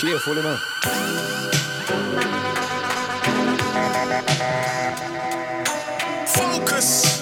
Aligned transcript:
Clear 0.00 0.18
fully 0.18 0.40
now. 0.40 0.56
Focus. 6.26 7.20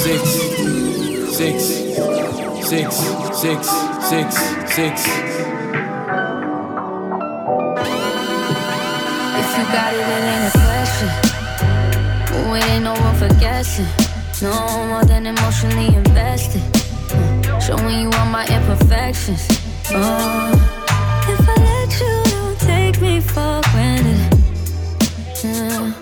Six, 0.00 0.22
six, 1.36 1.62
six, 2.64 2.96
six, 3.36 3.68
six, 4.08 4.34
six. 4.72 4.94
If 9.36 9.48
you 9.52 9.64
got 9.74 9.92
it, 9.92 10.08
it 10.08 10.24
ain't 10.24 10.48
a 10.48 10.58
question. 10.64 11.10
But 12.32 12.42
we 12.50 12.58
ain't 12.60 12.84
no 12.84 12.94
room 12.94 13.14
for 13.16 13.28
guessing. 13.38 13.86
No 14.40 14.86
more 14.86 15.04
than 15.04 15.26
emotionally 15.26 15.94
invested. 15.94 16.77
Uh, 17.58 17.60
Showing 17.60 18.00
you 18.02 18.10
all 18.12 18.26
my 18.26 18.46
imperfections. 18.46 19.48
Uh, 19.90 20.54
if 21.28 21.48
I 21.48 21.54
let 21.58 22.00
you, 22.00 22.22
don't 22.30 22.60
take 22.60 23.00
me 23.00 23.20
for 23.20 23.60
granted. 23.72 24.38
Yeah. 25.42 25.92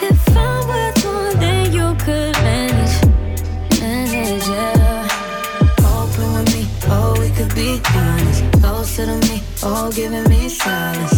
If 0.00 0.36
I'm 0.36 0.68
worth 0.68 1.04
more 1.04 1.34
than 1.34 1.72
you 1.72 1.94
could 2.04 2.34
manage, 2.46 2.96
manage, 3.80 4.46
yeah. 4.46 5.08
Open 5.96 6.32
with 6.34 6.54
me, 6.54 6.66
oh, 6.86 7.16
we 7.18 7.30
could 7.30 7.52
be 7.54 7.80
honest. 7.96 8.44
Closer 8.60 9.06
to 9.06 9.16
me, 9.28 9.42
oh, 9.64 9.90
giving 9.92 10.28
me 10.28 10.48
silence. 10.48 11.17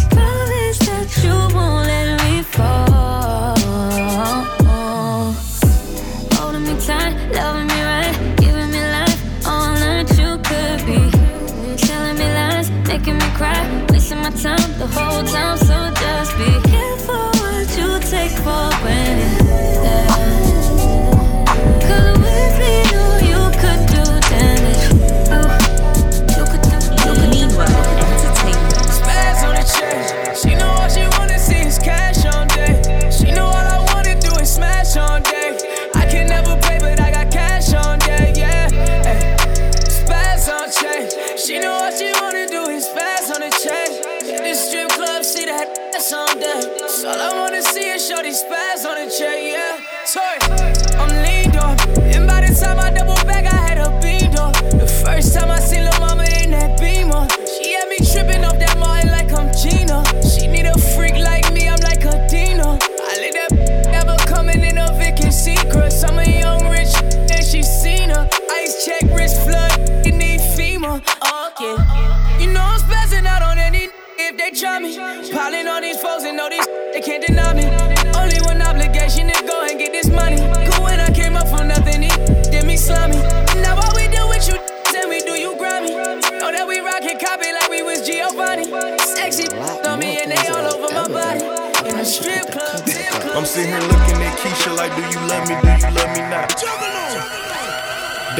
Whole 14.93 15.23
time. 15.23 15.57
So 15.57 15.91
just 16.01 16.37
be 16.37 16.51
careful 16.69 17.29
what 17.41 17.77
you 17.77 17.99
take 18.09 18.31
for 18.43 18.69
granted. 18.81 19.00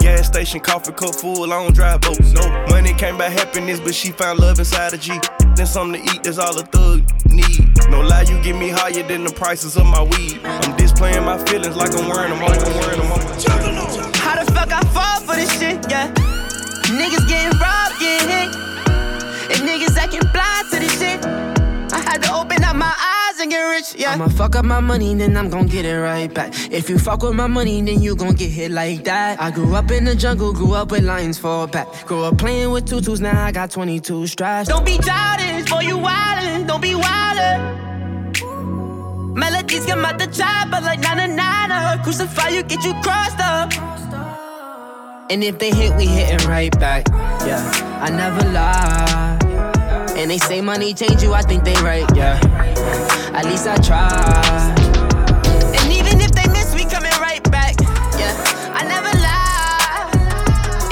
Gas 0.00 0.26
station, 0.26 0.60
coffee 0.60 0.92
cup 0.92 1.14
full, 1.14 1.52
I 1.52 1.62
don't 1.62 1.74
drive 1.74 2.00
boats. 2.00 2.32
No 2.32 2.48
money 2.68 2.94
came 2.94 3.18
by 3.18 3.28
happiness, 3.28 3.80
but 3.80 3.94
she 3.94 4.12
found 4.12 4.38
love 4.38 4.58
inside 4.58 4.92
a 4.94 4.98
G. 4.98 5.18
Then 5.54 5.66
something 5.66 6.02
to 6.02 6.14
eat, 6.14 6.22
that's 6.22 6.38
all 6.38 6.58
a 6.58 6.62
thug 6.62 7.02
need. 7.26 7.68
No 7.90 8.00
lie, 8.00 8.22
you 8.22 8.40
get 8.42 8.56
me 8.56 8.70
higher 8.70 9.02
than 9.02 9.24
the 9.24 9.32
prices 9.32 9.76
of 9.76 9.86
my 9.86 10.02
weed. 10.02 10.40
I'm 10.44 10.76
displaying 10.76 11.24
my 11.24 11.38
feelings 11.44 11.76
like 11.76 11.92
I'm 11.94 12.08
wearing 12.08 12.30
them 12.30 12.42
on, 12.42 12.50
I'm 12.50 12.74
wearing 12.80 13.00
them 13.00 13.12
on. 13.12 13.20
How 14.14 14.42
the 14.42 14.50
fuck 14.52 14.72
I 14.72 14.80
fall 14.88 15.20
for 15.20 15.36
this 15.36 15.52
shit, 15.58 15.84
yeah? 15.90 16.12
Niggas 16.88 17.28
getting 17.28 17.58
robbed, 17.60 18.00
getting 18.00 18.28
hit. 18.28 18.50
And 19.52 19.68
niggas 19.68 19.96
acting 19.96 20.26
blind 20.32 20.70
to 20.70 20.78
this 20.80 20.98
shit. 20.98 21.24
I 21.92 22.00
had 22.00 22.22
to 22.22 22.34
open 22.34 22.64
up 22.64 22.76
my 22.76 22.86
eyes 22.86 23.19
and 23.40 23.50
get 23.50 23.62
rich, 23.62 23.94
yeah. 23.96 24.12
I'ma 24.12 24.28
fuck 24.28 24.54
up 24.56 24.64
my 24.64 24.80
money, 24.80 25.14
then 25.14 25.36
I'm 25.36 25.48
gon' 25.48 25.66
get 25.66 25.84
it 25.84 25.98
right 25.98 26.32
back. 26.32 26.52
If 26.70 26.90
you 26.90 26.98
fuck 26.98 27.22
with 27.22 27.34
my 27.34 27.46
money, 27.46 27.80
then 27.82 28.02
you 28.02 28.14
gon' 28.14 28.34
get 28.34 28.50
hit 28.50 28.70
like 28.70 29.04
that. 29.04 29.40
I 29.40 29.50
grew 29.50 29.74
up 29.74 29.90
in 29.90 30.04
the 30.04 30.14
jungle, 30.14 30.52
grew 30.52 30.74
up 30.74 30.90
with 30.90 31.04
lions 31.04 31.38
for 31.38 31.64
a 31.64 31.68
pack. 31.68 31.88
Grew 32.06 32.24
up 32.24 32.38
playing 32.38 32.70
with 32.70 32.86
tutus, 32.86 33.20
now 33.20 33.44
I 33.44 33.52
got 33.52 33.70
22 33.70 34.26
straps. 34.26 34.68
Don't 34.68 34.84
be 34.84 34.98
childish, 34.98 35.70
boy, 35.70 35.80
you 35.80 35.96
wildin'. 35.96 36.66
Don't 36.66 36.80
be 36.80 36.92
wildin'. 36.92 37.90
Melodies 39.34 39.86
come 39.86 40.04
out 40.04 40.18
the 40.18 40.26
chopper 40.26 40.80
like 40.82 41.00
na 41.00 41.14
na 41.14 41.26
na 41.26 41.66
na. 41.66 42.02
Crucify 42.02 42.48
you, 42.48 42.62
get 42.62 42.84
you 42.84 42.92
crossed 43.02 43.40
up. 43.40 43.72
And 45.30 45.44
if 45.44 45.58
they 45.58 45.70
hit, 45.70 45.96
we 45.96 46.06
hitting 46.06 46.46
right 46.48 46.78
back. 46.78 47.08
Yeah, 47.08 47.62
I 48.02 48.10
never 48.10 48.44
lie. 48.50 49.39
And 50.20 50.30
they 50.30 50.36
say 50.36 50.60
money 50.60 50.92
change 50.92 51.22
you, 51.22 51.32
I 51.32 51.40
think 51.40 51.64
they 51.64 51.72
right. 51.80 52.04
Yeah, 52.14 52.38
at 53.32 53.46
least 53.46 53.66
I 53.66 53.76
try. 53.78 54.74
And 55.80 55.90
even 55.90 56.20
if 56.20 56.30
they 56.32 56.46
miss, 56.52 56.74
we 56.74 56.84
coming 56.84 57.10
right 57.22 57.42
back. 57.50 57.74
Yeah, 58.20 58.36
I 58.76 58.84
never 58.84 59.08
lie. 59.16 60.10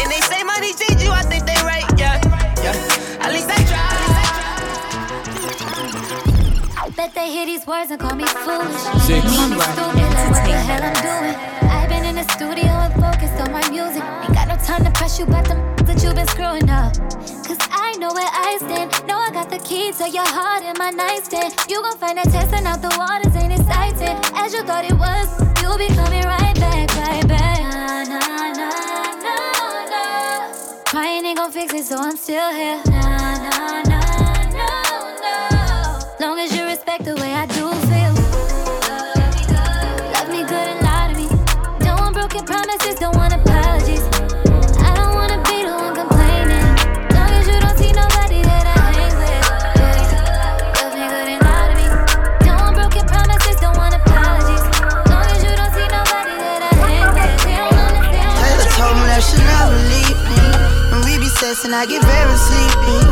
And 0.01 0.11
they 0.11 0.23
say 0.23 0.43
money 0.45 0.73
change 0.73 1.03
you, 1.03 1.11
I 1.11 1.21
think 1.29 1.45
they 1.45 1.61
right. 1.61 1.85
Yeah, 1.99 2.17
yeah, 2.65 2.73
at 3.21 3.31
least 3.31 3.51
I 3.51 3.63
try. 3.69 3.85
Bet 6.97 7.13
they 7.15 7.31
hear 7.31 7.45
these 7.45 7.67
words 7.67 7.91
and 7.91 8.01
call 8.01 8.17
me 8.17 8.25
foolish. 8.25 8.81
Six. 9.05 9.21
Call 9.29 9.49
me 9.51 9.61
stupid, 9.61 10.09
like 10.09 10.31
what 10.33 10.45
the 10.49 10.57
hell 10.57 10.83
I'm 10.83 10.95
doing. 11.05 11.37
I've 11.71 11.89
been 11.91 12.05
in 12.07 12.15
the 12.15 12.25
studio 12.33 12.65
and 12.65 12.95
focused 12.95 13.39
on 13.43 13.53
my 13.53 13.69
music. 13.69 14.28
Time 14.69 14.85
to 14.85 14.91
press 14.91 15.19
you 15.19 15.25
about 15.25 15.49
them 15.49 15.57
that 15.87 16.03
you've 16.05 16.15
been 16.15 16.27
screwing 16.27 16.69
up. 16.69 16.93
Cause 17.49 17.57
I 17.73 17.97
know 17.97 18.13
where 18.13 18.29
I 18.31 18.59
stand. 18.61 18.93
Know 19.09 19.17
I 19.17 19.31
got 19.31 19.49
the 19.49 19.57
key 19.61 19.93
to 19.93 20.11
your 20.11 20.29
heart 20.29 20.63
in 20.63 20.75
my 20.77 20.91
nightstand. 20.91 21.55
You 21.71 21.81
gon' 21.81 21.97
find 21.97 22.19
that 22.19 22.29
testing 22.29 22.67
out 22.67 22.83
the 22.83 22.93
waters 23.01 23.35
ain't 23.35 23.51
exciting. 23.51 24.13
As 24.37 24.53
you 24.53 24.63
thought 24.65 24.85
it 24.85 24.93
was, 24.93 25.27
you'll 25.63 25.79
be 25.79 25.89
coming 25.97 26.23
right 26.23 26.55
back, 26.61 26.85
right 27.01 27.27
back. 27.27 27.61
Nah, 27.65 28.13
nah, 28.13 28.61
nah, 28.61 29.25
nah, 29.25 29.89
nah. 29.89 30.85
Crying 30.85 31.25
ain't 31.25 31.39
gon' 31.39 31.51
fix 31.51 31.73
it, 31.73 31.85
so 31.87 31.97
I'm 31.97 32.19
still 32.19 32.53
here. 32.53 32.77
Nah, 32.93 33.41
nah, 33.49 33.89
nah, 33.89 34.53
no, 34.53 34.69
no. 35.25 36.27
Long 36.29 36.39
as 36.41 36.55
you 36.55 36.67
respect 36.67 37.07
the 37.07 37.17
way 37.17 37.33
I 37.33 37.47
do 37.47 37.88
And 61.65 61.75
I 61.75 61.87
get 61.87 62.05
very 62.05 62.37
sleepy. 62.39 63.03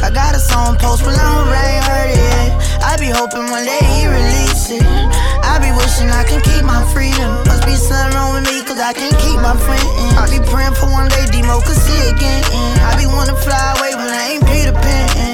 I 0.00 0.10
got 0.14 0.36
a 0.36 0.38
song 0.38 0.76
post, 0.78 1.02
but 1.02 1.18
I 1.18 1.26
don't 1.26 1.50
rain 1.50 1.82
heard 1.90 2.14
it. 2.14 2.52
I 2.80 2.96
be 2.96 3.10
hoping 3.10 3.50
one 3.50 3.64
day 3.66 3.82
he 3.82 4.06
release 4.06 4.70
it. 4.70 4.86
I 5.42 5.58
be 5.58 5.74
wishing 5.74 6.08
I 6.14 6.22
can 6.22 6.40
keep 6.40 6.62
my 6.62 6.86
freedom. 6.94 7.42
Must 7.50 7.66
be 7.66 7.74
something 7.74 8.14
wrong 8.14 8.34
with 8.38 8.46
me, 8.46 8.62
cause 8.62 8.78
I 8.78 8.92
can't 8.92 9.18
keep 9.18 9.42
my 9.42 9.58
friend. 9.58 9.82
I 10.14 10.30
be 10.30 10.38
praying 10.46 10.78
for 10.78 10.86
one 10.86 11.08
day 11.08 11.26
Demo 11.34 11.58
could 11.60 11.74
see 11.74 11.98
again. 12.08 12.44
I 12.86 12.94
be 12.94 13.06
wanna 13.10 13.34
fly 13.34 13.74
away, 13.76 13.90
but 13.98 14.06
I 14.06 14.38
ain't 14.38 14.46
Peter 14.46 14.72
Pan. 14.72 15.25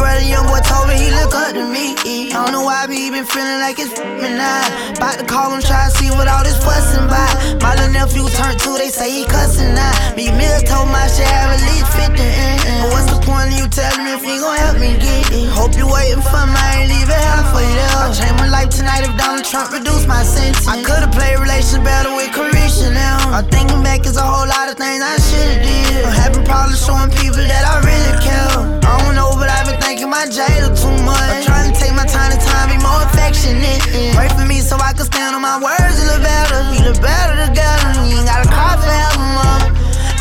Brother, 0.00 0.24
young 0.24 0.48
boy, 0.48 0.64
told 0.64 0.88
me 0.88 0.96
he 0.96 1.12
look 1.12 1.36
up 1.36 1.52
to 1.52 1.60
me. 1.60 1.92
I 2.32 2.40
don't 2.40 2.56
know 2.56 2.64
why 2.64 2.84
I 2.84 2.86
be 2.88 3.12
been 3.12 3.28
feeling 3.28 3.60
like 3.60 3.76
it's 3.76 3.92
midnight. 4.00 4.96
About 4.96 5.20
to 5.20 5.26
call 5.28 5.52
him, 5.52 5.60
try 5.60 5.84
to 5.84 5.92
see 5.92 6.08
what 6.08 6.24
all 6.24 6.40
this 6.40 6.56
fussing 6.56 7.04
by. 7.04 7.28
My 7.60 7.76
little 7.76 7.92
nephew 7.92 8.24
turned 8.32 8.56
two, 8.64 8.80
they 8.80 8.88
say 8.88 9.12
he 9.12 9.28
cussing 9.28 9.76
now. 9.76 9.92
Me, 10.16 10.32
Mill 10.32 10.60
told 10.64 10.88
my 10.88 11.04
shit 11.04 11.28
have 11.28 11.52
at 11.52 11.60
least 11.68 12.16
50. 12.16 12.16
But 12.16 12.88
what's 12.96 13.12
the 13.12 13.20
point 13.28 13.52
of 13.52 13.60
you 13.60 13.68
telling 13.68 14.00
me 14.08 14.16
if 14.16 14.24
you 14.24 14.40
gon' 14.40 14.56
help 14.56 14.80
me 14.80 14.96
get 14.96 15.36
it? 15.36 15.52
Hope 15.52 15.76
you 15.76 15.84
waiting 15.84 16.24
for 16.24 16.48
my 16.48 16.64
ain't 16.80 16.88
leaving 16.88 17.29
for 17.60 17.68
you. 17.68 17.88
I 18.00 18.08
change 18.16 18.36
my 18.40 18.48
life 18.48 18.70
tonight 18.72 19.04
if 19.04 19.12
Donald 19.20 19.44
Trump 19.44 19.72
reduced 19.72 20.08
my 20.08 20.24
sentence. 20.24 20.66
I 20.66 20.80
could've 20.80 21.12
played 21.12 21.36
relations 21.36 21.84
better 21.84 22.10
with 22.16 22.32
Carisha 22.32 22.88
now. 22.92 23.20
I'm 23.36 23.44
thinking 23.52 23.82
back, 23.84 24.00
it's 24.08 24.16
a 24.16 24.24
whole 24.24 24.48
lot 24.48 24.72
of 24.72 24.76
things 24.80 25.04
I 25.04 25.16
should've 25.20 25.60
did. 25.60 26.04
I'm 26.08 26.16
having 26.16 26.44
problems 26.48 26.80
showing 26.80 27.12
people 27.12 27.44
that 27.44 27.64
I 27.68 27.74
really 27.84 28.16
care. 28.24 28.56
I 28.88 28.92
don't 29.04 29.14
know, 29.14 29.36
but 29.36 29.52
I've 29.52 29.68
been 29.68 29.80
thinking 29.80 30.08
my 30.08 30.24
jailer 30.26 30.72
too 30.72 30.96
much. 31.04 31.20
I'm 31.20 31.44
trying 31.44 31.68
to 31.68 31.76
take 31.76 31.92
my 31.92 32.08
time 32.08 32.32
to 32.32 32.40
time, 32.40 32.72
be 32.72 32.78
more 32.80 33.02
affectionate. 33.12 33.84
Pray 34.16 34.28
for 34.32 34.46
me 34.48 34.64
so 34.64 34.80
I 34.80 34.96
can 34.96 35.04
stand 35.04 35.36
on 35.36 35.42
my 35.44 35.60
words 35.60 36.00
a 36.00 36.04
little 36.08 36.24
better. 36.24 36.58
We 36.72 36.78
look 36.86 36.98
better 37.04 37.36
together. 37.44 37.88
You 38.08 38.24
ain't 38.24 38.28
gotta 38.28 38.48
cry 38.48 38.72
forever, 38.80 39.20
mom. 39.36 39.59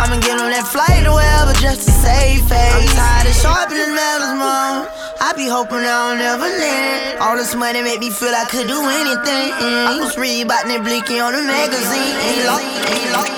Been 0.10 0.22
getting 0.26 0.42
on 0.42 0.50
that 0.50 0.66
flight 0.66 1.06
or 1.06 1.14
wherever 1.22 1.54
just 1.62 1.86
to 1.86 1.94
save 1.94 2.42
face. 2.50 2.74
I'm 2.74 2.90
tired 2.98 3.30
of 3.30 3.36
sharpening 3.38 3.94
metals, 3.94 4.34
mom. 4.42 4.90
I 5.22 5.38
be 5.38 5.46
hoping 5.46 5.86
I 5.86 6.18
don't 6.18 6.18
ever 6.18 6.50
land. 6.50 7.22
All 7.22 7.38
this 7.38 7.54
money 7.54 7.84
make 7.86 8.00
me 8.02 8.10
feel 8.10 8.34
I 8.34 8.42
could 8.50 8.66
do 8.66 8.82
anything. 8.90 9.54
I 9.86 10.02
was 10.02 10.18
reading 10.18 10.50
about 10.50 10.66
that 10.66 10.82
Blicky 10.82 11.22
on 11.22 11.38
the 11.38 11.46
magazine. 11.46 12.16
Ain't 12.26 12.42
locked, 12.50 12.90
ain't 12.90 13.12
locked. 13.14 13.38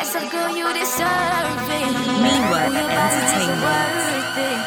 As 0.00 0.16
a 0.16 0.24
girl, 0.32 0.48
you 0.56 0.64
deserve 0.72 1.68
it. 1.76 1.92
Meanwhile, 2.24 2.72
Hoe 2.72 2.80
je 2.80 2.88
body 2.88 3.12
is 3.12 3.28
entertainment. 3.28 3.60
worth 3.60 4.40
it. 4.48 4.60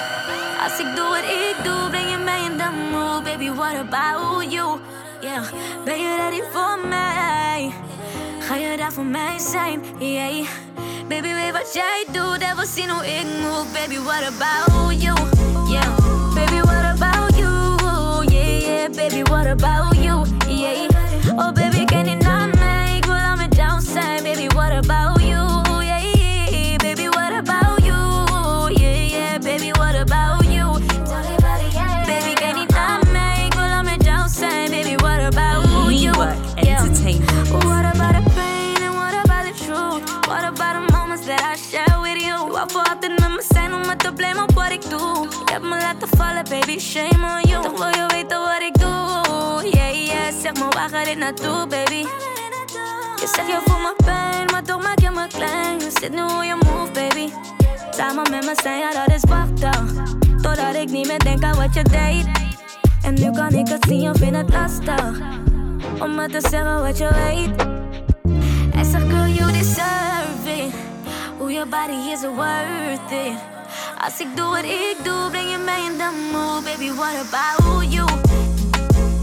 Als 0.61 0.75
ik 0.77 0.89
doe 0.93 1.09
wat 1.09 1.25
ik 1.25 1.57
doe, 1.65 1.89
breng 1.89 2.09
je 2.13 2.17
mij 2.21 2.41
in 2.45 2.55
de 2.61 2.69
mood. 2.93 3.23
Baby, 3.25 3.49
what 3.49 3.75
about 3.81 4.45
you? 4.45 4.77
Yeah. 5.25 5.41
Ready 5.89 6.41
voor 6.53 6.77
mij? 6.85 7.73
Ga 8.51 8.57
je 8.57 8.77
daar 8.77 8.93
voor 8.93 9.05
mij 9.05 9.39
zijn? 9.39 9.81
Yeah. 9.97 10.45
Baby, 11.07 11.33
weet 11.33 11.51
wat 11.51 11.73
jij 11.73 12.05
doet 12.11 12.37
en 12.37 12.55
we 12.55 12.65
zien 12.75 12.89
hoe 12.89 13.05
ik 13.05 13.25
move. 13.41 13.65
Baby, 13.73 13.99
what 13.99 14.23
about 14.23 15.01
you? 15.01 15.15
Yeah. 15.69 15.97
Baby, 16.33 16.61
what 16.61 16.83
about 16.83 17.35
you? 17.37 17.75
Yeah, 18.29 18.59
yeah. 18.59 18.91
Baby, 18.95 19.23
what 19.23 19.45
about 19.45 19.95
you? 19.95 20.25
Yeah. 20.47 20.89
Oh, 21.37 21.51
baby, 21.53 21.70
baby, 46.51 46.77
shame 46.79 47.23
on 47.23 47.41
you. 47.47 47.61
Wil 47.61 47.87
je 47.87 48.05
weten 48.07 48.39
wat 48.39 48.61
ik 48.61 48.79
doe? 48.79 49.69
Yeah, 49.69 50.05
yeah, 50.05 50.33
zeg 50.41 50.53
me 50.53 50.67
waar 50.69 50.89
gaat 50.89 51.05
dit 51.05 51.17
naartoe, 51.17 51.67
baby? 51.67 52.05
Je 53.21 53.27
zegt 53.35 53.47
je 53.47 53.59
voelt 53.65 53.81
me 53.81 53.93
pijn, 54.05 54.45
maar 54.51 54.63
toch 54.63 54.81
maak 54.83 54.99
je 54.99 55.09
me 55.09 55.27
klein. 55.27 55.79
Je 55.79 55.91
zit 55.99 56.11
nu 56.11 56.21
hoe 56.21 56.43
je 56.43 56.55
move, 56.55 56.91
baby. 56.91 57.29
Samen 57.91 58.31
met 58.31 58.45
me 58.45 58.53
zijn, 58.63 58.79
ja 58.79 58.91
dat 58.91 59.15
is 59.15 59.23
wachten. 59.29 60.03
Totdat 60.41 60.75
ik 60.75 60.89
niet 60.89 61.07
meer 61.07 61.19
denk 61.19 61.43
aan 61.43 61.55
wat 61.55 61.73
je 61.73 61.83
deed. 61.83 62.25
En 63.01 63.13
nu 63.13 63.31
kan 63.31 63.53
het 63.53 63.85
zien, 63.87 64.01
je 64.01 64.11
vindt 64.13 64.37
het 64.37 64.49
lastig. 64.49 65.19
Om 65.99 66.15
me 66.15 66.27
te 66.27 66.47
zeggen 66.49 66.81
wat 66.81 66.97
je 66.97 67.09
weet. 67.13 67.67
I 68.75 68.83
said, 68.83 69.09
girl, 69.09 69.27
you 69.27 69.51
deserve 69.51 70.45
it. 70.45 70.73
Hoe 71.37 71.51
je 71.51 71.65
body 71.65 72.11
is 72.11 72.21
worth 72.21 73.11
it. 73.11 73.60
Als 74.03 74.19
ik 74.19 74.35
doe 74.35 74.49
wat 74.49 74.63
ik 74.63 74.95
doe, 75.03 75.29
breng 75.29 75.51
je 75.51 75.57
mij 75.57 75.85
in 75.85 75.97
de 75.97 76.29
mood. 76.31 76.63
Baby, 76.63 76.91
what 76.91 77.15
about 77.15 77.93
you? 77.93 78.05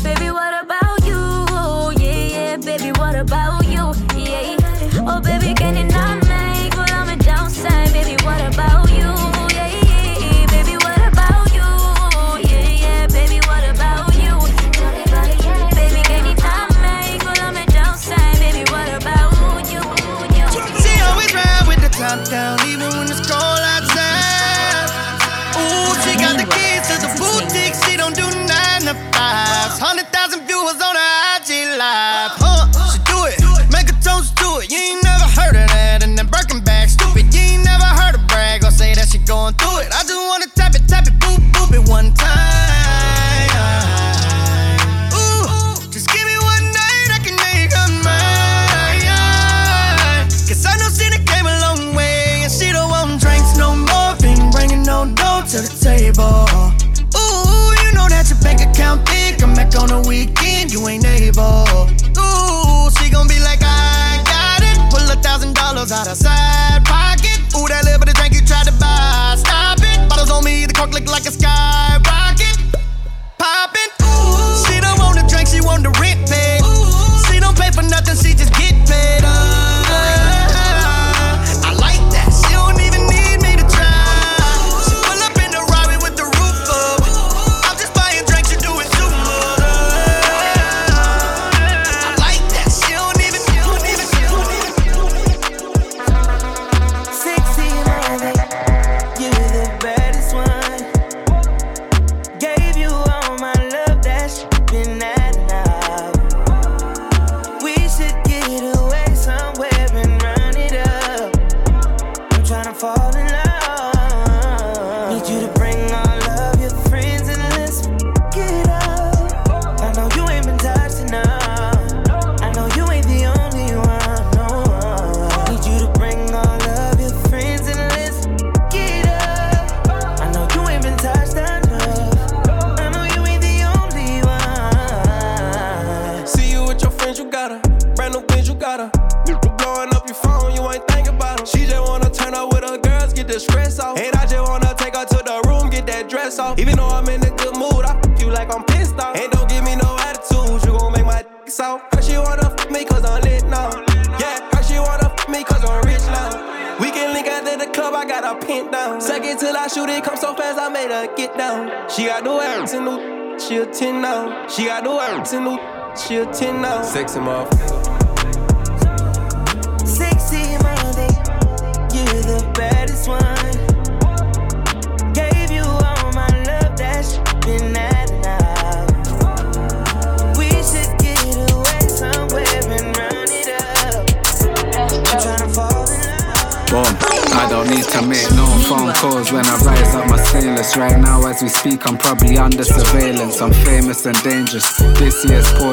Baby, 0.03 0.31
what 0.31 0.53
about 0.63 1.05
you? 1.05 1.45
Oh 1.53 1.93
yeah, 1.93 2.29
yeah, 2.29 2.59
baby, 2.65 2.91
what 2.93 3.15
about 3.15 3.63
you? 3.63 3.68
going 39.29 39.53
through 39.61 39.85
it. 39.85 39.93
I 39.93 40.01
just 40.09 40.17
wanna 40.17 40.48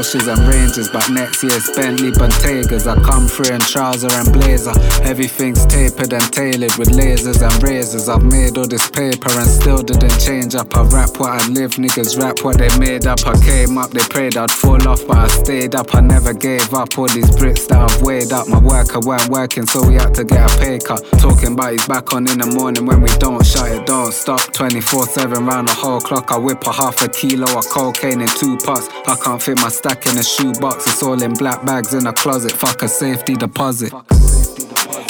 Porsches 0.06 0.28
and 0.28 0.55
Rangers, 0.76 0.92
but 0.92 1.10
next 1.10 1.42
year's 1.44 1.70
Bentley 1.76 2.12
Bentaygas. 2.12 2.86
I 2.86 3.02
come 3.02 3.28
through 3.28 3.56
in 3.56 3.62
trouser 3.62 4.10
and 4.12 4.32
blazer. 4.34 4.74
Everything's 5.04 5.66
tapered 5.66 6.12
and 6.12 6.34
tailored 6.34 6.76
with 6.76 6.90
lasers 6.90 7.42
and 7.42 7.64
razors. 7.64 8.10
I've 8.10 8.24
made 8.24 8.58
all 8.58 8.68
this 8.68 8.90
paper 8.90 9.30
and 9.32 9.48
still 9.48 9.82
didn't 9.82 10.20
change 10.20 10.54
up. 10.56 10.76
I 10.76 10.84
rap 10.84 11.18
what 11.18 11.32
I 11.32 11.48
live, 11.48 11.72
niggas 11.72 12.20
rap 12.20 12.44
what 12.44 12.58
they 12.58 12.68
made 12.78 13.08
up. 13.08 13.26
I 13.26 13.40
came 13.46 13.78
up, 13.78 13.92
they 13.92 14.04
prayed 14.10 14.36
I'd 14.36 14.52
fall 14.52 14.86
off, 14.88 15.08
but 15.08 15.18
I 15.18 15.28
stayed 15.28 15.76
up. 15.76 15.96
I 15.96 16.02
never 16.02 16.34
gave 16.34 16.74
up. 16.74 16.98
All 16.98 17.08
these 17.08 17.34
bricks 17.38 17.68
that 17.68 17.80
I've 17.80 18.02
weighed 18.02 18.34
up, 18.34 18.48
my 18.50 18.60
worker 18.60 19.00
weren't 19.00 19.30
working, 19.30 19.66
so 19.66 19.88
we 19.88 19.94
had 19.94 20.14
to 20.16 20.26
get 20.26 20.44
a 20.44 20.60
pay 20.60 20.80
cut. 20.80 21.06
Talking 21.20 21.54
about 21.54 21.72
he's 21.72 21.88
back 21.88 22.12
on 22.14 22.28
in 22.28 22.40
the 22.40 22.48
morning 22.48 22.86
when 22.86 23.02
we 23.02 23.10
don't 23.20 23.46
shut 23.46 23.72
it, 23.72 23.86
don't 23.86 24.14
stop. 24.14 24.42
24 24.52 25.06
7 25.06 25.46
round 25.46 25.70
the 25.70 25.74
whole 25.74 26.02
clock. 26.02 26.32
I 26.32 26.38
whip 26.38 26.62
a 26.68 26.74
half 26.74 27.02
a 27.02 27.08
kilo 27.08 27.48
of 27.58 27.66
cocaine 27.70 28.20
in 28.20 28.28
two 28.28 28.58
pots. 28.58 28.90
I 29.08 29.16
can't 29.16 29.42
fit 29.42 29.58
my 29.62 29.70
stack 29.70 30.06
in 30.08 30.18
a 30.18 30.24
shoebox. 30.24 30.65
It's 30.74 31.04
all 31.04 31.22
in 31.22 31.34
black 31.34 31.64
bags 31.64 31.94
in 31.94 32.08
a 32.08 32.14
closet. 32.14 32.52
Fuck 32.52 32.82
a 32.82 32.88
safety 32.88 33.36
deposit. 33.36 33.94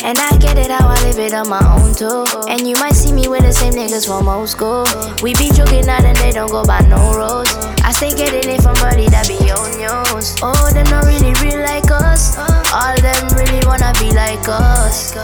And 0.04 0.18
I 0.20 0.38
get 0.38 0.58
it 0.58 0.70
how 0.70 0.88
I 0.88 1.02
live 1.04 1.18
it 1.18 1.34
on 1.34 1.50
my 1.50 1.64
own 1.80 1.96
too. 1.96 2.26
And 2.50 2.68
you 2.68 2.76
might 2.76 2.94
see 2.94 3.14
me 3.14 3.28
with 3.28 3.42
the 3.42 3.54
same 3.54 3.74
niggas 3.74 4.06
from 4.06 4.28
old 4.28 4.50
school. 4.50 4.84
We 5.24 5.34
be 5.36 5.50
joking 5.56 5.88
out 5.88 6.04
and 6.04 6.18
they 6.18 6.32
don't 6.32 6.52
go 6.52 6.64
by 6.66 6.82
no 6.82 7.00
rules. 7.16 7.48
I 7.82 7.92
stay 7.92 8.14
getting 8.14 8.50
it 8.52 8.62
from 8.62 8.76
buddy 8.76 9.08
that 9.08 9.28
be 9.28 9.40
on 9.50 9.72
news. 9.80 10.36
Oh, 10.44 10.54
them 10.74 10.86
not 10.92 11.06
really 11.06 11.32
real 11.40 11.64
like 11.64 11.90
us. 11.90 12.38
All 12.76 12.96
them 13.00 13.24
really 13.40 13.66
wanna 13.66 13.94
be 13.96 14.12
like 14.12 14.44
us. 14.50 15.16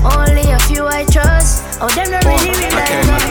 Only 0.00 0.50
a 0.50 0.58
few 0.66 0.86
I 0.86 1.04
trust. 1.04 1.78
Oh, 1.80 1.88
them 1.92 2.10
not 2.10 2.24
really 2.24 2.56
real 2.56 2.74
like 2.74 2.96
us. 3.12 3.28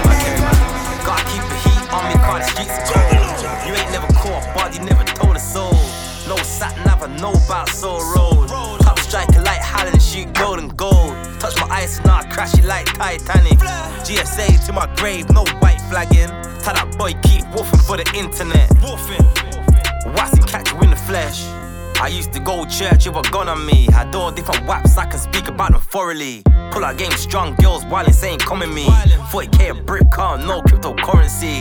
Gotta 1.02 1.26
keep 1.26 1.42
the 1.42 1.58
heat 1.66 1.84
on 1.90 2.06
me, 2.06 2.16
cause 2.22 2.46
the 2.54 2.64
streets 2.86 3.19
sat 7.00 7.10
never 7.10 7.22
know 7.22 7.34
about 7.46 7.70
soul 7.70 8.00
road. 8.14 8.48
Top 8.80 9.00
striker 9.00 9.42
like 9.42 9.62
Holland, 9.62 10.02
shoot 10.02 10.34
golden 10.34 10.70
gold. 10.70 11.16
Touch 11.40 11.56
my 11.60 11.68
ice 11.70 12.00
and 12.00 12.08
I 12.08 12.24
crash 12.30 12.58
it 12.58 12.66
like 12.66 12.86
Titanic. 12.88 13.60
GSA 14.04 14.66
to 14.66 14.74
my 14.74 14.94
grave, 14.96 15.30
no 15.32 15.46
white 15.60 15.82
flagging. 15.90 16.30
Tell 16.62 16.74
that 16.74 16.96
boy 16.98 17.14
keep 17.24 17.46
wolfing 17.54 17.80
for 17.80 17.98
the 17.98 18.06
internet. 18.16 18.70
Watson 20.16 20.44
catch 20.44 20.72
you 20.72 20.80
in 20.82 20.90
the 20.90 20.96
flesh. 20.96 21.46
I 22.02 22.08
used 22.08 22.32
to 22.34 22.40
go 22.40 22.66
church 22.66 23.08
with 23.08 23.16
a 23.16 23.32
gun 23.32 23.50
on 23.50 23.66
me. 23.66 23.88
Had 23.92 24.16
all 24.16 24.32
different 24.32 24.66
waps, 24.66 24.98
I 24.98 25.06
can 25.06 25.20
speak 25.20 25.48
about 25.48 25.72
them 25.72 25.82
thoroughly. 25.82 26.44
Pull 26.72 26.86
out 26.86 26.98
game 26.98 27.12
strong, 27.12 27.56
girls 27.56 27.84
wildin' 27.86 28.24
ain't 28.24 28.42
coming 28.46 28.74
me. 28.74 28.86
40k 29.32 29.72
a 29.72 29.84
brick 29.84 30.10
car, 30.12 30.38
no 30.38 30.62
cryptocurrency. 30.62 31.60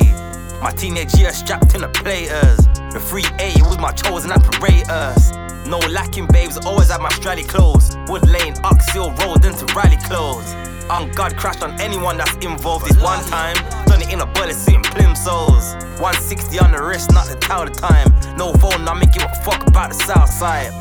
My 0.61 0.73
teenage 0.73 1.15
years 1.15 1.37
strapped 1.37 1.75
in 1.75 1.83
the 1.83 1.89
platers. 1.89 2.59
The 2.93 2.99
380 2.99 3.63
was 3.63 3.79
my 3.79 3.93
chosen 3.93 4.33
apparatus. 4.33 5.31
No 5.69 5.79
lacking 5.79 6.27
babes, 6.27 6.57
always 6.67 6.91
had 6.91 7.01
my 7.01 7.11
strally 7.11 7.47
clothes. 7.47 7.97
Wood 8.09 8.29
Lane, 8.29 8.55
Oxhill 8.65 9.17
rolled 9.21 9.45
into 9.45 9.65
Riley 9.75 9.99
clothes. 9.99 10.53
On 10.91 11.11
God 11.13 11.37
crashed 11.37 11.63
on 11.63 11.81
anyone 11.81 12.17
that's 12.17 12.35
involved 12.45 12.87
this 12.87 13.01
one 13.01 13.23
time. 13.27 13.55
Done 13.87 14.03
it 14.03 14.13
in 14.13 14.21
a 14.21 14.27
bullet 14.27 14.55
suit 14.55 14.75
and 14.75 14.85
plimsolls. 14.87 15.75
160 16.01 16.59
on 16.59 16.73
the 16.73 16.83
wrist, 16.83 17.13
not 17.13 17.29
the 17.29 17.37
towel 17.37 17.67
the 17.67 17.71
time. 17.71 18.09
No 18.37 18.53
phone, 18.55 18.85
make 18.99 19.13
give 19.13 19.23
a 19.23 19.35
fuck 19.45 19.65
about 19.67 19.91
the 19.91 20.05
south 20.07 20.31
side. 20.31 20.73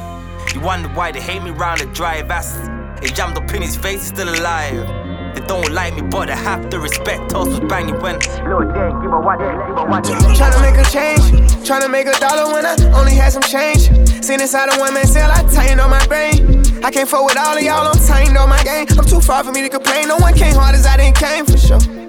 You 0.55 0.61
wonder 0.61 0.89
why 0.89 1.11
they 1.11 1.21
hate 1.21 1.43
me 1.43 1.51
round 1.51 1.81
the 1.81 1.85
drive. 1.87 2.29
That's 2.29 2.55
it 3.03 3.13
jammed 3.13 3.37
up 3.37 3.53
in 3.53 3.61
his 3.61 3.75
face, 3.75 4.03
still 4.03 4.29
alive. 4.29 5.16
They 5.33 5.41
don't 5.47 5.71
like 5.71 5.95
me, 5.95 6.01
but 6.01 6.27
they 6.27 6.35
have 6.35 6.69
to 6.69 6.79
respect 6.79 7.33
us. 7.33 7.47
Was 7.47 7.59
banging 7.61 7.99
when 8.01 8.19
Lil 8.47 8.63
J, 8.73 8.77
give 9.01 9.13
a 9.13 9.19
what, 9.19 9.39
give 9.39 9.77
a 9.77 9.85
what. 9.85 10.03
Tryna 10.03 10.61
make 10.61 10.77
a 10.77 10.89
change, 10.89 11.21
tryna 11.67 11.89
make 11.89 12.07
a 12.07 12.17
dollar 12.19 12.53
when 12.53 12.65
I 12.65 12.75
only 12.99 13.13
had 13.15 13.31
some 13.33 13.43
change. 13.43 13.89
Seen 14.23 14.41
inside 14.41 14.69
a 14.73 14.79
one 14.79 14.93
man 14.93 15.07
cell, 15.07 15.31
I 15.31 15.43
tightened 15.53 15.81
on 15.81 15.89
my 15.89 16.05
brain. 16.07 16.63
I 16.83 16.91
can't 16.91 17.09
fuck 17.09 17.25
with 17.25 17.37
all 17.37 17.57
of 17.57 17.63
y'all, 17.63 17.87
I'm 17.87 17.99
tightened 18.07 18.37
on 18.37 18.49
my 18.49 18.61
game. 18.63 18.87
I'm 18.97 19.05
too 19.05 19.21
far 19.21 19.43
for 19.43 19.51
me 19.51 19.61
to 19.61 19.69
complain, 19.69 20.07
no 20.07 20.17
one 20.17 20.33
came 20.33 20.55
hard 20.55 20.75
as 20.75 20.85
I 20.85 20.97
didn't 20.97 21.15
came 21.15 21.45
for 21.45 21.57
sure. 21.57 22.06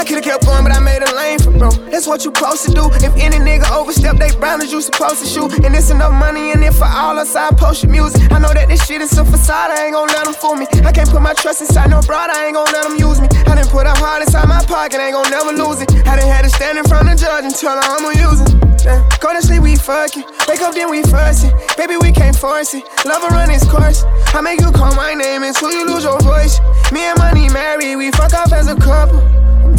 I 0.00 0.04
could've 0.04 0.24
kept 0.24 0.46
going, 0.46 0.64
but 0.64 0.72
I 0.72 0.80
made 0.80 1.02
a 1.04 1.12
lane 1.14 1.38
for 1.38 1.52
bro. 1.52 1.68
That's 1.92 2.06
what 2.08 2.24
you 2.24 2.32
supposed 2.32 2.64
to 2.64 2.72
do. 2.72 2.88
If 3.04 3.12
any 3.20 3.36
nigga 3.36 3.68
overstep 3.68 4.16
they 4.16 4.32
boundaries, 4.40 4.72
you 4.72 4.80
supposed 4.80 5.20
to 5.20 5.28
shoot. 5.28 5.52
And 5.60 5.76
it's 5.76 5.90
enough 5.90 6.16
money 6.16 6.52
in 6.52 6.62
it 6.62 6.72
for 6.72 6.88
all 6.88 7.18
us. 7.18 7.36
I 7.36 7.52
post 7.52 7.82
your 7.82 7.92
music. 7.92 8.32
I 8.32 8.38
know 8.38 8.48
that 8.48 8.68
this 8.72 8.80
shit 8.86 9.02
is 9.02 9.12
a 9.18 9.26
facade. 9.26 9.76
I 9.76 9.84
ain't 9.84 9.92
gon' 9.92 10.08
let 10.08 10.24
them 10.24 10.32
fool 10.32 10.56
me. 10.56 10.64
I 10.88 10.92
can't 10.92 11.10
put 11.10 11.20
my 11.20 11.34
trust 11.34 11.60
inside 11.60 11.90
no 11.90 12.00
broad. 12.00 12.30
I 12.32 12.46
ain't 12.46 12.56
gon' 12.56 12.72
let 12.72 12.88
them 12.88 12.96
use 12.96 13.20
me. 13.20 13.28
I 13.44 13.60
done 13.60 13.68
put 13.68 13.84
up 13.84 14.00
hard 14.00 14.22
inside 14.24 14.48
my 14.48 14.64
pocket. 14.64 15.04
Ain't 15.04 15.12
gon' 15.12 15.28
never 15.28 15.52
lose 15.52 15.84
it. 15.84 15.92
I 16.08 16.16
done 16.16 16.32
had 16.32 16.48
to 16.48 16.50
stand 16.50 16.78
in 16.78 16.84
front 16.88 17.04
of 17.04 17.20
the 17.20 17.20
judge 17.20 17.44
and 17.44 17.52
tell 17.52 17.76
her 17.76 17.84
I'ma 17.84 18.16
use 18.16 18.40
it. 18.40 18.56
Yeah. 18.88 19.04
Go 19.20 19.36
to 19.36 19.42
sleep, 19.44 19.60
we 19.60 19.76
fucking. 19.76 20.24
Wake 20.48 20.64
up, 20.64 20.72
then 20.72 20.88
we 20.88 21.04
fussing. 21.12 21.52
Baby, 21.76 22.00
we 22.00 22.08
can't 22.08 22.32
force 22.32 22.72
it. 22.72 22.88
Love 23.04 23.20
will 23.20 23.36
run 23.36 23.52
its 23.52 23.68
course. 23.68 24.08
I 24.32 24.40
make 24.40 24.64
you 24.64 24.72
call 24.72 24.96
my 24.96 25.12
name 25.12 25.44
until 25.44 25.68
you 25.68 25.84
lose 25.84 26.08
your 26.08 26.16
voice. 26.24 26.56
Me 26.88 27.04
and 27.04 27.18
money 27.20 27.52
married, 27.52 28.00
we 28.00 28.08
fuck 28.16 28.32
off 28.32 28.48
as 28.56 28.72
a 28.72 28.76
couple. 28.80 29.20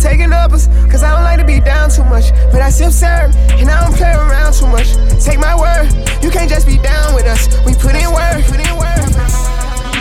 Taking 0.01 0.33
uppers, 0.33 0.65
cause 0.89 1.03
I 1.03 1.13
don't 1.13 1.21
like 1.21 1.37
to 1.37 1.45
be 1.45 1.61
down 1.61 1.93
too 1.93 2.03
much. 2.03 2.33
But 2.49 2.65
I 2.65 2.73
sip 2.73 2.89
syrup, 2.89 3.37
and 3.61 3.69
I 3.69 3.85
don't 3.85 3.93
play 3.93 4.09
around 4.09 4.57
too 4.57 4.65
much. 4.65 4.97
Take 5.21 5.37
my 5.37 5.53
word, 5.53 5.93
you 6.25 6.33
can't 6.33 6.49
just 6.49 6.65
be 6.65 6.81
down 6.81 7.13
with 7.13 7.29
us. 7.29 7.45
We 7.69 7.77
put 7.77 7.93
in 7.93 8.09
work, 8.09 8.41
put 8.49 8.57
in 8.57 8.73
work. 8.81 8.97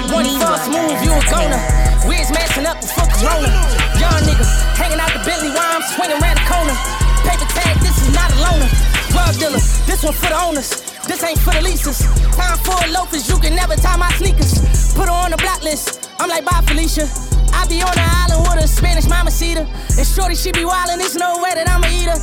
One 0.08 0.24
false 0.40 0.72
move, 0.72 0.96
you 1.04 1.12
a. 1.12 1.20
Wiz 2.08 2.32
messing 2.32 2.64
up 2.64 2.80
the 2.80 2.88
fuck 2.88 3.12
Rona. 3.20 3.52
Young 4.00 4.24
nigga, 4.24 4.48
hanging 4.72 4.98
out 4.98 5.12
the 5.12 5.20
Bentley 5.20 5.52
while 5.52 5.68
I'm 5.68 5.84
swinging 5.84 6.16
around 6.16 6.40
the 6.40 6.46
corner. 6.48 6.76
Paper 7.28 7.48
tag, 7.52 7.76
this 7.84 8.00
is 8.00 8.08
not 8.16 8.32
a 8.32 8.40
loner. 8.40 8.72
Drug 9.12 9.36
dealer, 9.36 9.60
this 9.84 10.02
one 10.02 10.16
for 10.16 10.32
the 10.32 10.40
owners. 10.40 10.80
This 11.04 11.22
ain't 11.22 11.38
for 11.38 11.52
the 11.52 11.60
leases. 11.60 12.00
Time 12.40 12.56
for 12.64 12.80
loafers, 12.88 13.28
you 13.28 13.36
can 13.36 13.54
never 13.54 13.76
tie 13.76 14.00
my 14.00 14.08
sneakers. 14.16 14.64
Put 14.96 15.12
her 15.12 15.14
on 15.14 15.30
the 15.30 15.36
block 15.36 15.62
list. 15.62 16.08
I'm 16.18 16.30
like, 16.30 16.44
bye, 16.44 16.64
Felicia. 16.64 17.29
I 17.52 17.66
be 17.68 17.82
on 17.82 17.94
the 17.94 18.06
island 18.06 18.46
with 18.48 18.64
a 18.64 18.68
Spanish 18.68 19.08
mama 19.08 19.30
cedar. 19.30 19.66
And 19.96 20.06
shorty, 20.06 20.34
she 20.34 20.52
be 20.52 20.64
wildin', 20.64 20.98
there's 20.98 21.16
no 21.16 21.40
way 21.42 21.54
that 21.54 21.68
I'ma 21.68 21.88
eat 21.88 22.08
her. 22.08 22.18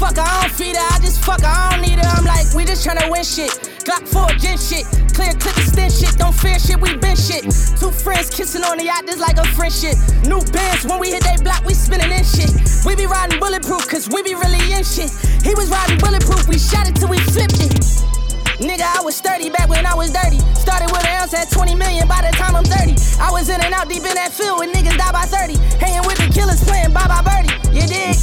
Fuck 0.00 0.16
I 0.16 0.24
don't 0.40 0.52
feed 0.52 0.76
her, 0.76 0.88
I 0.94 0.98
just 1.00 1.22
fuck 1.22 1.44
I 1.44 1.70
don't 1.70 1.82
need 1.82 1.98
her. 1.98 2.10
I'm 2.16 2.24
like, 2.24 2.48
we 2.54 2.64
just 2.64 2.86
tryna 2.86 3.10
win 3.10 3.22
shit. 3.22 3.52
Glock 3.84 4.08
4 4.08 4.38
gen 4.40 4.56
shit. 4.56 4.88
Clear 5.12 5.32
clip 5.36 5.56
extend 5.58 5.92
shit, 5.92 6.16
don't 6.16 6.32
fear 6.32 6.58
shit, 6.58 6.80
we 6.80 6.96
been 6.96 7.16
shit. 7.16 7.44
Two 7.76 7.90
friends 7.90 8.30
kissing 8.30 8.64
on 8.64 8.78
the 8.78 8.84
yacht, 8.84 9.04
this 9.04 9.20
like 9.20 9.36
a 9.36 9.44
friendship. 9.52 9.96
New 10.24 10.40
bands, 10.52 10.86
when 10.86 10.98
we 10.98 11.10
hit 11.10 11.22
they 11.22 11.36
block, 11.42 11.64
we 11.64 11.74
spinning 11.74 12.10
in 12.10 12.24
shit. 12.24 12.48
We 12.86 12.96
be 12.96 13.04
riding 13.04 13.38
bulletproof, 13.38 13.86
cause 13.88 14.08
we 14.08 14.22
be 14.22 14.34
really 14.34 14.72
in 14.72 14.84
shit. 14.84 15.12
He 15.44 15.52
was 15.54 15.68
riding 15.68 15.98
bulletproof, 15.98 16.48
we 16.48 16.58
shot 16.58 16.88
it 16.88 16.96
till 16.96 17.08
we 17.08 17.18
flipped 17.18 17.60
it. 17.60 18.19
Nigga, 18.60 18.84
I 18.84 19.00
was 19.00 19.16
30 19.24 19.48
back 19.48 19.72
when 19.72 19.86
I 19.86 19.96
was 19.96 20.12
dirty. 20.12 20.36
Started 20.52 20.92
with 20.92 21.00
an 21.00 21.16
ounce 21.16 21.32
at 21.32 21.48
20 21.48 21.74
million 21.80 22.04
by 22.06 22.20
the 22.20 22.28
time 22.36 22.52
I'm 22.52 22.68
30. 22.68 22.92
I 23.16 23.32
was 23.32 23.48
in 23.48 23.56
and 23.56 23.72
out 23.72 23.88
deep 23.88 24.04
in 24.04 24.12
that 24.12 24.36
field 24.36 24.60
when 24.60 24.68
niggas 24.68 25.00
die 25.00 25.12
by 25.16 25.24
30. 25.24 25.56
Hanging 25.80 26.04
with 26.04 26.20
the 26.20 26.28
killers 26.28 26.60
playing 26.68 26.92
bye 26.92 27.08
bye 27.08 27.24
birdie. 27.24 27.48
You 27.72 27.88
dig? 27.88 28.20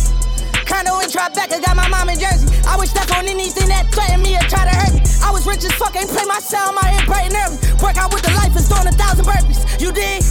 Condo 0.70 1.02
in 1.02 1.10
Tribeca, 1.10 1.58
got 1.58 1.74
my 1.74 1.90
mom 1.90 2.14
in 2.14 2.22
Jersey. 2.22 2.54
I 2.70 2.78
was 2.78 2.94
stuck 2.94 3.10
on 3.18 3.26
anything 3.26 3.66
that 3.74 3.90
threatened 3.90 4.22
me 4.22 4.38
or 4.38 4.46
try 4.46 4.70
to 4.70 4.76
hurt 4.78 4.94
me. 4.94 5.02
I 5.26 5.34
was 5.34 5.50
rich 5.50 5.66
as 5.66 5.74
fuck, 5.74 5.98
ain't 5.98 6.06
play 6.06 6.26
my 6.30 6.38
sound, 6.38 6.78
my 6.78 6.86
head 6.86 7.10
bright 7.10 7.34
and 7.34 7.38
early. 7.42 7.58
Work 7.82 7.98
out 7.98 8.14
with 8.14 8.22
the 8.22 8.30
life 8.38 8.54
is 8.54 8.70
doing 8.70 8.86
a 8.86 8.94
thousand 8.94 9.26
burpees. 9.26 9.66
You 9.82 9.90
dig? 9.90 10.22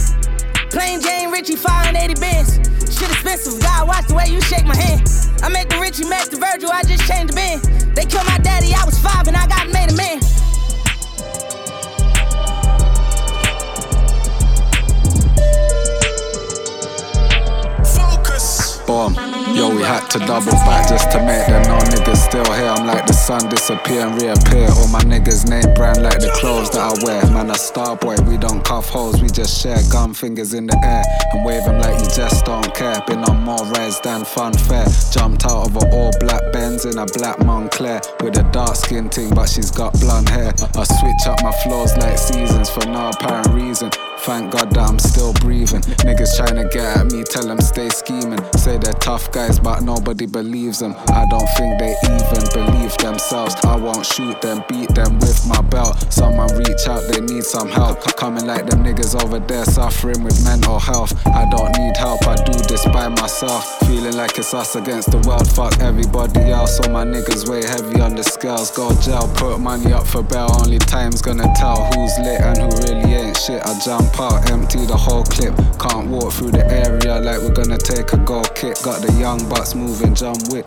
Plain 0.71 1.03
Jane 1.03 1.35
Richie, 1.35 1.59
580 1.59 2.15
bands. 2.15 2.76
Shit 2.91 3.11
expensive, 3.11 3.59
God 3.61 3.87
watch 3.87 4.07
the 4.07 4.15
way 4.15 4.25
you 4.27 4.41
shake 4.41 4.65
my 4.65 4.75
hand. 4.75 5.07
I 5.43 5.49
make 5.49 5.69
the 5.69 5.77
Richie 5.79 6.07
match 6.07 6.29
the 6.29 6.37
Virgil, 6.37 6.71
I 6.71 6.83
just 6.83 7.05
changed 7.07 7.33
the 7.33 7.35
band. 7.35 7.61
They 7.95 8.05
killed 8.05 8.25
my 8.25 8.37
daddy, 8.39 8.73
I 8.73 8.85
was 8.85 8.97
five 8.99 9.27
and 9.27 9.35
I 9.35 9.45
got 9.47 9.69
made 9.69 9.91
a 9.91 9.95
man. 9.95 10.19
Boom. 18.87 19.13
Yo, 19.51 19.67
we 19.75 19.83
had 19.83 20.07
to 20.11 20.19
double 20.19 20.55
back 20.63 20.87
just 20.87 21.11
to 21.11 21.19
make 21.19 21.45
them 21.45 21.61
know 21.63 21.77
niggas 21.91 22.23
still 22.23 22.45
here. 22.53 22.71
I'm 22.71 22.87
like 22.87 23.05
the 23.05 23.11
sun 23.11 23.49
disappear 23.49 24.07
and 24.07 24.21
reappear. 24.21 24.69
All 24.79 24.87
my 24.87 25.01
niggas 25.01 25.49
name 25.49 25.73
brand 25.73 26.01
like 26.01 26.19
the 26.19 26.31
clothes 26.39 26.69
that 26.71 26.79
I 26.79 27.05
wear. 27.05 27.21
Man, 27.33 27.51
a 27.51 27.55
star 27.55 27.97
boy, 27.97 28.15
we 28.23 28.37
don't 28.37 28.63
cuff 28.63 28.87
hoes, 28.87 29.21
we 29.21 29.27
just 29.27 29.61
share 29.61 29.77
gun 29.91 30.13
fingers 30.13 30.53
in 30.53 30.67
the 30.67 30.77
air 30.85 31.03
and 31.33 31.43
wave 31.45 31.65
them 31.65 31.81
like 31.81 31.99
you 31.99 32.07
just 32.15 32.45
don't 32.45 32.73
care. 32.73 32.95
Been 33.07 33.25
on 33.25 33.43
more 33.43 33.65
rides 33.75 33.99
than 33.99 34.23
fun 34.23 34.53
fair. 34.53 34.85
Jumped 35.11 35.45
out 35.45 35.67
of 35.67 35.75
a 35.75 35.91
all 35.91 36.13
black 36.21 36.53
Benz 36.53 36.85
in 36.85 36.97
a 36.97 37.05
black 37.05 37.39
Moncler 37.39 37.99
with 38.23 38.37
a 38.37 38.43
dark 38.53 38.77
skin 38.77 39.09
thing, 39.09 39.35
but 39.35 39.49
she's 39.49 39.69
got 39.69 39.99
blonde 39.99 40.29
hair. 40.29 40.53
I 40.79 40.83
switch 40.85 41.27
up 41.27 41.43
my 41.43 41.51
floors 41.63 41.91
like 41.97 42.17
seasons 42.17 42.69
for 42.69 42.85
no 42.87 43.09
apparent 43.09 43.49
reason. 43.49 43.91
Thank 44.21 44.51
God 44.51 44.71
that 44.71 44.89
I'm 44.89 44.99
still 44.99 45.33
breathing. 45.33 45.81
Niggas 46.03 46.35
trying 46.35 46.55
to 46.55 46.67
get 46.67 46.97
at 46.97 47.05
me, 47.11 47.23
tell 47.23 47.47
them 47.47 47.61
stay 47.61 47.89
scheming. 47.89 48.39
Say 48.57 48.77
they're 48.77 48.93
tough 48.93 49.31
guys, 49.31 49.59
but 49.59 49.83
nobody 49.83 50.25
believes 50.25 50.79
them. 50.79 50.95
I 51.09 51.25
don't 51.29 51.47
think 51.55 51.79
they 51.79 51.95
even 52.03 52.43
believe 52.51 52.97
themselves. 52.97 53.55
I 53.63 53.77
won't 53.77 54.05
shoot 54.05 54.41
them, 54.41 54.63
beat 54.67 54.93
them 54.95 55.19
with 55.19 55.47
my 55.47 55.61
belt. 55.61 56.11
Someone 56.11 56.49
reach 56.57 56.87
out, 56.87 57.03
they 57.11 57.21
need 57.21 57.43
some 57.43 57.69
help. 57.69 58.01
Coming 58.17 58.45
like 58.45 58.65
them 58.65 58.83
niggas 58.83 59.21
over 59.23 59.39
there 59.39 59.65
suffering 59.65 60.23
with 60.23 60.43
mental 60.43 60.79
health. 60.79 61.13
I 61.27 61.47
don't 61.49 61.71
need 61.77 61.95
help, 61.95 62.27
I 62.27 62.35
do 62.35 62.53
this 62.67 62.85
by 62.85 63.07
myself. 63.07 63.79
Feeling 63.87 64.17
like 64.17 64.37
it's 64.37 64.53
us 64.53 64.75
against 64.75 65.11
the 65.11 65.19
world, 65.27 65.47
fuck 65.49 65.79
everybody 65.79 66.51
else. 66.51 66.79
All 66.81 66.91
my 66.91 67.05
niggas 67.05 67.47
weigh 67.49 67.65
heavy 67.65 68.01
on 68.01 68.15
the 68.15 68.23
scales. 68.23 68.71
Go 68.71 68.93
jail, 68.99 69.31
put 69.35 69.59
money 69.59 69.93
up 69.93 70.05
for 70.07 70.23
bail. 70.23 70.49
Only 70.59 70.79
time's 70.79 71.21
gonna 71.21 71.51
tell 71.55 71.85
who's 71.93 72.17
lit 72.19 72.41
and 72.41 72.57
who 72.57 72.69
really 72.83 73.13
ain't 73.13 73.37
shit. 73.37 73.61
I 73.63 73.79
jump 73.79 74.06
empty 74.51 74.85
the 74.85 74.95
whole 74.95 75.23
clip. 75.23 75.55
Can't 75.79 76.09
walk 76.09 76.33
through 76.33 76.51
the 76.51 76.65
area 76.65 77.19
like 77.19 77.39
we're 77.41 77.53
gonna 77.53 77.77
take 77.77 78.13
a 78.13 78.17
goal 78.17 78.43
kick. 78.55 78.81
Got 78.83 79.01
the 79.01 79.11
young 79.19 79.47
bucks 79.49 79.75
moving, 79.75 80.15
jump 80.15 80.37
Wick. 80.49 80.65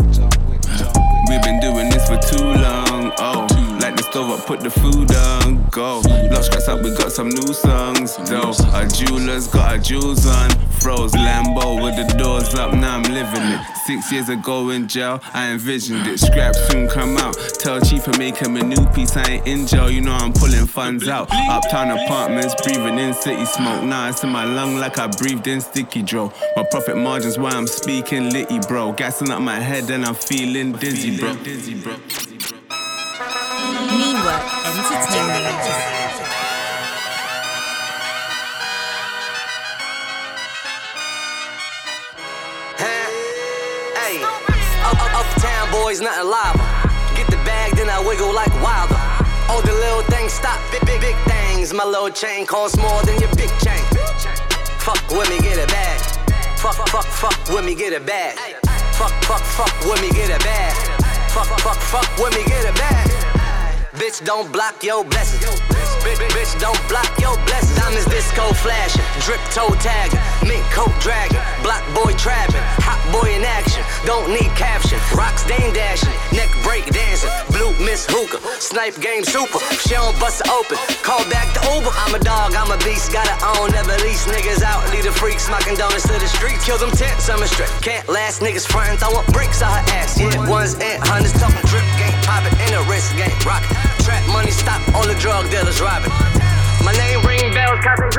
We've 1.28 1.42
been 1.42 1.60
doing 1.60 1.90
this 1.90 2.06
for 2.08 2.18
too 2.18 2.44
long. 2.44 3.12
Oh, 3.18 3.69
like 3.80 3.96
the 3.96 4.02
stove 4.02 4.30
up, 4.30 4.46
put 4.46 4.60
the 4.60 4.70
food 4.70 5.14
on. 5.14 5.68
Go. 5.70 6.00
Lost 6.30 6.46
stress 6.46 6.68
up, 6.68 6.82
we 6.82 6.90
got 6.96 7.12
some 7.12 7.28
new 7.28 7.52
songs. 7.52 8.16
Though 8.28 8.52
our 8.72 8.86
jewelers 8.86 9.48
got 9.48 9.72
our 9.72 9.78
jewels 9.78 10.26
on. 10.26 10.50
Froze 10.80 11.12
Lambo 11.12 11.82
with 11.82 11.96
the 11.96 12.16
doors 12.16 12.54
up, 12.54 12.72
now 12.72 12.96
I'm 12.96 13.02
living 13.02 13.42
it. 13.42 13.60
Six 13.86 14.12
years 14.12 14.28
ago 14.28 14.70
in 14.70 14.88
jail, 14.88 15.20
I 15.34 15.50
envisioned 15.50 16.06
it. 16.06 16.18
Scrap 16.18 16.54
soon 16.54 16.88
come 16.88 17.18
out. 17.18 17.36
Tell 17.58 17.80
Chief 17.80 18.04
to 18.04 18.18
make 18.18 18.36
him 18.36 18.56
a 18.56 18.62
new 18.62 18.86
piece. 18.94 19.16
I 19.16 19.22
ain't 19.28 19.46
in 19.46 19.66
jail, 19.66 19.90
you 19.90 20.00
know 20.00 20.12
I'm 20.12 20.32
pulling 20.32 20.66
funds 20.66 21.08
out. 21.08 21.28
Uptown 21.30 21.90
apartments, 21.90 22.54
breathing 22.62 22.98
in 22.98 23.12
city 23.14 23.44
smoke. 23.44 23.84
Now 23.84 24.08
it's 24.08 24.22
in 24.24 24.30
my 24.30 24.44
lung 24.44 24.76
like 24.76 24.98
I 24.98 25.06
breathed 25.08 25.46
in 25.46 25.60
sticky 25.60 26.02
dro. 26.02 26.32
My 26.56 26.64
profit 26.70 26.96
margins 26.96 27.38
why 27.38 27.50
I'm 27.50 27.66
speaking 27.66 28.30
litty, 28.30 28.60
bro. 28.60 28.92
Gassing 28.92 29.30
up 29.30 29.42
my 29.42 29.60
head 29.60 29.90
and 29.90 30.04
I'm 30.04 30.14
feeling 30.14 30.72
dizzy, 30.72 31.18
bro. 31.18 31.34
Dizzy, 31.36 31.74
bro. 31.74 31.96
Entertainment. 34.40 36.00
Uptown 45.20 45.70
boys, 45.70 46.00
nothing 46.00 46.30
lava. 46.30 46.58
Get 47.14 47.26
the 47.28 47.36
bag, 47.44 47.76
then 47.76 47.90
I 47.90 48.00
wiggle 48.00 48.32
like 48.32 48.52
wilder. 48.62 48.96
All 49.50 49.60
the 49.60 49.72
little 49.72 50.02
things 50.04 50.32
stop, 50.32 50.58
big, 50.72 50.80
big, 50.86 51.00
big 51.00 51.16
things. 51.26 51.74
My 51.74 51.84
little 51.84 52.08
chain 52.08 52.46
costs 52.46 52.78
more 52.78 53.02
than 53.02 53.20
your 53.20 53.28
big 53.36 53.50
chain. 53.60 53.82
Fuck 54.78 55.02
with 55.10 55.28
me, 55.28 55.38
get 55.40 55.58
a 55.58 55.66
bag. 55.66 56.00
Fuck, 56.58 56.76
fuck, 56.88 57.04
fuck 57.04 57.36
with 57.54 57.64
me, 57.64 57.74
get 57.74 57.92
a 57.92 58.00
bag. 58.00 58.38
Fuck, 58.96 59.12
fuck, 59.24 59.42
fuck 59.42 59.74
with 59.84 60.00
me, 60.00 60.10
get 60.10 60.30
a 60.30 60.38
bag. 60.42 60.74
Fuck, 61.30 61.48
fuck, 61.60 61.76
fuck 61.76 62.08
with 62.18 62.34
me, 62.34 62.44
get 62.44 62.64
a 62.64 62.72
bag. 62.72 63.09
Bitch, 64.00 64.24
don't 64.24 64.50
block 64.50 64.82
your 64.82 65.04
blessings. 65.04 65.44
Bitch, 66.00 66.16
bitch, 66.32 66.56
don't 66.56 66.80
block 66.88 67.12
your 67.20 67.36
blessings. 67.44 67.76
Diamonds 67.76 68.08
disco 68.08 68.48
flashing, 68.56 69.04
drip 69.20 69.36
toe 69.52 69.76
tagging, 69.76 70.16
mink 70.48 70.64
coat 70.72 70.88
dragging, 71.04 71.36
block 71.60 71.84
boy 71.92 72.08
trapping, 72.16 72.64
hot 72.80 72.96
boy 73.12 73.28
in 73.28 73.44
action. 73.44 73.84
Don't 74.08 74.32
need 74.32 74.48
caption. 74.56 74.96
Rocks 75.12 75.44
dame 75.44 75.76
dashing, 75.76 76.16
neck 76.32 76.48
break 76.64 76.88
dancing, 76.88 77.28
blue 77.52 77.76
miss 77.84 78.08
hookah, 78.08 78.40
snipe 78.56 78.96
game 79.04 79.20
super. 79.20 79.60
She 79.84 79.92
don't 79.92 80.16
bust 80.16 80.40
open. 80.48 80.80
Call 81.04 81.20
back 81.28 81.52
the 81.52 81.60
Uber. 81.68 81.92
I'm 82.00 82.16
a 82.16 82.22
dog, 82.24 82.56
I'm 82.56 82.72
a 82.72 82.80
beast, 82.80 83.12
gotta 83.12 83.36
own, 83.52 83.68
never 83.76 83.92
lease 84.00 84.24
niggas 84.24 84.64
out. 84.64 84.80
Lead 84.96 85.04
the 85.04 85.12
freak, 85.12 85.36
smocking 85.36 85.76
donuts 85.76 86.08
to 86.08 86.16
the 86.16 86.30
streets. 86.40 86.64
Kill 86.64 86.80
them 86.80 86.88
tents, 86.96 87.28
I'm 87.28 87.44
a 87.44 87.48
strip. 87.52 87.68
Can't 87.84 88.08
last 88.08 88.40
niggas 88.40 88.64
frontin', 88.64 88.96
throwing 88.96 89.28
bricks 89.36 89.60
on 89.60 89.68
her 89.68 89.84
ass. 90.00 90.16
Yeah, 90.16 90.40
ones 90.48 90.72
and 90.80 90.96
hundreds 91.04 91.36
talking 91.36 91.60
drip 91.68 91.84
game, 92.00 92.16
poppin' 92.24 92.56
in 92.64 92.72
a 92.72 92.82
wrist 92.88 93.12
game, 93.20 93.36
rockin'. 93.44 93.89
Trap 94.04 94.26
money 94.28 94.50
stop, 94.50 94.80
all 94.94 95.06
the 95.06 95.14
drug 95.14 95.50
dealers 95.50 95.80
robbing. 95.80 96.12
My 96.84 96.92
name 96.92 97.20
ring 97.26 97.52
bells, 97.52 97.80
Kazu. 97.80 98.10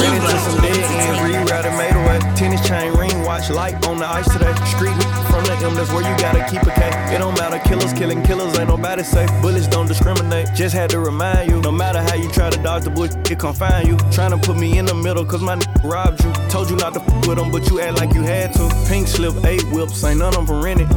Ran 0.00 0.14
into 0.14 0.38
some 0.38 0.60
dead 0.62 0.76
ends, 0.76 1.18
rerouted, 1.20 1.76
made 1.76 1.96
away. 1.96 2.18
Tennis 2.36 2.66
chain, 2.66 2.92
ring 2.94 3.22
watch, 3.24 3.50
light 3.50 3.74
on 3.86 3.98
the 3.98 4.06
ice 4.06 4.30
today. 4.32 4.54
Street 4.66 4.96
from 5.30 5.44
the 5.44 5.54
M, 5.64 5.74
that's 5.74 5.90
where 5.92 6.02
you 6.02 6.16
gotta 6.18 6.44
keep 6.50 6.62
a 6.62 6.70
K. 6.70 7.14
It 7.14 7.18
don't 7.18 7.36
matter, 7.38 7.58
killers 7.68 7.92
killing 7.92 8.22
killers, 8.22 8.58
ain't 8.58 8.68
nobody 8.68 9.02
safe. 9.02 9.30
Bullets 9.42 9.66
don't 9.68 9.86
discriminate. 9.86 10.48
Just 10.54 10.74
had 10.74 10.90
to 10.90 11.00
remind 11.00 11.50
you, 11.50 11.60
no 11.60 11.72
matter 11.72 12.00
how 12.02 12.14
you 12.14 12.30
try 12.30 12.50
to 12.50 12.62
dodge 12.62 12.84
the 12.84 12.90
bush, 12.90 13.10
it 13.30 13.38
confine 13.38 13.86
you. 13.86 13.96
Trying 14.10 14.30
to 14.30 14.38
put 14.38 14.56
me 14.56 14.78
in 14.78 14.86
the 14.86 14.94
middle, 14.94 15.24
cause 15.24 15.42
my 15.42 15.54
n- 15.54 15.62
robbed 15.84 16.22
you. 16.24 16.32
Told 16.48 16.70
you 16.70 16.76
not 16.76 16.94
to 16.94 17.00
f 17.00 17.26
with 17.26 17.38
them, 17.38 17.50
but 17.50 17.68
you 17.68 17.80
act 17.80 17.98
like 17.98 18.14
you 18.14 18.22
had 18.22 18.52
to. 18.54 18.68
Pink 18.88 19.08
slip, 19.08 19.34
eight 19.44 19.64
whips, 19.72 20.02
ain't 20.04 20.18
none 20.18 20.34
of 20.36 20.46
them 20.46 20.62
rented. 20.62 20.88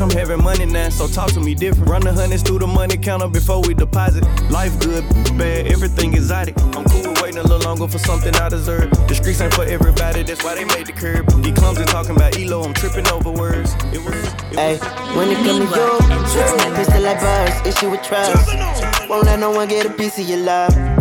I'm 0.00 0.10
having 0.10 0.42
money 0.42 0.66
now, 0.66 0.88
so 0.88 1.06
talk 1.06 1.30
to 1.32 1.40
me 1.40 1.54
different. 1.54 1.88
Run 1.88 2.02
the 2.02 2.12
hundreds 2.12 2.42
through 2.42 2.58
the 2.58 2.66
money 2.66 2.96
counter 2.96 3.28
before 3.28 3.60
we 3.62 3.74
deposit. 3.74 4.24
Life 4.50 4.78
good, 4.80 5.04
bad, 5.38 5.66
everything 5.66 6.14
exotic. 6.14 6.54
I'm 6.74 6.84
waiting 7.34 7.50
a 7.50 7.54
little 7.54 7.68
longer 7.68 7.88
for 7.88 7.98
something 7.98 8.34
I 8.36 8.48
deserve. 8.48 8.90
The 9.08 9.14
streets 9.14 9.40
ain't 9.40 9.54
for 9.54 9.64
everybody, 9.64 10.22
that's 10.22 10.44
why 10.44 10.54
they 10.54 10.64
made 10.64 10.86
the 10.86 10.92
curb. 10.92 11.30
He 11.44 11.52
clumsy 11.52 11.84
talking 11.84 12.16
about 12.16 12.38
Elo, 12.38 12.62
I'm 12.62 12.74
tripping 12.74 13.06
over 13.08 13.30
words. 13.30 13.74
It 13.92 14.02
was. 14.04 14.32
Hey, 14.54 14.78
when 15.16 15.28
it 15.30 15.36
come 15.44 15.58
to 15.58 15.64
you, 15.64 16.74
pistol 16.74 17.00
like 17.02 17.20
birds, 17.20 17.66
issue 17.66 17.90
with 17.90 18.02
trust. 18.02 19.08
Won't 19.08 19.24
let 19.24 19.38
no 19.38 19.50
one 19.50 19.68
get 19.68 19.86
a 19.86 19.90
piece 19.90 20.18
of 20.18 20.28
your 20.28 20.38
love. 20.38 20.93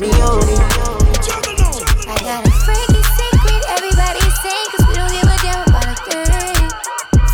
me 0.00 0.10
only. 0.22 0.56
I 2.06 2.16
got 2.20 2.46
a 2.46 2.50
freaky 2.64 3.02
secret, 3.14 3.62
everybody 3.76 4.24
sing, 4.42 4.66
cause 4.72 4.86
we 4.88 4.94
don't 4.94 5.12
give 5.12 5.28
a 5.28 5.36
damn 5.42 5.62
about 5.68 5.86
a 5.86 5.96
thing. 6.02 6.70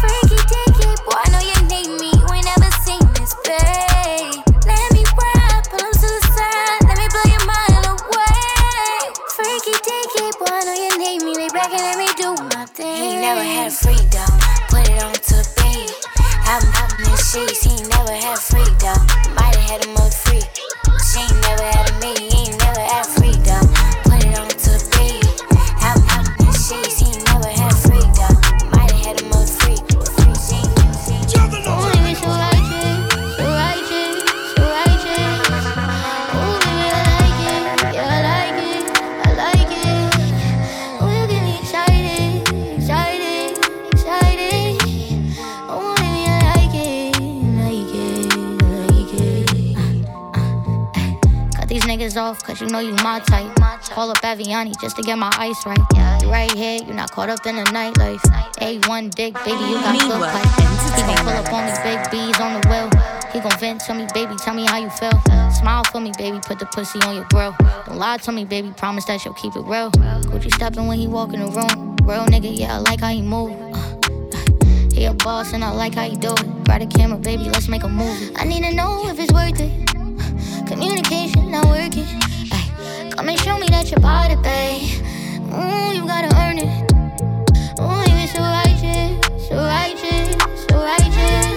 Freaky 0.01 0.39
dicky, 0.51 0.91
boy, 1.07 1.17
I 1.17 1.29
know 1.33 1.41
you 1.41 1.57
need 1.73 1.89
me, 2.01 2.11
you 2.13 2.27
ain't 2.33 2.45
never 2.45 2.71
seen 2.85 3.01
this, 3.17 3.35
babe. 3.45 4.45
Let 4.67 4.87
me 4.93 5.05
ride, 5.17 5.63
pull 5.71 5.81
'em 5.81 5.93
to 5.93 6.09
the 6.11 6.23
side, 6.37 6.81
let 6.89 6.97
me 6.99 7.07
blow 7.09 7.27
your 7.33 7.45
mind 7.49 7.85
away. 7.87 9.09
Freaky 9.37 9.77
dicky, 9.81 10.27
boy, 10.39 10.53
I 10.53 10.65
know 10.67 10.77
you 10.77 10.93
need 10.99 11.23
me, 11.23 11.33
lay 11.37 11.49
back 11.49 11.73
and 11.73 11.83
let 11.83 11.97
me 11.97 12.09
do 12.21 12.35
my 12.55 12.67
thing. 12.67 12.97
He 12.97 13.17
never 13.17 13.43
had 13.43 13.73
freedom, 13.73 14.31
put 14.69 14.85
it 14.89 15.03
on 15.03 15.15
to 15.15 15.39
beat. 15.57 15.93
I'm 16.45 16.65
up 16.83 16.93
in 16.99 17.09
the 17.09 17.17
sheets, 17.17 17.65
know 52.81 52.89
you 52.89 52.95
my 53.03 53.21
type. 53.21 53.55
Call 53.91 54.11
up 54.11 54.19
Aviani 54.19 54.79
just 54.81 54.97
to 54.97 55.03
get 55.03 55.19
my 55.19 55.31
ice 55.39 55.67
right. 55.67 55.79
You 56.23 56.31
right 56.31 56.51
here, 56.53 56.81
you 56.83 56.95
not 56.95 57.11
caught 57.11 57.29
up 57.29 57.45
in 57.47 57.57
the 57.57 57.65
nightlife. 57.65 58.21
A1 58.61 59.15
dick, 59.15 59.35
baby, 59.35 59.51
you 59.51 59.75
got 59.75 60.01
good 60.01 60.21
pipe. 60.21 60.97
He 60.97 61.03
gon' 61.03 61.17
pull 61.19 61.29
up 61.33 61.53
on 61.53 61.67
me, 61.67 61.73
big 61.83 62.11
B's 62.11 62.41
on 62.41 62.61
the 62.61 62.69
wheel. 62.69 62.91
He 63.33 63.41
gon' 63.41 63.59
vent 63.59 63.81
to 63.83 63.95
me, 63.95 64.07
baby, 64.15 64.35
tell 64.37 64.55
me 64.55 64.67
how 64.67 64.79
you 64.79 64.91
feel. 64.91 65.13
Smile 65.53 65.85
for 65.85 66.01
me, 66.01 66.13
baby, 66.17 66.41
put 66.41 66.59
the 66.59 66.67
pussy 66.67 67.01
on 67.01 67.17
your 67.17 67.27
grill. 67.31 67.55
Don't 67.87 67.99
lie 67.99 68.19
to 68.19 68.33
me, 68.33 68.45
baby, 68.45 68.73
promise 68.77 69.05
that 69.07 69.25
you'll 69.25 69.35
keep 69.35 69.55
it 69.57 69.63
real. 69.63 69.91
Gucci 70.31 70.53
stepping 70.53 70.87
when 70.87 70.99
he 70.99 71.07
walk 71.07 71.35
in 71.35 71.41
the 71.41 71.47
room. 71.47 71.97
Real 72.05 72.25
nigga, 72.27 72.57
yeah, 72.57 72.77
I 72.77 72.79
like 72.79 73.01
how 73.01 73.11
he 73.11 73.23
move. 73.23 73.57
He 74.93 75.07
a 75.07 75.15
boss 75.15 75.55
and 75.55 75.65
I 75.65 75.71
like 75.71 75.95
how 75.95 76.07
he 76.11 76.17
do 76.17 76.33
it. 76.33 76.65
Grab 76.65 76.81
the 76.81 76.87
camera, 76.87 77.17
baby, 77.17 77.45
let's 77.45 77.69
make 77.69 77.85
a 77.85 77.89
movie. 77.89 78.37
I 78.37 78.45
need 78.45 78.65
to 78.65 78.75
know 78.75 79.09
if 79.09 79.19
it's 79.19 79.33
worth 79.33 79.59
it. 79.59 80.67
Communication 80.67 81.51
not 81.51 81.67
working. 81.67 82.30
Come 83.21 83.29
and 83.29 83.39
show 83.41 83.59
me 83.59 83.67
that 83.67 83.91
you're 83.91 83.99
about 83.99 84.31
it, 84.31 84.41
babe. 84.41 84.81
Ooh, 85.53 85.93
you 85.95 86.07
gotta 86.07 86.35
earn 86.41 86.57
it. 86.57 86.91
Ooh, 87.79 88.19
you 88.19 88.27
so 88.27 88.41
righteous, 88.41 89.47
so 89.47 89.57
righteous, 89.57 90.67
so 90.67 90.77
righteous. 90.79 91.50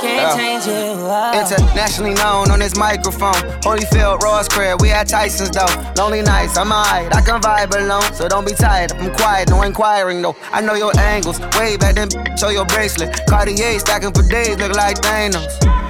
Can't 0.00 0.38
change. 0.38 0.64
Oh. 0.66 1.32
Internationally 1.38 2.14
known 2.14 2.50
on 2.50 2.58
this 2.58 2.76
microphone. 2.76 3.34
Holyfield, 3.62 4.20
Ross 4.20 4.48
Crab, 4.48 4.80
we 4.80 4.90
at 4.90 5.08
Tyson's 5.08 5.50
though. 5.50 5.92
Lonely 5.96 6.22
nights, 6.22 6.56
I'm 6.56 6.72
alright. 6.72 7.14
I 7.14 7.20
can 7.20 7.40
vibe 7.40 7.74
alone, 7.74 8.14
so 8.14 8.28
don't 8.28 8.46
be 8.46 8.54
tired. 8.54 8.92
I'm 8.92 9.14
quiet, 9.14 9.50
no 9.50 9.62
inquiring 9.62 10.22
though. 10.22 10.36
I 10.52 10.60
know 10.60 10.74
your 10.74 10.96
angles. 10.98 11.40
Way 11.58 11.76
back 11.76 11.96
then, 11.96 12.08
show 12.38 12.50
your 12.50 12.66
bracelet. 12.66 13.26
Cartier 13.26 13.78
stacking 13.78 14.12
for 14.12 14.22
days, 14.22 14.56
look 14.58 14.74
like 14.74 14.96
Thanos. 14.98 15.89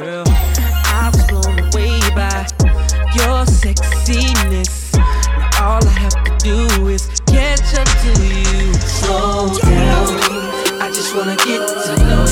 girl. 0.00 0.24
I 0.26 1.10
was 1.12 1.24
blown 1.26 1.58
away 1.58 1.98
by 2.14 2.46
your 3.18 3.44
sexiness. 3.46 4.94
Now 4.94 5.74
all 5.74 5.86
I 5.86 5.90
have 5.90 6.24
to 6.24 6.36
do 6.38 6.88
is 6.88 7.08
catch 7.26 7.74
up 7.74 7.88
to 8.02 8.12
you. 8.22 8.74
Slow 8.74 9.48
down, 9.58 10.08
I 10.80 10.90
just 10.94 11.16
wanna 11.16 11.36
get 11.36 11.66
to 11.66 11.96
know 12.06 12.27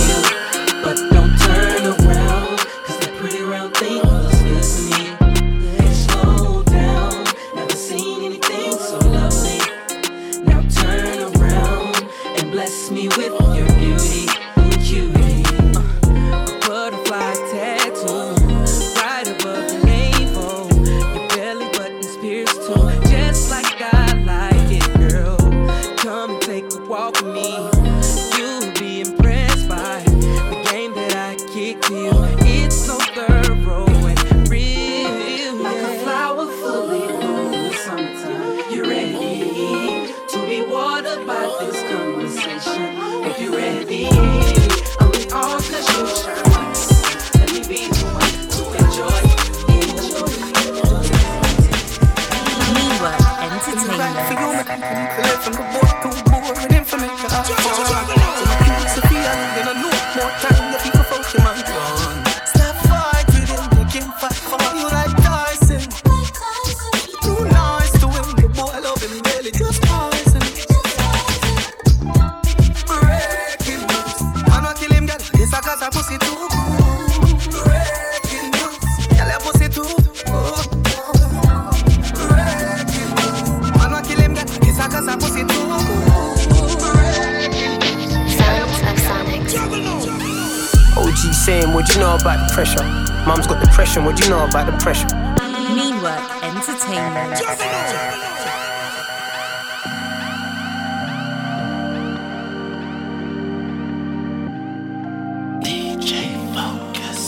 Network 96.16 96.44
Entertainment. 96.44 97.36
DJ 105.62 106.36
Fokus. 106.54 107.20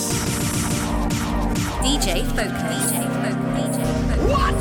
DJ 1.83 2.25
Fokus. 2.33 2.87
DJ 2.89 3.05
Fokus. 3.13 3.77
What? 4.31 4.57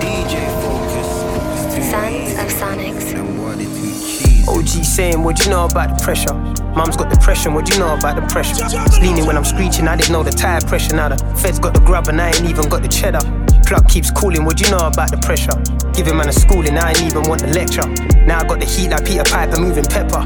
DJ 0.00 0.34
Fokus. 0.62 1.10
Sons 1.90 2.30
of 2.38 2.48
Sonics. 2.58 3.08
OG 4.48 4.68
saying 4.84 5.22
what 5.22 5.44
you 5.44 5.50
know 5.50 5.66
about 5.66 5.98
the 5.98 6.02
pressure. 6.02 6.47
Mom's 6.76 6.96
got 6.96 7.10
depression, 7.10 7.54
what 7.54 7.68
you 7.70 7.78
know 7.78 7.94
about 7.94 8.16
the 8.16 8.26
pressure? 8.32 8.54
It's 8.58 8.98
leaning 9.00 9.26
when 9.26 9.36
I'm 9.36 9.44
screeching, 9.44 9.88
I 9.88 9.96
didn't 9.96 10.12
know 10.12 10.22
the 10.22 10.30
tire 10.30 10.60
pressure. 10.60 10.94
Now 10.94 11.08
the 11.08 11.16
feds 11.36 11.58
got 11.58 11.74
the 11.74 11.80
grub 11.80 12.08
and 12.08 12.20
I 12.20 12.28
ain't 12.28 12.44
even 12.44 12.68
got 12.68 12.82
the 12.82 12.88
cheddar. 12.88 13.20
Plug 13.66 13.88
keeps 13.88 14.10
calling, 14.10 14.44
what 14.44 14.60
you 14.60 14.70
know 14.70 14.86
about 14.86 15.10
the 15.10 15.18
pressure? 15.18 15.52
Giving 15.92 16.16
man 16.16 16.28
a 16.28 16.32
schooling, 16.32 16.78
I 16.78 16.90
ain't 16.90 17.02
even 17.02 17.28
want 17.28 17.42
the 17.42 17.48
lecture. 17.48 17.86
Now 18.26 18.40
I 18.40 18.46
got 18.46 18.60
the 18.60 18.66
heat 18.66 18.90
like 18.90 19.04
Peter 19.04 19.24
Piper 19.24 19.60
moving 19.60 19.84
pepper. 19.84 20.22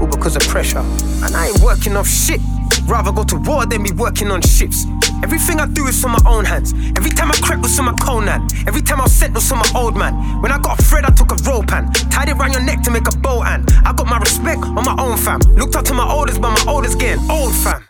All 0.00 0.06
because 0.06 0.36
of 0.36 0.42
pressure. 0.48 0.82
And 1.22 1.36
I 1.36 1.48
ain't 1.48 1.60
working 1.60 1.96
off 1.96 2.08
shit. 2.08 2.40
Rather 2.84 3.12
go 3.12 3.22
to 3.24 3.36
war 3.36 3.64
than 3.64 3.82
be 3.82 3.92
working 3.92 4.30
on 4.30 4.42
ships. 4.42 4.84
Everything 5.22 5.60
I 5.60 5.66
do 5.66 5.86
is 5.86 6.00
from 6.00 6.12
my 6.12 6.22
own 6.26 6.44
hands. 6.44 6.74
Every 6.96 7.10
time 7.10 7.30
I 7.30 7.34
crept 7.36 7.62
was 7.62 7.76
from 7.76 7.86
my 7.86 7.92
Conan. 7.94 8.46
Every 8.66 8.82
time 8.82 9.00
I 9.00 9.04
was 9.04 9.12
sent 9.12 9.34
was 9.34 9.48
from 9.48 9.58
my 9.58 9.70
old 9.74 9.96
man. 9.96 10.14
When 10.42 10.50
I 10.50 10.58
got 10.58 10.80
a 10.80 10.82
thread, 10.82 11.04
I 11.04 11.10
took 11.10 11.30
a 11.32 11.36
rope 11.48 11.72
and 11.72 11.94
tied 12.10 12.28
it 12.28 12.34
round 12.34 12.52
your 12.52 12.62
neck 12.62 12.82
to 12.82 12.90
make 12.90 13.06
a 13.06 13.16
bow 13.18 13.42
and 13.44 13.70
I 13.84 13.92
got 13.92 14.06
my 14.06 14.18
respect 14.18 14.62
on 14.62 14.84
my 14.84 14.96
own 14.98 15.16
fam. 15.16 15.40
Looked 15.56 15.76
up 15.76 15.84
to 15.86 15.94
my 15.94 16.08
oldest, 16.08 16.40
but 16.40 16.50
my 16.50 16.72
oldest 16.72 16.98
getting 16.98 17.30
old 17.30 17.54
fam. 17.54 17.84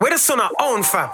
We're 0.00 0.10
the 0.10 0.18
son 0.18 0.40
our 0.40 0.50
own 0.60 0.82
fam. 0.82 1.10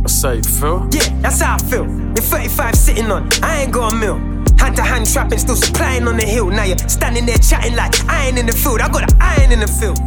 That's 0.00 0.22
how 0.22 0.32
you 0.32 0.42
feel? 0.42 0.88
Yeah, 0.90 1.08
that's 1.20 1.40
how 1.40 1.56
I 1.56 1.58
feel. 1.58 1.86
You're 1.86 2.16
35 2.16 2.74
sitting 2.74 3.10
on, 3.10 3.28
I 3.42 3.62
ain't 3.62 3.72
got 3.72 3.92
a 3.92 3.96
mill. 3.96 4.16
Hand 4.58 4.76
to 4.76 4.82
hand 4.82 5.06
trapping, 5.06 5.38
still 5.38 5.56
supplying 5.56 6.08
on 6.08 6.16
the 6.16 6.24
hill. 6.24 6.48
Now 6.48 6.64
you're 6.64 6.78
standing 6.78 7.26
there 7.26 7.38
chatting 7.38 7.76
like 7.76 7.92
I 8.08 8.28
ain't 8.28 8.38
in 8.38 8.46
the 8.46 8.52
field. 8.52 8.80
I 8.80 8.88
got 8.88 9.10
an 9.10 9.18
iron 9.20 9.52
in 9.52 9.60
the 9.60 9.66
field. 9.66 9.98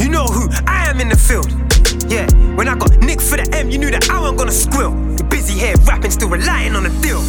You 0.00 0.08
know 0.08 0.24
who 0.24 0.48
I 0.66 0.88
am 0.88 1.00
in 1.00 1.08
the 1.08 1.16
field. 1.16 1.59
Yeah, 2.08 2.26
when 2.56 2.68
I 2.68 2.76
got 2.76 2.96
Nick 2.98 3.20
for 3.20 3.36
the 3.36 3.48
M, 3.54 3.70
you 3.70 3.78
knew 3.78 3.90
that 3.90 4.10
I 4.10 4.20
wasn't 4.20 4.38
gonna 4.38 4.52
squill. 4.52 4.92
Busy 5.28 5.54
here 5.54 5.74
rapping, 5.86 6.10
still 6.10 6.28
relying 6.28 6.74
on 6.74 6.82
the 6.82 6.90
deal. 7.00 7.20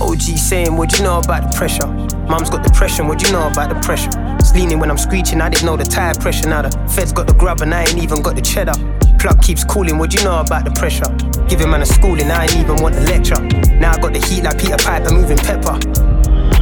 OG 0.00 0.38
saying, 0.38 0.76
What 0.76 0.98
you 0.98 1.04
know 1.04 1.18
about 1.18 1.50
the 1.50 1.56
pressure? 1.56 1.86
Mom's 2.30 2.48
got 2.48 2.62
depression, 2.62 3.08
what 3.08 3.22
you 3.22 3.32
know 3.32 3.48
about 3.48 3.68
the 3.68 3.80
pressure? 3.80 4.10
It's 4.38 4.54
leaning 4.54 4.78
when 4.78 4.90
I'm 4.90 4.96
screeching, 4.96 5.40
I 5.40 5.48
didn't 5.48 5.66
know 5.66 5.76
the 5.76 5.84
tire 5.84 6.14
pressure. 6.14 6.48
Now 6.48 6.62
the 6.62 6.70
feds 6.88 7.12
got 7.12 7.26
the 7.26 7.34
grub 7.34 7.60
and 7.60 7.74
I 7.74 7.82
ain't 7.82 7.98
even 7.98 8.22
got 8.22 8.36
the 8.36 8.40
cheddar. 8.40 8.72
Plug 9.18 9.42
keeps 9.42 9.64
calling, 9.64 9.98
what 9.98 10.14
you 10.14 10.22
know 10.24 10.40
about 10.40 10.64
the 10.64 10.70
pressure? 10.70 11.10
Giving 11.48 11.70
man 11.70 11.82
a 11.82 11.86
schooling, 11.86 12.30
I 12.30 12.44
ain't 12.44 12.56
even 12.56 12.76
want 12.82 12.94
the 12.94 13.02
lecture. 13.02 13.40
Now 13.80 13.92
I 13.92 13.98
got 14.00 14.12
the 14.12 14.20
heat 14.20 14.44
like 14.44 14.58
Peter 14.58 14.76
Piper 14.78 15.10
moving 15.10 15.36
pepper. 15.36 15.74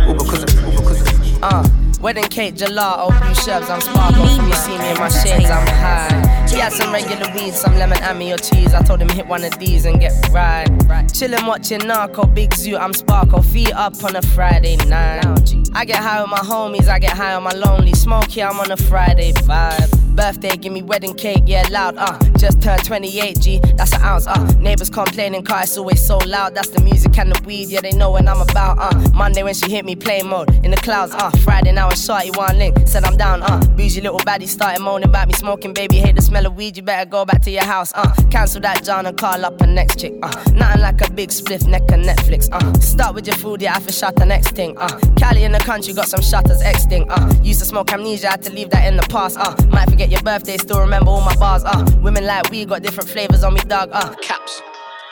All 0.08 0.14
because 0.14 0.42
of, 0.42 0.64
all 0.64 0.72
because 0.72 1.00
of. 1.02 1.42
Uh, 1.42 1.68
wedding 2.00 2.24
cake, 2.24 2.54
gelato, 2.54 3.08
blue 3.20 3.34
shelves, 3.34 3.68
I'm 3.68 3.80
sparkle. 3.80 4.24
You 4.24 4.54
see 4.54 4.78
me 4.78 4.90
in 4.90 4.98
my 4.98 5.08
shades, 5.10 5.50
I'm 5.50 5.66
high. 5.66 6.46
He 6.50 6.58
had 6.58 6.72
some 6.72 6.92
regular 6.92 7.32
weed, 7.34 7.54
some 7.54 7.74
lemon 7.74 7.98
ammy 7.98 8.34
or 8.34 8.38
cheese. 8.38 8.74
I 8.74 8.82
told 8.82 9.00
him 9.00 9.08
hit 9.08 9.26
one 9.26 9.44
of 9.44 9.58
these 9.58 9.84
and 9.84 10.00
get 10.00 10.12
right. 10.30 10.66
Chillin' 11.12 11.46
watching 11.46 11.86
Narco, 11.86 12.24
Big 12.26 12.54
Zoo, 12.54 12.76
I'm 12.76 12.92
sparkle. 12.92 13.42
Feet 13.42 13.72
up 13.74 14.02
on 14.04 14.16
a 14.16 14.22
Friday 14.22 14.76
night. 14.86 15.54
I 15.74 15.84
get 15.84 15.98
high 15.98 16.20
with 16.20 16.30
my 16.30 16.38
homies, 16.38 16.88
I 16.88 16.98
get 16.98 17.16
high 17.16 17.34
on 17.34 17.42
my 17.42 17.52
lonely. 17.52 17.92
Smoky, 17.94 18.42
I'm 18.42 18.58
on 18.58 18.70
a 18.70 18.76
Friday 18.76 19.32
vibe. 19.32 20.16
Birthday, 20.16 20.56
give 20.56 20.72
me 20.72 20.82
wedding 20.82 21.14
cake, 21.14 21.44
yeah, 21.46 21.64
loud, 21.70 21.96
uh. 21.96 22.18
Just 22.38 22.60
turned 22.60 22.84
28, 22.84 23.38
G, 23.38 23.60
that's 23.76 23.92
an 23.92 24.02
ounce, 24.02 24.26
uh. 24.26 24.44
Neighbors 24.58 24.90
complaining, 24.90 25.44
car 25.44 25.62
it's 25.62 25.78
always 25.78 26.04
so 26.04 26.18
loud. 26.18 26.56
That's 26.56 26.70
the 26.70 26.80
music 26.82 27.16
and 27.18 27.30
the 27.30 27.40
weed, 27.46 27.68
yeah, 27.68 27.80
they 27.80 27.92
know 27.92 28.10
when 28.10 28.26
I'm 28.26 28.40
about, 28.40 28.78
uh. 28.80 29.10
Monday 29.14 29.44
when 29.44 29.54
she 29.54 29.70
hit 29.70 29.84
me, 29.84 29.94
play 29.94 30.22
mode, 30.22 30.52
in 30.64 30.72
the 30.72 30.76
clouds, 30.78 31.12
uh. 31.14 31.30
Friday 31.44 31.70
now 31.70 31.88
it's 31.88 32.04
shorty, 32.04 32.30
one 32.32 32.58
link, 32.58 32.76
said 32.88 33.04
I'm 33.04 33.16
down, 33.16 33.42
uh. 33.42 33.60
Bougie 33.76 34.00
little 34.00 34.18
baddie 34.20 34.48
started 34.48 34.82
moaning 34.82 35.08
about 35.08 35.28
me 35.28 35.34
smoking, 35.34 35.72
baby, 35.72 35.98
hate 35.98 36.16
the 36.16 36.22
smell 36.22 36.37
of 36.46 36.56
weed, 36.56 36.76
you 36.76 36.82
better 36.82 37.08
go 37.08 37.24
back 37.24 37.42
to 37.42 37.50
your 37.50 37.64
house, 37.64 37.92
uh. 37.94 38.12
Cancel 38.30 38.60
that 38.62 38.84
John 38.84 39.06
and 39.06 39.16
call 39.16 39.44
up 39.44 39.60
a 39.60 39.66
next 39.66 39.98
chick, 39.98 40.14
uh. 40.22 40.28
Nothing 40.52 40.82
like 40.82 41.00
a 41.00 41.10
big 41.12 41.30
spliff, 41.30 41.66
neck 41.66 41.82
and 41.92 42.04
Netflix, 42.04 42.48
uh. 42.52 42.80
Start 42.80 43.14
with 43.14 43.26
your 43.26 43.36
food, 43.36 43.62
yeah, 43.62 43.74
I 43.76 43.80
for 43.80 43.92
shot 43.92 44.16
the 44.16 44.24
next 44.24 44.50
thing, 44.50 44.76
uh. 44.78 44.98
Cali 45.16 45.44
in 45.44 45.52
the 45.52 45.60
country, 45.60 45.92
got 45.94 46.08
some 46.08 46.22
shutters, 46.22 46.62
thing, 46.86 47.10
uh. 47.10 47.34
Used 47.42 47.60
to 47.60 47.66
smoke 47.66 47.92
amnesia, 47.92 48.28
had 48.28 48.42
to 48.42 48.52
leave 48.52 48.70
that 48.70 48.86
in 48.86 48.96
the 48.96 49.06
past, 49.08 49.36
uh. 49.38 49.54
Might 49.68 49.90
forget 49.90 50.10
your 50.10 50.22
birthday, 50.22 50.56
still 50.56 50.80
remember 50.80 51.10
all 51.10 51.20
my 51.20 51.34
bars, 51.36 51.64
uh. 51.64 51.84
Women 52.02 52.24
like 52.26 52.50
we 52.50 52.64
got 52.64 52.82
different 52.82 53.08
flavors 53.08 53.44
on 53.44 53.54
me, 53.54 53.60
dog, 53.60 53.90
uh. 53.92 54.14
Caps. 54.16 54.62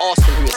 Arsenal 0.01 0.37
who 0.37 0.45
is 0.45 0.57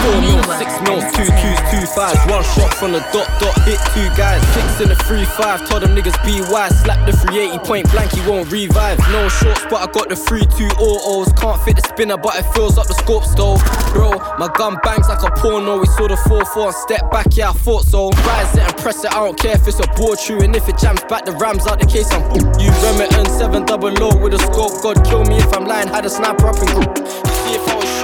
Four 0.00 0.16
mil, 0.20 0.42
six 0.56 0.70
mil, 0.82 0.98
two 1.12 1.28
twos, 1.28 1.60
two 1.70 1.84
fives. 1.94 2.18
One 2.26 2.42
shot 2.42 2.72
from 2.74 2.92
the 2.92 3.00
dot 3.12 3.28
dot, 3.38 3.54
hit 3.68 3.78
two 3.92 4.08
guys. 4.16 4.40
Six 4.54 4.80
in 4.80 4.88
the 4.88 4.96
three 5.04 5.24
five. 5.24 5.68
Told 5.68 5.82
them 5.82 5.94
niggas 5.94 6.16
be 6.24 6.40
wise. 6.50 6.72
Slap 6.80 7.04
the 7.06 7.12
380 7.12 7.58
point 7.66 7.90
blank, 7.92 8.10
he 8.12 8.20
won't 8.28 8.50
revive. 8.50 8.98
No 9.12 9.28
shorts, 9.28 9.62
but 9.68 9.76
I 9.76 9.92
got 9.92 10.08
the 10.08 10.16
three 10.16 10.46
two 10.56 10.68
oh 10.78 10.96
autos. 11.04 11.32
Can't 11.34 11.60
fit 11.62 11.76
the 11.76 11.82
spinner, 11.82 12.16
but 12.16 12.34
it 12.36 12.46
fills 12.54 12.78
up 12.78 12.86
the 12.86 12.94
scope 12.94 13.24
stove. 13.24 13.60
Bro, 13.92 14.18
my 14.38 14.48
gun 14.56 14.78
bangs 14.82 15.08
like 15.08 15.22
a 15.22 15.30
porno. 15.36 15.78
We 15.78 15.86
saw 15.86 16.08
the 16.08 16.16
4 16.16 16.44
4 16.44 16.66
and 16.66 16.74
step 16.74 17.10
back, 17.10 17.26
yeah, 17.36 17.50
I 17.50 17.52
thought 17.52 17.84
so. 17.84 18.10
Rise 18.24 18.56
it 18.56 18.64
and 18.64 18.76
press 18.78 19.04
it, 19.04 19.12
I 19.12 19.20
don't 19.20 19.38
care 19.38 19.54
if 19.54 19.68
it's 19.68 19.78
a 19.80 19.86
bore 19.96 20.16
true. 20.16 20.40
And 20.40 20.56
if 20.56 20.68
it 20.68 20.78
jams 20.78 21.04
back 21.04 21.26
the 21.26 21.32
rams 21.32 21.66
out 21.66 21.78
the 21.78 21.86
case, 21.86 22.10
I'm 22.10 22.24
you. 22.58 22.72
Remington 22.82 23.26
7 23.26 23.66
double 23.66 23.92
low 23.92 24.16
with 24.16 24.34
a 24.34 24.38
scope. 24.38 24.80
God 24.82 25.04
kill 25.04 25.24
me 25.24 25.36
if 25.36 25.52
I'm 25.54 25.66
lying. 25.66 25.88
Had 25.88 26.06
a 26.06 26.10
sniper 26.10 26.48
up 26.48 26.56
in 26.56 26.66
group. 26.72 27.29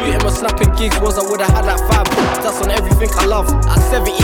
You 0.07 0.13
shooting 0.13 0.25
my 0.25 0.31
snapping 0.31 0.73
gigs 0.77 1.01
was 1.01 1.19
I 1.19 1.29
would've 1.29 1.49
had 1.49 1.65
five 1.89 2.05
books. 2.05 2.39
That's 2.39 2.63
on 2.63 2.71
everything 2.71 3.09
I 3.15 3.27
love. 3.27 3.49
At 3.67 3.81
17, 3.91 4.15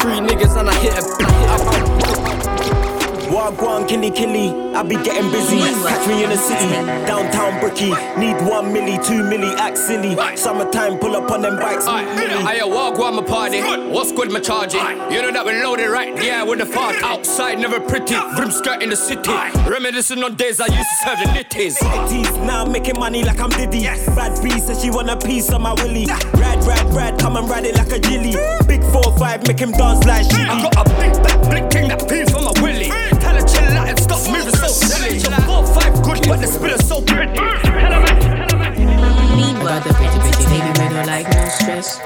three 0.00 0.18
niggas 0.18 0.58
and 0.58 0.68
I 0.68 0.74
hit 0.80 0.92
a. 0.94 1.02
I 1.20 1.30
hit 1.30 2.86
a 2.86 2.89
Wagwan, 3.30 3.88
killy 3.88 4.10
killy, 4.10 4.50
I 4.74 4.82
be 4.82 4.96
getting 4.96 5.30
busy. 5.30 5.58
Catch 5.86 6.08
me 6.08 6.24
in 6.24 6.30
the 6.30 6.36
city, 6.36 6.66
downtown 7.06 7.60
Bricky. 7.60 7.90
Need 8.18 8.34
one 8.44 8.74
milli, 8.74 8.98
two 9.06 9.22
milli, 9.22 9.54
act 9.56 9.78
silly. 9.78 10.16
Summertime, 10.36 10.98
pull 10.98 11.14
up 11.14 11.30
on 11.30 11.40
them 11.40 11.56
bikes. 11.56 11.86
I 11.86 12.64
walk 12.64 12.98
on 12.98 13.14
my 13.14 13.22
party. 13.22 13.60
What's 13.60 14.10
good, 14.10 14.32
my 14.32 14.40
charging? 14.40 14.80
You 15.12 15.22
know 15.22 15.32
that 15.32 15.46
we 15.46 15.52
loaded 15.62 15.90
right, 15.90 16.12
yeah, 16.22 16.42
with 16.42 16.58
the 16.58 16.66
fart. 16.66 16.96
Outside, 17.02 17.60
never 17.60 17.78
pretty. 17.78 18.16
Brim 18.34 18.50
skirt 18.50 18.82
in 18.82 18.90
the 18.90 18.96
city. 18.96 19.30
Reminiscing 19.68 20.22
on 20.24 20.34
days 20.34 20.60
I 20.60 20.66
used 20.66 20.88
to 20.90 20.96
serve 21.04 21.18
the 21.20 21.30
litties. 21.38 21.78
Litties, 21.78 22.46
now 22.46 22.64
I'm 22.64 22.72
making 22.72 22.98
money 22.98 23.22
like 23.22 23.40
I'm 23.40 23.50
Diddy. 23.50 23.86
Brad 24.14 24.42
B 24.42 24.58
says 24.58 24.82
she 24.82 24.90
want 24.90 25.08
a 25.08 25.16
piece 25.16 25.52
of 25.52 25.60
my 25.60 25.74
willy. 25.74 26.06
Rad, 26.34 26.64
rad, 26.64 26.94
rad, 26.94 27.18
come 27.20 27.36
and 27.36 27.48
ride 27.48 27.64
it 27.64 27.76
like 27.76 27.92
a 27.92 28.00
jilly. 28.00 28.32
Big 28.66 28.80
4-5, 28.80 29.46
make 29.46 29.60
him 29.60 29.70
dance 29.70 30.04
like 30.04 30.24
shit. 30.24 30.48
I 30.48 30.62
got 30.62 30.74
a 30.76 30.90
big 30.98 31.22
back 31.22 31.40
blinking 31.48 31.88
that 31.88 32.08
piece 32.08 32.30
for 32.30 32.42
my 32.42 32.52
willy. 32.60 32.90
And 33.90 34.32
moving 34.32 34.54
so 34.54 34.68
silly. 34.68 35.18
Four, 35.18 35.66
five 35.66 36.02
good, 36.02 36.28
but 36.28 36.40
the 36.40 36.46
spiller's 36.46 36.86
so 36.86 37.00
pretty. 37.02 37.38
Her, 37.38 37.50
got 39.64 39.84
the 39.84 39.92
pretty, 39.94 40.18
pretty 40.20 40.44
lady 40.46 40.70
with 40.78 40.92
no 40.92 41.02
like, 41.06 41.28
no 41.34 41.48
stress. 41.48 42.00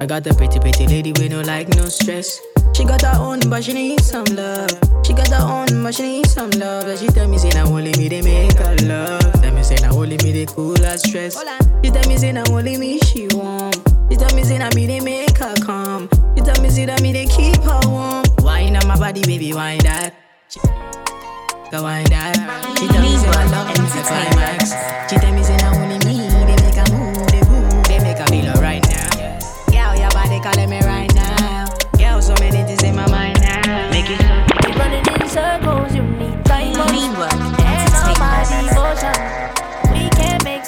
I 0.00 0.06
got 0.06 0.24
the 0.24 0.34
pretty, 0.34 0.58
pretty 0.58 0.86
lady 0.86 1.12
with 1.12 1.30
no 1.30 1.40
like, 1.42 1.68
no 1.76 1.86
stress. 1.86 2.49
She 2.80 2.86
got 2.86 3.02
her 3.02 3.20
own, 3.20 3.40
but 3.50 3.62
she 3.62 3.74
need 3.74 4.00
some 4.00 4.24
love. 4.24 4.70
She 5.04 5.12
got 5.12 5.28
her 5.28 5.44
own, 5.44 5.82
but 5.82 5.94
she 5.94 6.02
need 6.02 6.26
some 6.26 6.48
love. 6.52 6.86
And 6.86 6.98
she 6.98 7.08
tell 7.08 7.28
me, 7.28 7.36
say, 7.36 7.50
now 7.50 7.66
only 7.66 7.92
me, 7.98 8.08
they 8.08 8.22
make 8.22 8.56
her 8.56 8.74
love. 8.86 9.20
Tell 9.42 9.52
me, 9.52 9.62
say, 9.62 9.74
now 9.82 9.92
only 9.92 10.16
me, 10.24 10.32
they 10.32 10.46
cool 10.46 10.78
her 10.78 10.96
stress. 10.96 11.36
She 11.84 11.90
tell 11.90 12.08
me, 12.08 12.16
say, 12.16 12.32
now 12.32 12.42
only 12.48 12.78
me, 12.78 12.98
she 13.00 13.28
warm. 13.34 13.70
She 14.10 14.16
tell 14.16 14.34
me, 14.34 14.44
say, 14.44 14.56
now 14.56 14.70
me, 14.74 14.86
they 14.86 15.00
make 15.00 15.36
her 15.36 15.54
calm. 15.56 16.08
She 16.34 16.40
tell 16.42 16.58
me, 16.62 16.70
say, 16.70 16.86
that 16.86 17.02
me, 17.02 17.12
they 17.12 17.26
keep 17.26 17.60
her 17.64 17.80
warm. 17.84 18.24
Wine 18.38 18.74
on 18.74 18.88
my 18.88 18.98
body, 18.98 19.20
baby, 19.26 19.52
wine 19.52 19.80
that. 19.80 20.14
Go 21.70 21.82
wine 21.82 22.06
that. 22.06 22.32
She 22.78 22.88
tell 22.88 23.02
me, 23.02 23.14
say, 23.18 23.28
my 23.28 23.44
love 23.44 23.70
is 23.76 23.94
a 23.94 24.02
climax. 24.08 24.72
She 25.12 25.18
tell 25.18 25.34
me, 25.34 25.42
say, 25.44 25.58
now 25.58 25.76
only 25.76 25.98
me, 26.08 26.26
they 26.48 26.56
make 26.64 26.80
her 26.80 26.96
move, 26.96 27.28
they 27.28 27.42
move, 27.44 27.84
they 27.84 27.98
make 27.98 28.16
her 28.16 28.26
feel 28.28 28.48
alright 28.56 28.82
now. 28.88 29.10
Girl, 29.68 30.00
your 30.00 30.10
body 30.16 30.40
calling 30.40 30.70
me 30.70 30.80
right 30.80 30.89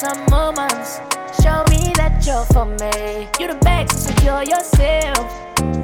some 0.02 0.26
moments. 0.30 0.98
Show 1.40 1.62
me 1.70 1.94
that 1.94 2.26
you're 2.26 2.44
for 2.46 2.66
me. 2.66 3.28
You 3.38 3.46
the 3.54 3.58
best, 3.62 4.02
secure 4.02 4.42
yourself. 4.42 5.24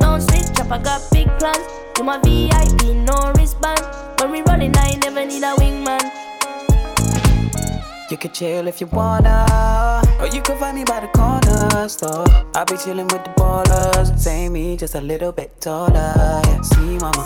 Don't 0.00 0.20
switch 0.20 0.58
up, 0.58 0.72
I 0.72 0.78
got 0.82 1.06
big 1.12 1.28
plans. 1.38 1.64
You 1.96 2.02
my 2.02 2.18
VIP, 2.26 2.96
no 3.06 3.32
wristband. 3.36 3.80
When 4.18 4.32
we 4.32 4.42
rolling, 4.42 4.76
I 4.76 4.98
never 5.04 5.24
need 5.24 5.44
a 5.44 5.54
wingman. 5.60 6.02
You 8.10 8.16
could 8.16 8.34
chill 8.34 8.66
if 8.66 8.80
you 8.80 8.88
wanna, 8.88 10.02
or 10.18 10.26
you 10.26 10.42
could 10.42 10.58
find 10.58 10.74
me 10.76 10.82
by 10.82 10.98
the 10.98 11.10
corner 11.14 11.88
store. 11.88 12.26
I'll 12.56 12.64
be 12.64 12.74
chillin' 12.74 13.12
with 13.12 13.22
the 13.22 13.30
ballers, 13.38 14.18
same 14.18 14.54
me, 14.54 14.76
just 14.76 14.96
a 14.96 15.00
little 15.00 15.30
bit 15.30 15.60
taller. 15.60 16.42
See, 16.64 16.98
mama, 16.98 17.22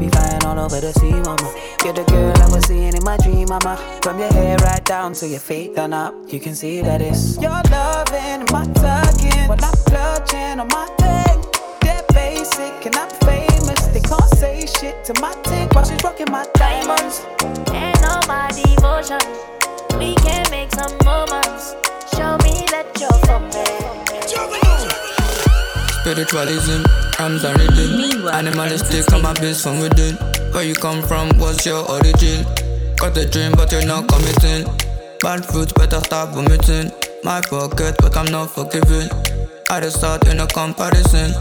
be 0.00 0.08
flying 0.08 0.42
all 0.44 0.58
over 0.58 0.80
the 0.80 0.92
sea, 0.94 1.12
mama. 1.12 1.48
You're 1.84 1.92
the 1.92 2.04
girl 2.04 2.32
I 2.36 2.48
was 2.54 2.64
seeing 2.66 2.94
in 2.94 3.04
my 3.04 3.16
dream, 3.18 3.46
mama. 3.48 3.76
From 4.02 4.18
your 4.18 4.32
hair 4.32 4.56
right 4.64 4.84
down 4.84 5.12
to 5.14 5.28
your 5.28 5.40
feet 5.40 5.76
done 5.76 5.92
up, 5.92 6.14
you 6.28 6.40
can 6.40 6.54
see 6.54 6.80
that 6.80 7.02
it's 7.02 7.36
your 7.36 7.60
loving 7.70 8.40
and 8.40 8.50
my 8.50 8.64
tugging. 8.80 9.48
When 9.48 9.62
I'm 9.62 9.76
clutching 9.84 10.58
on 10.58 10.68
my 10.68 10.86
thing, 10.98 11.44
they're 11.82 12.04
basic 12.14 12.86
and 12.86 12.96
I'm 12.96 13.10
famous. 13.28 13.80
They 13.88 14.00
can't 14.00 14.30
say 14.40 14.66
shit 14.66 15.04
to 15.04 15.20
my 15.20 15.34
tick 15.44 15.72
while 15.74 15.84
she's 15.84 16.02
rocking 16.02 16.30
my 16.30 16.46
diamonds. 16.54 17.20
And 17.68 18.00
all 18.08 18.24
my 18.26 18.48
devotion, 18.56 19.20
we 19.98 20.14
can 20.24 20.48
make 20.50 20.72
some 20.72 20.96
moments. 21.04 21.76
Show 22.16 22.38
me 22.48 22.64
that 22.72 22.88
you're 22.98 23.20
for 23.28 23.40
me. 23.52 23.68
Spiritualism, 26.00 26.82
rhymes 27.20 27.44
and 27.44 27.58
rhythm. 27.60 28.28
Animalistic, 28.28 29.12
I'm 29.12 29.24
a 29.24 29.34
beast 29.34 29.62
from 29.62 29.80
within. 29.80 30.16
Where 30.52 30.64
you 30.64 30.74
come 30.74 31.02
from, 31.02 31.28
what's 31.38 31.66
your 31.66 31.88
origin? 31.88 32.44
Got 32.96 33.16
a 33.18 33.28
dream, 33.28 33.52
but 33.52 33.70
you're 33.72 33.84
not 33.84 34.08
committing. 34.08 34.64
Bad 35.20 35.44
fruits, 35.44 35.72
better 35.72 36.00
start 36.00 36.30
vomiting. 36.30 36.90
My 37.22 37.40
pocket, 37.42 37.96
but 38.00 38.16
I'm 38.16 38.30
not 38.32 38.50
forgiving. 38.50 39.08
I 39.68 39.80
just 39.80 39.98
start 39.98 40.26
in 40.28 40.40
a 40.40 40.46
comparison. 40.46 41.32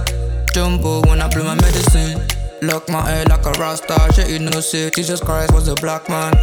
Jumbo 0.54 1.02
when 1.08 1.22
I 1.22 1.30
blew 1.30 1.46
my 1.46 1.56
medicine. 1.56 2.28
Lock 2.62 2.90
my 2.90 3.02
head 3.10 3.30
like 3.30 3.46
a 3.46 3.52
rasta. 3.52 3.96
Shit, 4.14 4.30
you 4.30 4.40
know, 4.40 4.60
say 4.60 4.90
Jesus 4.90 5.22
Christ 5.22 5.54
was 5.54 5.70
a 5.70 5.76
black 5.76 6.10
man. 6.10 6.34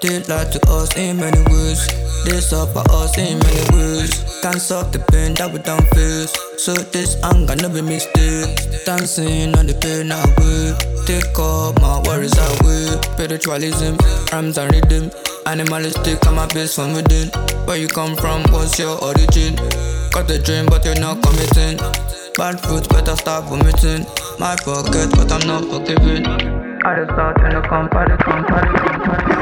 They 0.00 0.18
lied 0.24 0.50
to 0.52 0.60
us 0.70 0.96
in 0.96 1.18
many 1.18 1.42
ways. 1.52 1.86
They 2.24 2.40
suffer 2.40 2.80
us 2.90 3.18
in 3.18 3.38
many 3.38 3.64
ways. 3.76 4.40
Can't 4.40 4.60
stop 4.60 4.92
the 4.92 4.98
pain 5.12 5.34
that 5.34 5.52
we 5.52 5.58
don't 5.60 5.84
face. 5.92 6.32
So 6.56 6.72
this 6.72 7.20
anger 7.22 7.54
never 7.56 7.82
mistake. 7.82 8.56
Dancing 8.86 9.52
on 9.60 9.68
the 9.68 9.76
pain 9.76 10.08
away. 10.08 10.72
Take 11.04 11.36
all 11.38 11.74
my 11.84 12.00
worries 12.08 12.32
away. 12.32 12.96
Spiritualism, 13.12 14.00
rhymes 14.32 14.56
and 14.56 14.72
rhythm. 14.72 15.10
Animalistic, 15.44 16.26
I'm 16.26 16.38
a 16.38 16.48
base 16.48 16.74
from 16.76 16.94
within. 16.94 17.28
Where 17.68 17.76
you 17.76 17.88
come 17.88 18.16
from, 18.16 18.40
what's 18.52 18.78
your 18.78 18.96
origin? 19.04 19.56
Got 20.16 20.30
a 20.30 20.40
dream, 20.40 20.64
but 20.64 20.84
you're 20.84 20.96
not 20.96 21.20
committing. 21.20 21.76
Bad 22.40 22.56
fruits, 22.64 22.88
better 22.88 23.16
start 23.16 23.52
vomiting. 23.52 24.06
My 24.38 24.56
pocket, 24.64 25.12
but 25.12 25.28
I'm 25.28 25.44
not 25.44 25.68
forgiving. 25.68 26.24
I 26.88 26.96
just 26.96 27.12
start 27.12 27.36
in 27.44 27.52
the 27.52 27.60
company, 27.68 28.16
company, 28.16 28.78
company. 28.80 29.39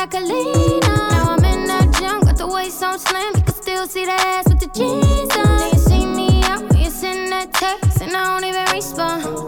I 0.00 0.06
could 0.06 0.22
lean 0.22 0.84
on. 0.84 1.10
Now 1.10 1.32
I'm 1.32 1.44
in 1.44 1.66
that 1.66 1.92
gym, 1.98 2.20
got 2.20 2.36
the 2.36 2.46
waist 2.46 2.80
on 2.84 3.00
slim, 3.00 3.47
you 3.78 3.86
see 3.86 4.04
the 4.04 4.10
ass 4.10 4.48
with 4.48 4.58
the 4.58 4.66
jeans 4.68 5.36
on. 5.36 5.58
Then 5.58 5.72
you 5.72 5.78
see 5.78 6.04
me 6.04 6.42
out 6.44 6.68
when 6.68 6.78
you 6.78 6.90
send 6.90 7.30
that 7.30 7.52
text, 7.52 8.00
and 8.02 8.14
I 8.16 8.24
don't 8.24 8.44
even 8.44 8.64
respond. 8.74 9.47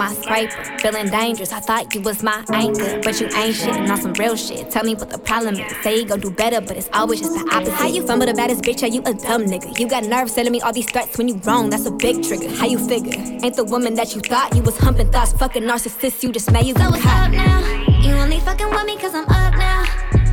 My 0.00 0.12
scraper. 0.14 0.64
Feeling 0.78 1.10
dangerous, 1.10 1.52
I 1.52 1.60
thought 1.60 1.94
you 1.94 2.00
was 2.00 2.22
my 2.22 2.42
anchor. 2.52 3.00
But 3.04 3.20
you 3.20 3.28
ain't 3.36 3.54
shit, 3.54 3.76
and 3.76 3.90
on 3.90 4.00
some 4.00 4.14
real 4.14 4.34
shit. 4.34 4.70
Tell 4.70 4.82
me 4.82 4.94
what 4.94 5.10
the 5.10 5.18
problem 5.18 5.56
is. 5.56 5.70
Say 5.82 5.98
you 6.00 6.06
gon' 6.06 6.20
do 6.20 6.30
better, 6.30 6.60
but 6.62 6.78
it's 6.78 6.88
always 6.94 7.20
just 7.20 7.34
the 7.34 7.44
opposite. 7.54 7.74
How 7.74 7.86
you 7.86 8.06
fumble 8.06 8.26
the 8.26 8.32
baddest 8.32 8.62
bitch? 8.62 8.82
Are 8.82 8.92
you 8.96 9.02
a 9.02 9.12
dumb 9.12 9.44
nigga? 9.52 9.78
You 9.78 9.86
got 9.86 10.04
nerves 10.04 10.34
telling 10.34 10.52
me 10.52 10.60
all 10.62 10.72
these 10.72 10.90
threats 10.90 11.18
when 11.18 11.28
you 11.28 11.36
wrong. 11.44 11.68
That's 11.68 11.84
a 11.84 11.90
big 11.90 12.22
trigger. 12.24 12.48
How 12.48 12.66
you 12.66 12.78
figure? 12.78 13.12
Ain't 13.44 13.56
the 13.56 13.64
woman 13.64 13.94
that 13.94 14.14
you 14.14 14.22
thought 14.22 14.56
you 14.56 14.62
was 14.62 14.78
humping 14.78 15.10
thoughts. 15.12 15.32
Fucking 15.34 15.64
narcissist, 15.64 16.22
you 16.22 16.32
just 16.32 16.50
made 16.50 16.64
you 16.64 16.74
So 16.74 16.80
got 16.80 17.04
up 17.04 17.30
now? 17.30 17.60
You 18.00 18.14
only 18.14 18.40
fucking 18.40 18.70
with 18.70 18.86
me 18.86 18.96
'cause 18.96 19.14
I'm 19.14 19.28
up 19.28 19.54
now. 19.68 19.84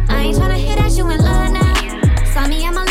I 0.09 0.17
ain't 0.27 0.37
tryna 0.37 0.59
hear 0.65 0.77
that 0.77 0.91
you 0.97 1.09
in 1.09 1.19
love 1.29 1.51
now. 1.51 1.75
Saw 2.33 2.47
me 2.47 2.63
at 2.63 2.73
my 2.73 2.86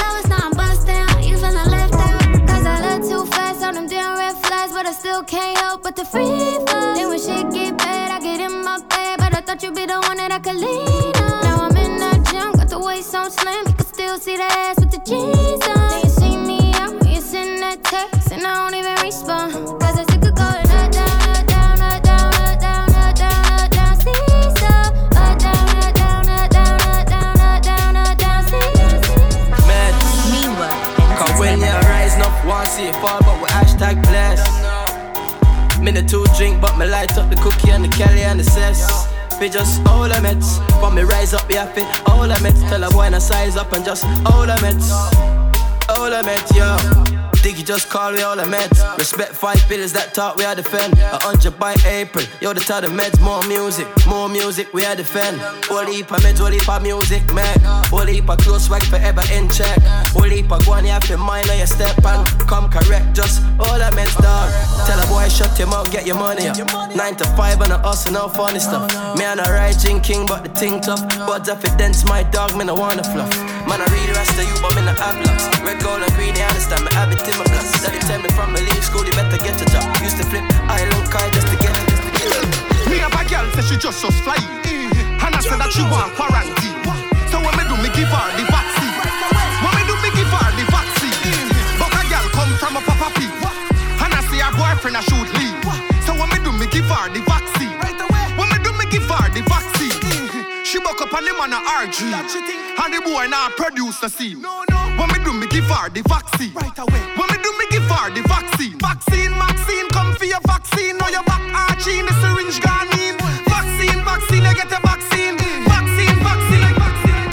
still 5.06 5.22
can't 5.22 5.56
help 5.58 5.84
but 5.84 5.94
the 5.94 6.04
free 6.04 6.26
fall. 6.66 6.94
Then 6.96 7.08
when 7.08 7.20
shit 7.20 7.46
get 7.52 7.78
bad, 7.78 8.10
I 8.10 8.18
get 8.18 8.40
in 8.40 8.64
my 8.64 8.78
bed, 8.90 9.18
but 9.20 9.32
I 9.38 9.40
thought 9.40 9.62
you'd 9.62 9.72
be 9.72 9.86
the 9.86 10.00
one 10.00 10.16
that 10.16 10.32
I 10.32 10.40
could 10.40 10.56
lean 10.56 11.14
on. 11.22 11.42
Now 11.46 11.58
I'm 11.66 11.76
in 11.76 11.92
the 12.02 12.12
gym, 12.28 12.50
got 12.58 12.68
the 12.68 12.80
waist 12.80 13.14
on 13.14 13.30
slim, 13.30 13.62
you 13.68 13.74
can 13.74 13.86
still 13.86 14.18
see 14.18 14.36
the 14.36 14.50
ass 14.64 14.80
with 14.80 14.90
the 14.90 15.02
jeans 15.08 15.62
on. 15.70 15.88
Then 15.90 16.00
you 16.02 16.10
see 16.10 16.36
me 16.36 16.72
out 16.74 16.92
when 16.98 17.06
you 17.14 17.20
send 17.20 17.62
that 17.62 17.84
text, 17.84 18.32
and 18.32 18.44
I 18.44 18.52
don't 18.58 18.74
even 18.74 18.96
respond. 19.00 19.52
'Cause 19.78 19.96
it's 20.00 20.12
sick 20.12 20.24
of 20.26 20.34
going 20.34 20.70
up, 20.78 20.90
down, 20.98 21.18
up, 21.30 21.46
down, 21.54 21.78
up, 21.90 22.02
down, 22.02 22.34
up, 22.42 22.58
down, 22.66 22.88
up, 23.04 23.14
down, 23.22 23.42
up, 23.54 23.70
down, 23.78 23.94
seesaw. 24.02 24.90
Up, 25.22 25.34
down, 25.38 25.66
up, 25.84 25.92
down, 26.02 26.24
up, 26.36 26.50
down, 26.50 26.80
up, 26.94 27.06
down, 27.14 27.36
up, 27.46 27.62
down, 27.62 27.94
up, 27.94 28.14
down, 28.18 28.42
seesaw. 28.50 29.70
Mad. 29.70 29.94
Cause 31.20 31.38
when 31.38 31.60
you 31.62 31.74
rise 31.94 32.18
up, 32.26 32.34
want 32.44 32.66
see 32.74 32.88
it 32.90 32.96
fall, 32.96 33.20
but 33.22 33.36
with 33.40 33.54
hashtag 33.54 34.02
bless. 34.10 34.65
The 35.84 36.02
two 36.02 36.26
drink, 36.36 36.60
but 36.60 36.76
me 36.76 36.84
light 36.84 37.16
up 37.16 37.30
the 37.30 37.36
cookie 37.36 37.70
and 37.70 37.82
the 37.82 37.88
Kelly 37.88 38.20
and 38.20 38.38
the 38.38 38.44
cess. 38.44 39.08
We 39.40 39.48
just 39.48 39.80
all 39.86 40.02
the 40.02 40.16
meds. 40.16 40.58
For 40.78 40.90
me 40.90 41.02
rise 41.02 41.32
up, 41.32 41.50
yeah, 41.50 41.64
fit 41.72 41.86
all 42.06 42.28
the 42.28 42.34
meds. 42.34 42.60
Tell 42.68 42.84
a 42.84 42.90
boy 42.90 43.08
to 43.08 43.20
size 43.20 43.56
up 43.56 43.72
and 43.72 43.82
just 43.82 44.04
all 44.26 44.44
the 44.44 44.56
meds. 44.60 44.90
All 45.88 46.10
the 46.10 46.22
meds, 46.22 46.54
yo. 46.54 47.15
Diggy 47.46 47.64
just 47.64 47.88
call 47.88 48.10
we 48.10 48.22
all 48.22 48.34
the 48.34 48.42
meds. 48.42 48.74
Respect 48.98 49.30
five 49.30 49.62
pillars 49.68 49.92
that 49.92 50.12
talk 50.12 50.34
we 50.34 50.42
are 50.42 50.56
defend. 50.56 50.98
A 50.98 51.22
hundred 51.22 51.56
by 51.60 51.76
April. 51.86 52.26
Yo, 52.40 52.52
the 52.52 52.58
tell 52.58 52.80
the 52.80 52.88
meds 52.88 53.22
more 53.22 53.38
music, 53.46 53.86
more 54.04 54.28
music 54.28 54.66
we 54.74 54.84
are 54.84 54.96
defend. 54.96 55.38
All 55.70 55.86
heap 55.86 56.10
of 56.10 56.18
meds, 56.26 56.40
all 56.42 56.50
heap 56.50 56.68
of 56.68 56.82
music, 56.82 57.22
man. 57.32 57.54
All 57.94 58.02
heap 58.02 58.28
of 58.28 58.38
close 58.38 58.66
swag 58.66 58.82
forever 58.90 59.22
in 59.30 59.46
check. 59.48 59.78
All 60.16 60.26
heap 60.26 60.50
of 60.50 60.66
one 60.66 60.82
you 60.86 60.90
have 60.90 61.06
to 61.06 61.16
mind 61.16 61.48
on 61.48 61.58
your 61.58 61.70
step 61.70 61.94
and 62.02 62.26
come 62.50 62.66
correct. 62.68 63.14
Just 63.14 63.38
all 63.62 63.78
the 63.78 63.94
meds 63.94 64.18
dog. 64.18 64.50
Tell 64.90 64.98
a 64.98 65.06
boy 65.06 65.28
shut 65.30 65.54
him 65.54 65.70
up, 65.70 65.86
get 65.92 66.04
your 66.04 66.18
money 66.18 66.48
up. 66.48 66.58
Nine 66.96 67.14
to 67.14 67.26
five 67.38 67.60
and 67.60 67.70
a 67.70 67.78
hustle, 67.78 68.10
no 68.10 68.26
funny 68.26 68.58
stuff. 68.58 68.90
Me 69.16 69.22
and 69.22 69.38
a 69.38 69.46
raging 69.54 70.00
king, 70.00 70.26
but 70.26 70.42
the 70.42 70.50
thing 70.50 70.80
tough. 70.80 71.06
But 71.30 71.48
evidence, 71.48 72.02
my 72.10 72.24
dog, 72.24 72.56
me 72.58 72.66
I 72.66 72.72
wanna 72.72 73.04
fluff. 73.04 73.30
Man, 73.70 73.82
I 73.82 73.86
read 73.86 74.10
the 74.10 74.14
rest 74.14 74.34
of 74.34 74.46
you, 74.46 74.56
but 74.62 74.74
me 74.74 74.82
no 74.82 74.94
have 74.98 75.18
locks. 75.26 75.46
Red, 75.62 75.82
gold, 75.82 76.02
and 76.02 76.12
green, 76.14 76.34
you 76.34 76.42
understand 76.42 76.82
me, 76.82 76.90
have 76.94 77.10
it 77.10 77.35
in 77.36 77.44
my 77.44 77.46
plus. 77.52 77.82
Daddy 77.82 77.98
tell 77.98 78.20
me 78.20 78.28
from 78.32 78.52
me 78.52 78.60
leave 78.60 78.84
school, 78.84 79.04
you 79.04 79.12
better 79.12 79.36
get 79.38 79.60
a 79.60 79.66
job. 79.68 79.84
Used 80.00 80.16
to 80.18 80.24
flip 80.24 80.44
island 80.68 81.10
car 81.12 81.28
just 81.30 81.48
to 81.48 81.56
get 81.60 81.76
it, 81.76 81.86
just 81.88 82.02
to 82.02 82.10
get 82.16 82.28
it. 82.32 82.88
Me 82.88 82.96
have 82.98 83.12
a 83.12 83.22
girl 83.28 83.46
say 83.52 83.62
she 83.62 83.76
just 83.76 84.00
just 84.00 84.22
fly. 84.24 84.36
And 85.20 85.34
I 85.34 85.40
said 85.40 85.58
that 85.58 85.72
she 85.72 85.82
want 85.82 86.14
quarantine. 86.14 86.80
So 87.28 87.40
when 87.42 87.52
me 87.56 87.64
do 87.68 87.76
me 87.82 87.90
give 87.92 88.08
her 88.08 88.28
the 88.36 88.44
vaccine. 88.48 88.94
When 89.60 89.72
me 89.74 89.82
do 89.84 89.94
me 90.00 90.10
give 90.14 90.30
her 90.30 90.48
the 90.54 90.64
vaccine. 90.70 91.16
But 91.80 91.92
a 91.92 92.02
girl 92.08 92.26
come 92.32 92.52
from 92.60 92.76
a 92.78 92.82
papa 92.84 93.08
pee. 93.18 93.28
And 94.00 94.12
I 94.12 94.20
see 94.30 94.40
her 94.40 94.52
boyfriend 94.54 94.96
a 94.96 95.02
shoot 95.02 95.28
leave. 95.36 95.60
So 96.06 96.14
when 96.14 96.28
me 96.30 96.38
do 96.40 96.52
me 96.52 96.66
give 96.70 96.88
her 96.88 97.10
the 97.10 97.20
vaccine. 97.26 97.74
When 98.38 98.48
me 98.48 98.58
do 98.62 98.70
me 98.78 98.86
give 98.86 99.04
her 99.04 99.28
the 99.28 99.28
vaccine. 99.28 99.35
She 99.35 99.35
buck 100.86 101.02
up 101.02 101.12
on 101.18 101.26
him 101.26 101.34
on 101.42 101.50
a 101.52 101.58
RG. 101.82 102.14
And 102.78 102.94
the 102.94 103.00
boy 103.02 103.26
now 103.26 103.50
produce 103.58 103.98
the 103.98 104.08
scene. 104.08 104.38
When 104.94 105.08
me 105.10 105.18
do 105.26 105.32
me 105.34 105.46
give 105.48 105.66
her 105.66 105.90
the 105.90 106.02
vaccine. 106.06 106.54
Right 106.54 106.78
away. 106.78 107.02
When 107.18 107.26
me 107.26 107.38
do 107.42 107.50
me 107.58 107.66
give 107.74 107.82
her 107.90 108.06
the 108.14 108.22
vaccine. 108.30 108.78
Vaccine, 108.78 109.34
vaccine, 109.34 109.88
come 109.90 110.14
for 110.14 110.24
your 110.30 110.40
vaccine. 110.46 110.96
Now 110.98 111.08
your 111.10 111.24
back 111.24 111.42
arching, 111.66 112.06
the 112.06 112.14
syringe 112.22 112.62
gone 112.62 112.86
in. 113.02 113.18
Vaccine, 113.50 113.98
vaccine, 114.06 114.44
you 114.46 114.54
get 114.54 114.70
a 114.70 114.78
vaccine. 114.86 115.34
Vaccine, 115.66 116.16
vaccine, 116.22 116.70
vaccine. 116.78 117.26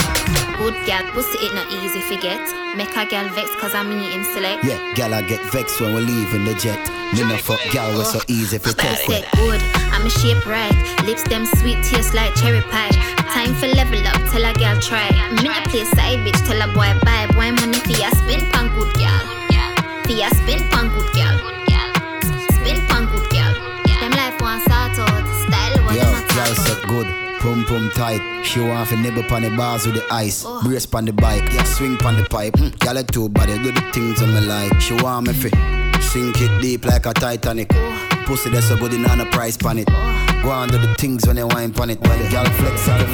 Good 0.58 0.78
gal, 0.90 1.06
pussy 1.14 1.38
it 1.46 1.54
not 1.54 1.70
easy 1.70 2.02
forget. 2.10 2.42
Make 2.76 2.98
a 2.98 3.06
gal 3.06 3.30
vex 3.38 3.54
cause 3.62 3.76
I'm 3.76 3.92
eating 3.94 4.26
select. 4.34 4.66
Yeah, 4.66 4.82
gal, 4.96 5.14
I 5.14 5.22
get 5.22 5.42
vexed 5.54 5.80
when 5.80 5.94
we 5.94 6.02
leaving 6.02 6.46
the 6.46 6.56
jet. 6.56 6.82
Me 7.14 7.22
no 7.22 7.38
fuck 7.38 7.62
gal, 7.72 7.94
was 7.94 8.12
so 8.14 8.20
easy 8.28 8.56
if 8.56 8.66
you 8.66 8.74
test 8.74 9.06
Set 9.06 9.24
it. 9.24 9.32
good, 9.38 9.62
I'm 9.94 10.08
a 10.08 10.10
shape 10.10 10.44
right. 10.48 10.74
Lips 11.06 11.22
them 11.30 11.46
sweet, 11.46 11.84
taste 11.84 12.16
like 12.16 12.34
cherry 12.34 12.62
pie. 12.62 13.13
Time 13.32 13.54
for 13.56 13.68
level 13.68 14.06
up, 14.08 14.20
tell 14.32 14.46
a 14.46 14.54
gal 14.54 14.80
try. 14.82 15.10
Me 15.32 15.44
no 15.44 15.54
play 15.70 15.86
side 15.86 16.20
bitch, 16.26 16.40
tell 16.46 16.62
a 16.62 16.68
boy 16.74 16.92
bye. 17.06 17.28
Boy 17.34 17.52
money 17.52 17.80
for 17.80 17.92
ya 17.92 18.10
spin 18.12 18.42
pan 18.52 18.68
good 18.76 18.94
gal. 18.96 19.24
For 20.04 20.12
ya 20.12 20.30
spin 20.30 20.60
pan 20.70 20.90
good 20.90 21.10
gal. 21.14 21.38
Spin 22.52 22.80
pan 22.88 23.06
good 23.12 23.30
gal. 23.32 23.54
Them 24.00 24.12
life 24.12 24.42
want 24.42 24.62
sort 24.64 25.00
out, 25.00 25.26
style 25.48 25.84
Girl 26.34 26.56
set 26.56 26.82
good, 26.88 27.08
pum 27.40 27.64
pum 27.66 27.90
tight. 27.92 28.44
She 28.44 28.60
want 28.60 28.90
to 28.90 28.98
nibble 28.98 29.24
on 29.34 29.44
the 29.44 29.50
bars 29.52 29.86
with 29.86 29.96
the 29.96 30.06
ice. 30.14 30.46
Brace 30.64 30.92
on 30.94 31.06
the 31.06 31.14
bike, 31.14 31.54
yeah, 31.54 31.64
swing 31.64 31.98
on 32.04 32.18
the 32.18 32.28
pipe. 32.30 32.54
Mm, 32.54 32.78
girl, 32.80 32.98
it 32.98 33.08
too 33.08 33.30
body, 33.30 33.58
do 33.60 33.72
the 33.72 33.82
things 33.94 34.22
on 34.22 34.34
me 34.34 34.42
like. 34.42 34.82
She 34.82 34.94
want 34.96 35.28
me 35.28 35.34
fi 35.34 35.50
sink 36.02 36.42
it 36.42 36.62
deep 36.62 36.86
like 36.86 37.06
a 37.06 37.14
Titanic. 37.14 37.70
Pussy 38.26 38.50
that's 38.50 38.68
so 38.68 38.78
good, 38.78 38.94
in 38.94 39.06
on 39.06 39.22
a 39.22 39.26
price 39.28 39.58
pan 39.58 39.80
it. 39.80 40.33
Go 40.44 40.52
on 40.52 40.68
do 40.68 40.78
the 40.78 40.94
things 40.96 41.26
when 41.26 41.38
you 41.38 41.48
wine 41.48 41.72
pan 41.72 41.90
it. 41.90 42.02
When 42.02 42.20
the 42.20 42.28
girl 42.28 42.44
flex 42.44 42.90
on 42.90 43.00
it. 43.00 43.08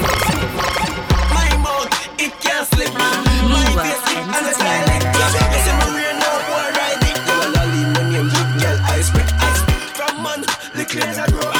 My 1.30 1.46
mouth, 1.62 1.86
it 2.18 2.34
can't 2.42 2.66
slip. 2.66 2.90
My 2.90 3.62
face, 3.70 4.02
and 4.18 4.46
it's 4.50 4.58
like 4.58 4.98
You 4.98 5.62
see 5.62 5.74
me 5.78 5.86
wear 5.94 6.10
no 6.18 6.30
boy 6.50 6.66
ride 6.74 7.06
it. 7.06 7.14
You 7.22 7.38
a 7.38 7.46
lolly 7.54 7.82
money 7.94 8.18
and 8.18 8.30
big 8.34 8.50
girl 8.58 8.78
ice 8.90 9.10
pick, 9.14 9.30
ice 9.46 9.62
pick. 9.62 9.78
From 9.94 10.22
man, 10.26 10.40
the 10.74 10.82
cleans 10.82 11.18
are 11.22 11.30
grow. 11.30 11.54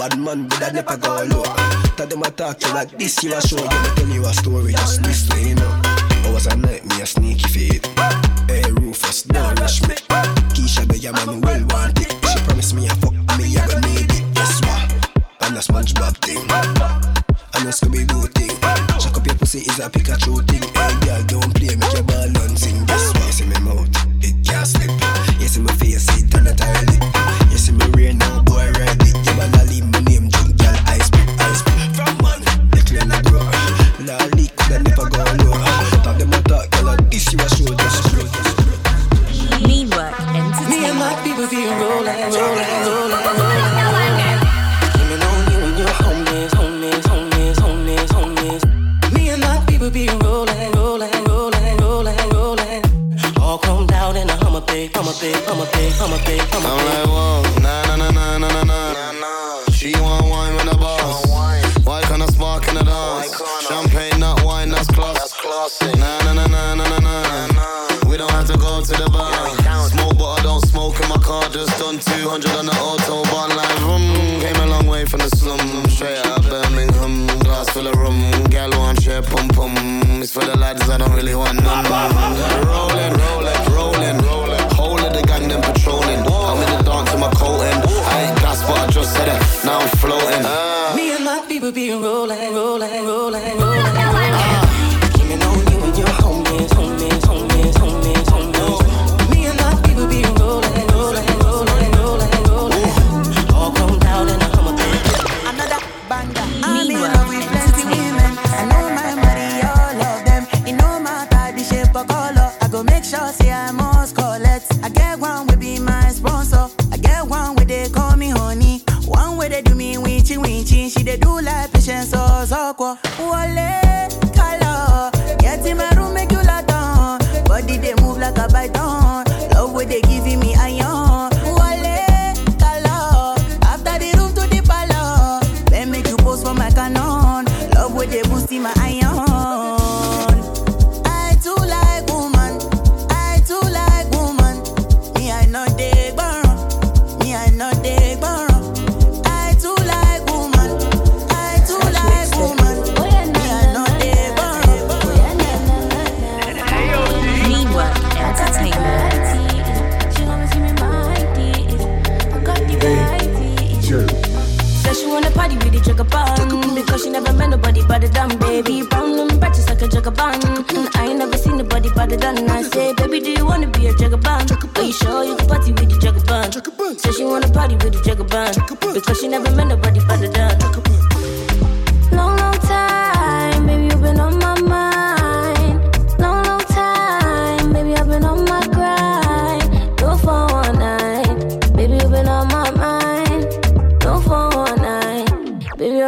Bad 0.00 0.18
man, 0.18 0.48
but 0.48 0.62
I 0.62 0.70
never 0.72 0.96
go 0.96 1.12
low. 1.28 1.44
Tell 2.00 2.06
them 2.06 2.24
I 2.24 2.30
talk 2.30 2.58
to 2.60 2.68
you 2.68 2.74
like 2.74 2.96
this, 2.96 3.22
you 3.22 3.34
a 3.36 3.42
show. 3.42 3.56
Let 3.56 3.76
me 3.76 3.88
tell 4.00 4.08
you 4.08 4.24
a 4.24 4.32
story, 4.32 4.72
just 4.72 5.02
listen, 5.02 5.48
you 5.48 5.54
know. 5.54 5.80
I 6.24 6.30
was 6.32 6.46
a 6.46 6.56
night, 6.56 6.86
me 6.86 7.02
a 7.02 7.04
sneaky 7.04 7.48
feet. 7.52 7.86
Hey, 8.48 8.64
Rufus, 8.72 9.24
don't 9.24 9.60
rush 9.60 9.82
me. 9.82 9.96
Keisha, 10.56 10.88
be 10.88 10.98
your 10.98 11.12
man, 11.12 11.42
well 11.42 11.66
want 11.68 11.99
a 15.60 15.62
SpongeBob 15.62 16.16
thing. 16.24 16.38
I'm 17.52 17.66
a 17.66 17.70
Scooby 17.70 18.06
Doo 18.06 18.22
thing. 18.28 18.48
Chuck 18.98 19.16
up 19.18 19.26
your 19.26 19.34
pussy 19.34 19.58
is 19.58 19.78
a 19.78 19.90
Pikachu 19.90 20.46
thing. 20.48 20.69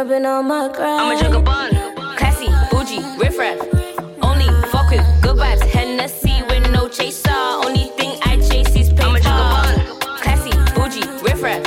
Night, 0.03 0.15
I've 0.15 0.21
been 0.21 0.25
on 0.25 0.47
my 0.47 0.67
grind. 0.73 1.01
I'm 1.01 1.17
a 1.17 1.19
jugger 1.19 1.43
bun 1.43 1.71
Classy, 2.17 2.47
bougie, 2.71 3.01
riff 3.17 3.37
raff. 3.37 3.59
Only 4.21 4.47
fuck 4.69 4.89
with 4.89 5.05
good 5.21 5.37
vibes. 5.37 5.61
Hennessy 5.61 6.43
with 6.49 6.69
no 6.71 6.87
chaser. 6.87 7.31
Only 7.31 7.85
thing 7.97 8.17
I 8.23 8.37
chase 8.37 8.75
is 8.75 8.89
paper 8.89 9.03
I'm 9.03 9.15
a 9.15 9.19
jugger 9.19 9.49
bun 9.53 10.19
Classy, 10.21 10.51
bougie, 10.75 11.07
riff 11.23 11.41
raff. 11.41 11.65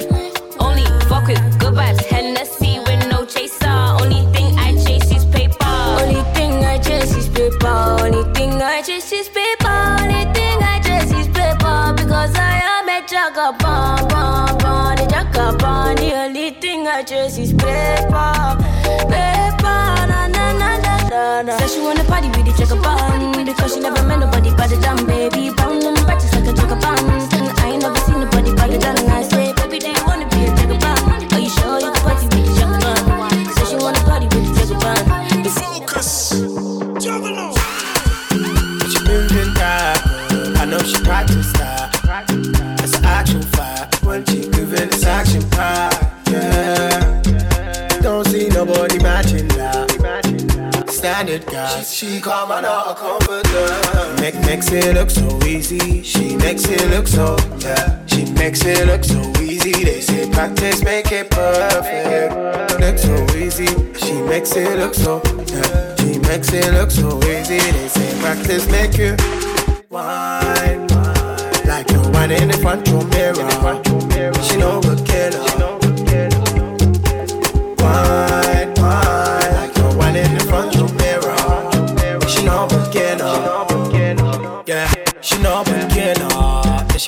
Only 0.61 0.85
fuck 1.09 1.27
with 1.27 1.59
good 1.59 1.75
vibes. 1.75 2.05
Hennessy 2.07 2.79
with 2.81 3.09
no 3.09 3.25
chaser. 3.25 3.69
Only 4.01 4.27
thing 4.33 4.59
I 4.59 4.73
chase 4.85 5.11
is 5.11 5.25
paper. 5.27 5.57
Only 6.01 6.23
thing 6.35 6.65
I 6.65 6.79
chase 6.79 7.15
is 7.17 7.29
paper. 7.29 7.67
Only 7.67 8.23
thing 8.35 8.63
I 8.63 8.83
chase 8.83 9.13
is 9.13 9.29
paper. 9.29 9.69
Only 10.01 10.25
thing 10.35 10.63
I 10.63 10.81
chase 10.85 11.13
is 11.13 11.29
paper. 11.29 11.95
Because 11.97 12.35
I 12.37 12.61
am 12.75 12.89
a 12.89 13.01
jagabon, 13.07 14.09
bon, 14.11 14.46
only 16.27 16.51
thing 16.51 16.87
I 16.89 17.05
chase 17.05 17.39
is 17.39 17.53
paper. 17.53 18.59
Paper, 19.07 19.83
na 20.11 20.27
na 20.27 20.53
na 20.53 20.77
na 20.83 20.99
na 21.09 21.43
na. 21.43 21.59
Said 21.59 21.71
she 21.71 21.81
wanna 21.81 22.03
party 22.05 22.29
with 22.35 22.47
the 22.47 22.53
jugger 22.59 22.83
bun 22.83 23.45
Because 23.45 23.75
she 23.75 23.81
never 23.81 24.03
met 24.03 24.19
nobody 24.19 24.51
but 24.51 24.69
the 24.69 24.77
dumb 24.81 25.07
baby 25.07 25.51
Brown 25.55 25.83
and 25.85 25.97
practice 25.99 26.35
like 26.35 26.49
a 26.49 26.53
jugger 26.53 26.81
bun 26.81 26.99
I 27.63 27.71
ain't 27.71 27.83
never 27.83 28.01
seen 28.01 28.19
nobody 28.21 28.51
but 28.55 28.69
the 28.71 28.79
done 28.79 28.99
I 29.09 29.23
say, 29.23 29.53
baby, 29.55 29.79
do 29.79 29.89
you 29.89 30.05
wanna 30.05 30.27
be 30.29 30.47
a 30.47 30.51
jugger 30.59 30.81
bun? 30.81 30.99
Are 31.33 31.39
you 31.39 31.51
sure 31.51 31.79
you 31.79 31.93
can 31.95 32.03
party 32.03 32.27
with 32.27 32.45
the 32.47 32.53
jugger 32.59 32.81
bun? 32.83 33.55
Said 33.55 33.67
she 33.71 33.77
wanna 33.77 34.01
party 34.03 34.27
with 34.27 34.45
the 34.47 34.53
jugger 34.59 34.79
bun 34.83 35.07
Fokus. 35.47 36.33
Juggalo. 37.03 37.55
She 38.91 38.99
moving 39.07 39.55
that. 39.55 40.03
I 40.59 40.65
know 40.65 40.79
she 40.81 40.99
practiced 41.05 41.55
that. 41.55 41.95
It's 42.83 42.99
an 42.99 43.05
action 43.05 43.43
fact. 43.43 44.03
When 44.05 44.25
she 44.27 44.49
giving 44.49 44.89
this 44.91 45.05
action 45.05 45.43
pack, 45.51 46.06
yeah. 51.29 51.39
Don't 51.39 51.47
see 51.47 51.47
nobody 51.47 51.47
matching 51.47 51.47
that. 51.47 51.47
It's 51.47 51.47
standard 51.47 51.47
guys. 51.47 51.95
She, 51.95 52.07
she 52.07 52.21
come 52.21 52.51
and 52.51 52.63
not 52.63 52.97
confident. 52.97 54.21
Make 54.21 54.41
makes 54.47 54.71
it 54.73 54.95
look 54.95 55.11
so 55.11 55.43
easy. 55.45 56.03
She 56.03 56.37
makes 56.37 56.65
it 56.69 56.91
look 56.91 57.07
so 57.09 57.37
yeah. 57.59 58.07
She 58.07 58.25
makes 58.33 58.65
it 58.65 58.87
look 58.87 59.05
so 59.05 59.21
easy. 59.43 59.73
They 59.73 60.01
say 60.01 60.31
practice 60.31 60.83
make 60.83 61.13
it 61.13 61.31
perfect. 61.31 62.81
Look 62.81 62.99
so 62.99 63.37
easy. 63.37 63.67
She 63.95 64.23
makes 64.23 64.57
it 64.57 64.79
look 64.79 64.95
so 64.95 65.23
yeah. 65.49 65.97
She 65.97 66.19
makes 66.21 66.53
it 66.53 66.73
look 66.73 66.91
so 66.91 67.19
easy. 67.25 67.59
They 67.59 67.89
say 67.89 68.21
practice 68.21 68.69
make 68.71 68.97
you 68.99 69.17
wine, 69.91 70.87
like 71.67 71.91
you're 71.91 72.07
in 72.33 72.49
the 72.49 72.59
front 72.61 72.89
room 72.89 73.09
mirror. 73.11 73.35
She 74.43 74.57
know 74.57 74.86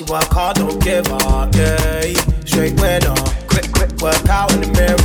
work 0.09 0.23
hard, 0.31 0.57
don't 0.57 0.83
give 0.83 1.07
up. 1.11 1.53
Yeah, 1.55 2.13
straight 2.45 2.79
winner. 2.81 3.13
Quick, 3.47 3.71
quick 3.71 3.91
work 4.01 4.27
out 4.27 4.51
in 4.53 4.61
the 4.61 4.71
mirror. 4.73 4.98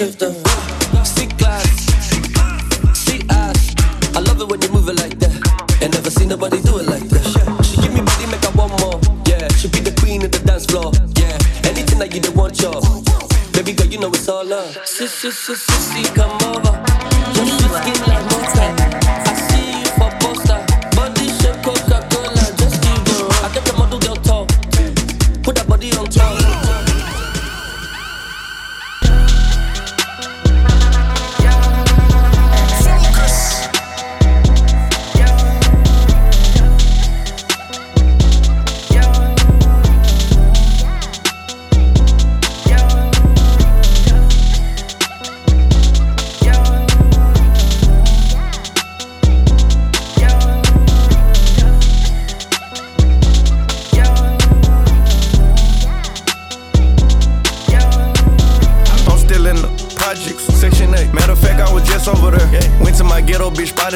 Give 0.00 0.16
them 0.16 0.32
stick 1.04 1.36
glass, 1.36 1.62
see 2.96 3.20
ass. 3.28 3.74
I 4.16 4.20
love 4.20 4.40
it 4.40 4.48
when 4.48 4.58
you 4.62 4.70
move 4.70 4.88
it 4.88 4.96
like 4.96 5.18
that. 5.18 5.36
And 5.82 5.92
never 5.92 6.08
seen 6.08 6.28
nobody 6.28 6.62
do 6.62 6.78
it 6.78 6.86
like 6.86 7.06
that. 7.10 7.24
She 7.66 7.76
give 7.82 7.92
me 7.92 8.00
body, 8.00 8.26
make 8.32 8.42
I 8.42 8.50
want 8.56 8.72
more. 8.80 8.98
Yeah, 9.26 9.46
she 9.58 9.68
be 9.68 9.80
the 9.80 9.92
queen 10.00 10.24
of 10.24 10.32
the 10.32 10.38
dance 10.38 10.64
floor. 10.64 10.90
Yeah, 11.20 11.36
anything 11.68 11.98
that 11.98 12.14
you 12.14 12.20
don't 12.22 12.34
want, 12.34 12.58
y'all. 12.62 12.80
Baby 13.52 13.74
girl, 13.74 13.88
you 13.88 14.00
know 14.00 14.08
it's 14.08 14.26
all 14.26 14.42
love. 14.42 14.72
Sis, 14.86 15.12
sis, 15.12 15.36
sis, 15.36 15.66
sissy, 15.66 16.02
come 16.14 16.32
over. 16.48 16.72
Just 17.34 17.60
skin 17.60 18.00
like 18.08 18.24
mocha. 18.32 18.79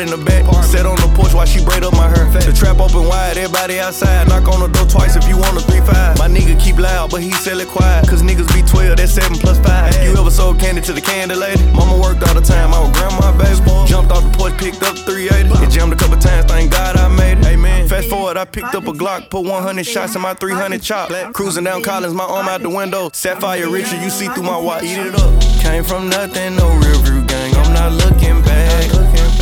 In 0.05 0.11
the 0.12 0.24
back. 0.24 0.44
Sat 0.64 0.86
on 0.86 0.96
the 0.96 1.09
porch 1.16 1.32
while 1.32 1.46
she 1.46 1.64
braid 1.64 1.82
up 1.82 1.92
my 1.94 2.09
hair. 2.09 2.28
The 2.28 2.52
trap 2.52 2.78
open 2.78 3.09
wide, 3.09 3.36
everybody 3.36 3.80
outside. 3.80 4.28
Knock 4.28 4.46
on 4.48 4.61
the 4.61 4.68
door 4.68 4.86
twice 4.86 5.16
if 5.16 5.26
you 5.26 5.36
want 5.38 5.57
a 5.57 5.62
3-5. 5.64 6.18
My 6.18 6.28
nigga 6.28 6.61
keep 6.61 6.76
loud, 6.76 7.11
but 7.11 7.22
he 7.22 7.32
sell 7.32 7.61
it 7.61 7.68
quiet. 7.68 8.07
Cause 8.09 8.22
niggas 8.22 8.52
be 8.52 8.62
12, 8.62 8.96
that's 8.96 9.12
7 9.12 9.38
plus 9.38 9.59
5. 9.61 10.05
You 10.05 10.12
ever 10.20 10.30
sold 10.30 10.61
candy 10.61 10.82
to 10.82 10.92
the 10.92 11.00
candy 11.00 11.34
lady? 11.34 11.64
Mama 11.72 11.96
worked 11.96 12.22
all 12.28 12.34
the 12.34 12.40
time, 12.40 12.74
I 12.74 12.80
was 12.80 12.92
grandma 12.92 13.32
baby. 13.32 13.55
Jumped 13.88 14.12
off 14.12 14.22
the 14.24 14.36
porch, 14.36 14.57
picked 14.59 14.82
up 14.82 14.96
380. 14.98 15.64
It 15.64 15.70
jammed 15.70 15.92
a 15.92 15.96
couple 15.96 16.18
times, 16.18 16.44
thank 16.46 16.70
God 16.70 16.96
I 16.96 17.09
made 17.09 17.38
it. 17.38 17.46
Amen. 17.46 17.88
Fast 17.88 18.09
forward, 18.09 18.36
I 18.36 18.44
picked 18.44 18.74
up 18.74 18.86
a 18.86 18.92
Glock, 18.92 19.30
put 19.30 19.44
100 19.44 19.86
shots 19.86 20.14
in 20.14 20.22
my 20.22 20.34
300 20.34 20.82
chop. 20.82 21.11
Cruising 21.32 21.64
down 21.64 21.82
Collins, 21.82 22.14
my 22.14 22.24
arm 22.24 22.48
out 22.48 22.62
the 22.62 22.70
window. 22.70 23.11
Sapphire 23.12 23.68
Richard, 23.68 24.02
you 24.02 24.11
see 24.11 24.28
through 24.28 24.44
my 24.44 24.59
watch. 24.59 24.84
Eat 24.84 24.98
it 24.98 25.14
up. 25.14 25.40
Came 25.61 25.84
from 25.84 26.09
nothing, 26.09 26.57
no 26.57 26.68
real 26.78 27.00
view 27.02 27.24
gang. 27.24 27.55
I'm 27.57 27.72
not 27.72 27.92
looking 27.92 28.42
back. 28.42 28.90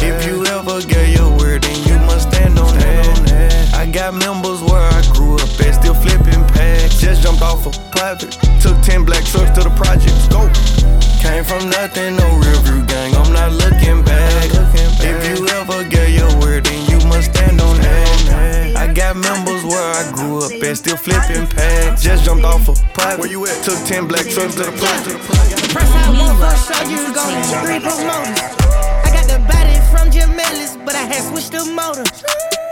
If 0.05 0.27
you 0.27 0.42
ever 0.63 0.87
get 0.87 1.09
your 1.11 1.31
word, 1.39 1.63
then 1.63 1.77
you 1.89 1.97
must 2.07 2.31
stand 2.31 2.59
on 2.59 2.75
that. 2.79 3.75
I 3.75 3.87
got 3.87 4.15
members 4.15 4.63
where 4.63 4.83
I 4.83 5.03
grew 5.13 5.35
up 5.35 5.51
at, 5.59 5.75
still 5.75 5.95
flipping 5.95 6.45
packs. 6.55 7.01
Just 7.01 7.23
jumped 7.23 7.43
off 7.43 7.67
a 7.67 7.73
private. 7.91 8.31
Took 8.63 8.81
10 8.83 9.05
black 9.05 9.25
trucks 9.25 9.51
to 9.59 9.67
the 9.67 9.75
projects. 9.75 10.29
Go. 10.29 10.47
Came 11.19 11.45
from 11.45 11.71
nothing, 11.71 12.17
no 12.17 12.27
real 12.39 12.61
view 12.63 12.85
gang. 12.87 13.15
I'm 13.15 13.33
not 13.33 13.53
looking 13.53 14.05
back. 14.05 14.51
If 15.03 15.19
you 15.27 15.47
ever 15.49 15.83
get 15.89 16.11
your 16.11 16.31
word, 16.41 16.65
then 16.65 16.81
you 16.91 16.99
must 17.09 17.35
stand 17.35 17.61
on 17.61 17.77
that. 17.79 18.77
I 18.77 18.93
got 18.93 19.17
members 19.17 19.65
where 19.65 19.83
I 19.83 20.11
grew 20.15 20.47
up 20.47 20.53
at, 20.53 20.77
still 20.77 20.97
flipping 20.97 21.47
packs. 21.47 22.03
Just 22.03 22.25
jumped 22.25 22.45
off 22.45 22.69
a 22.69 22.75
private. 22.95 23.21
Where 23.21 23.31
you 23.31 23.47
at? 23.47 23.65
Took 23.65 23.79
10 23.87 24.07
black 24.07 24.27
trucks 24.31 24.55
to 24.57 24.71
the 24.71 24.75
project. 24.79 25.19
Press 25.75 25.91
out 25.91 26.15
one 26.15 26.37
for 26.39 26.55
show 26.55 26.83
you 26.87 27.11
go 27.15 27.25
three 27.63 27.81
promoters. 27.81 28.82
From 29.93 30.11
Jim 30.11 30.31
Ellis, 30.41 30.77
but 30.85 30.95
I 30.97 31.05
had 31.05 31.23
switched 31.29 31.53
the 31.53 31.65
motor. 31.65 32.05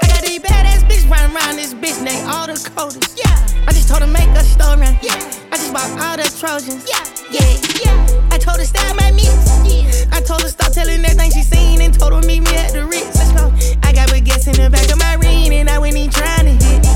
I 0.03 0.07
got 0.09 0.23
these 0.25 0.41
badass 0.41 0.83
bitch 0.89 1.00
riding 1.11 1.35
around 1.35 1.57
this 1.57 1.75
bitch 1.75 1.99
named 2.03 2.25
all 2.31 2.47
the 2.47 2.55
coders. 2.55 3.03
Yeah. 3.19 3.67
I 3.67 3.73
just 3.73 3.89
told 3.89 4.01
her 4.01 4.07
make 4.07 4.31
a 4.39 4.45
story. 4.45 4.87
Yeah. 5.03 5.19
I 5.51 5.57
just 5.59 5.73
bought 5.75 5.91
all 5.99 6.17
the 6.17 6.27
Trojans. 6.39 6.87
Yeah. 6.87 7.03
Yeah. 7.35 7.51
Yeah. 7.83 8.31
I 8.31 8.39
told 8.39 8.59
her 8.59 8.65
style 8.65 8.95
my 8.95 9.11
mix. 9.11 9.29
Yeah. 9.67 10.17
I 10.17 10.23
told 10.23 10.43
her 10.43 10.49
stop 10.49 10.73
telling 10.73 11.05
everything 11.05 11.31
she 11.33 11.43
seen 11.43 11.83
and 11.83 11.93
told 11.93 12.13
her 12.15 12.23
meet 12.23 12.41
me 12.41 12.55
at 12.55 12.73
the 12.73 12.87
Ritz. 12.87 13.19
Let's 13.19 13.33
go. 13.35 13.51
I 13.83 13.93
got 13.93 14.09
baguettes 14.09 14.47
in 14.47 14.55
the 14.55 14.71
back 14.71 14.89
of 14.91 14.99
my 14.99 15.15
ring 15.15 15.53
and 15.53 15.69
I 15.69 15.79
went 15.79 15.97
in 15.97 16.11
trying 16.11 16.47
to 16.47 16.55
hit. 16.55 16.87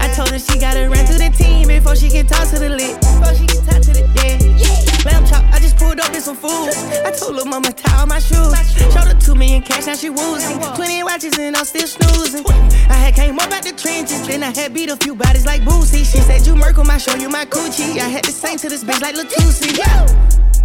I 0.00 0.08
told 0.16 0.30
her 0.30 0.38
she 0.38 0.58
gotta 0.58 0.88
run 0.88 1.04
to 1.06 1.14
the 1.14 1.28
team 1.36 1.68
before 1.68 1.94
she 1.94 2.08
can 2.08 2.26
talk 2.26 2.48
to 2.48 2.58
the 2.58 2.70
lit. 2.70 2.96
Before 3.00 3.34
she 3.36 3.46
can 3.46 3.60
talk 3.68 3.82
to 3.84 3.92
the 3.92 4.08
yeah. 4.16 4.40
yeah. 4.56 5.04
Lamb 5.04 5.24
chop, 5.26 5.44
I 5.52 5.60
just 5.60 5.76
pulled 5.76 6.00
up 6.00 6.12
in 6.14 6.20
some 6.20 6.36
food. 6.36 6.72
I 7.04 7.12
told 7.12 7.38
her 7.38 7.44
mama 7.44 7.72
tie 7.72 8.00
all 8.00 8.06
my 8.06 8.18
shoes. 8.18 8.52
Showed 8.92 9.08
her 9.08 9.18
two 9.20 9.34
million 9.34 9.62
cash, 9.62 9.86
now 9.86 9.94
she 9.94 10.08
woozing. 10.10 10.58
Twenty 10.74 11.02
watches 11.02 11.38
and 11.38 11.56
I'm 11.56 11.64
still 11.64 11.86
snoozing. 11.86 12.44
I 12.88 12.94
had 12.94 13.14
came 13.14 13.38
up 13.38 13.49
out 13.52 13.62
the 13.62 13.72
trenches, 13.72 14.26
then 14.26 14.42
I 14.42 14.50
had 14.54 14.74
beat 14.74 14.90
a 14.90 14.96
few 14.96 15.14
bodies 15.14 15.46
like 15.46 15.62
Boosie. 15.62 16.04
She 16.04 16.20
said 16.20 16.46
you 16.46 16.54
Merkle, 16.54 16.90
I 16.90 16.98
show 16.98 17.14
you 17.14 17.28
my 17.28 17.44
coochie. 17.44 17.98
I 17.98 18.08
had 18.08 18.24
to 18.24 18.32
sing 18.32 18.58
to 18.58 18.68
this 18.68 18.84
bitch 18.84 19.00
like 19.00 19.14
Latusi. 19.14 19.76
Yeah, 19.78 20.06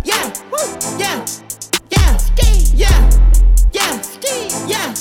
yeah, 0.03 0.33
yeah, 0.97 1.25
yeah, 1.91 2.17
yeah, 2.77 3.09
yeah, 3.73 4.01
yeah, 4.67 4.95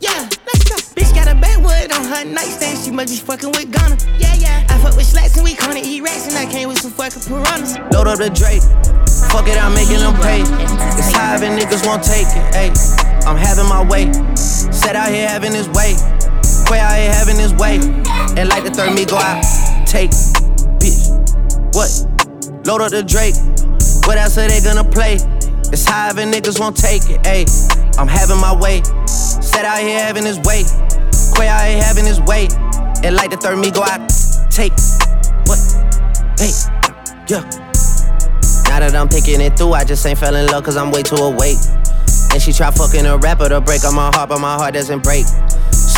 yeah. 0.00 0.28
Go. 0.68 0.76
Bitch 0.96 1.14
got 1.14 1.28
a 1.28 1.34
backwood 1.34 1.92
on 1.92 2.04
her 2.04 2.24
nightstand. 2.24 2.78
She 2.84 2.90
must 2.90 3.08
be 3.08 3.16
fucking 3.16 3.50
with 3.50 3.72
Gunna. 3.72 3.96
Yeah, 4.18 4.34
yeah. 4.34 4.66
I 4.68 4.78
fuck 4.78 4.96
with 4.96 5.06
slats 5.06 5.36
and 5.36 5.44
we 5.44 5.54
gonna 5.54 5.80
eat 5.82 6.02
rats 6.02 6.28
and 6.28 6.36
I 6.36 6.50
came 6.50 6.68
with 6.68 6.80
some 6.80 6.92
fucking 6.92 7.22
piranhas. 7.22 7.78
Load 7.92 8.08
up 8.08 8.18
the 8.18 8.30
Drake. 8.30 8.62
Fuck 9.32 9.48
it, 9.48 9.56
I'm 9.56 9.74
making 9.74 9.98
them 9.98 10.14
pay. 10.20 10.42
It's 10.96 11.12
high 11.12 11.36
and 11.42 11.58
niggas 11.58 11.86
won't 11.86 12.02
take 12.02 12.28
it. 12.28 12.44
Ayy, 12.54 13.26
I'm 13.26 13.36
having 13.36 13.68
my 13.68 13.82
way. 13.88 14.12
Set 14.36 14.96
out 14.96 15.10
here 15.10 15.28
having 15.28 15.52
his 15.52 15.68
way. 15.70 15.96
Quay 16.68 16.80
out 16.80 16.96
here 16.96 17.10
having 17.10 17.38
his 17.38 17.54
way. 17.54 17.80
And 18.36 18.48
like 18.48 18.62
the 18.62 18.70
third 18.70 18.94
me 18.94 19.06
go 19.06 19.16
out. 19.16 19.42
Take, 19.88 20.10
bitch. 20.76 21.08
What? 21.72 21.88
Load 22.66 22.82
up 22.82 22.90
the 22.90 23.02
Drake. 23.02 23.34
What 24.04 24.18
else 24.18 24.36
are 24.36 24.46
they 24.46 24.60
gonna 24.60 24.84
play? 24.84 25.14
It's 25.72 25.88
and 25.88 26.32
niggas 26.32 26.60
won't 26.60 26.76
take 26.76 27.08
it. 27.08 27.22
Ayy, 27.24 27.48
I'm 27.98 28.08
having 28.08 28.40
my 28.40 28.54
way. 28.54 28.82
Set 29.06 29.64
out 29.64 29.80
here 29.80 29.98
having 30.00 30.24
his 30.24 30.38
way. 30.40 30.64
Quay 31.36 31.48
out 31.48 31.64
here 31.66 31.82
having 31.82 32.04
his 32.04 32.20
way. 32.20 32.48
And 33.02 33.16
like 33.16 33.30
the 33.30 33.36
third 33.36 33.58
me 33.58 33.70
go 33.70 33.82
out, 33.82 34.00
take 34.50 34.72
what? 35.48 35.60
Hey, 36.36 36.52
yeah. 37.28 37.44
Now 38.68 38.80
that 38.80 38.92
I'm 38.94 39.08
picking 39.08 39.40
it 39.40 39.56
through, 39.56 39.72
I 39.72 39.84
just 39.84 40.04
ain't 40.04 40.18
fell 40.18 40.34
in 40.34 40.46
love 40.46 40.64
cause 40.64 40.76
I'm 40.76 40.90
way 40.90 41.02
too 41.02 41.16
awake. 41.16 41.58
And 42.32 42.42
she 42.42 42.52
try 42.52 42.70
fucking 42.70 43.06
a 43.06 43.16
rapper 43.16 43.48
to 43.48 43.60
break 43.60 43.84
on 43.84 43.94
my 43.94 44.10
heart, 44.12 44.28
but 44.28 44.40
my 44.40 44.54
heart 44.56 44.74
doesn't 44.74 45.02
break. 45.02 45.24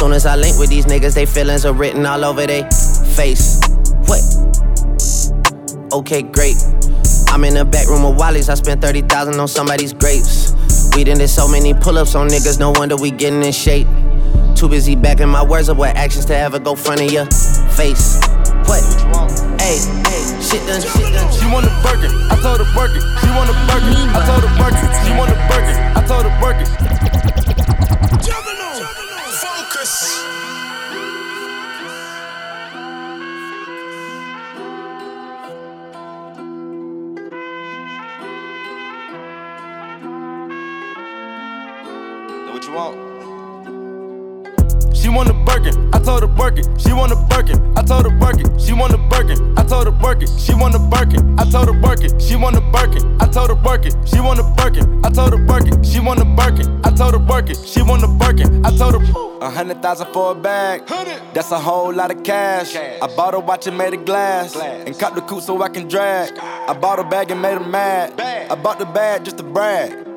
Soon 0.01 0.13
as 0.13 0.25
I 0.25 0.35
link 0.35 0.59
with 0.59 0.71
these 0.71 0.87
niggas, 0.87 1.13
they 1.13 1.27
feelings 1.27 1.67
are 1.67 1.75
written 1.75 2.07
all 2.07 2.25
over 2.25 2.47
they 2.47 2.63
face. 3.15 3.61
What? 4.09 4.25
Okay, 5.93 6.23
great. 6.23 6.57
I'm 7.29 7.45
in 7.45 7.53
the 7.53 7.69
back 7.71 7.87
room 7.87 8.07
of 8.07 8.17
Wally's, 8.17 8.49
I 8.49 8.55
spent 8.55 8.81
30,000 8.81 9.39
on 9.39 9.47
somebody's 9.47 9.93
grapes. 9.93 10.55
We 10.97 11.05
done 11.05 11.19
did 11.19 11.29
so 11.29 11.47
many 11.47 11.75
pull 11.75 11.99
ups 11.99 12.15
on 12.15 12.29
niggas, 12.29 12.59
no 12.59 12.71
wonder 12.71 12.97
we 12.97 13.11
getting 13.11 13.43
in 13.43 13.53
shape. 13.53 13.87
Too 14.57 14.71
busy 14.71 14.97
backing 14.97 15.29
my 15.29 15.45
words 15.45 15.69
up 15.69 15.77
with 15.77 15.95
actions 15.95 16.25
to 16.27 16.35
ever 16.35 16.59
go 16.59 16.75
front 16.75 17.03
of 17.03 17.13
your 17.13 17.27
face. 17.77 18.25
What? 18.65 18.81
Hey, 19.61 19.77
hey, 20.09 20.25
shit 20.41 20.65
done, 20.67 20.81
shit 20.81 21.13
done. 21.13 21.31
She 21.31 21.45
want 21.53 21.67
a 21.67 21.73
Birkin, 21.85 22.11
I 22.33 22.41
told 22.41 22.65
her 22.65 22.73
work 22.75 22.97
it. 22.97 23.05
She 23.21 23.29
want 23.37 23.51
a 23.51 23.57
Birkin, 23.69 24.09
I 24.17 24.25
told 24.25 24.49
her 24.49 24.53
work 24.65 24.73
it. 24.73 24.93
She 25.05 25.13
want 25.13 25.31
a 25.31 25.37
Birkin, 25.53 25.77
I 25.93 26.01
told 26.09 26.25
her 26.25 26.41
work 26.41 26.57
it. 29.91 29.97
Fokus. 29.97 30.31
What 42.53 42.67
you 42.67 42.73
want? 42.73 43.10
She 45.11 45.17
want 45.17 45.29
a 45.29 45.33
Birkin, 45.35 45.91
I 45.93 45.99
told 45.99 46.23
her 46.23 46.29
work 46.29 46.57
it. 46.57 46.69
She 46.81 46.93
want 46.93 47.11
a 47.11 47.17
Birkin, 47.17 47.77
I 47.77 47.83
told 47.83 48.07
her 48.07 48.17
work 48.21 48.39
it. 48.39 48.61
She 48.61 48.73
want 48.73 48.95
a 48.95 48.99
Birkin, 48.99 49.59
I 49.59 49.65
told 49.65 49.87
her 49.87 49.91
work 49.91 50.23
it. 50.23 50.31
She 50.39 50.55
want 50.55 50.77
a 50.77 50.79
Birkin, 50.79 51.37
I 51.37 51.51
told 51.51 51.67
her 51.67 51.73
work 51.83 52.05
it. 52.05 52.23
She 52.23 52.37
want 52.37 52.57
a 52.57 52.61
Birkin, 52.61 53.19
I 53.21 53.27
told 53.27 53.51
her 53.51 53.57
work 53.57 53.85
it. 53.85 53.97
She 54.07 54.21
want 54.21 54.39
a 54.39 54.45
Birkin, 54.45 55.05
I 55.05 55.11
told 55.11 55.33
her 55.35 55.45
work 55.45 55.67
it. 55.67 55.85
She 55.85 55.99
want 55.99 56.21
a 56.21 56.25
Birkin, 56.25 56.81
I 56.85 56.91
told 56.95 57.15
her 57.15 57.19
work 57.19 57.51
it. 57.51 57.59
She 57.59 57.83
want 57.83 58.05
a 58.05 58.07
Birkin, 58.07 58.65
I 58.65 58.71
told 58.77 59.03
her. 59.03 59.31
A 59.41 59.51
hundred 59.51 59.83
thousand 59.83 60.13
for 60.13 60.31
a 60.31 60.35
bag, 60.37 60.87
that's 61.35 61.51
a 61.51 61.59
whole 61.59 61.93
lot 61.93 62.15
of 62.15 62.23
cash. 62.23 62.77
I 62.77 63.09
bought 63.17 63.35
a 63.35 63.41
watch 63.41 63.67
and 63.67 63.77
made 63.77 63.95
of 63.95 64.05
glass, 64.05 64.55
and 64.55 64.97
cut 64.97 65.17
the 65.17 65.23
coupe 65.23 65.43
so 65.43 65.61
I 65.61 65.71
can 65.71 65.89
drag. 65.89 66.39
I 66.39 66.73
bought 66.73 67.01
a 67.01 67.05
bag 67.05 67.33
and 67.33 67.43
made 67.43 67.59
her 67.59 67.67
mad. 67.67 68.21
I 68.21 68.55
bought 68.55 68.79
the 68.79 68.87
bag 68.87 69.25
just 69.25 69.39
to 69.39 69.43
brag. 69.43 70.10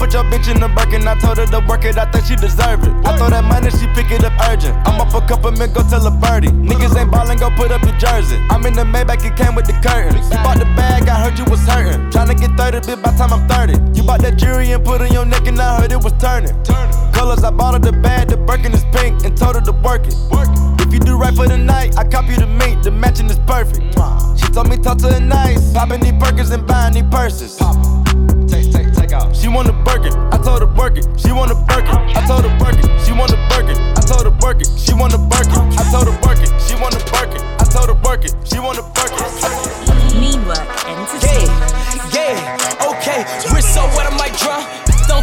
Put 0.00 0.14
your 0.14 0.24
bitch 0.24 0.48
in 0.48 0.58
the 0.58 0.68
Birkin, 0.72 1.06
I 1.06 1.14
told 1.20 1.36
her 1.36 1.44
to 1.44 1.60
work 1.68 1.84
it, 1.84 1.98
I 1.98 2.08
think 2.08 2.24
she 2.24 2.34
deserve 2.34 2.80
it. 2.88 2.92
I 3.04 3.12
throw 3.20 3.28
that 3.28 3.44
money, 3.44 3.68
she 3.68 3.84
pick 3.92 4.08
it 4.08 4.24
up 4.24 4.32
urgent. 4.48 4.72
I'm 4.88 4.96
up 4.96 5.12
a 5.12 5.20
couple 5.28 5.52
men, 5.52 5.76
go 5.76 5.84
tell 5.84 6.00
a 6.08 6.10
birdie. 6.10 6.48
Niggas 6.48 6.96
ain't 6.96 7.12
ballin', 7.12 7.36
go 7.36 7.52
put 7.52 7.70
up 7.70 7.84
your 7.84 7.92
jersey. 8.00 8.40
I'm 8.48 8.64
in 8.64 8.72
the 8.72 8.88
Maybach, 8.88 9.20
it 9.20 9.36
came 9.36 9.54
with 9.54 9.68
the 9.68 9.76
curtains. 9.84 10.24
You 10.32 10.40
bought 10.40 10.56
the 10.56 10.64
bag, 10.72 11.04
I 11.04 11.20
heard 11.20 11.36
you 11.36 11.44
was 11.44 11.60
hurting. 11.68 12.08
Tryna 12.08 12.40
get 12.40 12.56
30, 12.56 12.80
bitch, 12.88 13.02
by 13.04 13.12
time 13.12 13.36
I'm 13.36 13.44
30. 13.44 13.76
You 13.92 14.02
bought 14.02 14.24
that 14.24 14.40
jewelry 14.40 14.72
and 14.72 14.82
put 14.82 15.02
on 15.02 15.12
your 15.12 15.26
neck, 15.26 15.46
and 15.46 15.60
I 15.60 15.82
heard 15.82 15.92
it 15.92 16.00
was 16.00 16.16
turning. 16.16 16.56
Colors, 17.12 17.44
I 17.44 17.50
bought 17.50 17.76
her 17.76 17.80
the 17.84 17.92
bag, 17.92 18.28
the 18.28 18.38
Birkin 18.38 18.72
is 18.72 18.84
pink, 18.96 19.22
and 19.28 19.36
told 19.36 19.56
her 19.56 19.62
to 19.68 19.72
work 19.84 20.08
it. 20.08 20.16
If 20.80 20.94
you 20.94 21.00
do 21.00 21.18
right 21.20 21.36
for 21.36 21.46
the 21.46 21.58
night, 21.58 21.98
I 21.98 22.08
copy 22.08 22.36
the 22.36 22.46
mate, 22.46 22.82
the 22.82 22.90
matching 22.90 23.28
is 23.28 23.38
perfect. 23.40 23.84
She 24.40 24.48
told 24.48 24.70
me 24.70 24.78
talk 24.78 24.96
to 25.04 25.12
her 25.12 25.20
nice, 25.20 25.74
popping 25.74 26.00
these 26.00 26.16
Birkins 26.16 26.50
and 26.52 26.66
buying 26.66 26.94
these 26.94 27.04
purses. 27.12 27.60
Out. 29.20 29.36
She 29.36 29.48
want 29.48 29.68
a 29.68 29.72
Birkin, 29.72 30.12
I 30.32 30.38
told 30.38 30.60
her 30.62 30.72
work 30.74 30.96
it. 30.96 31.04
She 31.20 31.32
want 31.32 31.50
a 31.50 31.54
Birkin, 31.68 31.96
I 32.16 32.24
told 32.26 32.44
her 32.44 32.52
work 32.58 32.78
it. 32.80 32.88
She 33.04 33.12
want 33.12 33.32
a 33.32 33.36
Birkin, 33.52 33.76
I 33.76 34.00
told 34.00 34.24
her 34.24 34.32
work 34.40 34.60
it. 34.60 34.68
She 34.78 34.94
want 34.94 35.12
a 35.12 35.18
Birkin, 35.18 35.60
I 35.76 35.84
told 35.92 36.08
her 36.08 36.16
work 36.24 36.40
it. 36.40 36.50
She 36.60 36.74
want 36.80 36.94
a 36.96 37.02
Birkin, 37.12 37.42
I 37.60 37.64
told 37.68 37.88
her 37.90 37.98
work 38.00 38.24
it. 38.24 38.32
She 38.48 38.58
want 38.58 38.78
a 38.78 38.84
Birkin. 38.96 39.20
Meanwhile, 40.16 40.64
entertainment. 40.88 41.52
Yeah, 42.16 42.32
yeah, 42.32 42.88
okay. 42.90 43.20
Wrist 43.52 43.74
so 43.74 43.79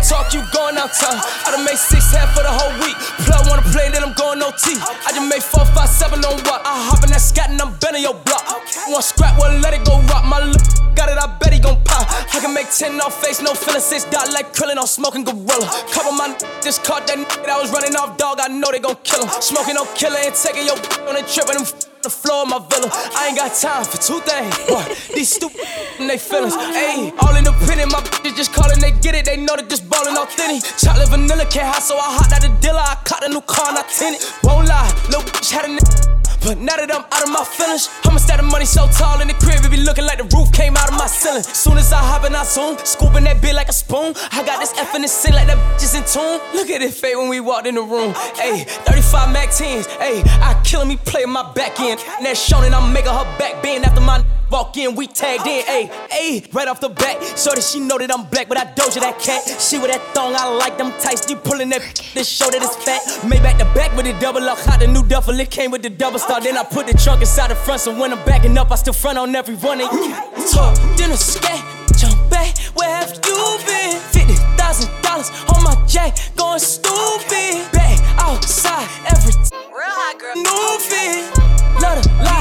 talk, 0.07 0.33
you 0.33 0.41
going 0.55 0.77
out 0.79 0.91
town. 0.95 1.19
I 1.45 1.51
done 1.51 1.65
made 1.67 1.77
six 1.77 2.11
half 2.15 2.31
for 2.35 2.43
the 2.43 2.51
whole 2.51 2.71
week. 2.83 2.95
Plug 3.27 3.43
wanna 3.47 3.65
play, 3.75 3.91
then 3.91 4.03
I'm 4.03 4.13
going 4.15 4.41
OT. 4.41 4.75
I 4.79 5.11
just 5.11 5.27
made 5.27 5.43
four, 5.43 5.65
five, 5.75 5.89
seven 5.89 6.23
on 6.23 6.39
what? 6.47 6.63
I 6.65 6.73
hop 6.87 7.03
in 7.03 7.11
that 7.11 7.21
scat 7.21 7.49
and 7.51 7.59
I'm 7.61 7.75
bending 7.77 8.03
your 8.03 8.15
block. 8.15 8.47
Want 8.87 9.03
scrap, 9.03 9.37
well, 9.39 9.51
let 9.59 9.73
it 9.73 9.83
go 9.83 9.99
rock. 10.07 10.23
My 10.25 10.39
lip 10.39 10.61
got 10.95 11.09
it, 11.11 11.17
I 11.19 11.27
bet 11.37 11.53
he 11.53 11.59
gon' 11.59 11.77
pop. 11.83 12.07
I 12.33 12.39
can 12.39 12.53
make 12.53 12.71
10 12.71 12.99
off 13.01 13.19
face, 13.21 13.41
no 13.41 13.53
feeling, 13.53 13.81
six 13.81 14.03
dot 14.05 14.31
like 14.31 14.53
krillin' 14.55 14.77
off 14.77 14.89
smoking 14.89 15.23
gorilla. 15.23 15.67
Couple 15.91 16.11
my 16.13 16.35
just 16.63 16.83
caught 16.83 17.05
that 17.07 17.17
n- 17.19 17.27
that 17.45 17.57
was 17.59 17.71
running 17.71 17.95
off 17.95 18.17
dog, 18.17 18.39
I 18.41 18.47
know 18.47 18.71
they 18.71 18.79
gon' 18.79 18.97
kill 19.03 19.23
him. 19.27 19.29
Smoking 19.41 19.75
no 19.75 19.85
killer 19.93 20.19
and 20.23 20.33
taking 20.35 20.65
your 20.65 20.77
on 21.07 21.15
a 21.19 21.23
trip 21.27 21.47
them 21.47 21.61
f- 21.67 21.73
the 22.07 22.15
floor 22.15 22.43
of 22.43 22.47
my 22.47 22.59
villa. 22.71 22.89
I 23.19 23.27
ain't 23.27 23.37
got 23.37 23.53
time 23.53 23.83
for 23.83 23.97
two 23.97 24.19
things. 24.21 24.55
What? 24.71 24.87
These 25.13 25.29
stupid 25.29 25.59
and 25.99 26.09
they 26.09 26.17
feelings. 26.17 26.55
Ayy, 26.55 27.11
all 27.19 27.35
in 27.35 27.43
the 27.43 27.51
pit 27.67 27.83
my 27.91 27.99
bitches 27.99 28.37
just 28.37 28.53
callin', 28.53 28.79
they 28.79 28.91
get 28.91 29.13
it, 29.13 29.25
they 29.25 29.35
know 29.35 29.55
they 29.57 29.63
just 29.63 29.89
ballin' 29.89 30.15
authentic. 30.15 30.63
Chocolate 30.77 31.09
vanilla 31.09 31.45
can't 31.51 31.67
hot, 31.67 31.83
so 31.83 31.97
I 31.97 32.07
hot 32.15 32.31
out 32.31 32.41
the 32.41 32.49
dealer. 32.61 32.79
I 32.79 32.95
caught 33.03 33.23
a 33.25 33.29
new 33.29 33.41
car, 33.41 33.73
not 33.73 33.89
tinted. 33.89 34.23
Won't 34.43 34.67
lie, 34.69 34.87
little 35.09 35.23
bitch 35.23 35.51
had 35.51 35.65
a 35.65 36.16
but 36.47 36.59
now 36.59 36.77
that 36.77 36.87
I'm 36.87 37.03
out 37.03 37.23
of 37.27 37.29
my 37.29 37.43
feelings, 37.43 37.91
I'ma 38.07 38.23
stack 38.23 38.39
the 38.39 38.47
money 38.47 38.63
so 38.63 38.87
tall 38.95 39.19
in 39.19 39.27
the 39.27 39.35
crib, 39.35 39.59
it 39.65 39.69
be 39.69 39.83
looking 39.83 40.05
like 40.05 40.17
the 40.17 40.23
roof 40.31 40.47
came 40.53 40.77
out 40.77 40.87
of 40.87 40.95
my 40.95 41.05
ceiling. 41.05 41.43
Soon 41.43 41.77
as 41.77 41.91
I 41.91 41.99
hop 41.99 42.23
in, 42.23 42.33
I 42.33 42.45
zoom, 42.47 42.77
scooping 42.87 43.25
that 43.25 43.41
bit 43.41 43.53
like 43.53 43.67
a 43.67 43.73
spoon. 43.73 44.15
I 44.31 44.47
got 44.47 44.63
this 44.63 44.71
F 44.79 44.95
in 44.95 45.01
the 45.01 45.09
sin 45.09 45.35
like 45.35 45.47
that 45.47 45.59
bitch 45.75 45.83
is 45.83 45.93
in 45.93 46.07
tune. 46.07 46.39
Look 46.55 46.69
at 46.69 46.81
it 46.81 46.93
fade 46.93 47.17
when 47.17 47.27
we 47.27 47.41
walked 47.41 47.67
in 47.67 47.75
the 47.75 47.83
room. 47.83 48.13
Ayy, 48.39 48.63
35 48.87 49.33
Mac 49.33 49.49
10s, 49.49 49.91
ayy, 49.99 50.23
I 50.39 50.55
killing 50.63 50.87
me 50.87 50.95
playing 50.95 51.29
my 51.29 51.51
back 51.51 51.81
end. 51.81 51.99
And 52.15 52.25
that 52.25 52.39
shonen, 52.39 52.71
I'm 52.71 52.93
making 52.93 53.11
her 53.11 53.27
back 53.37 53.61
bend 53.61 53.83
after 53.83 53.99
my 53.99 54.23
Walk 54.49 54.77
in, 54.77 54.95
we 54.95 55.07
tagged 55.07 55.45
in, 55.45 55.65
ayy, 55.65 55.89
ayy, 56.09 56.53
right 56.53 56.67
off 56.69 56.79
the 56.79 56.87
bat. 56.87 57.21
So 57.37 57.51
that 57.51 57.63
she 57.63 57.81
know 57.81 57.97
that 57.97 58.09
I'm 58.11 58.25
black, 58.27 58.47
but 58.47 58.57
I 58.57 58.63
doja 58.63 59.01
that 59.01 59.19
cat. 59.19 59.43
She 59.59 59.77
with 59.77 59.91
that 59.91 60.01
thong, 60.15 60.35
I 60.35 60.47
like 60.55 60.77
them 60.77 60.91
tights. 61.01 61.29
You 61.29 61.35
pulling 61.35 61.69
that, 61.69 61.81
this 62.13 62.29
show 62.29 62.49
that 62.49 62.61
it's 62.63 62.75
fat. 62.77 63.27
Made 63.27 63.43
back 63.43 63.57
the 63.57 63.65
back 63.75 63.95
with 63.97 64.05
the 64.05 64.13
double 64.19 64.47
up, 64.47 64.57
hot 64.59 64.79
the 64.79 64.87
new 64.87 65.03
duffel. 65.03 65.37
It 65.39 65.51
came 65.51 65.71
with 65.71 65.83
the 65.83 65.89
double 65.89 66.19
star. 66.19 66.39
Then 66.39 66.57
I 66.57 66.63
put 66.63 66.87
the 66.87 66.93
trunk 66.93 67.21
inside 67.21 67.51
the 67.51 67.55
front, 67.55 67.81
so 67.81 67.91
when 67.99 68.13
I'm 68.13 68.23
backing 68.25 68.57
up, 68.57 68.71
I 68.71 68.75
still 68.75 68.93
front 68.93 69.17
on 69.17 69.35
every 69.35 69.55
one 69.55 69.81
of 69.81 69.91
you. 69.91 70.15
Talk, 70.47 70.75
then 70.95 71.11
a 71.11 71.17
scat, 71.17 71.59
jump 71.97 72.15
back. 72.29 72.55
Where 72.73 72.89
have 72.89 73.11
you 73.11 73.59
been? 73.67 73.99
Fifty 74.15 74.35
thousand 74.55 74.89
dollars 75.03 75.29
on 75.51 75.61
my 75.63 75.75
jack, 75.87 76.15
going 76.37 76.59
stupid. 76.59 77.67
Back 77.75 77.99
outside 78.15 78.87
every 79.11 79.35
real 79.75 79.91
hot 79.91 80.15
girl. 80.19 80.35
New 80.39 80.79
fit, 80.79 81.35
love 81.83 81.99
gotta 81.99 82.36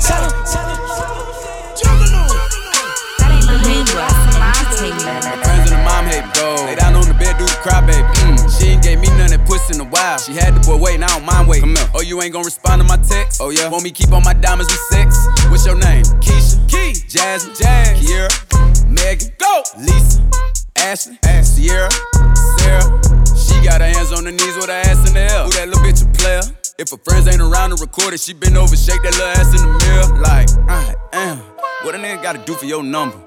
tell 0.00 0.22
him. 0.22 0.32
Tell 0.46 0.68
him. 0.68 0.78
Meanwhile, 3.68 4.10
entertainment. 4.78 5.44
Friends 5.44 5.70
and 5.70 5.78
the 5.78 5.82
mom 5.84 6.06
hate 6.06 6.24
go. 6.34 6.54
Lay 6.66 6.76
down 6.76 6.94
on 6.94 7.06
the 7.06 7.14
bed, 7.14 7.36
do 7.38 7.44
the 7.44 7.58
cry, 7.60 7.80
baby. 7.80 8.06
Mm. 8.24 8.38
She 8.58 8.68
ain't 8.68 8.82
gave 8.82 8.98
me 8.98 9.08
none 9.18 9.30
that 9.30 9.44
puss 9.46 9.70
in 9.70 9.80
a 9.80 9.84
while. 9.84 10.18
She 10.18 10.32
had 10.32 10.54
the 10.54 10.60
boy 10.60 10.76
waiting, 10.76 11.02
I 11.02 11.08
don't 11.08 11.24
mind 11.24 11.48
waiting. 11.48 11.74
Come 11.74 11.76
here. 11.76 11.90
Oh, 11.94 12.00
you 12.00 12.22
ain't 12.22 12.32
gonna 12.32 12.44
respond 12.44 12.80
to 12.82 12.86
my 12.86 12.96
text? 12.98 13.40
Oh, 13.42 13.50
yeah. 13.50 13.68
Want 13.68 13.84
me 13.84 13.90
keep 13.90 14.12
on 14.12 14.22
my 14.22 14.34
diamonds 14.34 14.72
with 14.72 14.80
sex? 14.88 15.16
What's 15.50 15.66
your 15.66 15.76
name? 15.76 16.04
Keisha. 16.22 16.56
Key. 16.68 16.94
Jasmine. 17.08 17.56
Jazz. 17.56 17.98
Kiera. 18.00 18.30
Megan. 18.88 19.28
Go. 19.38 19.62
Lisa. 19.78 20.22
Ashley. 20.76 21.18
Ash. 21.24 21.46
Sierra. 21.46 21.90
Sarah. 22.58 22.88
She 23.36 23.60
got 23.64 23.80
her 23.80 23.90
hands 23.90 24.12
on 24.12 24.24
her 24.24 24.32
knees 24.32 24.56
with 24.56 24.66
her 24.66 24.80
ass 24.86 25.08
in 25.08 25.14
the 25.14 25.20
air. 25.20 25.44
Who 25.44 25.50
that 25.52 25.68
little 25.68 25.82
bitch 25.82 26.02
a 26.04 26.08
player? 26.16 26.42
If 26.78 26.90
her 26.90 26.96
friends 26.98 27.26
ain't 27.26 27.40
around 27.40 27.70
to 27.70 27.76
record 27.82 28.14
it, 28.14 28.20
she 28.20 28.32
been 28.32 28.56
over, 28.56 28.76
shake 28.76 29.02
that 29.02 29.12
little 29.14 29.26
ass 29.26 29.50
in 29.50 29.66
the 29.66 29.84
mirror. 29.84 30.22
Like, 30.22 30.48
ah, 30.68 30.94
I 31.12 31.16
am. 31.16 31.38
What 31.82 31.96
a 31.96 31.98
nigga 31.98 32.22
gotta 32.22 32.38
do 32.38 32.54
for 32.54 32.66
your 32.66 32.84
number? 32.84 33.18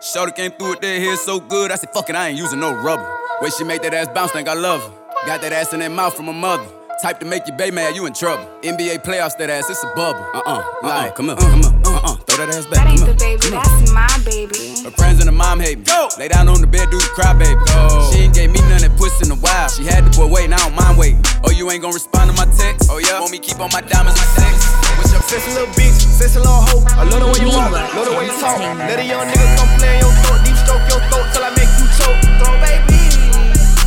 Shorty 0.00 0.30
came 0.30 0.52
through 0.52 0.70
with 0.70 0.80
that 0.82 0.98
hair 1.00 1.16
so 1.16 1.40
good, 1.40 1.72
I 1.72 1.74
said, 1.74 1.90
fuck 1.92 2.08
it, 2.08 2.14
I 2.14 2.28
ain't 2.28 2.38
using 2.38 2.60
no 2.60 2.72
rubber. 2.72 3.10
Way 3.42 3.50
she 3.50 3.64
make 3.64 3.82
that 3.82 3.94
ass 3.94 4.06
bounce, 4.14 4.30
think 4.30 4.48
I 4.48 4.54
love 4.54 4.80
her. 4.80 5.26
Got 5.26 5.40
that 5.40 5.52
ass 5.52 5.72
in 5.72 5.80
that 5.80 5.90
mouth 5.90 6.14
from 6.14 6.26
her 6.26 6.32
mother. 6.32 6.64
Type 7.00 7.18
to 7.20 7.24
make 7.24 7.46
you 7.46 7.54
bay 7.54 7.70
mad, 7.70 7.96
you 7.96 8.04
in 8.04 8.12
trouble. 8.12 8.44
NBA 8.60 9.00
playoffs, 9.00 9.32
that 9.38 9.48
ass, 9.48 9.70
it's 9.70 9.82
a 9.82 9.88
bubble. 9.96 10.20
Uh 10.36 10.44
uh, 10.44 10.60
like, 10.82 11.16
come 11.16 11.32
here, 11.32 11.36
come 11.36 11.64
here, 11.64 11.72
uh 11.88 12.12
uh, 12.12 12.16
throw 12.28 12.44
that 12.44 12.52
ass 12.52 12.68
back. 12.68 12.84
That 12.84 12.92
ain't 12.92 13.00
come 13.00 13.08
the 13.08 13.16
baby, 13.16 13.40
come 13.40 13.56
here. 13.56 13.64
that's 13.64 13.88
my 13.88 14.12
baby. 14.20 14.84
Her 14.84 14.92
friends 14.92 15.16
and 15.16 15.24
the 15.24 15.32
mom 15.32 15.64
hate 15.64 15.80
me. 15.80 15.88
Go! 15.88 16.12
Lay 16.20 16.28
down 16.28 16.52
on 16.52 16.60
the 16.60 16.68
bed, 16.68 16.92
do 16.92 17.00
the 17.00 17.08
cry, 17.16 17.32
baby. 17.32 17.56
Go. 17.72 17.88
She 18.12 18.28
ain't 18.28 18.36
gave 18.36 18.52
me 18.52 18.60
none 18.68 18.84
that 18.84 18.92
puss 19.00 19.16
in 19.24 19.32
a 19.32 19.38
while. 19.40 19.72
She 19.72 19.88
had 19.88 20.04
the 20.04 20.12
boy 20.12 20.28
waiting, 20.28 20.52
I 20.52 20.60
don't 20.60 20.76
mind 20.76 21.00
waiting. 21.00 21.24
Oh, 21.40 21.48
you 21.48 21.72
ain't 21.72 21.80
gonna 21.80 21.96
respond 21.96 22.28
to 22.28 22.36
my 22.36 22.44
text? 22.52 22.92
Oh, 22.92 23.00
yeah? 23.00 23.16
Want 23.16 23.32
me 23.32 23.40
keep 23.40 23.56
on 23.64 23.72
my 23.72 23.80
diamonds 23.80 24.20
with 24.20 24.36
sex? 24.36 24.60
What's 25.00 25.16
your 25.16 25.24
Sexy 25.24 25.56
little 25.56 25.72
bitch, 25.72 26.04
sexy 26.04 26.36
little 26.36 26.52
hoe. 26.52 26.84
I 27.00 27.08
love 27.08 27.24
the 27.24 27.32
way 27.32 27.40
you 27.40 27.48
walk, 27.48 27.72
love 27.72 28.12
the 28.12 28.12
way 28.12 28.28
you 28.28 28.36
talk. 28.36 28.60
Let 28.60 29.00
a 29.00 29.06
young 29.08 29.24
nigga 29.24 29.48
come 29.56 29.72
play 29.80 29.96
in 29.96 30.04
your 30.04 30.12
throat, 30.20 30.44
deep 30.44 30.58
stroke 30.60 30.84
your 30.92 31.00
throat 31.08 31.32
till 31.32 31.48
I 31.48 31.50
make 31.56 31.72
you 31.80 31.88
choke. 31.96 32.30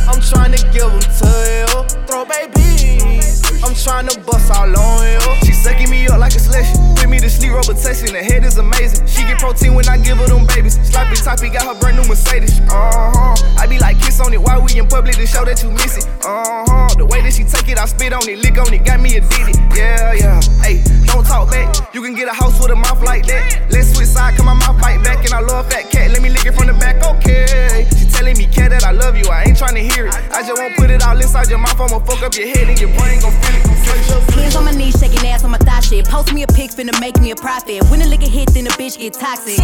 I'm 0.08 0.20
trying 0.20 0.52
to 0.52 0.60
give 0.72 0.90
them 0.90 1.00
to 1.00 1.30
you. 1.32 1.84
Throw 2.06 2.24
babies, 2.24 3.40
I'm 3.64 3.74
trying 3.74 4.08
to 4.08 4.20
bust 4.20 4.50
all 4.52 4.68
on 4.68 5.06
you. 5.08 5.20
She 5.46 5.52
sucking 5.52 5.90
me 5.90 6.06
up 6.06 6.20
like 6.20 6.34
a 6.34 6.38
slush, 6.38 6.70
put 6.96 7.08
me 7.08 7.18
to 7.20 7.30
sleep, 7.30 7.52
rubber 7.52 7.72
and 7.72 8.14
the 8.14 8.22
head 8.22 8.44
is 8.44 8.58
amazing. 8.58 9.06
She 9.06 9.22
get 9.22 9.38
protein 9.38 9.74
when 9.74 9.88
I 9.88 9.96
give 9.98 10.18
her 10.18 10.26
them 10.26 10.46
babies. 10.46 10.76
Sloppy 10.88 11.16
toppy 11.16 11.48
got 11.48 11.64
her 11.64 11.78
brand 11.80 11.96
new 11.96 12.06
Mercedes. 12.08 12.60
Uh 12.68 13.12
huh. 13.12 13.34
I 13.58 13.66
be 13.66 13.78
like 13.78 14.00
kiss 14.00 14.20
on 14.20 14.32
it 14.32 14.40
while 14.40 14.62
we 14.62 14.78
in 14.78 14.86
public 14.86 15.16
to 15.16 15.26
show 15.26 15.44
that 15.44 15.62
you 15.62 15.70
miss 15.70 15.96
it. 15.96 16.06
Uh 16.24 16.64
huh. 16.68 16.94
The 16.96 17.06
way 17.06 17.22
that 17.22 17.32
she 17.32 17.44
take 17.44 17.68
it, 17.68 17.78
I 17.78 17.86
spit 17.86 18.12
on 18.12 18.28
it, 18.28 18.38
lick 18.38 18.58
on 18.58 18.72
it, 18.72 18.84
got 18.84 19.00
me 19.00 19.16
addicted. 19.16 19.56
Yeah, 19.74 20.12
yeah. 20.12 20.40
Hey, 20.60 20.82
don't 21.06 21.24
talk 21.24 21.50
back. 21.50 21.94
You 21.94 22.02
can 22.02 22.14
get 22.14 22.28
a 22.28 22.34
house 22.34 22.60
with 22.60 22.70
a 22.70 22.76
mouth 22.76 23.02
like 23.02 23.26
that. 23.26 23.70
Let's 23.70 23.94
switch 23.94 24.08
side, 24.08 24.36
come 24.36 24.46
my 24.46 24.54
mouth 24.54 24.80
bite 24.80 25.02
back, 25.02 25.24
and 25.24 25.32
I 25.32 25.40
love 25.40 25.70
fat 25.70 25.90
cat. 25.90 26.10
Let 26.10 26.22
me 26.22 26.28
lick 26.28 26.46
it 26.46 26.54
from 26.54 26.66
the 26.66 26.74
back, 26.74 27.02
okay. 27.02 27.86
She 27.96 28.04
telling 28.24 28.38
me, 28.38 28.46
cat, 28.52 28.70
that 28.70 28.84
I 28.84 28.92
love 28.92 29.16
you. 29.16 29.28
I 29.28 29.44
ain't 29.44 29.58
trying 29.58 29.74
to 29.74 29.84
hear 29.84 30.06
it. 30.06 30.14
I 30.32 30.40
just 30.40 30.56
won't 30.56 30.74
put 30.76 30.88
it 30.88 31.04
all 31.04 31.16
inside 31.20 31.50
your 31.50 31.58
mouth. 31.58 31.78
I'ma 31.78 32.00
fuck 32.00 32.22
up 32.22 32.34
your 32.34 32.48
head 32.48 32.68
and 32.72 32.80
your 32.80 32.88
brain 32.96 33.20
gon' 33.20 33.36
feel 33.44 33.60
it. 33.60 33.74
Hands 34.32 34.56
on 34.56 34.64
my 34.64 34.72
knees, 34.72 34.96
shaking 34.98 35.20
ass 35.28 35.44
on 35.44 35.50
my 35.50 35.58
thigh 35.58 35.80
shit. 35.80 36.08
Post 36.08 36.32
me 36.32 36.42
a 36.42 36.46
pic, 36.46 36.70
finna 36.70 36.98
make 37.00 37.20
me 37.20 37.32
a 37.32 37.36
profit. 37.36 37.84
When 37.90 38.00
a 38.00 38.06
liquor 38.06 38.28
hit, 38.28 38.48
then 38.54 38.64
the 38.64 38.70
bitch 38.80 38.96
get 38.96 39.12
toxic. 39.12 39.60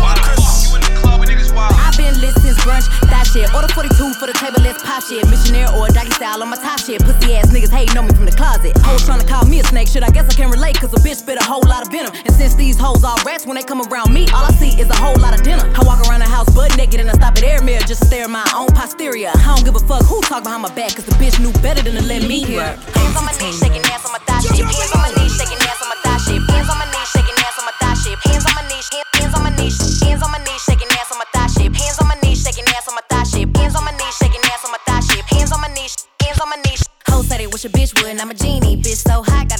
I've 1.56 1.96
been 1.96 2.20
lit 2.20 2.34
since 2.44 2.58
brunch, 2.60 2.86
that 3.08 3.26
shit. 3.32 3.52
Order 3.54 3.68
42 3.72 4.14
for 4.20 4.26
the 4.26 4.36
table, 4.36 4.60
let's 4.62 4.82
pop 4.82 5.02
shit. 5.02 5.24
Missionary 5.28 5.68
or 5.76 5.88
doggy 5.88 6.12
style 6.12 6.42
on 6.42 6.50
my 6.50 6.56
top 6.56 6.80
shit. 6.80 7.00
Pussy 7.00 7.34
ass 7.36 7.48
niggas 7.48 7.72
hating 7.72 7.96
on 7.96 8.06
me 8.06 8.14
from 8.14 8.26
the 8.26 8.32
closet. 8.32 8.76
Hoes 8.84 9.04
trying 9.04 9.20
to 9.20 9.26
call 9.26 9.44
me 9.46 9.60
a 9.60 9.64
snake, 9.64 9.88
shit. 9.88 10.02
I 10.04 10.10
guess 10.10 10.28
I 10.28 10.34
can 10.36 10.50
relate, 10.50 10.76
cause 10.78 10.92
a 10.92 11.00
bitch 11.00 11.24
spit 11.24 11.40
a 11.40 11.44
whole 11.44 11.64
lot 11.66 11.82
of 11.82 11.88
venom. 11.92 12.12
And 12.14 12.34
since 12.34 12.54
these 12.54 12.78
hoes 12.78 13.04
all 13.04 13.18
rats, 13.24 13.46
when 13.46 13.56
they 13.56 13.62
come 13.64 13.80
around 13.80 14.12
me, 14.12 14.28
all 14.36 14.44
I 14.44 14.52
see 14.52 14.76
is 14.80 14.88
a 14.90 14.96
whole 14.96 15.16
lot 15.16 15.32
of 15.34 15.42
dinner. 15.42 15.64
I 15.74 15.82
walk 15.84 16.06
around 16.06 16.20
the 16.20 16.28
house 16.28 16.48
butt 16.54 16.76
naked 16.76 17.00
and 17.00 17.08
I 17.10 17.14
stop 17.14 17.36
at 17.36 17.42
air 17.42 17.62
mirror 17.62 17.80
just 17.80 18.02
to 18.02 18.06
stare 18.06 18.24
at 18.24 18.30
my 18.30 18.44
own 18.54 18.68
posterior. 18.74 19.30
I 19.34 19.54
don't 19.54 19.64
give 19.64 19.76
a 19.76 19.84
fuck 19.84 20.02
who 20.04 20.20
talk 20.22 20.44
behind 20.44 20.62
my 20.62 20.72
back, 20.74 20.94
cause 20.94 21.04
the 21.04 21.14
bitch 21.16 21.38
knew 21.40 21.52
better 21.62 21.82
than 21.82 21.94
to 21.94 22.04
let 22.04 22.22
me 22.26 22.42
hear. 22.42 22.62
Hands 22.62 23.16
on 23.16 23.24
my 23.24 23.32
knees, 23.38 23.58
shaking 23.58 23.82
ass 23.90 24.04
on 24.06 24.12
my 24.12 24.22
thigh 24.26 24.40
shit. 24.40 24.64
Hands 24.64 24.92
on 24.94 25.00
my 25.02 25.10
knees, 25.14 25.32
shaking 25.36 25.60
ass 25.62 25.80
on 25.82 25.88
my 25.88 25.98
thigh 26.02 26.18
shit. 26.18 26.40
Hands 26.50 26.68
on 26.70 26.78
my 26.78 26.86
knees, 26.90 27.08
shaking 27.10 27.38
ass 27.46 27.58
on 27.58 27.64
my 27.66 27.74
thigh 27.80 27.94
shit. 27.94 28.18
Hands 28.26 28.44
on 28.46 28.54
my 28.54 28.62
knees, 28.68 28.86
hands 29.14 29.34
on 29.34 29.42
my 29.42 29.50
knees, 29.54 29.76
hands 30.02 30.22
on 30.22 30.30
my 30.30 30.38
knees, 30.42 30.62
shaking 30.62 30.90
ass 30.98 31.10
on 31.12 31.18
my 31.18 31.26
thigh 31.32 31.46
shit. 31.46 31.70
Hands 31.76 31.98
on 32.00 32.06
my 32.08 32.16
knees, 32.22 32.38
shaking 32.42 32.66
ass 32.74 32.88
on 32.88 32.94
my 32.94 33.02
thigh 33.10 33.24
shit. 33.24 33.48
Hands 33.56 33.74
on 33.76 33.84
my 33.84 33.92
knees, 33.92 34.14
shaking 34.18 34.42
ass 34.50 34.64
on 34.64 34.70
my 34.72 34.78
thigh 34.86 35.00
shit. 35.00 35.24
Hands 35.30 35.52
on 35.52 35.60
my 35.60 35.68
knees, 35.74 35.94
hands 36.22 36.40
on 36.40 36.48
my 36.48 36.56
knees. 36.64 36.82
Hoes 37.08 37.26
said 37.28 37.40
it 37.40 37.52
wish 37.52 37.64
a 37.64 37.68
bitch 37.68 37.94
would, 37.96 38.10
and 38.10 38.20
I'm 38.20 38.30
a 38.30 38.34
genie. 38.34 38.76
Bitch 38.76 39.02
so 39.06 39.22
hot, 39.22 39.48
gotta 39.48 39.59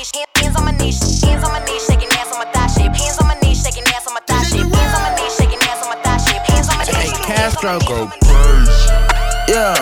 hands 0.01 0.55
on 0.57 0.65
my 0.65 0.71
knees, 0.71 1.21
hands 1.21 1.43
on 1.43 1.51
my 1.51 1.63
knees, 1.65 1.85
shaking 1.85 2.09
ass 2.13 2.31
on 2.33 2.39
my 2.39 2.45
thigh 2.51 2.67
shit. 2.67 2.89
Hands 2.95 3.17
on 3.21 3.27
my 3.27 3.37
knees, 3.41 3.61
shaking 3.61 3.83
ass 3.93 4.07
on 4.07 4.13
my 4.13 4.21
thigh 4.25 4.43
shit. 4.43 4.65
Hands 4.65 4.95
on 4.97 5.01
my 5.01 5.15
knees, 5.15 5.35
shaking 5.37 5.61
ass 5.61 5.83
on 5.83 5.89
my 5.89 6.01
thigh 6.01 6.17
shit. 6.17 6.41
Hands 6.41 6.69
on 6.69 6.77
my 6.77 6.85
knees. 6.85 7.13
Castro 7.21 7.79
go 7.85 8.09
crazy. 8.25 8.89
Yeah, 9.47 9.77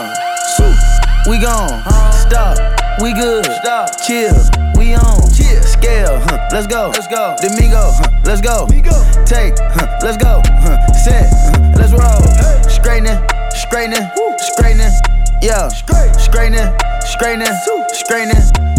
we 1.30 1.40
gone. 1.40 1.80
Stop, 2.12 2.58
we 3.02 3.14
good. 3.14 3.46
Stop, 3.64 3.96
chill, 4.04 4.36
we 4.76 4.94
on. 4.94 5.24
Chill, 5.32 5.64
scale, 5.64 6.20
huh? 6.20 6.50
Let's 6.52 6.68
go. 6.68 6.92
Let's 6.92 7.08
go. 7.08 7.36
Domingo, 7.40 7.80
huh? 7.80 8.12
Let's 8.26 8.42
go. 8.42 8.68
Take, 9.26 9.56
huh? 9.58 10.00
Let's 10.04 10.18
go. 10.18 10.42
Huh? 10.46 10.94
Set, 10.94 11.32
huh? 11.32 11.80
let's 11.80 11.94
roll. 11.96 12.20
Straightening, 12.68 13.20
straightening, 13.56 14.04
straightening. 14.52 14.92
Yeah, 15.42 15.70
straightening, 15.70 16.76
straightening, 17.08 17.56
straightening. 17.94 18.79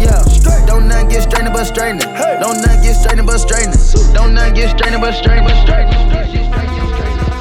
Yeah, 0.00 0.66
don't 0.66 0.88
nothing 0.88 1.08
get 1.08 1.22
strained 1.22 1.52
but 1.52 1.64
straightening. 1.64 2.00
Don't 2.40 2.60
nothing 2.62 2.82
get 2.82 2.94
strained 2.94 3.26
but 3.26 3.38
straightening. 3.38 3.78
Don't 4.14 4.34
nothing 4.34 4.54
get 4.54 4.76
strained 4.76 5.00
but 5.00 5.14
straightening. 5.14 5.46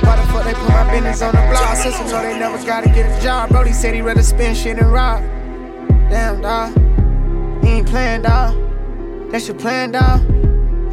Why 0.03 0.16
the 0.16 0.26
fuck 0.32 0.43
they 0.45 0.53
put 0.53 0.70
my 0.70 0.91
business 0.91 1.22
on 1.22 1.36
the 1.36 1.41
blog? 1.49 1.76
Sisters 1.78 2.12
know 2.12 2.22
they 2.22 2.39
never 2.39 2.58
gotta 2.66 2.89
get 2.89 3.05
a 3.05 3.24
job. 3.24 3.49
Brody 3.49 3.74
said 3.74 3.93
he 3.93 4.01
rather 4.01 4.24
spend 4.24 4.58
shit 4.58 4.78
and 4.78 4.91
rob. 4.91 5.22
Damn, 6.10 6.41
dawg. 6.41 6.76
You 7.64 7.70
ain't 7.70 7.88
playing, 7.88 8.22
dawg. 8.24 8.55
That's 9.32 9.47
your 9.47 9.58
plan, 9.58 9.91
dawg. 9.91 10.22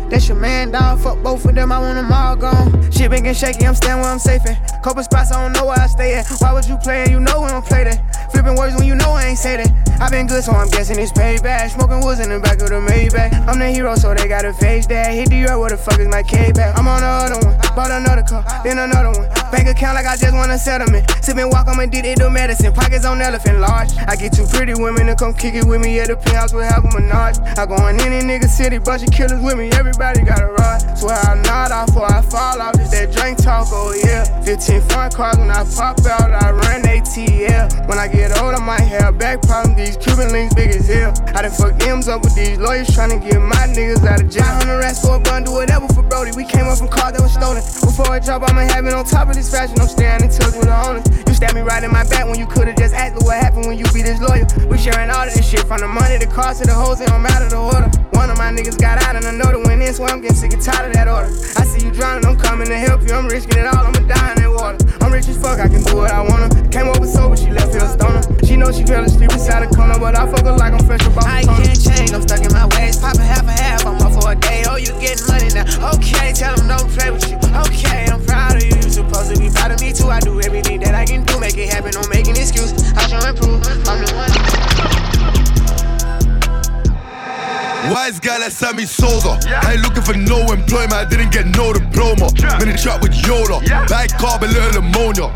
That's 0.09 0.29
your 0.29 0.39
man, 0.39 0.71
dawg. 0.71 1.01
Fuck 1.01 1.23
both 1.23 1.45
of 1.45 1.55
them, 1.55 1.71
I 1.71 1.79
want 1.79 1.97
them 1.97 2.13
all 2.13 2.37
gone. 2.37 2.91
Shit 2.91 3.11
been 3.11 3.25
getting 3.25 3.35
shaky, 3.35 3.67
I'm 3.67 3.75
staying 3.75 4.01
where 4.01 4.11
I'm 4.11 4.19
safe 4.19 4.47
at. 4.47 4.83
Couple 4.83 5.03
spots, 5.03 5.33
I 5.33 5.43
don't 5.43 5.53
know 5.53 5.67
where 5.67 5.79
I 5.79 5.87
stay 5.87 6.15
at. 6.15 6.27
Why 6.39 6.53
was 6.53 6.69
you 6.69 6.77
play 6.79 6.95
playing? 6.95 7.11
You 7.11 7.21
know 7.21 7.43
we 7.43 7.49
don't 7.49 7.65
play 7.65 7.85
that. 7.85 8.31
Flipping 8.31 8.57
words 8.57 8.75
when 8.77 8.87
you 8.87 8.95
know 8.95 9.11
I 9.11 9.27
ain't 9.27 9.39
say 9.39 9.57
that. 9.57 9.71
i 10.01 10.09
been 10.11 10.27
good, 10.27 10.45
so 10.45 10.53
I'm 10.53 10.69
guessing 10.69 10.99
it's 10.99 11.13
payback. 11.13 11.71
Smoking 11.71 12.01
woods 12.05 12.21
in 12.21 12.29
the 12.31 12.39
back 12.41 12.61
of 12.63 12.69
the 12.69 12.81
Maybach. 12.81 13.33
I'm 13.49 13.59
the 13.59 13.71
hero, 13.71 13.95
so 13.95 14.15
they 14.15 14.29
gotta 14.29 14.53
face 14.53 14.87
that. 14.89 15.13
Hit 15.13 15.31
the 15.31 15.45
earth, 15.45 15.59
where 15.59 15.71
the 15.71 15.77
fuck 15.77 15.99
is 15.99 16.09
my 16.09 16.23
K 16.23 16.53
back? 16.53 16.79
I'm 16.79 16.87
on 16.89 17.01
the 17.01 17.07
other 17.07 17.47
one. 17.47 17.57
Bought 17.75 17.91
another 17.91 18.23
car, 18.23 18.45
then 18.65 18.79
another 18.79 19.19
one. 19.19 19.29
Bank 19.55 19.69
account 19.69 19.95
like 19.95 20.07
I 20.07 20.17
just 20.17 20.35
want 20.35 20.51
a 20.51 20.59
settlement. 20.59 21.09
Sipping 21.23 21.49
walk, 21.49 21.69
I'm 21.69 21.79
addicted 21.79 22.19
to 22.19 22.29
medicine. 22.29 22.73
Pockets 22.73 23.05
on 23.05 23.23
elephant 23.23 23.61
large. 23.61 23.95
I 24.09 24.17
get 24.17 24.33
two 24.33 24.47
pretty 24.51 24.75
women 24.75 25.07
to 25.07 25.15
come 25.15 25.33
kick 25.33 25.55
it 25.55 25.65
with 25.65 25.81
me 25.81 26.01
at 26.01 26.09
the 26.09 26.17
penthouse 26.17 26.53
with 26.53 26.67
half 26.67 26.83
a 26.83 26.91
menage. 26.91 27.39
I 27.57 27.65
go 27.65 27.79
in 27.87 28.01
any 28.01 28.19
nigga 28.27 28.51
city, 28.51 28.79
bunch 28.79 29.05
of 29.05 29.13
killers 29.15 29.41
with 29.41 29.57
me. 29.57 29.71
Everybody 29.71 30.23
got 30.27 30.43
a 30.43 30.51
ride. 30.51 30.99
Swear 30.99 31.15
I 31.15 31.41
nod 31.47 31.71
off 31.71 31.87
before 31.87 32.11
I 32.11 32.21
fall 32.23 32.61
off. 32.61 32.75
Just 32.75 32.91
that 32.99 33.13
drink 33.13 33.39
talk, 33.39 33.69
oh 33.71 33.95
yeah. 33.95 34.27
15 34.43 34.81
front 34.91 35.15
cars 35.15 35.39
when 35.39 35.53
I 35.53 35.63
pop 35.71 36.03
out, 36.03 36.35
I 36.35 36.51
run 36.51 36.83
ATL. 36.83 37.87
When 37.87 37.97
I 37.97 38.09
get 38.09 38.37
old, 38.43 38.57
I 38.57 38.59
might 38.59 38.83
have 38.91 39.19
back 39.19 39.41
problems. 39.43 39.79
These 39.79 40.03
Cuban 40.03 40.33
links 40.33 40.55
big 40.55 40.75
as 40.75 40.89
hell. 40.89 41.15
I 41.31 41.43
done 41.43 41.53
fucked 41.53 41.81
M's 41.87 42.09
up 42.09 42.25
with 42.25 42.35
these 42.35 42.59
lawyers 42.59 42.93
trying 42.93 43.15
to 43.15 43.23
get 43.23 43.39
my 43.39 43.71
niggas 43.71 44.03
out 44.03 44.21
of 44.21 44.29
jail. 44.29 44.43
500 44.43 44.79
rats 44.79 44.99
for 44.99 45.15
a 45.15 45.21
bun, 45.21 45.45
do 45.45 45.53
whatever 45.53 45.87
for 45.95 46.03
Brody. 46.03 46.33
We 46.35 46.43
came 46.43 46.67
up 46.67 46.79
from 46.79 46.89
cars 46.89 47.15
that 47.15 47.23
was 47.23 47.35
stolen. 47.35 47.63
Before 47.63 48.11
I 48.11 48.19
drop, 48.19 48.43
I'ma 48.43 48.67
have 48.75 48.85
it 48.87 48.95
on 48.95 49.05
top 49.05 49.29
of 49.29 49.37
this 49.37 49.43
fashion. 49.49 49.78
I'm 49.80 49.88
touch 49.88 50.57
with 50.57 50.66
the 50.66 50.76
owners. 50.86 51.07
You 51.26 51.34
stabbed 51.34 51.55
me 51.55 51.62
right 51.62 51.82
in 51.82 51.90
my 51.90 52.05
back 52.09 52.26
when 52.26 52.38
you 52.38 52.47
could've 52.47 52.76
just 52.76 52.95
asked 52.95 53.22
what 53.24 53.36
happened 53.36 53.66
when 53.66 53.78
you 53.78 53.84
be 53.92 54.03
this 54.03 54.20
loyal. 54.20 54.47
We 54.68 54.78
sharing 54.78 55.11
all 55.11 55.26
of 55.26 55.34
this 55.34 55.47
shit 55.47 55.64
from 55.66 55.80
the 55.80 55.88
money, 55.88 56.18
the 56.18 56.26
cars 56.26 56.61
to 56.61 56.66
the 56.66 56.74
hoes, 56.74 57.01
it 57.01 57.09
don't 57.09 57.22
matter 57.22 57.49
the 57.49 57.59
order. 57.59 57.90
One 58.12 58.30
of 58.30 58.38
my 58.38 58.51
niggas 58.51 58.78
got 58.78 59.03
out 59.03 59.16
and 59.16 59.24
I 59.24 59.32
know 59.32 59.51
another 59.51 59.62
went 59.68 59.82
in, 59.82 59.92
so 59.95 60.05
I'm 60.05 60.20
getting 60.20 60.36
sick 60.36 60.53
and 60.53 60.62
tired 60.62 60.88
of 60.88 60.92
that 60.95 61.09
order. 61.09 61.30
I 61.59 61.64
see 61.64 61.86
you 61.86 61.92
drowning, 61.92 62.24
I'm 62.26 62.36
coming 62.36 62.66
to 62.68 62.78
help 62.78 63.03
you. 63.03 63.14
I'm 63.14 63.28
risking 63.28 63.59
it 63.59 63.66
all, 63.66 63.86
I'ma 63.86 64.01
die 64.07 64.32
in 64.32 64.42
that 64.42 64.51
water. 64.51 64.78
I'm 65.03 65.12
rich 65.12 65.28
as 65.28 65.38
fuck, 65.38 65.59
I 65.61 65.68
can 65.68 65.82
do 65.82 65.97
what 65.97 66.11
I 66.11 66.22
wanna. 66.22 66.49
Came 66.70 66.88
over 66.88 67.07
sober, 67.07 67.36
she 67.36 67.51
left 67.51 67.74
here 67.74 67.84
a 67.84 67.88
stoner. 67.88 68.22
She 68.45 68.57
know 68.57 68.72
she 68.72 68.84
fell 68.84 69.05
asleep 69.05 69.32
inside 69.32 69.68
the 69.68 69.74
corner, 69.74 69.99
but 69.99 70.16
I 70.16 70.30
fuck 70.30 70.45
her 70.45 70.57
like 70.57 70.72
I'm 70.72 70.84
fresh 70.86 71.05
about 71.07 71.26
I 71.26 71.42
can't 71.42 71.78
change, 71.78 72.12
I'm 72.12 72.22
stuck 72.22 72.42
in 72.42 72.53
my 72.53 72.66
ways. 72.74 72.99
Popping 72.99 73.22
half 73.22 73.47
a 73.47 73.53
half, 73.53 73.86
I'm 73.86 74.01
up 74.01 74.14
for 74.25 74.33
a 74.33 74.37
day. 74.37 74.64
Oh, 74.66 74.77
you 74.77 74.93
getting 75.01 75.27
money 75.29 75.49
now. 75.53 75.93
Okay, 75.93 76.33
tell 76.33 76.57
them 76.57 76.68
don't 76.68 76.89
play 76.91 77.11
with 77.11 77.29
you. 77.31 77.37
Okay, 77.37 78.07
I'm 78.11 78.25
proud 78.25 78.57
of 78.57 78.64
you. 78.64 78.75
You 78.75 78.91
supposed 78.91 79.35
to 79.35 79.39
be 79.39 79.51
proud 79.51 79.72
of 79.72 79.81
me 79.81 79.93
too. 79.93 80.09
I 80.09 80.20
do 80.20 80.41
everything 80.41 80.81
that 80.81 80.95
I 80.95 81.05
can 81.05 81.25
do, 81.25 81.39
make 81.39 81.59
it 81.59 81.68
happen, 81.68 81.93
don't 81.93 82.09
make 82.09 82.27
an 82.27 82.37
excuse. 82.37 82.72
I 82.97 83.07
show 83.07 83.29
improve. 83.29 83.61
I'm 83.87 84.01
the 84.01 84.12
one. 84.16 85.14
Wise 87.93 88.18
guy 88.20 88.39
like 88.39 88.53
Sammy 88.53 88.87
Sosa. 88.87 89.37
I 89.49 89.74
ain't 89.74 89.82
looking 89.82 90.03
for 90.03 90.16
no 90.16 90.41
employment, 90.53 90.95
I 90.95 91.05
didn't 91.05 91.30
get 91.30 91.47
no 91.47 91.72
diploma. 91.72 92.32
Been 92.59 92.68
in 92.68 92.76
trap 92.76 93.03
with 93.03 93.14
Yola. 93.26 93.61
Bad 93.89 94.12
car, 94.16 94.39
but 94.39 94.49
little 94.51 94.80
ammonia. 94.80 95.28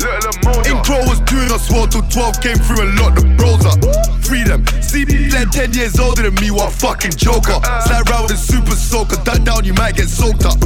In 0.64 0.80
Crow 0.84 1.05
was 1.05 1.20
doing 1.28 1.51
us 1.53 1.70
well 1.70 1.86
till 1.86 2.03
12 2.03 2.40
came 2.40 2.57
through 2.57 2.88
and 2.88 2.96
locked 2.96 3.20
the 3.20 3.28
bros 3.36 3.64
up. 3.68 3.78
Freedom. 4.24 4.64
Me 4.92 5.28
like 5.30 5.51
10 5.51 5.72
years 5.74 5.99
older 6.01 6.22
than 6.22 6.34
me, 6.40 6.51
what 6.51 6.72
fucking 6.72 7.12
joker. 7.12 7.61
Slide 7.84 8.09
round 8.09 8.28
with 8.28 8.38
super 8.38 8.76
soaker. 8.76 9.16
Duck 9.24 9.42
down, 9.44 9.64
you 9.64 9.74
might 9.74 9.96
get 9.96 10.09
soaked 10.09 10.44
up. 10.44 10.57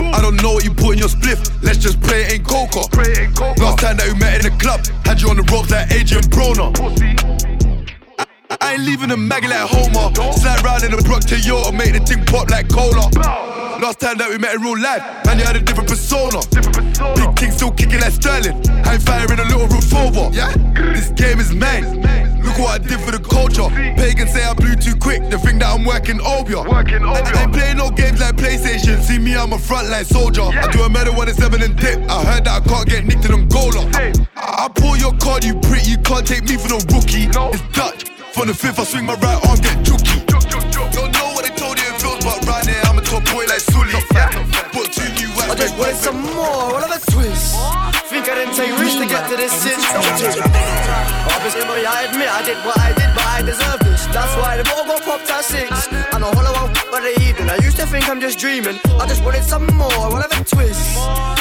I 0.00 0.20
don't 0.20 0.36
know 0.42 0.54
what 0.54 0.64
you 0.64 0.72
put 0.72 0.92
in 0.92 0.98
your 0.98 1.08
spliff. 1.08 1.40
Let's 1.62 1.78
just 1.78 2.00
play 2.02 2.22
it 2.22 2.32
in 2.34 2.44
coca. 2.44 2.84
Last 3.60 3.80
time 3.80 3.96
that 3.96 4.06
we 4.12 4.18
met 4.18 4.44
in 4.44 4.52
the 4.52 4.56
club, 4.58 4.84
had 5.04 5.20
you 5.20 5.30
on 5.30 5.36
the 5.36 5.44
ropes 5.50 5.70
like 5.70 5.90
Adrien 5.90 6.24
Broner. 6.28 7.49
I 8.58 8.74
ain't 8.74 8.82
leaving 8.82 9.12
a 9.12 9.16
mag 9.16 9.44
like 9.44 9.70
Homer. 9.70 10.10
Slide 10.32 10.62
round 10.64 10.82
in 10.82 10.92
a 10.92 11.02
Brock 11.02 11.22
Toyota, 11.22 11.70
make 11.70 11.92
the 11.92 12.00
thing 12.00 12.24
pop 12.26 12.50
like 12.50 12.68
cola. 12.68 13.06
Last 13.78 14.00
time 14.00 14.18
that 14.18 14.28
we 14.28 14.38
met 14.38 14.56
in 14.56 14.60
real 14.60 14.76
life, 14.76 15.00
man, 15.24 15.38
you 15.38 15.44
had 15.46 15.54
a 15.54 15.62
different 15.62 15.88
persona. 15.88 16.42
Big 17.14 17.30
king 17.36 17.50
still 17.54 17.70
kicking 17.70 18.00
like 18.00 18.12
Sterling. 18.12 18.58
I 18.84 18.98
ain't 18.98 19.02
firing 19.06 19.38
a 19.38 19.46
little 19.46 19.70
roof 19.70 19.94
over. 19.94 20.34
Yeah, 20.34 20.50
this 20.92 21.14
game 21.14 21.38
is 21.38 21.54
mine. 21.54 22.02
Look 22.42 22.58
what 22.58 22.74
I 22.74 22.78
did 22.82 22.98
for 23.00 23.14
the 23.14 23.22
culture. 23.22 23.70
Pagans 23.94 24.32
say 24.34 24.42
I 24.42 24.52
blew 24.52 24.74
too 24.74 24.98
quick. 24.98 25.22
They 25.30 25.38
think 25.38 25.62
that 25.62 25.70
I'm 25.70 25.86
working 25.86 26.18
Obeah. 26.20 26.66
Working 26.66 27.06
I, 27.06 27.22
I 27.22 27.46
ain't 27.46 27.54
playing 27.54 27.78
no 27.78 27.88
games 27.90 28.18
like 28.18 28.34
PlayStation. 28.34 28.98
See 29.00 29.18
me, 29.18 29.36
I'm 29.36 29.54
a 29.54 29.62
frontline 29.62 30.04
soldier. 30.04 30.42
I 30.42 30.66
do 30.74 30.82
a 30.82 30.90
medal 30.90 31.14
when 31.14 31.28
it's 31.28 31.38
seven 31.38 31.62
and 31.62 31.78
dip. 31.78 32.02
I 32.10 32.24
heard 32.26 32.44
that 32.50 32.60
I 32.60 32.68
can't 32.68 32.88
get 32.88 33.06
nicked 33.06 33.24
in 33.24 33.32
Angola. 33.32 33.86
I, 33.94 34.66
I 34.66 34.68
pull 34.74 34.96
your 34.98 35.14
card, 35.22 35.44
you 35.44 35.54
prick. 35.60 35.86
You 35.86 35.98
can't 36.02 36.26
take 36.26 36.44
me 36.50 36.58
for 36.58 36.68
no 36.68 36.82
rookie. 36.90 37.28
No. 37.30 37.54
It's 37.54 37.62
Dutch. 37.70 38.09
From 38.32 38.46
the 38.46 38.54
fifth, 38.54 38.78
I 38.78 38.84
swing 38.84 39.06
my 39.06 39.14
right 39.14 39.40
arm, 39.46 39.58
get 39.58 39.76
jukey. 39.82 40.22
Don't 40.26 41.12
know 41.12 41.34
what 41.34 41.42
they 41.44 41.54
told 41.54 41.78
you 41.78 41.86
it 41.90 42.00
feels, 42.00 42.24
but 42.24 42.38
right 42.46 42.64
now 42.64 42.90
I'm 42.90 42.98
a 42.98 43.02
top 43.02 43.24
boy 43.26 43.44
like 43.50 43.58
Sully. 43.58 43.92
Put 44.70 44.92
two 44.94 45.08
new 45.18 45.30
I 45.50 45.54
just 45.58 45.76
wanted 45.76 45.96
some 45.96 46.22
more, 46.22 46.72
what 46.72 46.84
of 46.86 46.94
a 46.94 47.00
twist. 47.10 47.58
Think 48.06 48.30
I 48.30 48.34
didn't 48.38 48.54
take 48.54 48.70
risks 48.78 48.98
to 49.02 49.06
get 49.06 49.28
to 49.30 49.36
this 49.36 49.50
boy, 51.66 51.82
I 51.82 52.06
admit 52.08 52.28
I 52.28 52.42
did 52.46 52.58
what 52.64 52.78
I 52.78 52.92
did, 52.92 53.10
but 53.14 53.26
I 53.26 53.42
deserve 53.42 53.80
this. 53.80 53.99
That's 54.12 54.34
why 54.36 54.56
the 54.56 54.64
ball 54.64 54.84
got 54.84 55.02
popped 55.02 55.30
at 55.30 55.44
six. 55.44 55.86
And 56.12 56.24
a 56.24 56.26
hollow 56.34 56.54
out 56.58 56.76
for 56.76 57.00
the 57.00 57.14
evening. 57.22 57.48
I 57.48 57.56
used 57.62 57.76
to 57.78 57.86
think 57.86 58.08
I'm 58.08 58.20
just 58.20 58.38
dreaming. 58.38 58.78
I 58.98 59.06
just 59.06 59.24
wanted 59.24 59.44
some 59.44 59.66
more, 59.76 60.10
what 60.10 60.24
of 60.26 60.40
a 60.40 60.44
twist. 60.44 60.98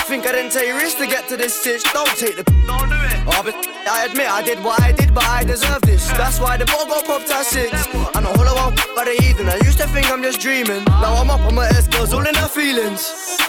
Think 0.08 0.26
I 0.28 0.32
didn't 0.32 0.52
take 0.52 0.74
risks 0.74 1.00
to 1.00 1.08
get 1.08 1.28
to 1.30 1.38
this 1.38 1.54
stitch. 1.60 1.84
Don't 1.94 2.08
take 2.18 2.36
the. 2.38 2.44
Don't 2.44 2.90
do 2.90 2.96
it. 2.96 3.24
Oh, 3.28 3.40
Obviously, 3.40 3.72
I 3.90 4.06
admit 4.06 4.28
I 4.30 4.42
did 4.44 4.64
what 4.64 4.82
I 4.82 4.92
did, 4.92 5.14
but 5.14 5.24
I 5.24 5.44
deserve 5.44 5.82
this. 5.82 6.08
That's 6.10 6.40
why 6.40 6.58
the 6.58 6.66
ball 6.66 6.86
got 6.86 7.06
popped 7.06 7.30
at 7.32 7.46
six. 7.46 7.74
And 8.16 8.26
a 8.26 8.32
hollow 8.38 8.58
out 8.58 8.80
for 8.80 9.06
the 9.06 9.18
evening. 9.24 9.50
I 9.50 9.58
used 9.66 9.80
to 9.80 9.88
think 9.88 10.12
I'm 10.12 10.22
just 10.22 10.40
dreaming. 10.40 10.84
Now 10.86 11.16
I'm 11.16 11.30
up 11.30 11.42
on 11.42 11.56
my 11.56 11.68
S 11.68 11.88
girls, 11.88 12.14
all 12.14 12.26
in 12.26 12.36
her 12.36 12.48
feelings. 12.48 13.02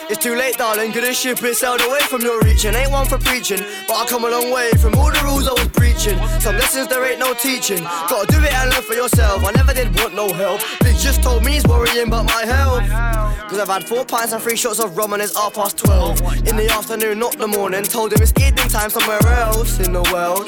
It's 0.09 0.23
too 0.23 0.35
late, 0.35 0.57
darling. 0.57 0.93
Could 0.93 1.05
have 1.05 1.15
ship 1.15 1.43
it 1.43 1.55
sailed 1.57 1.81
away 1.83 2.01
from 2.01 2.23
your 2.23 2.41
reach. 2.41 2.65
And 2.65 2.77
Ain't 2.77 2.91
one 2.91 3.07
for 3.07 3.19
preaching, 3.19 3.61
but 3.87 3.95
I 3.97 4.07
come 4.07 4.25
a 4.25 4.31
long 4.31 4.51
way 4.51 4.71
from 4.81 4.95
all 4.97 5.11
the 5.13 5.21
rules 5.25 5.47
I 5.47 5.53
was 5.53 5.69
preaching. 5.69 6.19
Some 6.41 6.57
lessons 6.57 6.89
there 6.89 7.05
ain't 7.05 7.21
no 7.21 7.35
teaching. 7.35 7.83
Gotta 7.85 8.27
do 8.33 8.39
it 8.43 8.53
and 8.53 8.71
learn 8.71 8.83
for 8.83 8.95
yourself. 8.95 9.10
I 9.19 9.53
never 9.57 9.73
did 9.73 9.95
want 9.99 10.15
no 10.15 10.33
help. 10.33 10.61
Big 10.81 10.97
just 10.97 11.23
told 11.23 11.45
me 11.45 11.53
he's 11.53 11.67
worrying 11.67 12.09
about 12.09 12.27
my 12.27 12.45
health. 12.45 12.89
Cause 13.49 13.59
I've 13.59 13.69
had 13.69 13.89
four 13.89 14.05
pints 14.05 14.33
and 14.33 14.43
three 14.43 14.57
shots 14.57 14.79
of 14.79 14.97
rum 14.97 15.13
and 15.13 15.23
it's 15.23 15.37
half 15.37 15.55
past 15.55 15.79
twelve. 15.79 16.21
In 16.47 16.57
the 16.57 16.69
afternoon, 16.71 17.19
not 17.19 17.37
the 17.39 17.49
morning. 17.49 17.83
Told 17.83 18.13
him 18.13 18.23
it's 18.23 18.33
evening 18.41 18.69
time 18.69 18.91
somewhere 18.91 19.21
else 19.27 19.81
in 19.81 19.93
the 19.93 20.03
world. 20.13 20.47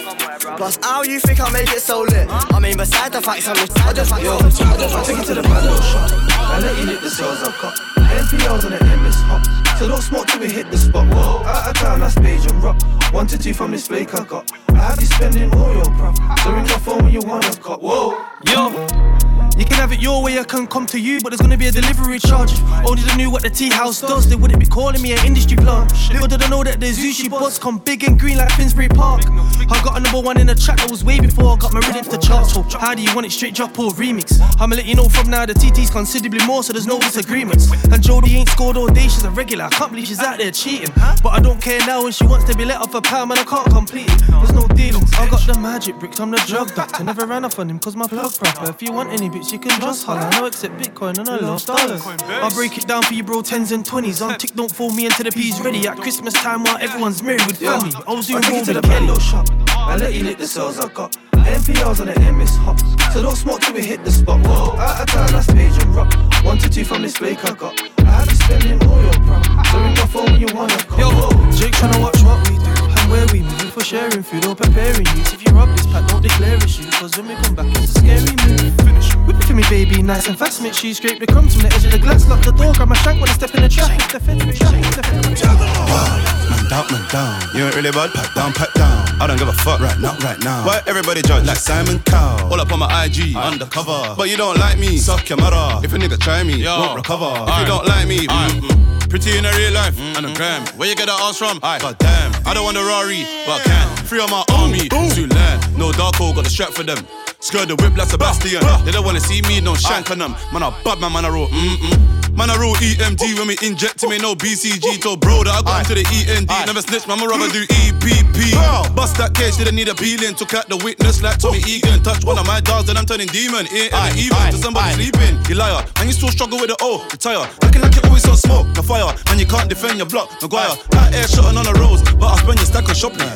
Plus, 0.57 0.79
how 0.83 1.03
you 1.03 1.19
think 1.21 1.41
I 1.41 1.51
make 1.51 1.73
it 1.73 1.81
so 1.81 2.03
lit? 2.03 2.29
I 2.29 2.59
mean, 2.61 2.77
beside 2.77 3.13
the 3.13 3.21
fact 3.21 3.49
I'm 3.49 3.57
just, 3.57 3.79
I 3.81 3.93
just, 3.93 4.11
yo, 4.23 4.37
I 4.37 4.41
just, 4.41 5.11
it 5.11 5.25
to 5.27 5.35
the 5.35 5.43
bando 5.43 5.75
shop. 5.81 6.11
I 6.31 6.61
let 6.61 6.79
you 6.79 6.85
lick 6.85 7.01
the 7.01 7.11
cells 7.11 7.43
I've 7.43 7.61
got. 7.61 7.75
NPLs 7.75 8.65
on 8.65 8.71
the 8.71 8.97
MS 8.97 9.17
hop. 9.27 9.72
So 9.83 9.89
don't 9.89 10.01
smoke 10.01 10.29
till 10.29 10.39
we 10.39 10.49
hit 10.49 10.71
the 10.71 10.79
spot. 10.79 11.09
Whoa, 11.09 11.43
out 11.45 11.71
of 11.71 11.75
town, 11.75 11.99
that's 11.99 12.15
beige 12.15 12.47
and 12.47 12.63
rock. 12.63 12.81
One 13.13 13.27
to 13.27 13.37
two 13.37 13.53
from 13.53 13.73
this 13.73 13.89
flake 13.89 14.15
I 14.15 14.23
got. 14.23 14.49
I 14.69 14.77
have 14.77 15.01
you 15.01 15.07
spending 15.07 15.53
all 15.55 15.75
your 15.75 15.85
prop. 15.97 16.17
So 16.39 16.53
ring 16.53 16.63
my 16.63 16.79
phone 16.79 17.03
when 17.03 17.13
you 17.13 17.21
wanna 17.21 17.53
cop. 17.57 17.83
Whoa, 17.83 18.17
yo. 18.47 19.22
You 19.63 19.69
can 19.69 19.77
have 19.77 19.93
it 19.93 20.03
your 20.03 20.21
way, 20.25 20.41
I 20.41 20.43
can 20.43 20.67
come 20.67 20.87
to 20.87 20.99
you, 20.99 21.21
but 21.21 21.29
there's 21.29 21.41
gonna 21.41 21.57
be 21.57 21.69
a 21.69 21.71
delivery 21.71 22.19
charge. 22.19 22.51
Only 22.85 23.03
they 23.03 23.15
knew 23.15 23.31
what 23.31 23.43
the 23.45 23.49
tea 23.49 23.71
house 23.71 24.01
does, 24.01 24.29
they 24.29 24.35
wouldn't 24.35 24.59
be 24.59 24.67
calling 24.67 25.01
me 25.01 25.13
an 25.13 25.25
industry 25.25 25.57
plant. 25.57 25.93
Little 26.11 26.27
did 26.27 26.43
I 26.43 26.49
know 26.49 26.65
that 26.65 26.81
the 26.81 26.87
Zushi 26.87 27.31
boss 27.31 27.61
come 27.61 27.79
big 27.79 28.03
and 28.03 28.19
green 28.19 28.39
like 28.39 28.51
Finsbury 28.55 28.89
Park. 28.89 29.23
I 29.71 29.81
got 29.85 29.97
a 29.97 30.01
number 30.01 30.19
one 30.19 30.37
in 30.41 30.49
the 30.49 30.57
track 30.57 30.79
that 30.79 30.91
was 30.91 31.05
way 31.05 31.21
before 31.21 31.55
I 31.55 31.57
got 31.59 31.73
my 31.73 31.79
rhythm 31.79 32.03
to 32.11 32.19
charts. 32.19 32.55
So 32.55 32.63
how 32.77 32.97
do 32.97 33.03
you 33.03 33.15
want 33.15 33.25
it 33.25 33.31
straight 33.31 33.55
drop 33.55 33.79
or 33.79 33.93
remix? 33.93 34.41
I'ma 34.59 34.75
let 34.75 34.85
you 34.85 34.97
know 34.97 35.09
from 35.09 35.31
now 35.31 35.47
the 35.47 35.55
TT's 35.55 35.91
considerably 35.91 36.45
more, 36.45 36.65
so 36.65 36.73
there's 36.73 36.89
no 36.89 36.99
disagreements. 36.99 37.71
And 37.71 38.03
Jodie 38.03 38.35
ain't 38.35 38.49
scored 38.49 38.77
all 38.77 38.89
day, 38.89 39.03
she's 39.03 39.23
a 39.23 39.31
regular. 39.31 39.67
I 39.67 39.71
can't 39.71 39.93
believe 39.93 40.09
she's 40.09 40.19
out 40.19 40.39
there 40.39 40.51
cheating. 40.51 40.91
But 41.23 41.35
I 41.35 41.39
don't 41.39 41.63
care 41.63 41.79
now 41.87 42.03
when 42.03 42.11
she 42.11 42.27
wants 42.27 42.51
to 42.51 42.57
be 42.57 42.65
let 42.65 42.81
off 42.81 42.95
a 42.97 43.01
pound, 43.01 43.29
man, 43.29 43.39
I 43.39 43.45
can't 43.45 43.71
complete 43.71 44.11
it. 44.11 44.23
There's 44.27 44.55
no 44.55 44.67
dealings. 44.75 45.13
I 45.15 45.29
got 45.31 45.47
the 45.47 45.57
magic 45.57 46.01
bricks, 46.01 46.19
I'm 46.19 46.33
the 46.33 46.43
drug 46.49 46.75
doctor. 46.75 47.05
Never 47.05 47.27
ran 47.27 47.45
off 47.45 47.61
on 47.61 47.71
him 47.71 47.79
cause 47.79 47.95
my 47.95 48.09
plug 48.09 48.35
proper. 48.37 48.69
If 48.69 48.83
you 48.83 48.93
want 48.93 49.11
any 49.11 49.31
bitch, 49.31 49.52
you 49.53 49.59
can 49.59 49.79
just 49.81 50.05
holler. 50.07 50.29
No 50.33 50.47
accept 50.47 50.75
Bitcoin 50.79 51.19
and 51.19 51.29
I 51.29 51.37
love 51.37 51.65
dollars. 51.67 52.01
I'll 52.07 52.51
break 52.51 52.79
it 52.79 52.87
down 52.87 53.03
for 53.03 53.13
you, 53.13 53.23
bro, 53.23 53.43
tens 53.43 53.71
and 53.71 53.85
twenties. 53.85 54.23
On 54.23 54.39
tick, 54.39 54.55
don't 54.55 54.71
fool 54.73 54.91
me 54.91 55.05
into 55.05 55.23
the 55.23 55.31
peas 55.31 55.61
ready 55.61 55.87
at 55.87 55.99
Christmas 55.99 56.33
time 56.35 56.65
while 56.65 56.79
everyone's 56.79 57.23
merry 57.23 57.39
with 57.47 57.59
family. 57.59 57.93
I 57.95 58.21
take 58.23 58.45
home 58.45 58.57
it 58.57 58.65
to 58.65 58.73
the 58.75 58.81
Kelly. 58.81 59.21
shop. 59.21 59.47
I 59.77 59.97
let 59.97 60.15
you 60.15 60.25
lick 60.25 60.39
the 60.39 60.47
cells 60.47 60.79
I've 60.79 60.95
got. 60.95 61.17
NPLs 61.33 62.01
on 62.01 62.07
the 62.07 62.33
MS 62.33 62.57
hop. 62.57 62.79
So 63.13 63.21
don't 63.23 63.37
smoke 63.37 63.61
till 63.61 63.75
we 63.75 63.83
hit 63.83 64.05
the 64.05 64.11
spot. 64.11 64.41
Whoa, 64.47 64.79
out 64.79 65.03
of 65.03 65.07
town, 65.09 65.33
that's 65.33 65.49
and 65.49 65.95
rock. 65.95 66.15
One 66.45 66.57
to 66.59 66.71
two 66.71 66.85
from 66.85 67.03
this 67.03 67.17
flake 67.17 67.45
I 67.45 67.53
got. 67.53 67.79
I 68.01 68.05
have 68.05 68.31
you 68.31 68.37
spending 68.37 68.83
all 68.89 69.03
your 69.03 69.13
prop. 69.27 69.45
So 69.67 69.79
ring 69.79 69.95
my 69.95 70.07
phone 70.07 70.33
when 70.33 70.41
you 70.41 70.55
wanna 70.55 70.79
call. 70.85 70.99
Yo, 70.99 71.29
Jake 71.53 71.73
tryna 71.73 72.01
watch 72.01 72.23
what 72.23 72.49
we 72.49 72.57
do 72.57 72.73
and 72.97 73.11
where 73.11 73.27
we 73.33 73.43
move 73.43 73.72
for 73.73 73.83
sharing 73.83 74.23
food 74.23 74.45
or 74.45 74.55
preparing 74.55 75.07
you. 75.17 75.23
If 75.33 75.45
you 75.47 75.53
rob 75.55 75.71
this 75.71 75.87
pack, 75.87 76.07
don't 76.09 76.23
declare 76.23 76.57
it's 76.57 76.79
you. 76.79 76.91
Cause 76.93 77.17
when 77.17 77.29
we 77.29 77.35
come 77.37 77.55
back, 77.55 77.67
it's 77.69 77.97
a 77.97 77.99
scary 77.99 78.37
move. 78.45 78.75
Finish. 78.85 79.15
Whip 79.27 79.37
it 79.37 79.45
for 79.45 79.55
me, 79.55 79.63
baby, 79.71 80.03
nice 80.03 80.29
and 80.29 80.39
fast. 80.39 80.63
Make 80.63 80.75
sure 80.75 80.89
you 80.89 80.95
scrape 80.95 81.19
the 81.19 81.27
crumbs 81.27 81.55
from 81.55 81.63
the 81.63 81.75
edge 81.75 81.85
of 81.87 81.93
the 81.93 81.99
glass. 81.99 82.29
Lock 82.29 82.45
the 82.45 82.53
door, 82.53 82.73
grab 82.75 82.89
my 82.89 82.97
shank 82.97 83.21
when 83.21 83.31
I 83.31 83.33
step 83.33 83.55
in 83.55 83.63
the 83.63 83.69
trap. 83.69 83.89
Hit 83.91 84.13
the 84.13 84.21
fence, 84.21 84.43
hit 84.43 84.59
the 84.59 84.65
fence, 84.67 84.87
hit 84.87 84.97
the 84.97 85.03
fence. 85.03 85.43
Man 85.43 86.69
down, 86.69 86.87
man 86.93 87.09
down. 87.09 87.57
You 87.57 87.65
ain't 87.65 87.75
really 87.75 87.91
bad, 87.91 88.13
pat 88.13 88.35
down, 88.35 88.53
pat 88.53 88.75
down. 88.75 89.09
I 89.21 89.27
don't 89.27 89.39
give 89.39 89.49
a 89.49 89.53
fuck 89.65 89.81
right 89.81 89.99
now, 90.01 90.17
right 90.19 90.39
now. 90.45 90.67
Why 90.67 90.83
everybody 90.87 91.23
judge 91.23 91.47
like 91.47 91.57
Simon 91.57 91.99
Cowell? 92.01 92.53
All 92.53 92.61
up 92.61 92.73
on 92.73 92.81
my 92.81 93.05
IG, 93.05 93.35
undercover. 93.37 94.15
But 94.17 94.29
you 94.29 94.37
don't 94.37 94.59
like 94.59 94.79
me, 94.79 94.99
suck 94.99 95.29
your 95.29 95.39
mother. 95.39 95.81
If 95.85 95.93
a 95.95 95.97
nigga 95.97 96.19
try 96.19 96.43
me, 96.43 96.57
Yo. 96.57 96.79
won't 96.79 96.97
recover. 96.97 97.33
If 97.49 97.59
you 97.61 97.67
don't 97.67 97.87
like 97.87 98.07
me, 98.09 98.27
mm-mm. 98.27 99.09
pretty 99.09 99.39
in 99.39 99.45
a 99.47 99.53
real 99.53 99.73
life 99.73 99.99
and 99.99 100.27
a 100.27 100.35
gram. 100.35 100.67
Where 100.77 100.89
you 100.89 100.97
get 100.97 101.07
that 101.07 101.21
ass 101.21 101.39
from? 101.39 101.59
God 101.61 101.97
damn, 101.99 102.33
I 102.47 102.53
don't 102.53 102.65
want 102.65 102.77
a 102.77 102.85
Rari, 102.85 103.23
but 103.47 103.61
I 103.61 103.62
can. 103.65 103.97
Free 104.05 104.21
on 104.21 104.31
my 104.31 104.45
army, 104.53 104.89
to 104.89 105.27
land. 105.27 105.79
No 105.79 105.91
Darko, 105.93 106.35
got 106.35 106.45
the 106.45 106.51
strap 106.51 106.71
for 106.71 106.83
them. 106.83 106.99
Skirt 107.41 107.69
the 107.69 107.77
whip 107.77 107.97
like 107.97 108.09
Sebastian. 108.09 108.63
They 108.85 108.93
don't 108.93 109.05
wanna 109.05 109.21
see 109.21 109.43
me, 109.43 109.61
no 109.61 109.75
shank 109.75 110.11
on 110.11 110.19
them. 110.19 110.33
Man, 110.53 110.63
I 110.63 110.71
bad 110.85 111.01
man, 111.01 111.13
man, 111.13 111.25
I 111.25 111.29
roll. 111.29 111.49
Mm-mm. 111.49 112.22
Man, 112.33 112.49
I 112.49 112.57
roll 112.57 112.75
EMD 112.77 113.39
when 113.39 113.49
we 113.49 113.57
inject 113.63 114.03
him, 114.03 114.13
ain't 114.13 114.23
no 114.23 114.35
BCG. 114.35 115.01
Told 115.01 115.21
bro 115.21 115.45
that 115.45 115.53
I 115.53 115.63
got 115.63 115.85
into 115.85 116.01
the 116.01 116.05
END. 116.09 116.49
Never 116.67 116.81
snitch, 116.81 117.07
man, 117.07 117.21
my 117.21 117.27
rubber 117.27 117.49
do 117.53 117.67
EPP. 117.69 118.57
Bust 118.97 119.17
that 119.19 119.35
case, 119.35 119.57
didn't 119.57 119.77
need 119.77 119.89
a 119.89 119.95
peeling. 119.95 120.35
Took 120.35 120.55
out 120.55 120.69
the 120.69 120.77
witness 120.81 121.23
like 121.23 121.39
Tommy 121.39 121.61
Egan. 121.69 122.03
Touch 122.03 122.25
one 122.25 122.39
of 122.39 122.47
my 122.47 122.61
dogs, 122.61 122.87
then 122.89 122.97
I'm 122.97 123.05
turning 123.05 123.29
demon. 123.29 123.69
Ain't 123.69 123.93
ever 123.93 124.17
even 124.17 124.51
to 124.51 124.59
somebody 124.59 124.95
sleeping. 124.97 125.37
You 125.49 125.57
liar, 125.57 125.85
and 126.01 126.09
you 126.09 126.15
still 126.17 126.33
struggle 126.33 126.59
with 126.59 126.73
the 126.73 126.77
O. 126.81 127.05
Retire, 127.13 127.45
acting 127.63 127.83
like 127.83 127.95
you 127.95 128.03
always 128.09 128.25
on 128.29 128.37
smoke. 128.37 128.73
The 128.75 128.83
fire, 128.83 129.13
and 129.29 129.39
you 129.39 129.47
can't 129.47 129.69
defend 129.69 129.99
your 130.01 130.09
block. 130.09 130.33
Maguire, 130.41 130.73
out 130.73 131.13
air 131.13 131.29
shotting 131.29 131.59
on 131.61 131.69
the 131.69 131.77
roads, 131.77 132.01
but 132.17 132.33
I 132.33 132.37
spend 132.41 132.57
your 132.59 132.67
stack 132.67 132.89
on 132.89 132.97
shopping. 132.97 133.29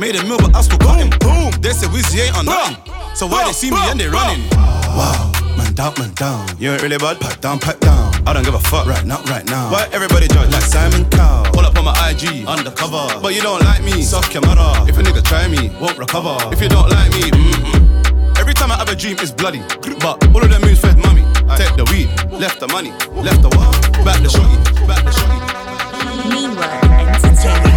Made 0.00 0.16
a 0.16 0.24
meal, 0.24 0.40
but 0.40 0.56
I 0.56 0.64
still 0.64 0.78
got 0.80 0.96
him. 0.96 1.12
Boom, 1.20 1.52
they 1.60 1.76
say 1.76 1.86
Wizzy 1.92 2.24
ain't 2.24 2.36
on 2.36 2.46
nothing. 2.48 2.80
So 3.12 3.26
why 3.26 3.44
they 3.44 3.52
see 3.52 3.70
me 3.70 3.78
and 3.92 4.00
they 4.00 4.08
running? 4.08 4.40
Wow, 4.96 5.32
man 5.58 5.74
down, 5.74 5.92
man 5.98 6.14
down. 6.14 6.46
You 6.58 6.72
ain't 6.72 6.82
really 6.82 6.96
bad, 6.96 7.20
pat 7.20 7.40
down, 7.40 7.58
pat 7.58 7.80
down. 7.80 8.14
I 8.26 8.32
don't 8.32 8.44
give 8.44 8.54
a 8.54 8.60
fuck 8.60 8.86
right 8.86 9.04
now, 9.04 9.20
right 9.24 9.44
now. 9.44 9.70
Why 9.70 9.88
everybody 9.92 10.28
judge 10.28 10.50
like 10.52 10.62
Simon 10.62 11.04
Cowell? 11.10 11.46
All 11.58 11.66
up 11.66 11.76
on 11.76 11.84
my 11.84 11.94
IG, 12.10 12.46
undercover. 12.46 13.20
But 13.20 13.34
you 13.34 13.42
don't 13.42 13.62
like 13.64 13.82
me, 13.82 14.02
suck 14.02 14.32
your 14.32 14.42
mother. 14.46 14.88
If 14.88 14.96
a 14.96 15.02
nigga 15.02 15.22
try 15.24 15.48
me, 15.48 15.70
won't 15.80 15.98
recover. 15.98 16.38
If 16.54 16.62
you 16.62 16.68
don't 16.68 16.88
like 16.88 17.10
me, 17.10 17.22
mm-mm. 17.30 18.38
Every 18.38 18.54
time 18.54 18.70
I 18.70 18.76
have 18.76 18.88
a 18.88 18.94
dream, 18.94 19.16
it's 19.18 19.32
bloody. 19.32 19.60
But 20.00 20.24
all 20.32 20.42
of 20.42 20.48
them 20.48 20.62
moves 20.62 20.80
fed 20.80 20.96
mommy. 20.96 21.22
Take 21.56 21.74
the 21.76 21.84
weed, 21.90 22.08
left 22.32 22.60
the 22.60 22.68
money, 22.68 22.92
left 23.12 23.42
the 23.42 23.50
what? 23.50 23.74
Back 24.04 24.22
the 24.22 24.30
shorty, 24.30 24.56
back 24.86 25.02
the 25.04 25.12
shorty. 25.12 25.38
Meanwhile, 26.28 26.84
entertainment. 27.18 27.74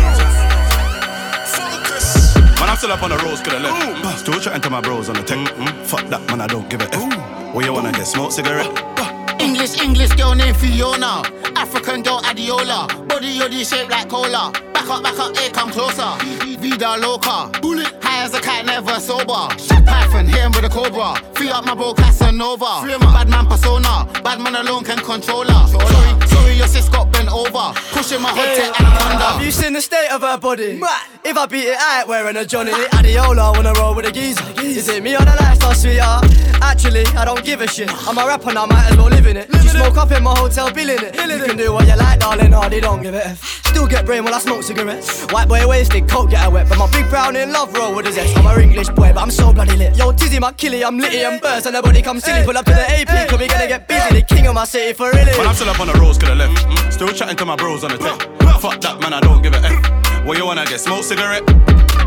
Man, 2.59 2.69
I'm 2.69 2.77
still 2.77 2.91
up 2.91 3.01
on 3.01 3.09
the 3.09 3.17
roads, 3.17 3.41
coulda 3.41 3.59
left. 3.59 4.19
Still 4.19 4.39
chatting 4.39 4.61
to 4.61 4.69
my 4.69 4.81
bros 4.81 5.09
on 5.09 5.15
the 5.15 5.23
tech. 5.23 5.47
Fuck 5.87 6.07
that, 6.09 6.21
man, 6.29 6.41
I 6.41 6.47
don't 6.47 6.69
give 6.69 6.81
a 6.81 6.93
F. 6.93 7.40
What 7.53 7.65
you 7.65 7.73
wanna 7.73 7.91
get? 7.91 8.07
Smoke 8.07 8.31
cigarette? 8.31 9.00
English, 9.39 9.79
English 9.81 10.11
girl 10.15 10.35
named 10.35 10.57
Fiona. 10.57 11.21
African 11.55 12.01
girl 12.03 12.21
Adiola. 12.21 12.87
Body 13.07 13.37
yoddy 13.39 13.63
shaped 13.69 13.89
like 13.91 14.09
cola. 14.09 14.51
Back 14.73 14.89
up, 14.89 15.03
back 15.03 15.19
up, 15.19 15.35
hey, 15.37 15.49
come 15.49 15.71
closer. 15.71 16.11
Vida 16.59 16.97
loca. 16.97 17.49
Bullet. 17.61 17.91
High 18.03 18.23
as 18.23 18.33
a 18.33 18.39
cat, 18.41 18.65
never 18.65 18.99
sober. 18.99 19.47
Python, 19.85 20.27
hit 20.27 20.37
him 20.41 20.51
with 20.51 20.65
a 20.65 20.69
cobra. 20.69 21.15
Free 21.35 21.49
up 21.49 21.65
my 21.65 21.73
bro 21.73 21.93
Casanova. 21.93 22.81
Free 22.81 22.97
my 22.97 23.11
bad 23.13 23.29
man 23.29 23.45
persona. 23.47 24.07
Bad 24.23 24.39
man 24.41 24.55
alone 24.55 24.83
can 24.83 24.99
control 24.99 25.43
her. 25.43 25.67
Sorry, 25.67 26.27
sorry, 26.27 26.53
your 26.53 26.67
sis 26.67 26.87
got 26.89 27.11
bent 27.11 27.31
over. 27.33 27.73
Pushing 27.93 28.21
my 28.21 28.29
hot 28.29 28.45
Hey, 28.45 28.55
tech 28.57 28.79
anaconda. 28.79 29.25
Have 29.25 29.43
you 29.43 29.51
seen 29.51 29.73
the 29.73 29.81
state 29.81 30.09
of 30.11 30.21
her 30.21 30.37
body? 30.37 30.79
If 31.23 31.37
I 31.37 31.45
beat 31.47 31.65
it, 31.65 31.77
I 31.79 31.99
ain't 32.01 32.07
wearing 32.07 32.37
a 32.37 32.45
Johnny. 32.45 32.71
Adiola 32.71 33.55
wanna 33.55 33.73
roll 33.73 33.95
with 33.95 34.05
a 34.05 34.11
geezer. 34.11 34.43
Is 34.61 34.87
it 34.87 35.01
me 35.03 35.15
or 35.15 35.19
the 35.25 35.35
lifestyle, 35.39 35.73
sweetheart? 35.73 36.25
Actually, 36.61 37.05
I 37.17 37.25
don't 37.25 37.43
give 37.43 37.61
a 37.61 37.67
shit. 37.67 37.89
I'm 38.07 38.17
a 38.17 38.25
rapper 38.25 38.53
now, 38.53 38.65
might 38.67 38.91
as 38.91 38.97
well 38.97 39.07
live 39.09 39.20
in 39.25 39.37
it. 39.37 39.49
You 39.51 39.69
smoke 39.69 39.97
up 39.97 40.11
in 40.11 40.23
my 40.23 40.37
hotel, 40.37 40.71
bill 40.71 40.89
in 40.89 41.03
it. 41.03 41.15
You 41.15 41.45
can 41.45 41.57
do 41.57 41.73
what 41.73 41.87
you 41.87 41.95
like, 41.95 42.19
darling, 42.19 42.51
hardy 42.51 42.79
don't 42.79 43.01
give 43.01 43.13
a 43.13 43.27
F. 43.27 43.65
Still 43.65 43.87
get 43.87 44.05
brain 44.05 44.23
while 44.23 44.33
I 44.33 44.39
smoke 44.39 44.63
cigarettes. 44.63 45.25
White 45.31 45.47
boy 45.47 45.67
wasted, 45.67 46.07
coke 46.09 46.29
get 46.29 46.41
her 46.41 46.49
wet. 46.49 46.67
But 46.69 46.77
my 46.77 46.91
big 46.91 47.09
brown 47.09 47.35
in 47.35 47.51
love 47.51 47.73
roll 47.73 47.95
with 47.95 48.05
his 48.05 48.17
ex. 48.17 48.35
I'm 48.35 48.45
a 48.45 48.59
English 48.61 48.89
boy, 48.89 49.11
but 49.13 49.21
I'm 49.21 49.31
so 49.31 49.53
bloody 49.53 49.75
lit. 49.75 49.95
Yo, 49.95 50.11
Tizzy, 50.11 50.39
my 50.39 50.51
killie, 50.51 50.85
I'm 50.85 50.97
litty 50.97 51.23
and 51.23 51.41
burst. 51.41 51.65
And 51.65 51.73
nobody 51.73 52.01
come 52.01 52.19
silly. 52.19 52.45
Pull 52.45 52.57
up 52.57 52.65
to 52.65 52.71
the 52.73 52.89
AP, 52.89 53.29
cause 53.29 53.39
we 53.39 53.47
gonna 53.47 53.67
get 53.67 53.87
busy. 53.87 54.19
The 54.19 54.21
king 54.21 54.47
of 54.47 54.55
my 54.55 54.65
city 54.65 54.93
for 54.93 55.11
really. 55.11 55.31
But 55.37 55.47
I'm 55.47 55.55
still 55.55 55.69
up 55.69 55.79
on 55.79 55.87
the 55.87 55.93
roads, 55.93 56.17
could 56.17 56.29
have 56.29 56.37
left. 56.37 56.93
Still 56.93 57.09
chatting 57.09 57.37
to 57.37 57.45
my 57.45 57.55
bros 57.55 57.83
on 57.83 57.91
the 57.91 57.97
tech. 57.97 58.19
Fuck 58.59 58.81
that, 58.81 58.99
man, 58.99 59.13
I 59.13 59.19
don't 59.21 59.41
give 59.41 59.53
a 59.53 59.57
F. 59.57 60.25
What 60.25 60.37
you 60.37 60.45
wanna 60.45 60.65
get? 60.65 60.79
Smoke 60.79 61.03
cigarette? 61.03 61.43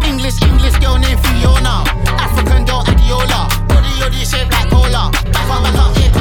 English, 0.04 0.40
English 0.42 0.78
girl 0.78 0.98
named 0.98 1.18
Fiona. 1.26 1.82
African 2.14 2.64
girl 2.64 2.84
Adiola. 2.84 3.48
Body 3.68 3.88
yoddy 3.98 4.22
shaped 4.22 4.52
like 4.52 4.70
cola. 4.70 5.10
Back 5.32 5.50
on 5.50 5.62
back 5.64 5.74
up, 5.74 6.13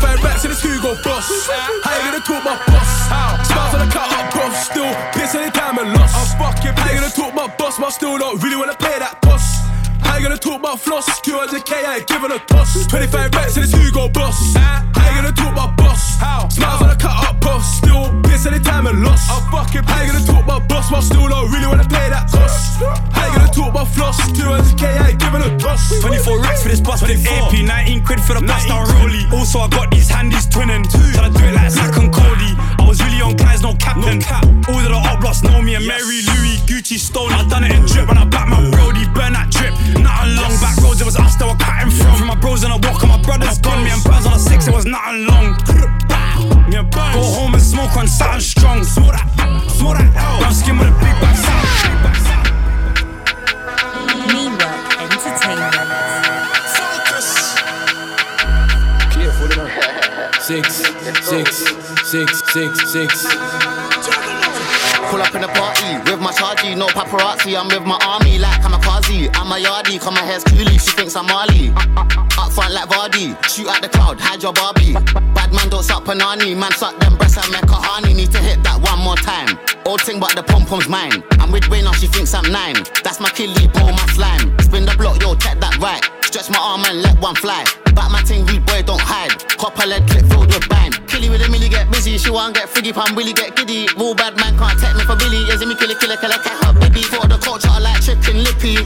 45 0.00 0.24
racks 0.24 0.44
in 0.44 0.50
this 0.50 0.62
Hugo 0.62 0.94
Boss. 1.02 1.48
How 1.48 1.96
you 1.96 2.12
gonna 2.12 2.20
talk 2.20 2.44
my 2.44 2.56
boss? 2.68 3.08
How? 3.08 3.42
Smiles 3.44 3.74
on 3.74 3.88
the 3.88 3.92
cut 3.92 4.12
up, 4.12 4.32
bro. 4.32 4.52
Still 4.52 4.92
pissing 5.16 5.40
any 5.40 5.50
time 5.50 5.78
and 5.78 5.94
lost. 5.94 6.36
I'm 6.36 6.52
fucking 6.52 6.76
How 6.76 6.92
you 6.92 7.00
gonna 7.00 7.12
talk 7.12 7.34
my 7.34 7.48
boss? 7.56 7.78
But 7.78 7.90
still 7.90 8.18
don't 8.18 8.42
really 8.42 8.56
wanna 8.56 8.76
play 8.76 8.98
that 8.98 9.20
boss. 9.22 9.64
How 10.02 10.16
you 10.16 10.22
gonna 10.22 10.38
talk 10.38 10.60
about 10.60 10.80
floss? 10.80 11.06
200k, 11.20 11.72
I 11.84 11.96
ain't 11.98 12.06
giving 12.06 12.32
a 12.32 12.38
toss. 12.46 12.86
25 12.86 13.34
racks 13.34 13.56
in 13.56 13.62
the 13.68 13.78
Hugo 13.78 14.08
boss. 14.08 14.36
How 14.54 14.82
you 15.10 15.22
gonna 15.22 15.32
talk 15.32 15.54
my 15.54 15.66
boss? 15.76 16.18
How? 16.18 16.48
Smiles 16.48 16.82
on 16.82 16.88
the 16.88 16.96
cut 16.96 17.16
up 17.28 17.40
prof, 17.40 17.62
still 17.62 18.10
piss 18.22 18.46
any 18.46 18.60
time 18.60 18.86
and 18.86 19.02
loss. 19.02 19.28
I'm 19.30 19.42
fucking 19.50 19.84
How 19.84 20.02
you 20.02 20.12
gonna 20.12 20.26
talk 20.26 20.46
my 20.46 20.58
boss, 20.66 20.90
but 20.90 21.02
still 21.02 21.28
don't 21.28 21.50
really 21.50 21.66
wanna 21.66 21.88
pay 21.88 22.08
that 22.10 22.30
cost? 22.30 22.80
How 23.12 23.26
you 23.26 23.38
gonna 23.38 23.52
talk 23.52 23.70
about 23.70 23.88
floss? 23.88 24.18
200k, 24.32 24.84
I 24.84 25.10
ain't 25.10 25.20
giving 25.20 25.42
a 25.42 25.50
toss. 25.58 26.00
24 26.00 26.40
racks 26.40 26.62
for 26.62 26.68
this 26.68 26.80
bus 26.80 27.02
with 27.02 27.26
AP, 27.26 27.64
19 27.64 28.04
quid 28.04 28.20
for 28.20 28.34
the 28.34 28.44
bust 28.44 28.68
down 28.68 28.86
rollie. 28.86 29.24
Also, 29.32 29.60
I 29.60 29.68
got 29.68 29.90
these 29.90 30.08
handies 30.08 30.46
twinning. 30.46 30.84
Tryna 31.14 31.36
do 31.36 31.44
it 31.44 31.54
like 31.54 31.70
Zack 31.70 31.96
and 31.96 32.12
Cody. 32.12 32.52
I 32.78 32.84
was 32.86 33.02
really 33.02 33.20
on 33.22 33.36
guys, 33.36 33.62
no 33.62 33.74
captain. 33.74 34.22
All 34.68 34.80
of 34.80 34.90
the 34.90 35.00
up 35.00 35.20
blocks 35.20 35.42
know 35.42 35.62
me 35.62 35.74
and 35.74 35.86
Mary, 35.86 36.22
Louis, 36.22 36.58
Gucci, 36.68 36.98
Stone. 36.98 37.32
I 37.32 37.46
done 37.48 37.64
it 37.64 37.72
in 37.72 37.86
drip 37.86 38.08
when 38.08 38.18
I 38.18 38.24
back 38.24 38.48
my 38.48 38.60
Brody, 38.70 39.06
burn 39.14 39.32
that 39.32 39.50
drip. 39.50 39.74
Nothing 39.94 40.36
long, 40.36 40.54
back 40.60 40.76
roads, 40.82 41.00
it 41.00 41.04
was 41.06 41.16
us 41.16 41.36
that 41.36 41.46
were 41.46 41.56
cutting 41.56 41.90
from. 41.90 42.16
From 42.18 42.26
my 42.26 42.34
bros 42.34 42.64
on 42.64 42.70
a 42.72 42.78
walk, 42.78 43.02
and 43.02 43.10
my 43.10 43.20
brothers 43.22 43.58
gone. 43.58 43.84
Me 43.84 43.90
and 43.90 44.02
Burns 44.02 44.26
on 44.26 44.34
a 44.34 44.38
six, 44.38 44.66
it 44.66 44.74
was 44.74 44.86
nothing 44.86 45.26
long. 45.26 45.54
Me 46.68 46.76
and 46.76 46.90
Burns. 46.90 47.14
Go 47.14 47.22
home 47.22 47.54
and 47.54 47.62
smoke 47.62 47.96
on 47.96 48.08
something 48.08 48.40
strong. 48.40 48.82
Smell 48.84 49.12
that, 49.12 49.28
smell 49.70 49.94
that 49.94 50.10
L. 50.16 50.38
Brown 50.40 50.54
skin 50.54 50.78
with 50.78 50.88
a 50.88 50.96
big 50.98 51.16
back 51.22 51.36
sound. 51.38 51.66
Meanwhile, 54.26 54.80
entertainment. 55.06 55.74
Clear 59.12 59.32
for 59.32 59.46
Six, 60.46 60.76
six, 61.26 61.64
six, 62.04 62.52
six, 62.52 62.92
six. 62.92 63.65
Pull 65.10 65.22
up 65.22 65.34
in 65.34 65.40
the 65.40 65.48
party 65.48 66.10
with 66.10 66.20
my 66.20 66.32
chargy, 66.32 66.76
no 66.76 66.86
paparazzi. 66.88 67.56
I'm 67.56 67.68
with 67.68 67.86
my 67.86 67.98
army 68.02 68.38
like 68.38 68.60
kamikaze. 68.60 69.30
I'm 69.34 69.52
a 69.52 69.56
yardie, 69.56 70.00
cause 70.00 70.12
my 70.12 70.22
hair's 70.22 70.42
coolie. 70.44 70.80
She 70.80 70.90
thinks 70.96 71.14
I'm 71.14 71.26
Marley. 71.26 71.70
Up 72.36 72.52
front 72.52 72.74
like 72.74 72.88
Vardy, 72.88 73.32
shoot 73.48 73.68
at 73.68 73.82
the 73.82 73.88
crowd, 73.88 74.20
hide 74.20 74.42
your 74.42 74.52
Barbie. 74.52 74.94
Bad 75.34 75.52
man 75.52 75.68
don't 75.68 75.82
suck 75.82 76.04
panani, 76.04 76.56
man 76.56 76.72
suck 76.72 76.98
them 76.98 77.16
breasts 77.16 77.38
and 77.38 77.50
make 77.52 77.64
a 77.64 77.78
honey. 77.78 78.14
Need 78.14 78.32
to 78.32 78.38
hit 78.38 78.62
that 78.64 78.80
one 78.80 78.98
more 78.98 79.16
time. 79.16 79.58
Old 79.86 80.02
thing, 80.02 80.18
but 80.18 80.34
the 80.34 80.42
pom 80.42 80.66
pom's 80.66 80.88
mine. 80.88 81.22
I'm 81.38 81.52
with 81.52 81.68
Wayne 81.68 81.84
now, 81.84 81.92
she 81.92 82.08
thinks 82.08 82.34
I'm 82.34 82.50
nine. 82.50 82.76
That's 83.04 83.20
my 83.20 83.30
killie, 83.30 83.72
pull 83.72 83.92
my 83.92 84.06
slime. 84.12 84.58
Spin 84.60 84.84
the 84.84 84.94
block, 84.98 85.22
yo, 85.22 85.34
check 85.36 85.60
that 85.60 85.78
right. 85.78 86.02
Stretch 86.36 86.52
my 86.52 86.60
arm 86.60 86.84
and 86.84 87.00
let 87.00 87.18
one 87.18 87.34
fly. 87.34 87.64
Back 87.94 88.10
my 88.10 88.20
ting, 88.20 88.44
read 88.44 88.60
boy, 88.66 88.82
don't 88.82 89.00
hide. 89.00 89.32
Copper 89.56 89.86
lead 89.86 90.06
clip 90.06 90.26
filled 90.26 90.52
with 90.52 90.68
bang. 90.68 90.92
Killie 91.08 91.30
with 91.30 91.40
a 91.40 91.48
millie 91.48 91.70
get 91.70 91.90
busy, 91.90 92.18
she 92.18 92.28
won't 92.28 92.54
get 92.54 92.68
friggy, 92.68 92.92
pam 92.92 93.16
willy 93.16 93.32
get 93.32 93.56
giddy. 93.56 93.88
Real 93.96 94.14
bad 94.14 94.36
man 94.36 94.52
can't 94.58 94.78
take 94.78 94.94
me 94.96 95.04
for 95.08 95.16
Billy. 95.16 95.38
Is 95.48 95.64
me 95.64 95.74
killer, 95.74 95.94
killer, 95.94 96.18
killer, 96.18 96.36
cat 96.44 96.62
her 96.62 96.78
baby. 96.78 97.00
For 97.00 97.26
the 97.26 97.38
culture, 97.38 97.72
I 97.72 97.78
like 97.78 98.02
chicken 98.02 98.44
lippy. 98.44 98.76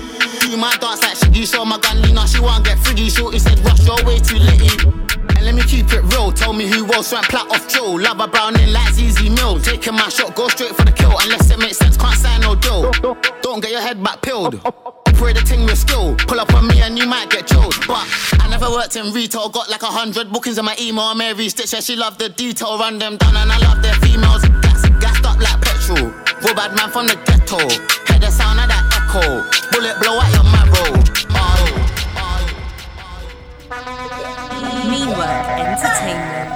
Do 0.46 0.56
my 0.56 0.76
dance 0.78 1.02
like 1.02 1.18
Shiggy, 1.18 1.42
show 1.42 1.64
my 1.64 1.80
gun, 1.80 2.00
Lena, 2.02 2.22
she 2.28 2.38
won't 2.38 2.64
get 2.64 2.78
friggy. 2.78 3.10
Shorty 3.10 3.40
said, 3.40 3.58
rush 3.66 3.82
your 3.82 3.98
way 4.06 4.20
too 4.20 4.38
litty. 4.38 5.19
And 5.40 5.46
let 5.46 5.54
me 5.54 5.62
keep 5.62 5.90
it 5.94 6.02
real. 6.12 6.30
Tell 6.30 6.52
me 6.52 6.66
who 6.66 6.84
else 6.92 7.12
went 7.12 7.24
plat 7.24 7.48
off 7.50 7.66
Joe. 7.66 7.92
Love 7.92 8.20
a 8.20 8.28
brown 8.28 8.60
in 8.60 8.74
like 8.74 8.92
ZZ 8.92 9.30
Mill. 9.30 9.58
Taking 9.58 9.94
my 9.94 10.10
shot, 10.10 10.34
go 10.34 10.48
straight 10.48 10.76
for 10.76 10.84
the 10.84 10.92
kill. 10.92 11.16
Unless 11.16 11.50
it 11.50 11.58
makes 11.58 11.78
sense, 11.78 11.96
can't 11.96 12.14
sign 12.14 12.42
no 12.42 12.54
deal. 12.54 12.92
Don't 13.40 13.60
get 13.62 13.70
your 13.70 13.80
head 13.80 14.04
back 14.04 14.20
pilled. 14.20 14.60
Operate 14.66 15.36
the 15.36 15.42
thing 15.42 15.64
with 15.64 15.78
skill. 15.78 16.14
Pull 16.28 16.40
up 16.40 16.52
on 16.52 16.68
me 16.68 16.82
and 16.82 16.98
you 16.98 17.06
might 17.06 17.30
get 17.30 17.46
chilled. 17.46 17.74
But 17.88 18.04
I 18.38 18.48
never 18.50 18.68
worked 18.68 18.96
in 18.96 19.14
retail. 19.14 19.48
Got 19.48 19.70
like 19.70 19.82
a 19.82 19.86
hundred 19.86 20.30
bookings 20.30 20.58
in 20.58 20.66
my 20.66 20.76
email. 20.78 21.14
Mary 21.14 21.48
Stitcher, 21.48 21.80
she 21.80 21.96
love 21.96 22.18
the 22.18 22.28
detail. 22.28 22.78
Run 22.78 22.98
them 22.98 23.16
down 23.16 23.34
and 23.34 23.50
I 23.50 23.56
love 23.60 23.80
their 23.80 23.94
females. 24.04 24.44
Gas, 24.60 24.84
gassed 25.00 25.24
up 25.24 25.40
like 25.40 25.58
petrol. 25.62 26.12
Real 26.44 26.54
bad 26.54 26.76
man 26.76 26.90
from 26.90 27.06
the 27.06 27.16
ghetto. 27.24 27.56
Hear 28.12 28.20
the 28.20 28.30
sound 28.30 28.60
of 28.60 28.68
that 28.68 28.84
echo. 28.92 29.48
Bullet 29.72 29.98
blow 30.04 30.20
at 30.20 30.34
your 30.34 30.44
marrow. 30.44 31.09
Entertainment. 35.12 36.50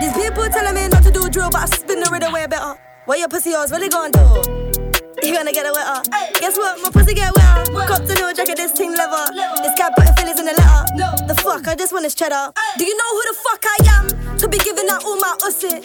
These 0.00 0.12
people 0.14 0.48
telling 0.48 0.74
me 0.74 0.88
not 0.88 1.02
to 1.02 1.10
do 1.10 1.28
drill, 1.28 1.50
but 1.50 1.62
I 1.62 1.66
spin 1.66 2.00
the 2.00 2.08
rhythm 2.10 2.32
way 2.32 2.46
better. 2.46 2.78
What 3.04 3.18
your 3.18 3.28
pussy 3.28 3.52
hoes 3.52 3.70
really 3.70 3.90
gonna 3.90 4.10
do? 4.10 4.85
You 5.22 5.32
gonna 5.32 5.52
get 5.52 5.64
it 5.66 5.72
wetter. 5.72 6.02
Guess 6.40 6.58
what? 6.58 6.80
My 6.82 6.90
pussy 6.90 7.14
get 7.14 7.32
wetter. 7.34 7.72
Cop 7.88 8.04
the 8.04 8.14
new 8.14 8.34
jacket, 8.34 8.56
this 8.56 8.72
team 8.72 8.92
leather. 8.92 9.32
This 9.62 9.72
guy 9.78 9.88
putting 9.96 10.12
feelings 10.14 10.38
in 10.38 10.46
the 10.46 10.52
letter. 10.52 11.26
The 11.26 11.34
fuck, 11.40 11.66
I 11.68 11.74
just 11.74 11.92
want 11.92 12.04
his 12.04 12.14
cheddar. 12.14 12.52
Do 12.76 12.84
you 12.84 12.96
know 12.96 13.10
who 13.16 13.22
the 13.24 13.36
fuck 13.40 13.62
I 13.64 13.78
am? 13.96 14.36
To 14.38 14.48
be 14.48 14.58
giving 14.58 14.88
out 14.88 15.04
all 15.04 15.16
my 15.16 15.34
ussy. 15.42 15.80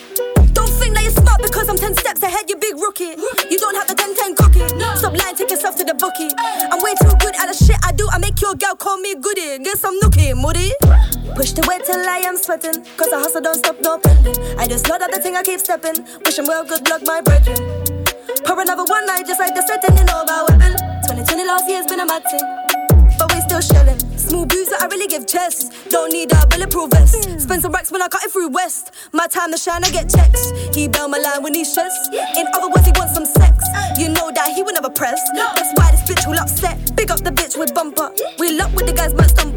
Don't 0.52 0.68
think 0.76 0.94
that 0.94 1.02
you're 1.02 1.16
smart 1.16 1.40
because 1.40 1.68
I'm 1.68 1.76
10 1.76 1.96
steps 1.96 2.22
ahead, 2.22 2.44
you 2.48 2.56
big 2.56 2.76
rookie. 2.76 3.16
You 3.48 3.58
don't 3.58 3.74
have 3.74 3.88
the 3.88 3.96
10 3.96 4.14
10 4.14 4.34
cookie. 4.36 4.68
Stop 5.00 5.16
lying, 5.16 5.34
take 5.34 5.50
yourself 5.50 5.76
to 5.80 5.84
the 5.84 5.94
bookie. 5.94 6.28
I'm 6.68 6.82
way 6.84 6.92
too 7.00 7.16
good 7.16 7.34
at 7.40 7.48
the 7.48 7.56
shit 7.56 7.80
I 7.82 7.92
do. 7.92 8.06
I 8.12 8.18
make 8.18 8.40
your 8.40 8.54
girl 8.54 8.76
call 8.76 8.98
me 8.98 9.16
goody. 9.16 9.58
Get 9.64 9.78
some 9.78 9.98
nookie, 10.00 10.36
moody. 10.36 10.70
Push 11.34 11.56
the 11.56 11.64
weight 11.66 11.88
till 11.88 12.04
I 12.04 12.20
am 12.28 12.36
sweating. 12.36 12.84
Cause 13.00 13.08
I 13.12 13.18
hustle 13.18 13.40
don't 13.40 13.56
stop, 13.56 13.80
no 13.80 13.96
pending. 13.96 14.36
I 14.58 14.68
just 14.68 14.86
know 14.88 14.98
that 14.98 15.10
the 15.10 15.20
thing 15.20 15.36
I 15.36 15.42
keep 15.42 15.60
stepping. 15.60 16.04
Wish 16.24 16.38
him 16.38 16.44
well, 16.46 16.64
good 16.64 16.86
luck, 16.88 17.00
my 17.08 17.22
brethren. 17.22 17.91
Pour 18.44 18.60
another 18.60 18.84
one 18.84 19.06
night 19.06 19.26
just 19.26 19.38
like 19.38 19.54
the 19.54 19.62
setting, 19.62 19.96
you 19.96 20.04
know 20.04 20.22
about 20.22 20.50
weapon. 20.50 20.72
2020 21.06 21.44
last 21.44 21.68
year's 21.68 21.86
been 21.86 22.00
a 22.00 22.06
mad 22.06 22.22
thing. 22.24 22.42
But 23.18 23.32
we 23.32 23.40
still 23.40 23.60
shelling. 23.60 23.98
Smooth 24.18 24.48
boozer, 24.48 24.76
I 24.80 24.86
really 24.86 25.06
give 25.06 25.26
chest. 25.26 25.72
Don't 25.90 26.12
need 26.12 26.32
a 26.32 26.46
bulletproof 26.46 26.90
vest. 26.90 27.40
Spend 27.40 27.62
some 27.62 27.72
racks 27.72 27.92
when 27.92 28.02
I 28.02 28.08
cut 28.08 28.24
it 28.24 28.32
through 28.32 28.48
West. 28.48 28.92
My 29.12 29.26
time 29.26 29.52
to 29.52 29.58
shine, 29.58 29.84
I 29.84 29.90
get 29.90 30.10
checks. 30.10 30.50
He 30.74 30.88
bail 30.88 31.08
my 31.08 31.18
line 31.18 31.42
when 31.42 31.54
he's 31.54 31.70
stressed. 31.70 32.12
In 32.12 32.46
other 32.54 32.68
words, 32.68 32.86
he 32.86 32.92
wants 32.96 33.14
some 33.14 33.26
sex. 33.26 33.64
You 33.98 34.08
know 34.08 34.32
that 34.32 34.52
he 34.54 34.62
would 34.62 34.74
never 34.74 34.90
press. 34.90 35.20
That's 35.34 35.70
why 35.78 35.90
this 35.92 36.02
bitch 36.08 36.26
will 36.26 36.38
upset. 36.38 36.96
Big 36.96 37.10
up 37.10 37.20
the 37.20 37.30
bitch 37.30 37.58
with 37.58 37.74
bumper. 37.74 38.10
We 38.38 38.58
lock 38.58 38.74
with 38.74 38.86
the 38.86 38.92
guys, 38.92 39.14
my 39.14 39.26
stumper. 39.26 39.51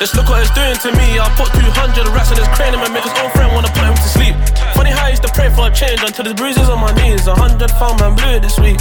Just 0.00 0.16
look 0.16 0.32
what 0.32 0.40
it's 0.40 0.48
doing 0.56 0.72
to 0.80 0.96
me. 0.96 1.20
I'll 1.20 1.28
put 1.36 1.52
200 1.52 2.08
rats 2.16 2.32
on 2.32 2.40
this 2.40 2.48
crane 2.56 2.72
and 2.72 2.80
make 2.88 3.04
his 3.04 3.12
own 3.20 3.28
friend 3.36 3.52
wanna 3.52 3.68
put 3.68 3.84
him 3.84 3.92
to 3.92 4.08
sleep. 4.08 4.32
Funny 4.72 4.88
how 4.88 5.04
I 5.04 5.12
used 5.12 5.20
to 5.28 5.32
pray 5.36 5.52
for 5.52 5.68
a 5.68 5.70
change 5.70 6.00
until 6.00 6.24
the 6.24 6.32
bruises 6.32 6.72
on 6.72 6.80
my 6.80 6.88
knees. 6.96 7.28
Hundred 7.28 7.68
found 7.76 8.00
man 8.00 8.16
blew 8.16 8.40
this 8.40 8.56
week. 8.56 8.80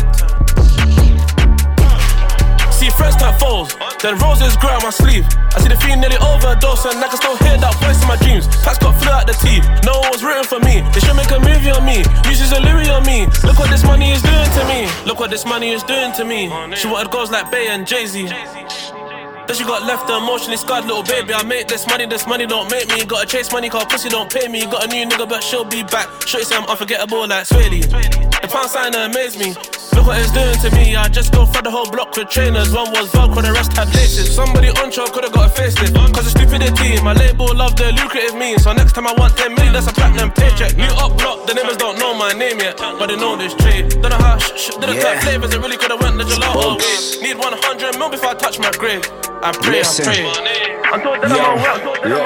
See 2.72 2.88
friends 2.96 3.20
turn 3.20 3.36
falls, 3.36 3.76
then 4.00 4.16
roses 4.24 4.56
grow 4.64 4.72
out 4.72 4.84
my 4.88 4.96
sleeve. 4.96 5.28
I 5.52 5.60
see 5.60 5.68
the 5.68 5.76
fiend 5.84 6.00
nearly 6.00 6.16
overdose 6.24 6.88
and 6.88 7.04
I 7.04 7.12
can 7.12 7.20
still 7.20 7.36
hear 7.44 7.60
that 7.60 7.76
voice 7.84 8.00
in 8.00 8.08
my 8.08 8.16
dreams. 8.24 8.48
Packs 8.64 8.80
got 8.80 8.96
flew 8.96 9.12
out 9.12 9.28
the 9.28 9.36
teeth, 9.44 9.68
no 9.84 10.00
one 10.00 10.16
was 10.16 10.24
rooting 10.24 10.48
for 10.48 10.64
me. 10.64 10.88
They 10.96 11.04
should 11.04 11.20
make 11.20 11.36
a 11.36 11.40
movie 11.44 11.76
on 11.76 11.84
me, 11.84 12.00
uses 12.32 12.56
a 12.56 12.64
Louis 12.64 12.88
on 12.88 13.04
me. 13.04 13.28
Look 13.44 13.60
what 13.60 13.68
this 13.68 13.84
money 13.84 14.16
is 14.16 14.24
doing 14.24 14.48
to 14.56 14.64
me. 14.72 14.88
Look 15.04 15.20
what 15.20 15.36
this 15.36 15.44
money 15.44 15.76
is 15.76 15.84
doing 15.84 16.16
to 16.16 16.24
me. 16.24 16.48
She 16.80 16.88
wanted 16.88 17.12
girls 17.12 17.28
like 17.28 17.52
Bey 17.52 17.68
and 17.68 17.84
Jay 17.84 18.08
Z. 18.08 18.32
Then 19.50 19.58
she 19.58 19.64
got 19.64 19.82
left 19.82 20.08
emotionally 20.08 20.58
scarred, 20.58 20.86
little 20.86 21.02
baby. 21.02 21.34
I 21.34 21.42
make 21.42 21.68
this 21.68 21.88
money, 21.88 22.06
this 22.06 22.28
money 22.28 22.46
don't 22.46 22.70
make 22.70 22.88
me. 22.90 23.04
Gotta 23.04 23.26
chase 23.26 23.52
money, 23.52 23.68
cause 23.68 23.84
pussy 23.86 24.08
don't 24.08 24.32
pay 24.32 24.48
me. 24.48 24.62
Got 24.68 24.86
a 24.86 24.88
new 24.90 25.08
nigga, 25.08 25.28
but 25.28 25.44
she'll 25.44 25.66
be 25.66 25.82
back. 25.82 26.08
Shorty 26.28 26.46
say 26.46 26.56
I'm 26.56 26.68
unforgettable 26.68 27.28
like 27.28 27.48
Swae 27.48 27.68
Lee. 27.68 27.82
The 27.82 28.48
pound 28.48 28.70
sign 28.70 28.94
amaze 28.94 29.40
me. 29.40 29.56
Look 29.94 30.08
what 30.08 30.20
it's 30.20 30.32
doing 30.32 30.58
to 30.64 30.70
me. 30.76 30.96
I 30.96 31.08
just 31.08 31.34
go 31.34 31.46
for 31.46 31.62
the 31.62 31.72
whole 31.72 31.90
block 31.90 32.16
with 32.16 32.30
trainers. 32.30 32.72
One 32.74 32.92
was 32.92 33.10
Velcro, 33.12 33.42
the 33.42 33.52
rest 33.52 33.74
had 33.76 33.94
laces. 33.94 34.34
Somebody 34.34 34.70
on 34.70 34.92
show 34.92 35.06
could've 35.08 35.32
got 35.32 35.50
a 35.50 35.54
facelift. 35.54 35.94
Cause 36.14 36.26
of 36.26 36.32
stupidity, 36.32 37.02
my 37.02 37.14
label 37.14 37.54
love 37.56 37.76
the 37.76 37.92
lucrative 37.94 38.36
means. 38.36 38.64
So 38.64 38.74
next 38.74 38.94
time 38.94 39.08
I 39.08 39.14
want 39.14 39.38
10 39.38 39.56
million, 39.56 39.74
that's 39.74 39.88
a 39.88 39.94
platinum 39.94 40.32
paycheck. 40.32 40.76
New 40.78 40.92
up 41.00 41.18
block, 41.18 41.46
the 41.48 41.54
neighbors 41.54 41.78
don't 41.78 41.98
know 42.00 42.14
my 42.14 42.34
name 42.34 42.60
yet. 42.60 42.78
But 42.78 43.08
they 43.08 43.16
know 43.18 43.36
this 43.36 43.54
trade. 43.56 43.90
Don't 44.02 44.10
know 44.12 44.18
how, 44.18 44.38
sh- 44.38 44.54
sh- 44.56 44.76
did 44.80 44.90
it 44.90 45.22
flavors, 45.24 45.54
it 45.54 45.60
really 45.60 45.78
could've 45.78 46.00
went 46.02 46.18
the 46.18 46.24
gelato 46.24 46.78
way. 46.78 47.28
Need 47.28 47.38
100 47.38 47.98
mil 47.98 48.10
before 48.10 48.32
I 48.32 48.34
touch 48.36 48.60
my 48.60 48.72
grave. 48.72 49.04
I 49.42 49.52
pray, 49.54 49.80
Listen. 49.80 50.08
I 50.08 50.14
pray. 50.16 50.80
Yo, 52.10 52.18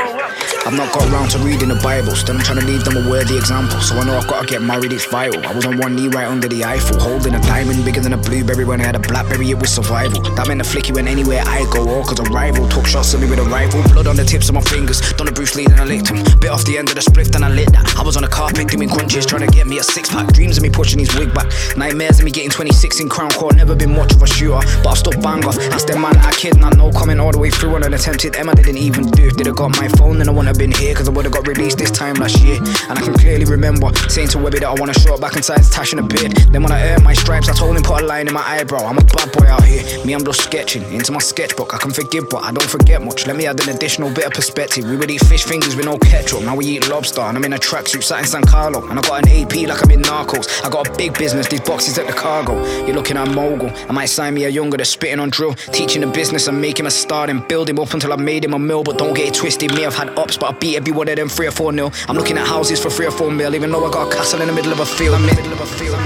I've 0.66 0.74
not 0.74 0.93
got 0.93 1.11
around 1.11 1.30
to 1.32 1.38
reading 1.39 1.68
the 1.68 1.76
Bible, 1.84 2.16
still 2.16 2.38
I'm 2.38 2.41
trying 2.41 2.59
to 2.61 2.66
leave 2.66 2.86
them 2.86 2.95
a 2.95 3.09
worthy 3.09 3.36
example. 3.36 3.80
So 3.82 3.97
I 3.97 4.05
know 4.05 4.16
I've 4.16 4.28
got 4.28 4.41
to 4.41 4.47
get 4.47 4.61
married, 4.61 4.93
it's 4.93 5.05
vital. 5.05 5.45
I 5.45 5.53
was 5.53 5.66
on 5.66 5.78
one 5.78 5.95
knee 5.95 6.07
right 6.07 6.26
under 6.26 6.47
the 6.47 6.64
Eiffel, 6.64 6.97
holding 6.99 7.36
a 7.36 7.41
diamond 7.54 7.86
bigger 7.86 8.01
than 8.01 8.14
a 8.14 8.18
blueberry 8.18 8.66
when 8.66 8.82
I 8.82 8.86
had 8.86 8.95
a 8.95 8.99
blackberry, 8.99 9.51
it 9.51 9.60
was 9.62 9.70
survival. 9.70 10.22
That 10.34 10.47
meant 10.47 10.58
the 10.64 10.66
flicky 10.66 10.91
went 10.91 11.08
anywhere 11.08 11.43
I 11.45 11.70
go, 11.72 11.88
all 11.88 12.04
cause 12.04 12.20
a 12.20 12.24
rival 12.34 12.68
took 12.68 12.88
shots 12.88 13.14
at 13.14 13.22
me 13.22 13.30
with 13.30 13.38
a 13.38 13.43
rifle. 13.43 13.84
Blood 13.93 14.08
on 14.08 14.16
the 14.16 14.26
tips 14.26 14.49
of 14.49 14.56
my 14.56 14.62
fingers, 14.62 14.99
done 15.14 15.28
a 15.28 15.32
Bruce 15.32 15.56
Lee, 15.56 15.68
then 15.68 15.80
I 15.80 15.86
licked 15.86 16.10
him. 16.10 16.18
Bit 16.41 16.49
off 16.49 16.66
the 16.66 16.80
end 16.80 16.89
of 16.89 16.95
the 16.95 17.01
spliff, 17.01 17.30
then 17.30 17.43
I 17.43 17.49
lit 17.49 17.72
that. 17.74 17.86
I 17.95 18.01
was 18.01 18.18
on 18.18 18.24
a 18.24 18.28
carpet 18.28 18.70
doing 18.70 18.89
crunches, 18.89 19.28
trying 19.28 19.45
to 19.45 19.51
get 19.54 19.68
me 19.68 19.78
a 19.78 19.84
six 19.84 20.10
pack. 20.10 20.34
Dreams 20.34 20.58
of 20.58 20.64
me 20.64 20.72
pushing 20.72 20.97
his 20.97 21.14
wig 21.16 21.32
back. 21.32 21.45
Nightmares 21.78 22.18
of 22.18 22.26
me 22.26 22.32
getting 22.32 22.49
26 22.49 22.99
in 23.01 23.08
Crown 23.08 23.30
Court, 23.30 23.56
never 23.56 23.76
been 23.76 23.93
much 23.93 24.14
of 24.16 24.22
a 24.24 24.28
shooter, 24.28 24.66
but 24.82 24.89
I 24.89 24.95
still 24.95 25.14
bang 25.22 25.45
off. 25.45 25.60
Ask 25.70 25.86
them 25.86 26.01
man, 26.01 26.18
I 26.18 26.32
kid, 26.34 26.58
not 26.58 26.76
no 26.76 26.91
coming 26.91 27.20
all 27.20 27.32
the 27.32 27.38
way 27.39 27.51
through 27.51 27.76
on 27.76 27.84
an 27.84 27.93
attempted 27.93 28.36
M 28.36 28.49
I 28.49 28.56
didn't 28.56 28.78
even 28.78 29.12
do. 29.12 29.28
If 29.28 29.38
they'd 29.38 29.45
have 29.45 29.56
got 29.56 29.78
my 29.78 29.88
phone, 29.99 30.18
then 30.18 30.28
I 30.28 30.32
wouldn't 30.32 30.49
have 30.49 30.58
been 30.58 30.74
here, 30.74 30.95
cause 30.95 31.08
I 31.08 31.12
would've 31.12 31.32
got 31.32 31.47
released 31.47 31.78
this 31.78 31.91
time 31.91 32.16
last 32.16 32.41
year. 32.41 32.58
And 32.89 32.97
I 32.97 33.01
can 33.01 33.14
clearly 33.14 33.45
remember 33.45 33.93
saying 34.10 34.30
to 34.30 34.39
Webby 34.39 34.60
that 34.66 34.74
I 34.74 34.74
wanna 34.74 34.97
show 34.97 35.14
up 35.14 35.22
back 35.22 35.36
inside 35.38 35.60
his 35.60 35.70
tash 35.70 35.93
in 35.93 35.99
a 35.99 36.04
beard. 36.04 36.34
Then 36.49 36.64
when 36.64 36.72
I 36.72 36.82
earned 36.89 37.04
my 37.04 37.14
I 37.50 37.54
told 37.54 37.76
him 37.76 37.84
put 37.84 38.02
a 38.02 38.06
line 38.06 38.28
in 38.28 38.34
my 38.34 38.41
eyebrow. 38.41 38.86
I'm 38.86 38.98
a 38.98 39.04
bad 39.04 39.32
boy 39.32 39.48
out 39.48 39.64
here. 39.64 39.84
Me, 40.06 40.14
I'm 40.14 40.24
just 40.24 40.41
sketching 40.41 40.84
into 40.94 41.12
my 41.12 41.20
sketchbook. 41.20 41.74
I 41.74 41.78
can 41.78 41.91
forgive, 41.91 42.30
but 42.30 42.44
I 42.44 42.52
don't 42.52 42.70
forget 42.70 43.02
much. 43.02 43.28
Let 43.28 43.36
me 43.36 43.46
add 43.46 43.60
an 43.60 43.76
additional 43.76 44.12
bit 44.14 44.26
of 44.26 44.34
perspective. 44.34 44.86
We 44.86 44.96
would 44.98 45.12
eat 45.12 45.24
fish 45.26 45.44
fingers 45.44 45.76
with 45.76 45.86
no 45.86 45.98
ketchup. 45.98 46.41
Now 46.44 46.56
we 46.56 46.66
eat 46.66 46.89
lobster, 46.89 47.22
and 47.22 47.38
I'm 47.38 47.44
in 47.44 47.54
a 47.54 47.58
tracksuit 47.58 48.04
sat 48.04 48.20
in 48.20 48.26
San 48.26 48.44
Carlo. 48.44 48.88
And 48.89 49.00
I 49.00 49.02
got 49.02 49.26
an 49.26 49.30
AP 49.30 49.68
like 49.68 49.84
I'm 49.84 49.91
in 49.91 50.02
Narcos. 50.02 50.64
I 50.64 50.70
got 50.70 50.88
a 50.88 50.96
big 50.96 51.18
business, 51.18 51.48
these 51.48 51.62
boxes 51.62 51.98
at 51.98 52.08
the 52.08 52.14
cargo. 52.14 52.64
You're 52.86 52.96
looking 52.96 53.18
at 53.18 53.30
mogul. 53.30 53.70
I 53.89 53.91
might 53.91 54.06
sign 54.08 54.34
me 54.34 54.46
a 54.46 54.50
younger 54.50 54.78
that's 54.78 54.89
spitting 54.89 55.20
on 55.20 55.30
drill, 55.30 55.54
teaching 55.54 56.02
the 56.02 56.08
business 56.08 56.48
and 56.48 56.64
him 56.64 56.86
a 56.86 56.91
star 56.91 57.30
and 57.30 57.48
build 57.48 57.70
him 57.70 57.80
up 57.80 57.94
until 57.94 58.14
I 58.14 58.16
made 58.16 58.46
him 58.46 58.54
a 58.54 58.60
mill. 58.60 58.84
But 58.84 58.98
don't 58.98 59.14
get 59.14 59.28
it 59.28 59.34
twisted. 59.34 59.74
Me, 59.76 59.86
I've 59.86 59.96
had 59.96 60.18
ups, 60.18 60.38
but 60.38 60.56
I 60.56 60.58
beat 60.58 60.78
every 60.78 60.94
one 60.94 61.10
of 61.10 61.16
them 61.16 61.30
three 61.30 61.48
or 61.48 61.52
four 61.52 61.72
nil. 61.72 61.91
I'm 62.08 62.16
looking 62.16 62.38
at 62.38 62.48
houses 62.48 62.82
for 62.82 62.89
three 62.89 63.06
or 63.06 63.12
four 63.12 63.32
mil, 63.32 63.54
even 63.54 63.72
though 63.72 63.86
I 63.86 63.91
got 63.91 64.12
a 64.12 64.16
castle 64.16 64.41
in 64.41 64.48
the 64.48 64.54
middle 64.54 64.72
of 64.72 64.80
a 64.80 64.86
field. 64.86 65.16
I'm 65.16 65.28
in 65.28 65.36
the 65.36 65.41
middle 65.41 65.54
of 65.54 65.62
a 65.62 65.66
field. 65.66 66.00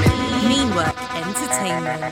Meanwork 0.47 0.96
Entertainment. 1.47 2.03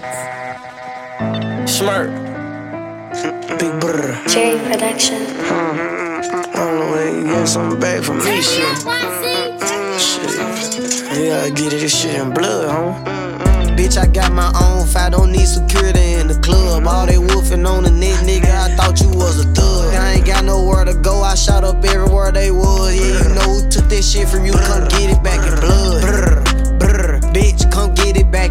Smirk. 1.67 2.09
Big 3.59 3.79
brr. 3.81 4.15
J 4.29 4.57
Production. 4.65 5.25
Hmm. 5.27 5.75
I 5.75 6.53
don't 6.55 6.79
know 6.79 6.91
where 6.91 7.19
you 7.19 7.25
get 7.25 7.45
something 7.45 7.77
back 7.77 8.03
from 8.03 8.19
me, 8.19 8.41
shit. 8.41 8.63
Hmm, 8.79 9.97
shit. 9.97 11.19
You 11.19 11.31
gotta 11.31 11.51
get 11.51 11.73
it, 11.73 11.81
this 11.81 12.01
shit 12.01 12.15
in 12.15 12.33
blood, 12.33 12.69
huh? 12.69 13.11
Mm-hmm. 13.11 13.75
Bitch, 13.75 13.97
I 13.97 14.07
got 14.07 14.31
my 14.31 14.53
own 14.55 14.87
fight, 14.87 15.11
don't 15.11 15.33
need 15.33 15.47
security 15.47 16.13
in 16.13 16.27
the 16.27 16.39
club. 16.39 16.87
All 16.87 17.05
they 17.05 17.15
woofing 17.15 17.67
on 17.67 17.83
the 17.83 17.91
neck, 17.91 18.23
nigga, 18.23 18.49
I 18.49 18.73
thought 18.77 19.01
you 19.01 19.09
was 19.09 19.43
a 19.43 19.47
thug. 19.53 19.93
I 19.95 20.13
ain't 20.13 20.25
got 20.25 20.45
nowhere 20.45 20.85
to 20.85 20.93
go, 20.93 21.23
I 21.23 21.35
shot 21.35 21.65
up 21.65 21.83
everywhere 21.83 22.31
they 22.31 22.51
was. 22.51 22.95
Yeah, 22.95 23.27
you 23.27 23.35
know 23.35 23.59
who 23.59 23.69
took 23.69 23.89
this 23.89 24.09
shit 24.09 24.29
from 24.29 24.45
you, 24.45 24.53
come 24.53 24.87
get 24.87 25.09
it 25.09 25.21
back 25.21 25.45
in 25.45 25.59
blood. 25.59 26.04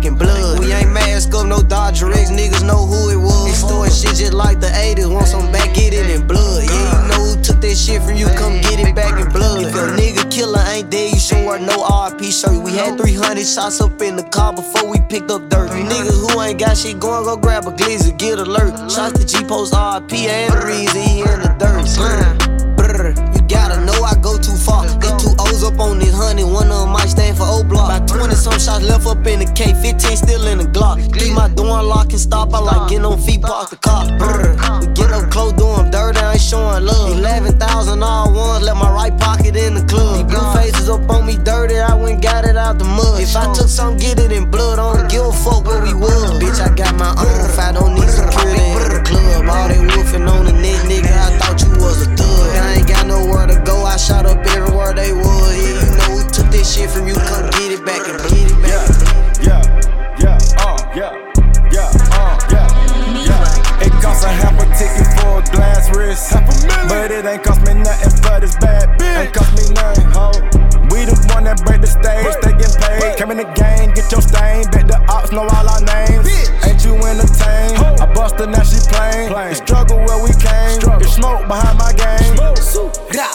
Get 0.04 0.12
it 0.12 0.18
back 0.18 0.28
in 0.28 0.36
blood. 0.36 0.60
We 0.60 0.72
ain't 0.72 0.92
mask 0.92 1.34
up, 1.34 1.46
no 1.46 1.62
Dodger 1.62 2.12
X, 2.12 2.30
niggas 2.30 2.66
know 2.66 2.86
who 2.86 3.10
it 3.10 3.16
was. 3.16 3.48
Extorting 3.48 3.94
shit 3.94 4.16
just 4.16 4.34
like 4.34 4.60
the 4.60 4.68
80s, 4.68 5.12
want 5.12 5.26
some 5.26 5.50
back, 5.52 5.74
get 5.74 5.92
it 5.92 6.10
in 6.10 6.26
blood. 6.26 6.64
Yeah, 6.64 7.02
you 7.02 7.08
know 7.08 7.36
who 7.36 7.42
took 7.42 7.60
this 7.60 7.84
shit 7.84 8.02
from 8.02 8.16
you, 8.16 8.26
come 8.36 8.60
get 8.60 8.80
it 8.80 8.94
back 8.94 9.20
in 9.20 9.30
blood. 9.32 9.62
If 9.62 9.74
a 9.74 9.94
nigga 9.96 10.30
killer 10.30 10.62
ain't 10.68 10.90
dead, 10.90 11.12
you 11.12 11.18
should 11.20 11.44
wear 11.46 11.58
no 11.58 11.84
RP 11.84 12.32
shirt. 12.32 12.62
We 12.62 12.72
had 12.72 12.98
300 12.98 13.46
shots 13.46 13.80
up 13.80 14.00
in 14.02 14.16
the 14.16 14.24
car 14.24 14.52
before 14.52 14.88
we 14.90 15.00
picked 15.08 15.30
up 15.30 15.48
dirt. 15.48 15.70
You 15.76 15.84
niggas 15.84 16.18
who 16.20 16.40
ain't 16.40 16.58
got 16.58 16.76
shit 16.76 17.00
going, 17.00 17.24
go 17.24 17.36
grab 17.36 17.66
a 17.66 17.70
glizzy, 17.72 18.16
get 18.16 18.38
alert. 18.38 18.90
Shots 18.90 19.18
to 19.18 19.24
G 19.26 19.44
Post 19.44 19.74
RP 19.74 20.26
and 20.26 20.52
the 20.52 20.66
reason 20.66 21.00
he 21.00 21.20
in 21.20 21.40
the 21.40 21.52
dirt. 21.58 21.84
Brr, 22.76 23.14
you 23.34 23.42
gotta 23.48 23.84
know 23.84 24.04
I 24.04 24.14
go 24.20 24.38
too 24.38 24.56
far. 24.56 24.84
Up 25.64 25.80
on 25.80 25.98
this 25.98 26.12
honey, 26.12 26.44
one 26.44 26.68
of 26.68 26.84
them 26.84 26.92
might 26.92 27.08
stand 27.08 27.38
for 27.38 27.44
O 27.48 27.64
block. 27.64 27.88
About 27.88 28.06
20 28.06 28.34
some 28.34 28.52
shots 28.60 28.84
left 28.84 29.06
up 29.06 29.26
in 29.26 29.40
the 29.40 29.48
K, 29.56 29.72
15 29.72 29.96
still 30.16 30.46
in 30.46 30.58
the 30.58 30.64
Glock. 30.64 31.00
Leave 31.16 31.32
my 31.32 31.48
door 31.48 31.80
unlocked 31.80 32.12
and 32.12 32.20
stop, 32.20 32.52
I 32.52 32.58
like 32.58 32.90
getting 32.90 33.06
on 33.06 33.18
feet, 33.18 33.40
park 33.40 33.70
the 33.70 33.76
car. 33.76 34.04
Brr, 34.18 34.52
we 34.80 34.92
get 34.92 35.10
up 35.10 35.30
close, 35.30 35.54
doing 35.54 35.90
dirt, 35.90 36.18
I 36.20 36.32
ain't 36.32 36.40
showing 36.42 36.84
love. 36.84 37.16
11,000 37.16 38.02
all 38.02 38.30
ones, 38.34 38.62
left 38.62 38.76
my 38.76 38.92
right 38.92 39.16
pocket 39.18 39.56
in 39.56 39.72
the 39.72 39.84
club. 39.88 40.28
These 40.28 40.36
blue 40.36 40.52
faces 40.52 40.90
up 40.90 41.08
on 41.08 41.24
me 41.24 41.38
dirty, 41.38 41.78
I 41.78 41.94
went 41.94 42.20
got 42.20 42.44
it 42.44 42.58
out 42.58 42.78
the 42.78 42.84
mud. 42.84 43.22
If 43.22 43.34
I 43.34 43.50
took 43.54 43.68
some, 43.68 43.96
get 43.96 44.20
it 44.20 44.32
in 44.32 44.50
blood, 44.50 44.78
I 44.78 44.92
don't 44.92 45.10
give 45.10 45.24
a 45.24 45.32
fuck 45.32 45.64
where 45.64 45.80
we 45.80 45.94
was. 45.94 46.36
Bitch, 46.44 46.60
I 46.60 46.74
got 46.76 46.94
my 46.96 47.08
own 47.16 47.40
if 47.48 47.58
I 47.58 47.72
don't 47.72 47.94
need 47.94 48.10
security 48.10 49.03
club. 49.44 49.56
All 49.56 49.68
they 49.68 49.80
woofing 49.94 50.28
on 50.28 50.44
the 50.44 50.52
neck, 50.52 50.80
nigga, 50.88 51.12
I 51.12 51.38
thought 51.38 51.60
you 51.60 51.70
was 51.80 52.06
a 52.06 52.10
thug. 52.16 52.56
I 52.56 52.74
ain't 52.78 52.88
got 52.88 53.06
nowhere 53.06 53.46
to 53.46 53.60
go, 53.64 53.84
I 53.84 53.96
shot 53.96 54.26
up 54.26 54.38
everywhere 54.46 54.94
they 54.94 55.12
was. 55.12 55.56
Yeah, 55.56 55.68
you 55.68 55.96
know 55.96 56.10
who 56.16 56.30
took 56.30 56.48
this 56.50 56.74
shit 56.74 56.90
from 56.90 57.06
you, 57.06 57.14
come 57.14 57.50
get 57.50 57.72
it 57.72 57.84
back 57.84 58.02
and 58.08 58.18
get 58.32 58.50
it 58.50 58.58
back. 58.62 58.88
Yeah, 59.44 59.62
yeah, 60.18 60.38
uh, 60.58 60.78
yeah, 60.96 61.12
yeah, 61.72 61.90
uh, 62.16 62.38
yeah, 62.50 62.68
yeah. 63.28 63.84
It 63.84 63.92
costs 64.00 64.24
a 64.24 64.28
half 64.28 64.56
a 64.56 64.66
ticket 64.72 65.08
for 65.20 65.38
a 65.38 65.42
glass 65.52 65.94
wrist. 65.94 66.32
But 66.88 67.10
it 67.10 67.24
ain't 67.24 67.42
cost 67.42 67.60
me 67.66 67.74
nothing 67.74 68.10
for 68.22 68.40
this 68.40 68.56
bad 68.56 68.98
bitch. 68.98 69.24
Ain't 69.24 69.34
cost 69.34 69.52
me 69.56 69.74
nothing, 69.74 70.10
ho. 70.12 70.32
We 70.90 71.04
the 71.04 71.16
one 71.34 71.44
that 71.44 71.60
break 71.64 71.80
the 71.80 71.88
stage, 71.88 72.34
they 72.42 72.54
get 72.56 72.72
paid. 72.80 73.18
Came 73.18 73.30
in 73.32 73.38
the 73.38 73.48
game, 73.52 73.92
get 73.92 74.10
your 74.12 74.22
stain. 74.22 74.64
Bet 74.70 74.86
the 74.88 75.00
ops 75.08 75.32
know 75.32 75.42
all 75.42 75.68
our 75.68 75.80
names. 75.80 76.23
Ain't 78.40 78.40
you 78.40 78.40
entertained? 78.40 78.40
I 78.40 78.40
bust 78.40 78.40
her, 78.40 78.46
now 78.46 78.62
she 78.62 78.78
plain. 78.90 79.30
The 79.30 79.54
struggle 79.54 79.98
where 80.04 80.22
we 80.22 80.30
came. 80.34 80.80
Get 80.98 81.08
smoke 81.08 81.46
behind 81.48 81.78
my 81.78 81.92
game. 81.92 82.36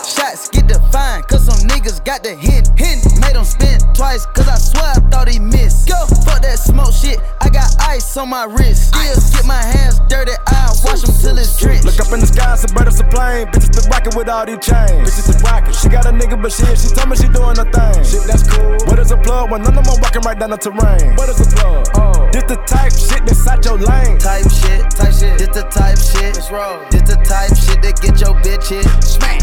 Shots 0.03 0.49
get 0.49 0.67
defined, 0.67 1.27
cause 1.27 1.45
some 1.45 1.67
niggas 1.69 2.03
got 2.03 2.23
the 2.23 2.35
hit. 2.35 2.67
hit. 2.77 2.99
Made 3.21 3.35
them 3.35 3.45
spin 3.45 3.79
twice, 3.93 4.25
cause 4.27 4.47
I 4.47 4.55
swear 4.55 4.91
I 4.95 4.99
thought 5.09 5.29
he 5.29 5.39
missed. 5.39 5.87
Go, 5.87 6.05
fuck 6.25 6.41
that 6.41 6.59
smoke 6.59 6.93
shit, 6.93 7.19
I 7.41 7.49
got 7.49 7.69
ice 7.79 8.17
on 8.17 8.29
my 8.29 8.45
wrist. 8.45 8.93
Still 8.93 9.15
get 9.31 9.45
my 9.45 9.61
hands 9.61 9.99
dirty, 10.09 10.33
I 10.47 10.73
wash 10.83 11.01
them 11.01 11.15
till 11.15 11.37
it's 11.37 11.57
drenched. 11.57 11.85
Look 11.85 11.99
up 11.99 12.11
in 12.11 12.19
the 12.19 12.27
sky, 12.27 12.53
it's 12.53 12.63
a 12.63 12.73
bird, 12.73 12.87
it's 12.87 12.99
a 12.99 13.07
plane. 13.07 13.47
Bitches 13.47 13.71
been 13.71 13.89
rockin' 13.89 14.15
with 14.17 14.29
all 14.29 14.45
these 14.45 14.59
chains. 14.59 15.07
Bitches 15.07 15.31
been 15.31 15.41
rockin'. 15.43 15.73
She 15.73 15.87
got 15.87 16.05
a 16.05 16.11
nigga, 16.11 16.35
but 16.41 16.51
shit, 16.51 16.77
she 16.77 16.89
told 16.91 17.09
me 17.09 17.15
she 17.15 17.27
doing 17.31 17.55
her 17.55 17.69
thing. 17.71 18.03
Shit, 18.03 18.27
that's 18.27 18.43
cool. 18.43 18.75
What 18.91 18.99
is 18.99 19.11
a 19.11 19.17
plug 19.17 19.51
when 19.51 19.63
none 19.63 19.77
of 19.77 19.85
them 19.85 19.95
walking 20.01 20.21
right 20.27 20.37
down 20.37 20.51
the 20.51 20.57
terrain? 20.59 21.15
What 21.15 21.29
is 21.29 21.39
a 21.39 21.47
plug? 21.55 21.87
Oh, 21.95 22.18
this 22.31 22.43
the 22.43 22.55
type 22.67 22.93
shit 22.93 23.25
that's 23.25 23.47
out 23.47 23.63
your 23.65 23.77
lane. 23.77 24.17
Type 24.19 24.49
shit, 24.51 24.89
type 24.91 25.13
shit. 25.13 25.37
This 25.39 25.49
the 25.49 25.63
type 25.69 25.97
shit. 25.97 26.35
This 26.35 27.01
the 27.07 27.17
type 27.23 27.55
shit 27.55 27.81
that 27.81 28.01
get 28.01 28.19
your 28.19 28.35
bitch 28.41 28.69
hit. 28.69 28.85
Smash. 29.03 29.41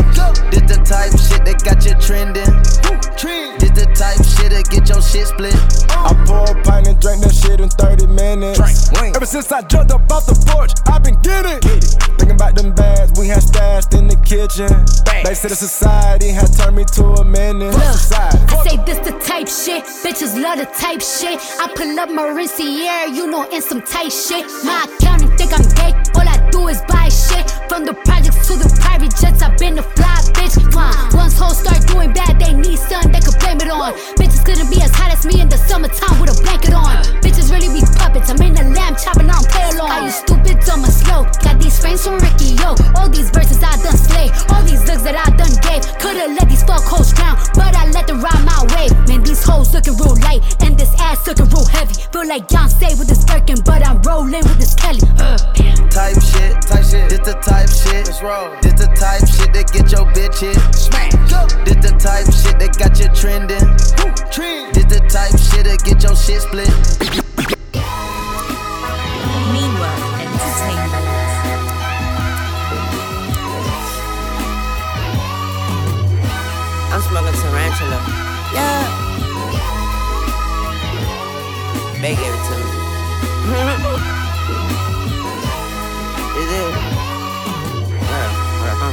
This 0.50 0.62
the 0.68 0.78
type 0.84 1.12
shit 1.18 1.44
that 1.44 1.62
got 1.64 1.84
you 1.84 1.94
trending. 2.00 2.52
This 3.58 3.70
the 3.70 3.85
type 3.96 4.20
shit 4.20 4.52
that 4.52 4.68
get 4.68 4.88
your 4.88 5.00
shit 5.00 5.26
split. 5.26 5.56
I 5.88 6.12
pour 6.28 6.44
a 6.44 6.54
pint 6.62 6.86
and 6.86 7.00
drink 7.00 7.22
that 7.24 7.32
shit 7.32 7.60
in 7.60 7.68
30 7.68 8.06
minutes. 8.12 8.92
Ever 8.92 9.26
since 9.26 9.50
I 9.50 9.62
jumped 9.62 9.92
up 9.92 10.04
off 10.12 10.26
the 10.26 10.36
porch, 10.52 10.72
I've 10.86 11.02
been 11.02 11.16
getting 11.24 11.58
it. 11.64 11.84
Thinking 12.20 12.36
about 12.36 12.54
them 12.54 12.74
bags 12.74 13.18
we 13.18 13.28
had 13.28 13.42
stashed 13.42 13.94
in 13.94 14.06
the 14.08 14.16
kitchen. 14.20 14.68
They 15.24 15.34
said 15.34 15.50
the 15.50 15.56
society 15.56 16.28
had 16.28 16.52
turned 16.52 16.76
me 16.76 16.84
to 17.00 17.04
a 17.20 17.24
menace. 17.24 17.74
Society. 17.74 18.44
I 18.52 18.68
say 18.68 18.76
this 18.84 19.00
the 19.00 19.16
type 19.24 19.48
shit, 19.48 19.84
bitches 20.04 20.36
love 20.36 20.58
the 20.58 20.68
type 20.76 21.00
shit. 21.00 21.40
I 21.56 21.72
pull 21.74 21.98
up 21.98 22.10
Mauricio, 22.10 23.08
you 23.14 23.26
know, 23.26 23.48
in 23.48 23.62
some 23.62 23.80
tight 23.80 24.12
shit. 24.12 24.44
My 24.64 24.84
accountant 24.84 25.38
think 25.38 25.56
I'm 25.56 25.64
gay, 25.72 25.96
all 26.14 26.28
I 26.28 26.36
do 26.50 26.68
is 26.68 26.82
buy 26.88 27.08
shit. 27.08 27.48
From 27.68 27.84
the 27.84 27.94
projects 28.04 28.46
to 28.48 28.56
the 28.56 28.68
private 28.80 29.16
jets, 29.16 29.42
I've 29.42 29.56
been 29.58 29.78
a 29.78 29.82
fly 29.82 30.20
bitch. 30.36 30.56
Once 31.14 31.38
hoes 31.38 31.58
start 31.58 31.86
doing 31.88 32.12
bad, 32.12 32.38
they 32.38 32.52
need 32.52 32.78
something 32.78 33.12
they 33.12 33.20
could 33.20 33.38
blame 33.40 33.60
it 33.60 33.70
on. 33.70 33.85
Bitches 34.18 34.44
couldn't 34.44 34.70
be 34.70 34.82
as 34.82 34.90
hot 34.94 35.12
as 35.12 35.26
me 35.26 35.40
in 35.40 35.48
the 35.48 35.56
summertime 35.56 36.18
with 36.20 36.32
a 36.32 36.36
blanket 36.42 36.74
on. 36.74 36.96
Bitches 37.22 37.52
really 37.52 37.68
be 37.68 37.84
puppets, 37.98 38.30
I'm 38.30 38.40
in 38.42 38.54
the 38.54 38.64
lamb 38.74 38.96
chopping 38.96 39.30
on 39.30 39.44
play 39.46 39.68
along. 39.76 39.90
Are 39.90 40.04
you 40.04 40.10
stupid, 40.10 40.58
dumb 40.66 40.82
or 40.84 40.90
slow? 40.90 41.24
Got 41.44 41.60
these 41.60 41.78
frames 41.78 42.02
from 42.04 42.18
Ricky, 42.18 42.56
yo. 42.58 42.74
All 42.96 43.08
these 43.08 43.30
verses 43.30 43.62
I 43.62 43.76
done 43.82 43.96
slay, 43.96 44.30
all 44.50 44.62
these 44.62 44.82
looks 44.86 45.02
that 45.02 45.14
I 45.14 45.28
done 45.36 45.54
gave. 45.62 45.84
Could've 46.00 46.34
let 46.34 46.48
these 46.48 46.64
fuck 46.64 46.82
hoes 46.82 47.12
drown, 47.12 47.36
but 47.54 47.76
I 47.76 47.86
let 47.90 48.06
them 48.06 48.22
ride 48.22 48.42
my 48.42 48.60
way. 48.74 48.88
Man, 49.06 49.22
these 49.22 49.42
hoes 49.42 49.72
looking 49.74 49.96
real 49.96 50.16
light, 50.26 50.42
and 50.62 50.78
this 50.78 50.94
ass 51.00 51.26
looking 51.26 51.46
real 51.50 51.66
heavy. 51.66 51.94
Feel 52.10 52.26
like 52.26 52.48
Beyonce 52.48 52.98
with 52.98 53.08
this 53.08 53.24
Birkin, 53.24 53.60
but 53.64 53.86
I'm 53.86 54.02
rolling 54.02 54.42
with 54.46 54.58
this 54.58 54.74
Kelly. 54.74 55.00
Uh. 55.18 55.36
Type 55.96 56.20
shit, 56.20 56.52
type 56.60 56.84
shit. 56.84 57.08
This 57.08 57.20
the 57.24 57.32
type 57.40 57.72
shit. 57.72 58.04
This 58.04 58.76
the 58.76 58.86
type 59.00 59.24
shit 59.24 59.48
that 59.54 59.72
get 59.72 59.90
your 59.92 60.04
bitch 60.12 60.40
hit. 60.44 60.56
Smash. 60.74 61.12
This 61.64 61.80
the 61.80 61.96
type 61.96 62.28
shit 62.28 62.58
that 62.60 62.76
got 62.76 63.00
you 63.00 63.08
trending 63.16 63.75
shit 66.26 66.42
split. 66.42 66.66
Meanwhile, 69.54 70.00
entertainment. 70.18 71.06
I'm 76.90 77.02
smoking 77.06 77.36
tarantula. 77.40 77.98
Yeah. 78.56 78.82
Make 82.02 82.18
it 82.18 82.34
to 82.46 82.54
me. 82.58 84.02
It 86.36 86.48
is. 86.52 86.74
Uh-huh. 88.66 88.92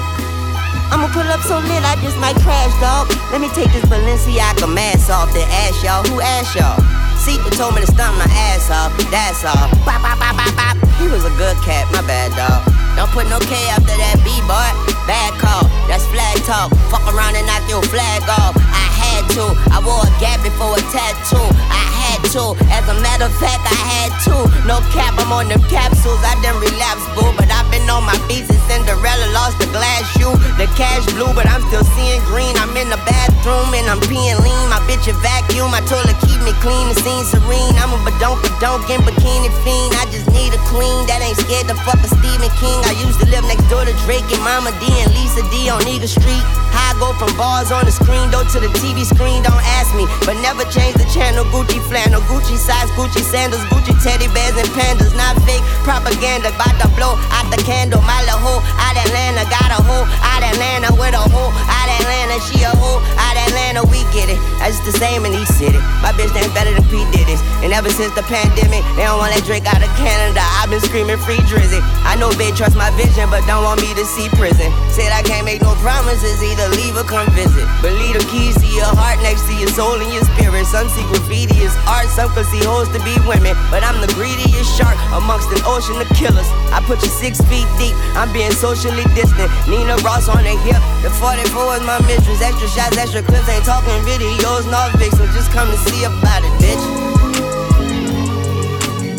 I'ma 0.93 1.07
pull 1.11 1.27
up 1.27 1.41
so 1.41 1.57
lit, 1.59 1.83
I 1.83 1.99
just 2.01 2.17
might 2.17 2.37
crash, 2.37 2.71
dog. 2.79 3.09
Let 3.33 3.41
me 3.41 3.49
take 3.49 3.73
this 3.73 3.83
Balenciaga 3.83 4.73
mask 4.73 5.09
off, 5.09 5.33
the 5.33 5.41
ask 5.41 5.83
y'all 5.83 6.03
who 6.03 6.21
asked 6.21 6.55
y'all. 6.55 7.02
Seaton 7.23 7.51
told 7.51 7.73
me 7.73 7.79
to 7.79 7.87
stomp 7.87 8.17
my 8.17 8.27
ass 8.29 8.69
off, 8.69 8.91
that's 9.09 9.45
all. 9.45 9.69
Bop, 9.85 10.01
bop, 10.01 10.19
bop, 10.19 10.35
bop, 10.35 10.53
bop. 10.57 10.89
He 10.99 11.07
was 11.07 11.23
a 11.23 11.29
good 11.37 11.55
cat, 11.63 11.89
my 11.93 12.01
bad, 12.05 12.35
dog. 12.35 12.82
Don't 12.95 13.09
put 13.11 13.25
no 13.29 13.39
K 13.39 13.53
after 13.73 13.95
that 13.97 14.21
B, 14.21 14.29
boy. 14.45 14.69
Bad 15.09 15.35
call, 15.41 15.67
that's 15.89 16.05
flag 16.07 16.37
talk. 16.47 16.71
Fuck 16.87 17.03
around 17.11 17.35
and 17.35 17.45
knock 17.49 17.65
your 17.67 17.83
flag 17.91 18.23
off. 18.29 18.55
I 18.55 18.87
had 18.93 19.23
to. 19.35 19.45
I 19.73 19.83
wore 19.83 19.99
a 19.99 20.11
gap 20.21 20.39
before 20.45 20.77
a 20.77 20.83
tattoo. 20.93 21.43
I 21.67 21.83
had 21.91 22.21
to. 22.31 22.55
As 22.71 22.85
a 22.87 22.95
matter 23.03 23.27
of 23.27 23.35
fact, 23.41 23.65
I 23.67 23.75
had 23.75 24.11
to. 24.29 24.35
No 24.63 24.79
cap, 24.95 25.17
I'm 25.19 25.33
on 25.33 25.51
them 25.51 25.59
capsules. 25.67 26.21
I 26.23 26.37
done 26.39 26.55
relapse, 26.61 27.03
boo. 27.17 27.27
But 27.35 27.51
I've 27.51 27.67
been 27.73 27.83
on 27.89 28.05
my 28.07 28.15
feet 28.29 28.47
since 28.47 28.63
Cinderella 28.69 29.27
lost 29.35 29.59
the 29.59 29.67
glass 29.75 30.07
shoe. 30.15 30.31
The 30.55 30.69
cash 30.79 31.03
blue, 31.17 31.33
but 31.35 31.49
I'm 31.49 31.65
still 31.67 31.83
seeing 31.97 32.21
green. 32.29 32.55
I'm 32.61 32.71
in 32.79 32.87
the 32.87 33.01
bathroom 33.03 33.73
and 33.75 33.89
I'm 33.91 33.99
peeing 34.07 34.39
lean. 34.39 34.65
My 34.71 34.79
bitch 34.87 35.09
a 35.09 35.13
vacuum. 35.19 35.75
Told 35.89 36.05
her 36.07 36.17
keep 36.23 36.39
me 36.45 36.53
clean. 36.63 36.85
The 36.93 36.95
scene 37.01 37.25
serene. 37.27 37.75
I'm 37.81 37.91
a 37.91 37.99
badonk, 38.07 38.39
badonk 38.39 38.87
in 38.87 39.01
bikini 39.03 39.51
fiend. 39.65 39.91
I 39.99 40.07
just 40.13 40.29
need 40.31 40.53
a 40.55 40.61
queen 40.71 41.03
that 41.11 41.19
ain't 41.19 41.35
scared 41.41 41.67
to 41.67 41.75
fuck 41.83 41.99
a 41.99 42.07
Stephen 42.07 42.51
King. 42.61 42.82
I 42.83 42.93
used 42.99 43.19
to 43.23 43.27
live 43.31 43.43
next 43.47 43.65
door 43.71 43.85
to 43.85 43.93
Drake 44.05 44.27
and 44.29 44.43
Mama 44.43 44.71
D 44.79 44.85
and 45.01 45.09
Lisa 45.15 45.41
D 45.49 45.69
on 45.69 45.81
Eagle 45.87 46.07
Street. 46.07 46.43
How 46.73 46.91
I 46.91 46.99
go 46.99 47.13
from 47.15 47.31
bars 47.37 47.71
on 47.71 47.85
the 47.85 47.93
screen, 47.93 48.29
though 48.33 48.43
to 48.43 48.57
the 48.59 48.71
TV 48.81 49.05
screen, 49.05 49.45
don't 49.45 49.63
ask 49.79 49.93
me. 49.93 50.09
But 50.25 50.41
never 50.41 50.65
change 50.73 50.97
the 50.97 51.07
channel. 51.13 51.45
Gucci 51.53 51.77
flannel, 51.85 52.21
Gucci 52.25 52.57
size, 52.57 52.89
Gucci 52.97 53.21
sandals, 53.21 53.61
Gucci 53.69 53.93
teddy 54.01 54.27
bears 54.33 54.57
and 54.57 54.69
pandas. 54.73 55.13
Not 55.15 55.37
fake 55.45 55.63
propaganda, 55.85 56.49
about 56.49 56.75
to 56.81 56.89
blow 56.97 57.15
out 57.33 57.47
the 57.53 57.61
candle. 57.61 58.01
My 58.03 58.19
little 58.25 58.41
hoe 58.41 58.61
out 58.81 58.97
Atlanta, 58.97 59.45
got 59.53 59.69
a 59.69 59.79
hoe 59.79 60.05
out 60.25 60.43
Atlanta 60.43 60.89
with 60.97 61.13
a 61.13 61.23
hoe 61.29 61.53
out 61.53 61.89
Atlanta. 62.01 62.41
She 62.49 62.65
a 62.65 62.73
hoe 62.73 62.99
out 63.21 63.37
Atlanta, 63.37 63.85
we 63.87 64.01
get 64.09 64.27
it. 64.33 64.41
That's 64.59 64.81
the 64.81 64.93
same 64.97 65.25
in 65.25 65.33
each 65.37 65.51
city. 65.53 65.77
My 66.01 66.11
bitch 66.17 66.33
ain't 66.33 66.53
better 66.57 66.73
than 66.73 66.83
P. 66.89 67.05
Diddy's. 67.13 67.41
And 67.61 67.71
ever 67.71 67.89
since 67.93 68.13
the 68.15 68.23
pandemic, 68.25 68.81
they 68.97 69.05
don't 69.05 69.21
want 69.21 69.31
that 69.35 69.45
Drake 69.45 69.69
out 69.69 69.83
of 69.83 69.91
Canada. 69.99 70.41
I've 70.59 70.73
been 70.73 70.81
screaming 70.81 71.21
free 71.21 71.39
Drizzy. 71.45 71.79
I 72.03 72.15
know 72.17 72.31
they 72.33 72.51
trust 72.51 72.72
my 72.75 72.89
vision, 72.97 73.29
but 73.29 73.45
don't 73.45 73.63
want 73.63 73.81
me 73.81 73.93
to 73.93 74.05
see 74.05 74.29
prison. 74.37 74.69
Said 74.89 75.11
I 75.13 75.21
can't 75.23 75.45
make 75.45 75.61
no 75.61 75.73
promises, 75.81 76.41
either 76.41 76.69
leave 76.75 76.97
or 76.97 77.05
come 77.05 77.25
visit. 77.33 77.65
But 77.81 77.93
leave 77.97 78.17
the 78.17 78.25
keys 78.29 78.57
to 78.59 78.67
your 78.67 78.89
heart 78.89 79.21
next 79.21 79.45
to 79.49 79.53
your 79.55 79.69
soul 79.73 79.97
and 79.97 80.11
your 80.11 80.25
spirit. 80.35 80.65
Some 80.65 80.89
see 80.89 81.05
graffiti 81.09 81.65
as 81.65 81.75
art, 81.89 82.07
some 82.09 82.29
can 82.33 82.45
see 82.49 82.61
hoes 82.63 82.89
to 82.93 82.99
be 83.01 83.15
women. 83.25 83.55
But 83.69 83.81
I'm 83.85 83.99
the 84.01 84.11
greediest 84.13 84.73
shark 84.73 84.97
amongst 85.13 85.49
an 85.53 85.61
ocean 85.65 85.97
of 85.97 86.09
killers. 86.13 86.47
I 86.73 86.81
put 86.85 87.01
you 87.01 87.11
six 87.11 87.41
feet 87.49 87.67
deep, 87.81 87.95
I'm 88.17 88.31
being 88.33 88.53
socially 88.53 89.05
distant. 89.13 89.49
Nina 89.69 89.97
Ross 90.05 90.29
on 90.29 90.41
the 90.43 90.55
hip, 90.65 90.81
the 91.01 91.11
44 91.17 91.81
is 91.81 91.83
my 91.83 91.99
mistress. 92.05 92.41
Extra 92.41 92.67
shots, 92.69 92.97
extra 92.97 93.23
clips, 93.23 93.49
ain't 93.49 93.65
talking 93.65 93.97
videos, 94.05 94.65
no 94.69 94.79
vixen. 94.97 95.27
Just 95.33 95.51
come 95.51 95.69
to 95.69 95.79
see 95.89 96.05
about 96.05 96.43
it, 96.43 96.53
bitch. 96.61 96.83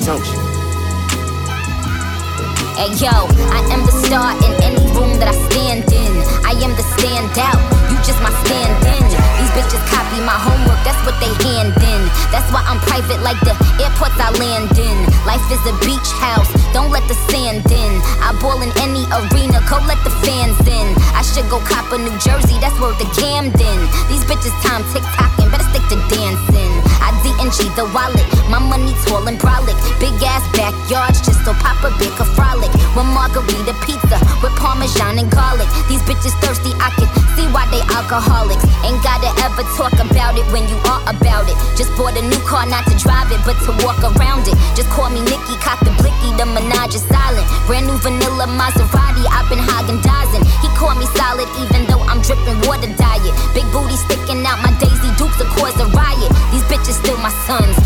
Don't 0.05 0.54
you? 2.75 2.81
Hey 2.81 2.91
yo, 2.99 3.15
I 3.55 3.63
am 3.71 3.87
the 3.87 3.95
star 4.07 4.35
in 4.43 4.53
any 4.63 4.83
room 4.95 5.19
that 5.19 5.31
I 5.31 5.37
stand 5.51 5.87
in. 5.93 6.15
I 6.45 6.53
am 6.63 6.75
the 6.75 6.87
standout, 6.99 7.61
you 7.91 7.97
just 8.03 8.19
my 8.23 8.31
stand 8.45 8.75
in. 8.87 9.05
These 9.39 9.53
bitches 9.55 9.83
copy 9.91 10.19
my 10.23 10.35
homework, 10.35 10.79
that's 10.83 10.99
what 11.07 11.15
they 11.23 11.31
hand 11.47 11.75
in. 11.79 12.03
That's 12.31 12.47
why 12.51 12.63
I'm 12.67 12.79
private 12.83 13.23
like 13.23 13.39
the 13.47 13.55
airports 13.79 14.19
I 14.19 14.31
land 14.39 14.75
in. 14.79 14.97
Life 15.27 15.45
is 15.51 15.63
a 15.67 15.75
beach 15.87 16.11
house, 16.19 16.51
don't 16.75 16.91
let 16.91 17.07
the 17.07 17.17
sand 17.31 17.67
in. 17.71 17.93
I 18.23 18.35
ball 18.43 18.61
in 18.63 18.71
any 18.83 19.07
arena, 19.11 19.63
go 19.71 19.79
let 19.87 19.99
the 20.03 20.13
fans 20.27 20.59
in. 20.67 20.87
I 21.15 21.23
should 21.23 21.47
go 21.51 21.63
cop 21.63 21.91
a 21.95 21.99
New 21.99 22.15
Jersey, 22.19 22.59
that's 22.59 22.77
where 22.83 22.95
the 22.99 23.09
Camden. 23.15 23.79
These 24.11 24.25
bitches 24.27 24.55
time 24.67 24.83
tick 24.93 25.07
tocking, 25.15 25.51
better 25.51 25.67
stick 25.71 25.85
to 25.95 25.99
dancing. 26.11 26.73
I 27.01 27.15
D&G 27.23 27.71
the 27.79 27.87
wallet, 27.95 28.27
my 29.21 29.31
and 29.31 29.39
brolic. 29.39 29.79
Big 30.01 30.15
ass 30.27 30.43
backyards, 30.57 31.23
just 31.23 31.45
so 31.45 31.55
Papa 31.63 31.95
Big 31.99 32.11
a 32.19 32.25
frolic. 32.35 32.71
One 32.99 33.07
margarita 33.15 33.75
pizza 33.87 34.19
with 34.43 34.55
parmesan 34.59 35.19
and 35.19 35.31
garlic. 35.31 35.69
These 35.87 36.03
bitches 36.03 36.35
thirsty, 36.43 36.75
I 36.83 36.91
can 36.99 37.07
see 37.39 37.47
why 37.55 37.67
they 37.71 37.83
alcoholics. 37.95 38.65
Ain't 38.83 38.99
gotta 39.07 39.31
ever 39.47 39.63
talk 39.79 39.95
about 40.03 40.35
it 40.35 40.47
when 40.51 40.67
you 40.67 40.79
are 40.91 41.03
about 41.07 41.47
it. 41.47 41.57
Just 41.79 41.95
bought 41.95 42.19
a 42.19 42.23
new 42.23 42.41
car, 42.43 42.67
not 42.67 42.87
to 42.91 42.97
drive 42.99 43.31
it, 43.31 43.39
but 43.47 43.55
to 43.67 43.73
walk 43.87 44.03
around 44.03 44.51
it. 44.51 44.57
Just 44.75 44.91
call 44.91 45.11
me 45.11 45.23
Nikki, 45.23 45.55
cock 45.63 45.79
the 45.87 45.95
blicky, 46.03 46.35
the 46.35 46.47
menage 46.47 46.99
is 46.99 47.05
silent. 47.07 47.47
Brand 47.67 47.87
new 47.87 47.99
vanilla 48.03 48.51
Maserati, 48.51 49.23
I've 49.31 49.47
been 49.47 49.63
hogging 49.63 50.03
dozing. 50.03 50.43
He 50.59 50.69
called 50.75 50.99
me 50.99 51.07
solid, 51.15 51.47
even 51.63 51.87
though 51.87 52.03
I'm 52.11 52.19
dripping 52.23 52.59
water 52.67 52.91
diet. 52.99 53.35
Big 53.55 53.67
booty 53.71 53.95
sticking 53.95 54.43
out, 54.43 54.59
my 54.63 54.75
Daisy 54.83 55.11
Dukes 55.15 55.39
will 55.39 55.51
cause 55.55 55.77
a 55.79 55.87
riot. 55.95 56.31
These 56.51 56.67
bitches 56.67 56.99
still 56.99 57.19
my 57.23 57.31
sons, 57.47 57.79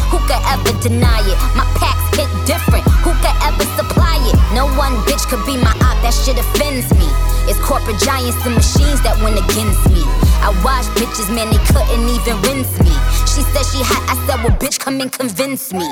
could 0.64 0.80
deny 0.80 1.20
it? 1.26 1.39
My 1.55 1.66
packs 1.78 2.02
hit 2.16 2.30
different, 2.47 2.85
who 3.05 3.12
could 3.22 3.36
ever 3.44 3.66
supply 3.76 4.16
it? 4.26 4.36
No 4.55 4.66
one 4.74 4.94
bitch 5.06 5.26
could 5.28 5.44
be 5.47 5.56
my 5.56 5.74
op, 5.86 5.97
that 6.02 6.14
shit 6.14 6.39
offends 6.39 6.90
me. 6.94 7.09
It's 7.51 7.59
corporate 7.64 7.98
giants 8.01 8.39
and 8.44 8.55
machines 8.55 9.01
that 9.02 9.16
went 9.24 9.39
against 9.39 9.82
me. 9.89 10.05
I 10.44 10.52
watched 10.62 10.93
bitches, 10.98 11.28
man, 11.32 11.48
they 11.48 11.60
couldn't 11.68 12.09
even 12.09 12.36
rinse 12.44 12.74
me. 12.80 12.94
She 13.26 13.40
said 13.55 13.64
she 13.68 13.80
hot, 13.85 14.05
I 14.10 14.14
said, 14.26 14.43
well, 14.44 14.56
bitch, 14.59 14.78
come 14.78 15.01
and 15.01 15.10
convince 15.10 15.72
me. 15.72 15.86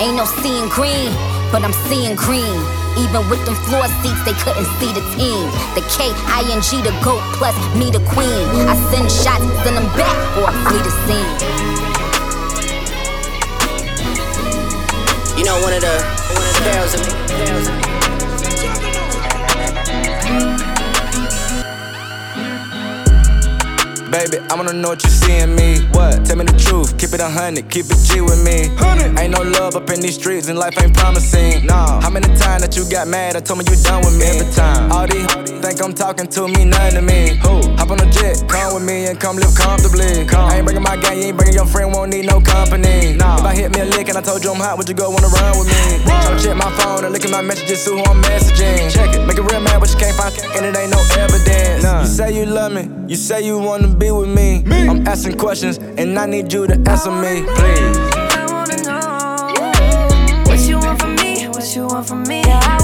Ain't 0.00 0.16
no 0.16 0.24
seeing 0.42 0.68
green, 0.68 1.10
but 1.50 1.62
I'm 1.62 1.74
seeing 1.90 2.14
green. 2.14 2.58
Even 2.98 3.22
with 3.30 3.44
them 3.46 3.54
floor 3.66 3.86
seats, 4.02 4.22
they 4.26 4.34
couldn't 4.42 4.66
see 4.82 4.90
the 4.90 5.02
team. 5.14 5.46
The 5.74 5.82
K, 5.90 6.10
I, 6.26 6.42
N, 6.50 6.62
G, 6.62 6.82
the 6.82 6.94
GOAT, 7.02 7.22
plus 7.38 7.54
me, 7.78 7.90
the 7.90 8.02
queen. 8.10 8.46
I 8.66 8.74
send 8.90 9.10
shots, 9.10 9.46
send 9.62 9.76
them 9.76 9.86
back, 9.94 10.14
or 10.38 10.50
I 10.50 10.54
flee 10.66 10.82
the 10.82 10.94
scene. 11.06 11.67
You 15.38 15.44
know, 15.44 15.60
one 15.62 15.72
of 15.72 15.80
the 15.80 15.98
sparrows 16.58 16.94
of 16.94 17.00
me. 17.06 17.14
Baby, 24.10 24.38
I 24.50 24.54
wanna 24.56 24.72
know 24.72 24.88
what 24.88 25.04
you 25.04 25.10
see 25.10 25.38
in 25.38 25.54
me. 25.54 25.78
What? 25.92 26.24
Tell 26.26 26.36
me 26.36 26.44
the 26.44 26.58
truth, 26.58 26.98
keep 26.98 27.12
it 27.12 27.20
a 27.20 27.28
hundred, 27.28 27.70
keep 27.70 27.86
it 27.86 27.98
G 28.02 28.20
with 28.20 28.42
me. 28.44 28.68
100. 28.82 29.16
Ain't 29.16 29.30
no 29.30 29.42
love 29.42 29.76
up 29.76 29.88
in 29.90 30.00
these 30.00 30.16
streets 30.16 30.48
and 30.48 30.58
life 30.58 30.74
ain't 30.82 30.96
promising. 30.96 31.64
No. 31.66 32.00
How 32.02 32.10
many 32.10 32.26
times 32.34 32.62
that 32.62 32.74
you 32.76 32.84
got 32.90 33.06
mad? 33.06 33.36
I 33.36 33.40
told 33.40 33.60
me 33.60 33.64
you 33.70 33.76
done 33.84 34.00
with 34.00 34.18
me. 34.18 34.24
Every 34.24 34.52
time. 34.52 34.90
All 34.90 35.06
these 35.06 35.57
think 35.68 35.84
I'm 35.84 35.92
talking 35.92 36.26
to 36.26 36.48
me, 36.48 36.64
nothing 36.64 36.96
to 36.96 37.02
me. 37.02 37.36
Who? 37.44 37.76
Hop 37.76 37.90
on 37.90 38.00
a 38.00 38.10
jet, 38.10 38.42
come 38.48 38.74
with 38.74 38.84
me 38.84 39.06
and 39.06 39.20
come 39.20 39.36
live 39.36 39.54
comfortably. 39.54 40.24
Come. 40.24 40.48
I 40.48 40.56
ain't 40.56 40.64
bringing 40.64 40.82
my 40.82 40.96
gang, 40.96 41.18
you 41.18 41.24
ain't 41.28 41.36
bringing 41.36 41.54
your 41.54 41.66
friend, 41.66 41.92
won't 41.92 42.10
need 42.10 42.24
no 42.26 42.40
company. 42.40 43.14
No. 43.14 43.36
If 43.36 43.44
I 43.44 43.54
hit 43.54 43.74
me 43.74 43.80
a 43.80 43.84
lick 43.84 44.08
and 44.08 44.16
I 44.16 44.22
told 44.22 44.42
you 44.42 44.50
I'm 44.50 44.60
hot, 44.60 44.78
would 44.78 44.88
you 44.88 44.94
go 44.94 45.10
wanna 45.10 45.28
run 45.28 45.58
with 45.58 45.68
me? 45.68 46.04
Tryna 46.08 46.42
check 46.42 46.56
my 46.56 46.70
phone 46.78 47.04
and 47.04 47.12
look 47.12 47.24
at 47.24 47.30
my 47.30 47.42
messages, 47.42 47.84
see 47.84 47.90
who 47.90 48.02
I'm 48.04 48.22
messaging. 48.22 48.90
Check 48.90 49.14
it, 49.14 49.26
make 49.26 49.36
it 49.36 49.42
real 49.42 49.60
mad, 49.60 49.80
but 49.80 49.90
you 49.92 49.98
can't 49.98 50.16
find 50.16 50.32
and 50.56 50.64
it 50.64 50.76
ain't 50.76 50.90
no 50.90 51.00
evidence. 51.18 51.82
None. 51.82 52.04
You 52.04 52.08
say 52.08 52.32
you 52.32 52.46
love 52.46 52.72
me, 52.72 52.88
you 53.06 53.16
say 53.16 53.44
you 53.44 53.58
wanna 53.58 53.88
be 53.88 54.10
with 54.10 54.28
me. 54.28 54.62
me. 54.62 54.88
I'm 54.88 55.06
asking 55.06 55.36
questions 55.36 55.78
and 55.78 56.18
I 56.18 56.26
need 56.26 56.52
you 56.52 56.66
to 56.66 56.74
answer 56.88 57.10
me, 57.10 57.44
please. 57.44 57.96
I 58.32 58.46
wanna 58.48 58.76
know 58.88 60.48
what 60.48 60.60
you 60.60 60.78
want 60.78 60.98
from 61.00 61.14
me, 61.16 61.46
what 61.48 61.76
you 61.76 61.86
want 61.86 62.08
from 62.08 62.22
me. 62.22 62.40
Yeah, 62.40 62.77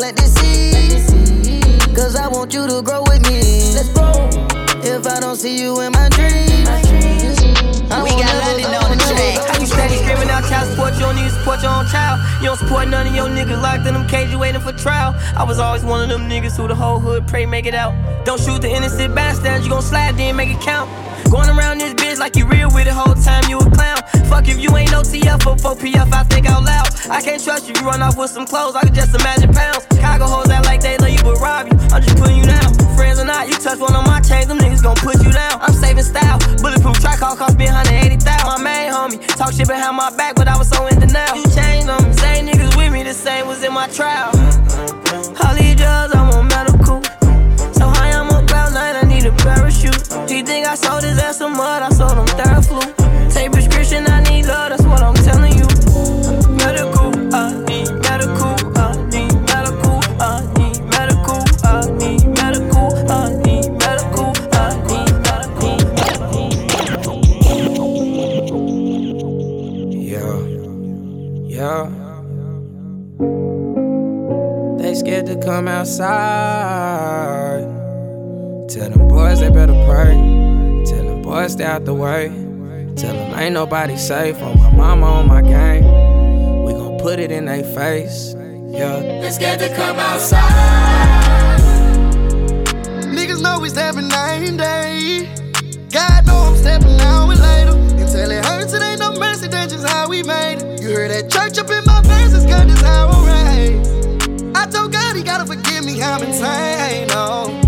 plant 0.00 0.16
this 0.16 0.32
seed. 0.40 1.94
Cause 1.94 2.16
I 2.16 2.26
want 2.28 2.54
you 2.54 2.66
to 2.66 2.80
grow 2.80 3.02
with 3.02 3.20
me. 3.28 3.40
Let's 3.76 3.92
grow. 3.92 4.16
If 4.80 5.06
I 5.06 5.20
don't 5.20 5.36
see 5.36 5.60
you 5.60 5.78
in 5.82 5.92
my 5.92 6.08
dreams, 6.08 6.68
I 7.92 8.02
We 8.02 8.10
got 8.16 8.32
London 8.40 8.72
on 8.80 8.96
the 8.96 9.04
track. 9.04 9.36
How 9.48 9.60
you 9.60 9.66
steady 9.66 9.96
screaming 10.00 10.30
out 10.30 10.44
child 10.48 10.70
support? 10.70 10.94
You 10.94 11.00
don't 11.00 11.16
need 11.16 11.30
support 11.30 11.60
your 11.62 11.72
own 11.72 11.86
child. 11.88 12.16
You 12.40 12.46
don't 12.48 12.56
support 12.56 12.88
none 12.88 13.06
of 13.08 13.14
your 13.14 13.28
niggas 13.28 13.60
locked 13.60 13.86
in 13.86 13.92
them 13.92 14.08
cages 14.08 14.36
waiting 14.36 14.62
for 14.62 14.72
trial. 14.72 15.14
I 15.36 15.44
was 15.44 15.58
always 15.58 15.84
one 15.84 16.00
of 16.02 16.08
them 16.08 16.30
niggas 16.30 16.56
who 16.56 16.66
the 16.66 16.74
whole 16.74 16.98
hood 16.98 17.26
pray 17.28 17.44
make 17.44 17.66
it 17.66 17.74
out. 17.74 17.92
Don't 18.24 18.40
shoot 18.40 18.62
the 18.62 18.70
innocent 18.70 19.14
bystanders, 19.14 19.66
you 19.66 19.70
gon' 19.70 19.82
slide 19.82 20.16
then 20.16 20.34
make 20.34 20.48
it 20.48 20.60
count. 20.62 20.88
Going 21.30 21.50
around 21.50 21.78
this 21.78 21.92
bitch 22.10 22.18
like 22.18 22.36
you 22.36 22.46
real 22.46 22.68
with 22.74 22.86
it, 22.86 22.92
whole 22.92 23.14
time 23.14 23.44
you 23.48 23.58
a 23.58 23.70
clown. 23.70 24.02
Fuck 24.26 24.48
if 24.48 24.58
you 24.58 24.74
ain't 24.76 24.90
no 24.90 25.02
TF 25.02 25.46
or 25.46 25.56
4PF, 25.56 26.12
I 26.12 26.24
think 26.24 26.46
out 26.46 26.64
loud. 26.64 26.88
I 27.08 27.20
can't 27.22 27.42
trust 27.42 27.68
you, 27.68 27.74
you 27.78 27.86
run 27.86 28.02
off 28.02 28.16
with 28.16 28.30
some 28.30 28.46
clothes, 28.46 28.74
I 28.74 28.82
can 28.82 28.94
just 28.94 29.14
imagine 29.14 29.52
pounds. 29.52 29.86
Chicago 29.92 30.26
hoes 30.26 30.50
act 30.50 30.66
like 30.66 30.80
they 30.80 30.96
love 30.98 31.10
you 31.10 31.22
but 31.22 31.38
rob 31.38 31.66
you. 31.66 31.78
I'm 31.92 32.02
just 32.02 32.16
putting 32.16 32.36
you 32.36 32.46
down. 32.46 32.74
Friends 32.96 33.18
or 33.18 33.24
not, 33.24 33.48
you 33.48 33.54
touch 33.54 33.78
one 33.78 33.94
of 33.94 34.06
my 34.06 34.20
chains, 34.20 34.48
them 34.48 34.58
niggas 34.58 34.82
gon' 34.82 34.96
put 34.96 35.22
you 35.22 35.32
down. 35.32 35.60
I'm 35.60 35.72
saving 35.72 36.04
style, 36.04 36.38
bulletproof 36.62 36.98
track 37.00 37.22
all 37.22 37.36
cost 37.36 37.56
me 37.58 37.66
180,000. 37.66 38.46
My 38.46 38.58
main 38.58 38.92
homie, 38.92 39.18
talk 39.36 39.52
shit 39.52 39.68
behind 39.68 39.96
my 39.96 40.14
back, 40.16 40.34
but 40.34 40.48
I 40.48 40.56
was 40.58 40.68
so 40.68 40.86
in 40.86 40.98
denial. 40.98 41.36
You 41.36 41.46
changed 41.54 41.88
them, 41.88 42.12
same 42.14 42.46
niggas 42.46 42.76
with 42.76 42.92
me, 42.92 43.02
the 43.02 43.14
same 43.14 43.46
was 43.46 43.62
in 43.62 43.72
my 43.72 43.86
trial. 43.88 44.30
All 45.42 45.54
these 45.54 45.76
I 50.70 50.74
sold 50.76 51.02
his 51.02 51.18
ass 51.18 51.38
some 51.38 51.54
mud, 51.54 51.82
I 51.82 51.88
sold 51.90 52.16
him 52.16 52.26
flu. 52.62 52.78
Take 53.28 53.50
prescription, 53.50 54.06
I 54.06 54.22
need 54.30 54.46
love, 54.46 54.70
that's 54.70 54.84
what 54.84 55.02
I'm 55.02 55.14
telling 55.16 55.54
you. 55.58 55.66
Medical, 56.62 57.10
I 57.34 57.58
need 57.66 57.90
medical, 58.06 58.54
I 58.78 58.94
need 59.10 59.34
medical, 59.50 59.98
I 60.20 60.46
need 60.58 60.78
medical, 60.94 61.42
I 61.66 61.90
need 61.98 62.22
medical, 62.38 62.86
I 63.10 63.34
need 63.42 63.68
medical, 63.82 64.30
I 64.54 64.64
need. 64.86 66.62
Yeah, 70.06 70.38
yeah. 71.58 71.82
They 74.78 74.94
scared 74.94 75.26
to 75.26 75.34
come 75.44 75.66
outside 75.66 76.29
ain't 83.40 83.54
nobody 83.54 83.96
safe 83.96 84.40
on 84.42 84.58
my 84.58 84.70
mama 84.70 85.06
on 85.06 85.26
my 85.26 85.40
game. 85.40 85.84
We 86.64 86.72
gon' 86.72 86.98
put 86.98 87.18
it 87.18 87.32
in 87.32 87.46
their 87.46 87.64
face. 87.64 88.34
Yeah. 88.68 89.00
They 89.00 89.30
scared 89.30 89.58
to 89.60 89.74
come 89.74 89.98
outside. 89.98 91.58
Niggas 93.16 93.42
know 93.42 93.64
stepping 93.66 94.08
night 94.08 94.42
and 94.48 94.58
day. 94.58 95.28
God 95.90 96.26
know 96.26 96.36
I'm 96.36 96.56
stepping 96.56 96.96
now 96.98 97.30
and 97.30 97.40
later. 97.40 97.76
Until 98.02 98.30
it 98.30 98.44
hurts, 98.44 98.72
it 98.74 98.82
ain't 98.82 99.00
no 99.00 99.12
mercy, 99.18 99.48
that's 99.48 99.72
just 99.72 99.88
how 99.88 100.08
we 100.08 100.22
made 100.22 100.58
it. 100.58 100.82
You 100.82 100.90
heard 100.90 101.10
that 101.10 101.30
church 101.30 101.58
up 101.58 101.70
in 101.70 101.84
my 101.84 102.02
verses, 102.02 102.44
God, 102.44 102.68
that's 102.68 102.82
how 102.82 103.08
I'm 103.08 103.24
raised. 103.26 104.56
I 104.56 104.66
told 104.66 104.92
God 104.92 105.16
he 105.16 105.22
gotta 105.22 105.46
forgive 105.46 105.84
me, 105.84 106.02
I'm 106.02 106.22
insane, 106.22 107.08
oh. 107.10 107.59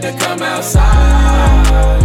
Me. 0.00 0.10
To 0.10 0.18
come 0.18 0.42
outside. 0.42 1.98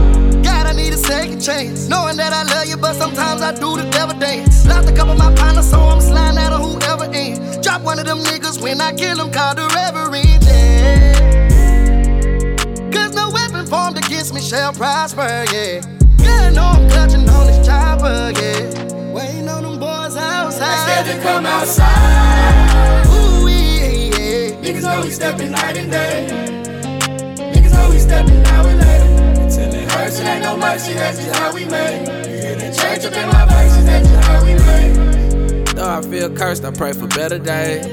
God, 0.43 0.67
I 0.67 0.73
need 0.73 0.93
a 0.93 0.97
second 0.97 1.41
chance. 1.41 1.87
Knowing 1.87 2.17
that 2.17 2.33
I 2.33 2.43
love 2.43 2.67
you, 2.67 2.77
but 2.77 2.93
sometimes 2.95 3.41
I 3.41 3.53
do 3.53 3.77
the 3.77 3.89
devil 3.89 4.17
dance. 4.19 4.65
Lost 4.65 4.89
a 4.89 4.93
couple 4.93 5.13
of 5.13 5.17
my 5.19 5.33
partners, 5.35 5.69
so 5.69 5.79
I'm 5.79 6.01
sliding 6.01 6.39
out 6.39 6.53
of 6.53 6.61
whoever 6.61 7.05
in. 7.13 7.61
Drop 7.61 7.81
one 7.81 7.99
of 7.99 8.05
them 8.05 8.19
niggas 8.19 8.61
when 8.61 8.81
I 8.81 8.93
kill 8.93 9.17
them, 9.17 9.31
call 9.31 9.55
the 9.55 9.67
reverend. 9.75 10.43
Yeah. 10.43 11.13
Cause 12.91 13.15
no 13.15 13.29
weapon 13.31 13.65
formed 13.65 13.97
against 13.97 14.33
me 14.33 14.41
shall 14.41 14.73
prosper, 14.73 15.45
yeah. 15.51 15.81
Yeah, 16.19 16.47
I 16.47 16.51
know 16.51 16.63
I'm 16.63 16.89
clutching 16.89 17.29
on 17.29 17.47
this 17.47 17.65
chopper, 17.65 18.31
yeah. 18.39 19.13
Waiting 19.13 19.49
on 19.49 19.63
them 19.63 19.79
boys 19.79 20.15
outside. 20.15 21.03
Scared 21.03 21.17
to 21.17 21.23
come 21.23 21.45
outside. 21.45 23.05
Ooh, 23.07 23.47
yeah, 23.47 23.87
yeah. 23.87 24.51
Niggas 24.61 24.83
know 24.83 25.01
we 25.01 25.09
stepping 25.11 25.51
night 25.51 25.77
and 25.77 25.91
day. 25.91 26.64
Niggas 27.75 27.83
know 27.83 27.89
we 27.89 27.99
stepping 27.99 28.43
now 28.43 28.65
and 28.65 28.79
later. 28.79 29.41
Until 29.41 29.73
it 29.73 29.91
hurts, 29.91 30.19
it 30.19 30.25
ain't 30.25 30.43
no 30.43 30.57
mercy, 30.57 30.93
that's 30.93 31.17
just 31.17 31.35
how 31.35 31.53
we 31.53 31.65
made. 31.65 32.07
You 32.07 32.37
hear 32.41 32.55
the 32.55 32.75
church 32.75 33.05
up 33.05 33.13
in 33.13 33.27
my 33.29 33.45
verses, 33.45 33.85
that's 33.85 34.07
just 34.07 34.27
how 34.27 34.45
we 34.45 34.53
made. 34.53 35.67
Though 35.67 35.89
I 35.89 36.01
feel 36.01 36.29
cursed, 36.35 36.63
I 36.63 36.71
pray 36.71 36.93
for 36.93 37.07
better 37.07 37.37
days. 37.37 37.85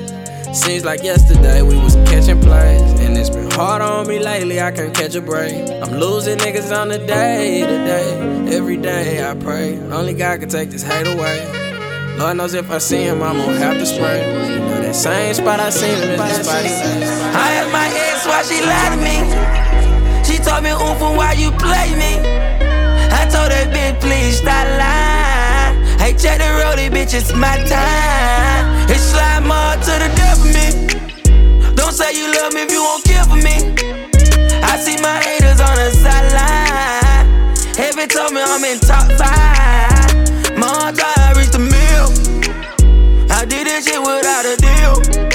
Seems 0.56 0.84
like 0.84 1.02
yesterday 1.02 1.62
we 1.62 1.76
was 1.78 1.94
catching 2.06 2.40
plays, 2.40 3.00
and 3.00 3.16
it's 3.16 3.30
been 3.30 3.50
hard 3.52 3.82
on 3.82 4.06
me 4.06 4.18
lately. 4.18 4.60
I 4.60 4.70
can't 4.70 4.94
catch 4.94 5.14
a 5.14 5.20
break. 5.20 5.54
I'm 5.54 5.98
losing 5.98 6.38
niggas 6.38 6.76
on 6.76 6.88
the 6.88 6.98
day 6.98 7.60
to 7.60 7.66
day. 7.66 8.54
Every 8.54 8.76
day 8.76 9.28
I 9.28 9.34
pray, 9.34 9.78
only 9.78 10.12
God 10.12 10.40
can 10.40 10.48
take 10.48 10.70
this 10.70 10.82
hate 10.82 11.06
away. 11.06 11.40
Lord 12.18 12.36
knows 12.36 12.52
if 12.52 12.70
I 12.70 12.78
see 12.78 13.02
him, 13.02 13.22
I'm 13.22 13.38
gonna 13.38 13.59
have 13.59 13.78
to 13.78 13.86
spray. 13.86 14.52
You 14.52 14.59
know 14.60 14.82
that 14.82 14.94
same 14.94 15.32
spot 15.34 15.59
I 15.59 15.70
seen 15.70 15.96
him 15.96 16.20
is 16.20 16.38
the 16.38 16.44
spot 16.44 16.64
I 17.34 17.52
asked 17.54 17.72
my 17.72 17.88
ex 17.88 18.26
why 18.26 18.42
she 18.42 18.60
lied 18.64 18.92
to 18.92 19.56
me. 19.56 19.61
She 20.24 20.39
told 20.39 20.62
me, 20.62 20.70
Oompa, 20.70 21.16
why 21.16 21.32
you 21.32 21.51
play 21.53 21.94
me? 21.94 22.20
I 23.11 23.27
told 23.31 23.53
her, 23.53 23.66
bitch, 23.74 24.01
please 24.01 24.39
stop 24.39 24.66
lying. 24.78 25.82
Hey, 25.99 26.15
check 26.15 26.39
the 26.39 26.49
road, 26.59 26.78
bitch, 26.93 27.15
it's 27.15 27.32
my 27.35 27.57
time. 27.66 28.89
It's 28.89 29.03
slide 29.03 29.43
more 29.43 29.74
to 29.85 29.93
the 30.03 30.11
death 30.16 30.39
of 30.39 30.51
me. 30.55 31.74
Don't 31.74 31.93
say 31.93 32.12
you 32.15 32.32
love 32.32 32.53
me 32.55 32.62
if 32.62 32.73
you 32.73 32.82
won't 32.82 33.05
care 33.05 33.24
for 33.24 33.36
me. 33.36 33.74
I 34.62 34.77
see 34.78 34.97
my 35.03 35.19
haters 35.23 35.61
on 35.61 35.77
the 35.77 35.90
sideline. 35.90 37.27
Heavy 37.77 38.07
told 38.07 38.32
me 38.32 38.43
I'm 38.43 38.65
in 38.65 38.78
top 38.81 39.11
five. 39.19 40.59
My 40.59 40.66
heart 40.66 40.97
tried 40.97 41.35
to 41.35 41.40
reach 41.40 41.51
the 41.51 41.59
mill. 41.59 42.09
I 43.31 43.44
did 43.44 43.66
this 43.66 43.86
shit 43.86 44.01
without 44.01 44.44
a 44.44 44.57
deal. 44.57 45.31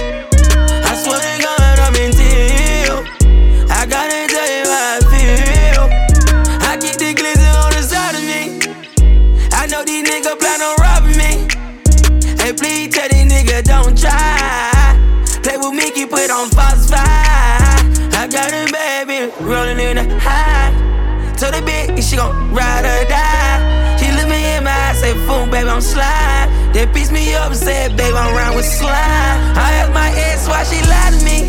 Say, 25.57 25.63
"Boom, 25.63 25.69
baby, 25.69 25.69
I'm 25.69 25.81
slide." 25.81 26.73
They 26.73 26.85
piece 26.87 27.11
me 27.11 27.33
up 27.35 27.51
and 27.51 27.59
said, 27.59 27.97
"Babe, 27.97 28.15
I'm 28.15 28.35
round 28.35 28.55
with 28.55 28.65
slime." 28.65 29.57
I 29.57 29.73
asked 29.79 29.93
my 29.93 30.09
ex 30.09 30.47
why 30.47 30.63
she 30.63 30.81
lied 30.83 31.13
to 31.13 31.25
me. 31.25 31.39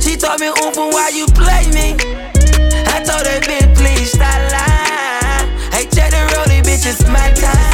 She 0.00 0.16
told 0.16 0.40
me, 0.40 0.48
"Oompa, 0.48 0.92
why 0.92 1.08
you 1.14 1.26
play 1.26 1.64
me?" 1.72 1.96
I 2.94 3.02
told 3.04 3.26
her, 3.26 3.40
"Bitch, 3.40 3.74
please 3.76 4.12
stop 4.12 4.40
lying." 4.52 5.48
Hey, 5.72 5.86
check 5.94 6.10
the 6.10 6.22
road, 6.32 6.48
bitch, 6.64 6.86
it's 6.86 7.06
my 7.08 7.30
time. 7.30 7.73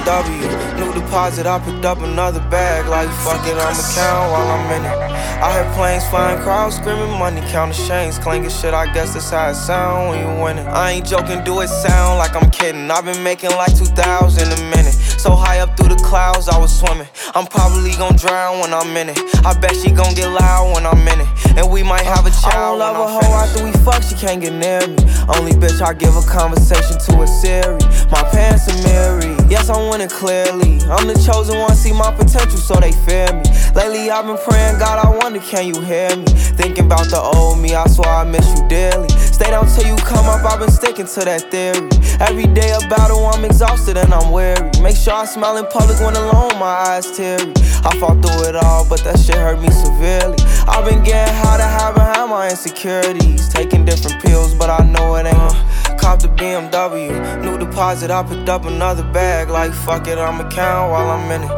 BMW, 0.00 0.78
new 0.78 0.92
deposit. 0.94 1.46
I 1.46 1.58
picked 1.58 1.84
up 1.84 1.98
another 1.98 2.40
bag. 2.50 2.86
Like 2.88 3.08
fuck 3.22 3.46
it, 3.46 3.56
I'ma 3.56 3.82
count 3.94 4.32
while 4.32 4.48
I'm 4.48 4.70
in 4.72 4.84
it. 4.84 4.98
I 5.42 5.52
heard 5.52 5.74
planes 5.74 6.06
flying, 6.08 6.40
crowds 6.42 6.76
screaming, 6.76 7.18
money 7.18 7.40
counting 7.50 7.86
chains, 7.86 8.18
clanking 8.18 8.50
shit. 8.50 8.74
I 8.74 8.92
guess 8.92 9.14
that's 9.14 9.30
how 9.30 9.50
it 9.50 9.54
sound 9.54 10.10
when 10.10 10.18
you 10.20 10.42
winning. 10.42 10.66
I 10.66 10.92
ain't 10.92 11.06
joking, 11.06 11.44
do 11.44 11.60
it 11.60 11.68
sound 11.68 12.18
like 12.18 12.34
I'm 12.34 12.50
kidding. 12.50 12.90
I've 12.90 13.04
been 13.04 13.22
making 13.22 13.50
like 13.50 13.76
2,000 13.76 14.52
a 14.52 14.56
minute. 14.70 14.96
So 15.20 15.36
high 15.36 15.60
up 15.60 15.76
through 15.76 15.90
the 15.90 16.00
clouds, 16.02 16.48
I 16.48 16.56
was 16.56 16.72
swimming. 16.72 17.06
I'm 17.34 17.44
probably 17.44 17.92
gon' 17.92 18.16
drown 18.16 18.58
when 18.60 18.72
I'm 18.72 18.96
in 18.96 19.10
it. 19.10 19.20
I 19.44 19.52
bet 19.52 19.76
she 19.76 19.90
gon' 19.90 20.14
get 20.14 20.32
loud 20.32 20.72
when 20.72 20.86
I'm 20.86 21.06
in 21.06 21.20
it. 21.20 21.28
And 21.58 21.70
we 21.70 21.82
might 21.82 22.08
have 22.08 22.24
a 22.24 22.30
child. 22.30 22.80
I 22.80 22.88
don't 22.88 22.96
love 22.96 22.96
a 22.96 23.20
hoe 23.20 23.34
after 23.36 23.62
we 23.62 23.70
fuck, 23.84 24.02
she 24.02 24.14
can't 24.14 24.40
get 24.40 24.54
near 24.54 24.80
me. 24.80 24.96
Only 25.36 25.52
bitch 25.52 25.84
I 25.84 25.92
give 25.92 26.16
a 26.16 26.22
conversation 26.24 26.96
to 26.96 27.20
is 27.20 27.28
Siri. 27.42 27.76
My 28.08 28.24
pants 28.32 28.64
are 28.72 28.80
mirrored. 28.80 29.44
Yes, 29.50 29.68
I'm 29.68 29.90
winning 29.90 30.08
clearly. 30.08 30.80
I'm 30.88 31.06
the 31.06 31.20
chosen 31.20 31.58
one, 31.58 31.76
see 31.76 31.92
my 31.92 32.10
potential, 32.16 32.56
so 32.56 32.80
they 32.80 32.92
fear 33.04 33.28
me. 33.28 33.44
Lately, 33.76 34.08
I've 34.08 34.24
been 34.24 34.40
praying, 34.48 34.78
God, 34.78 35.04
I 35.04 35.10
wonder, 35.20 35.40
can 35.40 35.68
you 35.68 35.82
hear 35.82 36.16
me? 36.16 36.24
Thinking 36.56 36.86
about 36.86 37.12
the 37.12 37.20
old 37.20 37.58
me, 37.60 37.74
I 37.74 37.86
swear 37.88 38.08
I 38.08 38.24
miss 38.24 38.48
you 38.56 38.66
dearly. 38.68 39.12
Stay 39.40 39.52
down 39.52 39.66
till 39.66 39.86
you 39.86 39.96
come 39.96 40.26
up, 40.26 40.44
I've 40.44 40.60
been 40.60 40.70
sticking 40.70 41.06
to 41.06 41.20
that 41.24 41.50
theory. 41.50 41.88
Every 42.20 42.44
day 42.44 42.76
a 42.76 42.80
battle, 42.90 43.24
I'm 43.24 43.42
exhausted 43.42 43.96
and 43.96 44.12
I'm 44.12 44.30
weary. 44.30 44.68
Make 44.82 44.96
sure 44.96 45.14
I 45.14 45.24
smile 45.24 45.56
in 45.56 45.64
public 45.72 45.98
when 45.98 46.14
alone, 46.14 46.60
my 46.60 46.92
eyes 46.92 47.10
teary. 47.16 47.50
I 47.80 47.96
fought 47.96 48.20
through 48.20 48.50
it 48.50 48.56
all, 48.56 48.86
but 48.86 49.02
that 49.04 49.18
shit 49.18 49.36
hurt 49.36 49.58
me 49.62 49.70
severely. 49.70 50.36
I've 50.68 50.84
been 50.84 51.02
getting 51.02 51.34
high 51.40 51.56
to 51.56 51.64
hide 51.64 51.94
behind 51.94 52.28
my 52.28 52.50
insecurities. 52.50 53.48
Taking 53.48 53.86
different 53.86 54.20
pills, 54.20 54.52
but 54.54 54.68
I 54.68 54.84
know 54.84 55.16
it 55.16 55.24
ain't 55.24 55.56
Cop 56.00 56.18
the 56.18 56.28
BMW, 56.28 57.12
new 57.44 57.58
deposit. 57.58 58.10
I 58.10 58.22
picked 58.22 58.48
up 58.48 58.64
another 58.64 59.04
bag. 59.12 59.50
Like 59.50 59.72
fuck 59.72 60.08
it, 60.08 60.16
I'ma 60.16 60.48
count 60.48 60.90
while 60.90 61.10
I'm 61.10 61.30
in 61.30 61.42
it. 61.42 61.50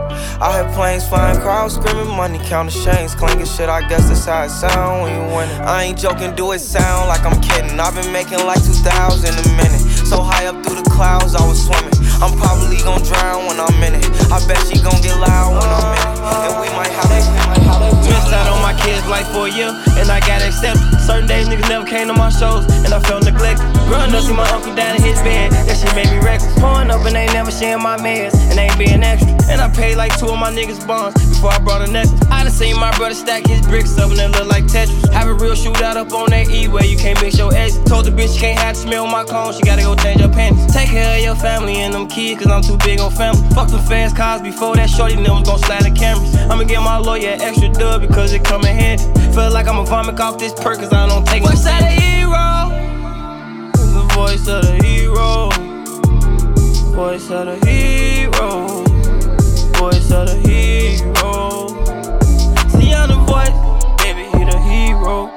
I 0.43 0.59
heard 0.59 0.75
planes 0.75 1.07
flying, 1.07 1.39
crowds 1.41 1.75
screaming, 1.75 2.09
money 2.09 2.41
counting 2.43 2.83
chains, 2.83 3.15
clanking 3.15 3.47
shit. 3.47 3.69
I 3.69 3.87
guess 3.89 4.09
that's 4.09 4.25
how 4.25 4.43
it 4.43 4.51
sound 4.51 5.03
when 5.03 5.15
you 5.15 5.35
winning. 5.35 5.61
I 5.63 5.85
ain't 5.85 5.99
joking, 5.99 6.35
do 6.35 6.51
it 6.51 6.59
sound 6.59 7.09
like 7.09 7.25
I'm 7.25 7.41
kidding. 7.41 7.79
I've 7.79 7.95
been 7.95 8.13
making 8.13 8.45
like 8.45 8.59
2,000 8.65 9.31
a 9.31 9.49
minute. 9.57 9.81
So 10.11 10.21
high 10.21 10.47
up 10.47 10.59
through 10.67 10.83
the 10.83 10.91
clouds, 10.91 11.37
I 11.37 11.47
was 11.47 11.63
swimming. 11.65 11.95
I'm 12.19 12.37
probably 12.37 12.79
gonna 12.83 13.05
drown 13.05 13.47
when 13.47 13.61
I'm 13.61 13.83
in 13.83 13.95
it. 13.95 14.07
I 14.27 14.45
bet 14.49 14.59
she 14.67 14.83
gonna 14.83 15.01
get 15.01 15.17
loud 15.23 15.55
when 15.55 15.71
I'm 15.71 15.95
in 15.95 16.03
it. 16.03 16.51
And 16.51 16.61
we 16.61 16.69
might 16.75 16.91
have 16.91 17.62
Out 18.33 18.49
on 18.49 18.63
my 18.63 18.73
kids' 18.81 19.07
life 19.09 19.29
for 19.29 19.47
a 19.47 19.51
year, 19.53 19.69
and 20.01 20.09
I 20.09 20.19
got 20.21 20.41
accepted. 20.41 20.81
Certain 21.05 21.29
days 21.29 21.49
niggas 21.49 21.69
never 21.69 21.85
came 21.85 22.07
to 22.09 22.15
my 22.15 22.31
shows, 22.31 22.65
and 22.85 22.93
I 22.95 23.01
felt 23.01 23.25
neglected. 23.25 23.67
Growing 23.89 24.15
up, 24.15 24.25
see 24.25 24.33
my 24.33 24.49
uncle 24.49 24.75
down 24.75 24.97
in 24.97 25.03
his 25.03 25.21
bed, 25.21 25.53
that 25.53 25.77
shit 25.77 25.95
made 25.95 26.09
me 26.09 26.19
reckless. 26.25 26.49
Pouring 26.59 26.91
up 26.91 27.05
and 27.05 27.15
they 27.15 27.27
never 27.27 27.51
sharing 27.51 27.83
my 27.83 27.99
meds, 27.99 28.33
and 28.49 28.59
ain't 28.59 28.79
being 28.79 29.03
extra. 29.03 29.37
And 29.51 29.61
I 29.61 29.69
paid 29.69 29.97
like 29.97 30.17
two 30.19 30.29
of 30.29 30.39
my 30.39 30.51
niggas' 30.51 30.87
bonds 30.87 31.13
before 31.29 31.53
I 31.53 31.59
brought 31.59 31.87
a 31.87 31.91
necklace. 31.93 32.19
I 32.31 32.45
done 32.45 32.53
seen 32.53 32.79
my 32.79 32.97
brother 32.97 33.15
stack 33.15 33.47
his 33.47 33.61
bricks 33.67 33.99
up 33.99 34.09
and 34.11 34.19
they 34.19 34.29
look 34.29 34.49
like 34.49 34.65
Tetris. 34.65 35.13
Have 35.13 35.29
a 35.29 35.35
real 35.35 35.53
shootout 35.53 35.97
up 35.97 36.13
on 36.13 36.31
that 36.31 36.49
E 36.49 36.69
where 36.69 36.85
you 36.85 36.97
can't 36.97 37.21
mix 37.21 37.37
your 37.37 37.53
eggs. 37.53 37.77
Told 37.85 38.07
the 38.07 38.11
bitch 38.11 38.33
she 38.35 38.41
can't 38.41 38.59
have 38.59 38.77
to 38.77 38.81
smell 38.81 39.07
my 39.07 39.25
cologne, 39.25 39.53
she 39.53 39.61
gotta 39.63 39.83
go 39.83 39.95
change 39.97 40.21
her 40.21 40.29
panties. 40.29 40.73
Take 40.73 40.89
care 40.89 41.19
of 41.19 41.23
your 41.23 41.37
family 41.37 41.77
and 41.77 41.93
them 41.93 42.09
kids, 42.09 42.41
cause 42.41 42.51
I'm 42.51 42.63
too 42.63 42.79
big 42.87 43.01
on 43.01 43.11
family. 43.11 43.43
Fuck 43.55 43.69
the 43.69 43.79
fast 43.79 44.17
cars 44.17 44.41
before 44.41 44.77
that 44.77 44.89
shorty 44.89 45.17
them 45.17 45.43
gon' 45.43 45.59
slide 45.59 45.83
the 45.83 45.91
cameras. 45.91 46.35
I'ma 46.49 46.65
get 46.65 46.81
my 46.81 46.97
lawyer 46.97 47.37
extra 47.41 47.69
dub 47.69 48.01
because 48.01 48.22
drugs, 48.23 48.33
it 48.33 48.45
come 48.45 48.65
in. 48.65 48.99
Feel 49.33 49.51
like 49.53 49.67
I'ma 49.67 49.85
vomit 49.85 50.21
off 50.21 50.39
this 50.39 50.53
perk, 50.53 50.79
cause 50.79 50.93
I 50.93 51.07
don't 51.09 51.27
take 51.27 51.43
Voice 51.43 51.67
of 51.67 51.79
the 51.81 51.91
hero. 52.01 52.71
The 53.73 54.03
voice 54.15 54.49
of 54.49 54.65
the 54.65 54.75
hero. 54.85 55.51
Voice 56.95 57.31
of 57.31 57.47
the 57.47 57.57
hero. 57.67 58.85
Voice 59.79 60.11
of 60.13 60.29
the 60.29 60.37
hero. 60.47 61.69
See, 62.71 62.93
I'm 62.95 63.09
the 63.09 63.19
voice. 63.27 63.57
Baby, 64.03 64.25
he 64.37 64.45
the 64.45 64.59
hero. 64.71 65.31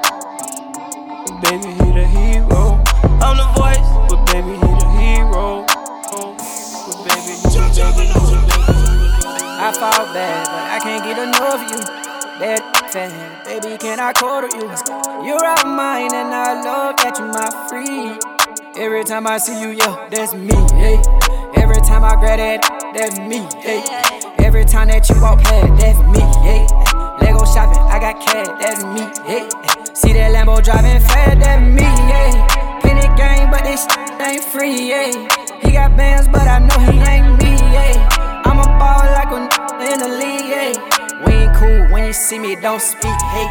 Baby, 1.42 1.68
he 1.78 1.92
the 1.92 2.06
hero. 2.06 2.82
I'm 3.22 3.36
the 3.36 3.48
voice, 3.56 3.88
but 4.08 4.24
baby, 4.32 4.52
he 4.52 4.72
the 4.78 4.88
hero. 5.00 5.66
But 6.12 6.98
baby, 7.04 7.34
he 7.34 7.48
the 7.48 8.04
hero. 8.04 8.36
I 9.58 9.72
fall 9.72 10.06
back, 10.14 10.44
but 10.46 10.64
I 10.70 10.78
can't 10.82 11.04
get 11.04 11.18
enough 11.18 11.54
of 11.54 11.70
you. 11.70 12.05
That 12.38 12.60
fat, 12.92 13.46
baby, 13.46 13.78
can 13.78 13.98
I 13.98 14.12
quarter 14.12 14.52
you? 14.52 14.68
You're 15.24 15.40
all 15.40 15.64
mine, 15.72 16.12
and 16.12 16.28
I 16.28 16.52
love 16.60 17.00
that 17.00 17.16
you're 17.16 17.32
my 17.32 17.48
free. 17.64 18.12
Every 18.76 19.04
time 19.04 19.26
I 19.26 19.38
see 19.38 19.56
you, 19.56 19.72
yeah, 19.72 20.06
that's 20.12 20.34
me, 20.34 20.52
hey. 20.76 21.00
Every 21.56 21.80
time 21.80 22.04
I 22.04 22.12
grab 22.20 22.36
that, 22.36 22.60
that's 22.92 23.16
me, 23.16 23.40
hey. 23.64 23.80
Every 24.44 24.66
time 24.66 24.88
that 24.88 25.08
you 25.08 25.16
walk 25.16 25.40
past, 25.48 25.80
that's 25.80 25.96
me, 26.12 26.20
hey. 26.44 26.68
Lego 27.24 27.40
shopping, 27.48 27.80
I 27.88 27.96
got 28.04 28.20
cash, 28.20 28.52
that's 28.60 28.84
me, 28.84 29.08
hey. 29.24 29.48
See 29.96 30.12
that 30.12 30.28
Lambo 30.36 30.60
driving 30.60 31.00
fast, 31.08 31.40
that's 31.40 31.64
me, 31.64 31.88
hey. 32.12 32.36
Penny 32.84 33.08
game, 33.16 33.48
but 33.48 33.64
this 33.64 33.88
ain't 34.20 34.44
free, 34.44 34.92
hey. 34.92 35.16
He 35.64 35.72
got 35.72 35.96
bands, 35.96 36.28
but 36.28 36.44
I 36.44 36.60
know 36.60 36.76
he 36.84 37.00
ain't 37.00 37.40
me, 37.40 37.56
hey. 37.72 37.96
I'm 38.44 38.60
a 38.60 38.68
ball 38.76 39.08
like 39.16 39.32
a 39.32 39.40
in 39.88 40.04
the 40.04 40.08
league, 40.20 40.52
hey. 40.52 40.95
We 41.24 41.32
ain't 41.32 41.56
cool 41.56 41.86
when 41.92 42.06
you 42.06 42.12
see 42.12 42.38
me, 42.38 42.56
don't 42.56 42.80
speak, 42.80 43.16
hey. 43.32 43.48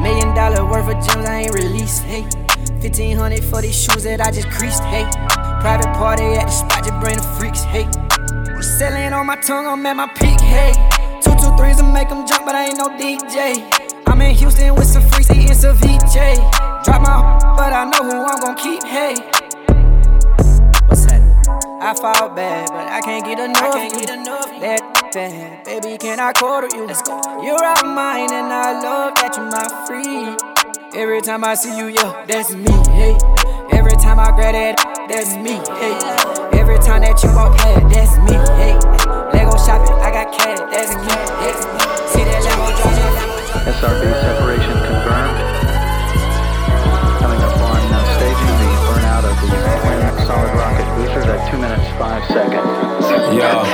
Million 0.00 0.34
dollar 0.34 0.64
worth 0.64 0.88
of 0.88 0.94
gems 1.06 1.26
I 1.28 1.42
ain't 1.42 1.54
released, 1.54 2.04
hey. 2.04 2.22
1500 2.80 3.44
for 3.44 3.60
these 3.60 3.76
shoes 3.76 4.04
that 4.04 4.20
I 4.20 4.30
just 4.30 4.48
creased, 4.48 4.82
hey. 4.84 5.04
Private 5.60 5.92
party 5.94 6.24
at 6.24 6.46
the 6.46 6.52
spot, 6.52 6.84
just 6.84 6.98
bring 7.00 7.16
the 7.16 7.22
freaks, 7.36 7.64
hey. 7.64 7.84
Selling 8.62 9.12
on 9.12 9.26
my 9.26 9.36
tongue, 9.36 9.66
I'm 9.66 9.84
at 9.84 9.96
my 9.96 10.06
peak, 10.14 10.40
hey. 10.40 10.72
Two, 11.20 11.34
two, 11.36 11.54
threes 11.56 11.76
to 11.76 11.82
make 11.82 12.08
them 12.08 12.26
jump, 12.26 12.46
but 12.46 12.54
I 12.54 12.66
ain't 12.68 12.78
no 12.78 12.88
DJ. 12.96 13.60
I'm 14.06 14.22
in 14.22 14.34
Houston 14.36 14.74
with 14.74 14.86
some 14.86 15.02
freaks, 15.10 15.30
eating 15.30 15.54
VJ. 15.54 16.40
Drop 16.84 17.02
my, 17.02 17.38
but 17.56 17.72
I 17.72 17.84
know 17.90 18.08
who 18.08 18.24
I'm 18.24 18.40
gon' 18.40 18.56
keep, 18.56 18.82
hey. 18.84 19.41
What's 21.82 22.00
that? 22.00 22.06
I 22.06 22.14
fall 22.14 22.28
bad, 22.30 22.68
but 22.70 22.86
I 22.86 23.00
can't 23.00 23.24
get 23.24 23.38
enough. 23.38 23.74
I 23.74 23.88
can't 23.88 23.94
get 23.94 24.10
enough. 24.10 24.46
That 24.60 25.10
bad, 25.12 25.64
baby, 25.64 25.98
can 25.98 26.20
I 26.20 26.32
quarter 26.32 26.68
you? 26.70 26.86
Let's 26.86 27.02
go. 27.02 27.18
You're 27.42 27.58
all 27.58 27.82
mine, 27.82 28.30
and 28.30 28.52
I 28.52 28.78
love 28.78 29.14
that 29.18 29.34
you're 29.34 29.50
my 29.50 29.66
free. 29.86 30.38
Every 30.94 31.20
time 31.20 31.42
I 31.42 31.54
see 31.54 31.76
you, 31.76 31.88
yeah, 31.88 32.24
that's 32.26 32.54
me, 32.54 32.70
hey. 32.94 33.18
Every 33.74 33.98
time 33.98 34.20
I 34.20 34.30
grab 34.30 34.54
that, 34.54 34.78
that's 35.08 35.34
me, 35.42 35.58
hey. 35.82 35.98
Every 36.54 36.78
time 36.78 37.02
that 37.02 37.18
you 37.18 37.34
walk 37.34 37.58
past, 37.58 37.82
that's 37.90 38.14
me, 38.30 38.38
hey. 38.62 38.78
Lego 39.34 39.58
shopping, 39.58 39.98
I 39.98 40.14
got 40.14 40.30
cash, 40.30 40.62
that's 40.70 40.94
me, 40.94 41.14
hey. 41.42 41.54
See 42.14 42.22
that 42.22 42.46
Lego 42.46 42.66
driving, 42.78 43.18
SRB 43.74 44.02
separation 44.22 44.76
confirmed. 44.86 45.38
Coming 47.18 47.42
up 47.42 47.56
on 47.58 47.82
uh, 47.90 47.98
staging 48.14 48.54
the 48.62 48.70
burnout 48.86 49.24
of 49.26 49.34
the 49.42 49.50
twin 49.50 50.26
solid 50.26 50.54
rocket 50.54 50.81
2 51.50 51.58
minutes 51.58 51.88
5 51.98 52.24
seconds. 52.26 53.36
Yo, 53.36 53.64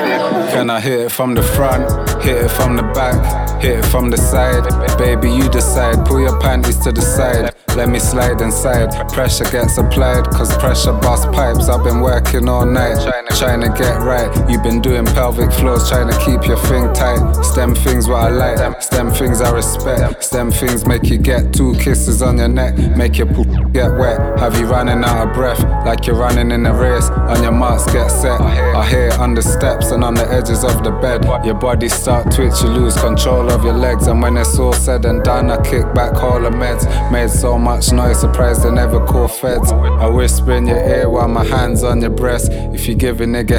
can 0.53 0.71
I 0.71 0.81
hit 0.81 1.01
it 1.01 1.13
from 1.13 1.35
the 1.35 1.43
front? 1.43 1.85
Hit 2.23 2.45
it 2.45 2.49
from 2.51 2.77
the 2.77 2.83
back? 2.83 3.63
Hit 3.63 3.79
it 3.81 3.85
from 3.87 4.11
the 4.11 4.17
side? 4.17 4.65
Baby, 4.99 5.31
you 5.31 5.49
decide. 5.51 6.07
Pull 6.07 6.21
your 6.21 6.39
panties 6.41 6.79
to 6.79 6.93
the 6.93 7.03
side. 7.03 7.55
Let 7.77 7.89
me 7.91 8.01
slide 8.01 8.41
inside. 8.41 8.91
Pressure 9.13 9.45
gets 9.45 9.79
applied, 9.79 10.25
cause 10.31 10.57
pressure 10.59 10.93
bust 10.95 11.31
pipes. 11.31 11.69
I've 11.69 11.85
been 11.85 12.01
working 12.01 12.49
all 12.49 12.67
night, 12.67 12.99
trying 13.37 13.61
to 13.61 13.69
get 13.69 14.01
right. 14.01 14.31
You've 14.51 14.65
been 14.65 14.81
doing 14.81 15.05
pelvic 15.05 15.53
floors, 15.53 15.89
trying 15.89 16.09
to 16.11 16.19
keep 16.19 16.45
your 16.49 16.57
thing 16.57 16.93
tight. 16.93 17.21
Stem 17.45 17.77
things 17.77 18.09
what 18.09 18.25
I 18.25 18.31
like, 18.31 18.83
stem 18.83 19.13
things 19.13 19.41
I 19.41 19.53
respect. 19.53 20.25
Stem 20.25 20.51
things 20.51 20.87
make 20.87 21.05
you 21.05 21.19
get 21.19 21.53
two 21.53 21.75
kisses 21.75 22.21
on 22.21 22.39
your 22.39 22.49
neck, 22.49 22.77
make 22.97 23.17
your 23.17 23.29
poop 23.29 23.47
get 23.73 23.91
wet. 23.97 24.19
Have 24.41 24.59
you 24.59 24.67
running 24.67 25.05
out 25.05 25.29
of 25.29 25.35
breath, 25.35 25.63
like 25.87 26.05
you're 26.07 26.17
running 26.17 26.51
in 26.51 26.67
a 26.67 26.75
race. 26.75 27.09
On 27.31 27.43
your 27.45 27.48
marks, 27.51 27.85
get 27.93 28.09
set. 28.09 28.41
I 28.41 28.89
hear 28.89 29.11
the 29.11 29.43
steps 29.43 29.91
and 29.93 30.03
on 30.03 30.15
the 30.15 30.29
edges 30.33 30.65
of 30.65 30.83
the 30.83 30.91
bed. 30.91 31.25
Your 31.45 31.55
body 31.55 31.89
start 31.89 32.33
twitch, 32.33 32.61
you 32.63 32.69
lose 32.69 32.97
control 32.97 33.51
of 33.51 33.63
your 33.65 33.75
legs. 33.75 34.07
And 34.07 34.21
when 34.21 34.37
it's 34.37 34.59
all 34.59 34.73
said 34.73 35.05
and 35.05 35.23
done, 35.23 35.51
I 35.51 35.63
kick 35.63 35.85
back 35.95 36.15
all 36.23 36.41
the 36.41 36.51
meds. 36.51 36.85
Made 37.13 37.31
so 37.31 37.59
much 37.59 37.93
noise, 37.93 38.21
surprised 38.21 38.65
they 38.65 38.71
never 38.71 39.05
call 39.07 39.29
feds. 39.29 39.71
I 39.73 40.09
whisper 40.09 40.53
in 40.53 40.67
your 40.67 40.79
ear 40.79 41.09
while 41.09 41.29
my 41.29 41.45
hands 41.45 41.85
on 41.85 42.01
your 42.01 42.11
breast. 42.11 42.51
If 42.53 42.89
you 42.89 42.95
give 42.95 43.21
a 43.21 43.25
nigga 43.25 43.59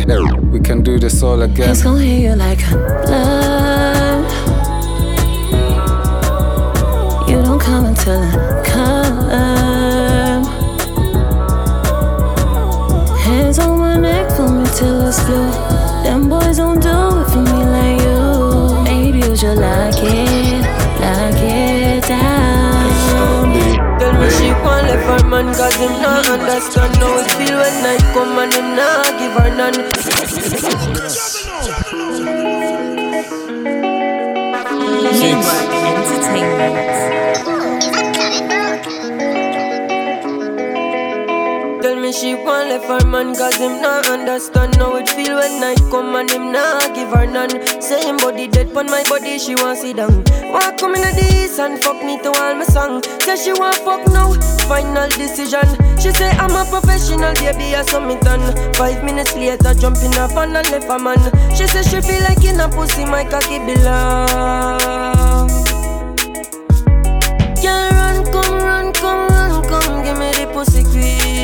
we 0.52 0.60
can 0.60 0.84
do 0.84 1.00
this 1.00 1.24
all 1.24 1.42
again. 1.42 1.70
It's 1.70 1.84
gonna 1.84 2.02
hit 2.02 2.22
you 2.24 2.36
like 2.36 2.60
blood. 3.06 4.26
You 7.30 7.42
don't 7.44 7.60
come 7.60 7.86
until 7.86 8.22
I 8.22 8.64
come. 8.66 8.79
Till 14.80 15.08
it's 15.08 15.22
blue. 15.26 15.52
Them 16.04 16.30
boys 16.30 16.58
don't 16.58 16.80
do 16.80 16.96
it 17.20 17.28
for 17.32 17.44
me 17.44 17.60
like 17.76 18.00
you. 18.08 18.84
Maybe 18.90 19.20
you 19.20 19.36
should 19.36 19.58
lock 19.58 20.00
it, 20.00 20.64
lock 21.04 21.40
it 21.44 22.08
down. 22.08 22.88
Tell 24.00 24.14
me 24.14 24.28
she 24.38 24.50
want 24.64 24.88
left 24.88 25.06
her 25.12 25.30
man 25.30 25.48
Cause 25.54 25.76
him 25.76 25.92
not 26.02 26.26
understand 26.30 26.96
how 26.96 27.20
it 27.20 27.30
feel 27.36 27.58
when 27.60 27.76
night 27.84 28.06
come 28.14 28.40
and 28.40 28.54
him 28.54 28.68
not 28.80 29.12
give 29.20 29.34
her 29.34 29.50
none 29.60 29.80
Tell 36.24 36.34
me 36.34 37.29
she 42.20 42.36
want 42.36 42.68
left 42.68 42.86
her 42.86 43.08
man 43.08 43.34
Cause 43.34 43.56
him 43.56 43.82
not 43.82 44.10
understand 44.10 44.76
how 44.76 44.98
it 44.98 45.08
feel 45.08 45.38
when 45.38 45.62
night 45.62 45.80
come 45.90 46.16
and 46.16 46.30
him 46.30 46.52
not 46.52 46.94
give 46.94 47.10
her 47.12 47.26
none. 47.26 47.50
Him 47.50 48.18
body 48.18 48.48
dead 48.48 48.74
pon 48.74 48.88
my 48.88 49.04
body 49.08 49.40
she 49.40 49.56
want 49.56 49.78
sit 49.78 49.96
down. 49.96 50.24
Want 50.52 50.78
come 50.78 50.96
in 50.96 51.02
the 51.16 51.28
east 51.34 51.60
and 51.60 51.82
fuck 51.82 52.04
me 52.04 52.18
to 52.24 52.30
all 52.30 52.56
my 52.56 52.66
song. 52.66 53.04
Say 53.22 53.38
she 53.38 53.54
want 53.54 53.78
fuck 53.78 54.06
now, 54.08 54.34
final 54.68 55.08
decision. 55.10 55.64
She 55.98 56.12
say 56.12 56.30
I'm 56.32 56.52
a 56.52 56.66
professional 56.70 57.34
baby 57.36 57.76
I 57.76 57.84
saw 57.84 58.00
me 58.06 58.20
done. 58.20 58.44
Five 58.74 59.04
minutes 59.04 59.36
later 59.36 59.74
jump 59.74 59.98
in 60.04 60.12
a 60.20 60.28
fan 60.28 60.56
and 60.56 60.70
left 60.72 60.90
a 60.90 61.00
man. 61.00 61.20
She 61.56 61.68
say 61.68 61.84
she 61.84 62.02
feel 62.02 62.22
like 62.24 62.44
in 62.44 62.60
a 62.60 62.68
pussy 62.68 63.06
my 63.06 63.24
cocky 63.24 63.60
belong. 63.60 65.48
Girl 67.64 67.90
run, 67.96 68.26
come 68.34 68.60
run, 68.60 68.94
come 68.94 69.28
run, 69.30 69.64
come 69.70 70.04
give 70.04 70.18
me 70.20 70.32
the 70.34 70.52
pussy 70.54 70.84
quick 70.84 71.39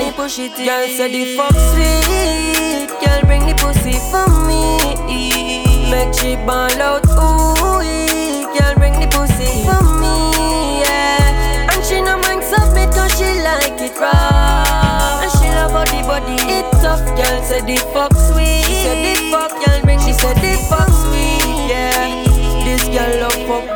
of 0.00 0.06
you 0.06 0.12
push 0.12 0.38
it 0.38 0.58
in 0.58 0.66
Girl 0.66 0.86
say 0.88 1.10
the 1.10 1.36
fuck 1.36 1.52
sweet. 1.52 2.88
Girl 3.02 3.20
bring 3.26 3.46
the 3.46 3.54
pussy 3.54 3.98
for 4.10 4.28
me. 4.46 4.78
Make 5.90 6.14
she 6.14 6.36
ball 6.36 6.70
out, 6.80 7.06
ooh 7.08 7.80
Girl 8.58 8.74
bring 8.76 8.94
the 9.00 9.08
pussy 9.10 9.64
for 9.64 9.82
me, 10.00 10.82
yeah. 10.82 11.72
And 11.72 11.84
she 11.84 12.00
no 12.00 12.18
mind 12.18 12.44
submit 12.44 12.90
cause 12.92 13.16
she 13.16 13.40
like 13.42 13.80
it 13.80 13.98
raw. 13.98 15.22
And 15.22 15.30
she 15.32 15.48
love 15.48 15.72
how 15.72 15.84
the 15.84 16.02
body 16.06 16.36
it 16.52 16.70
tough. 16.82 17.04
Girl 17.16 17.42
say 17.42 17.60
the 17.62 17.76
fuck 17.92 18.12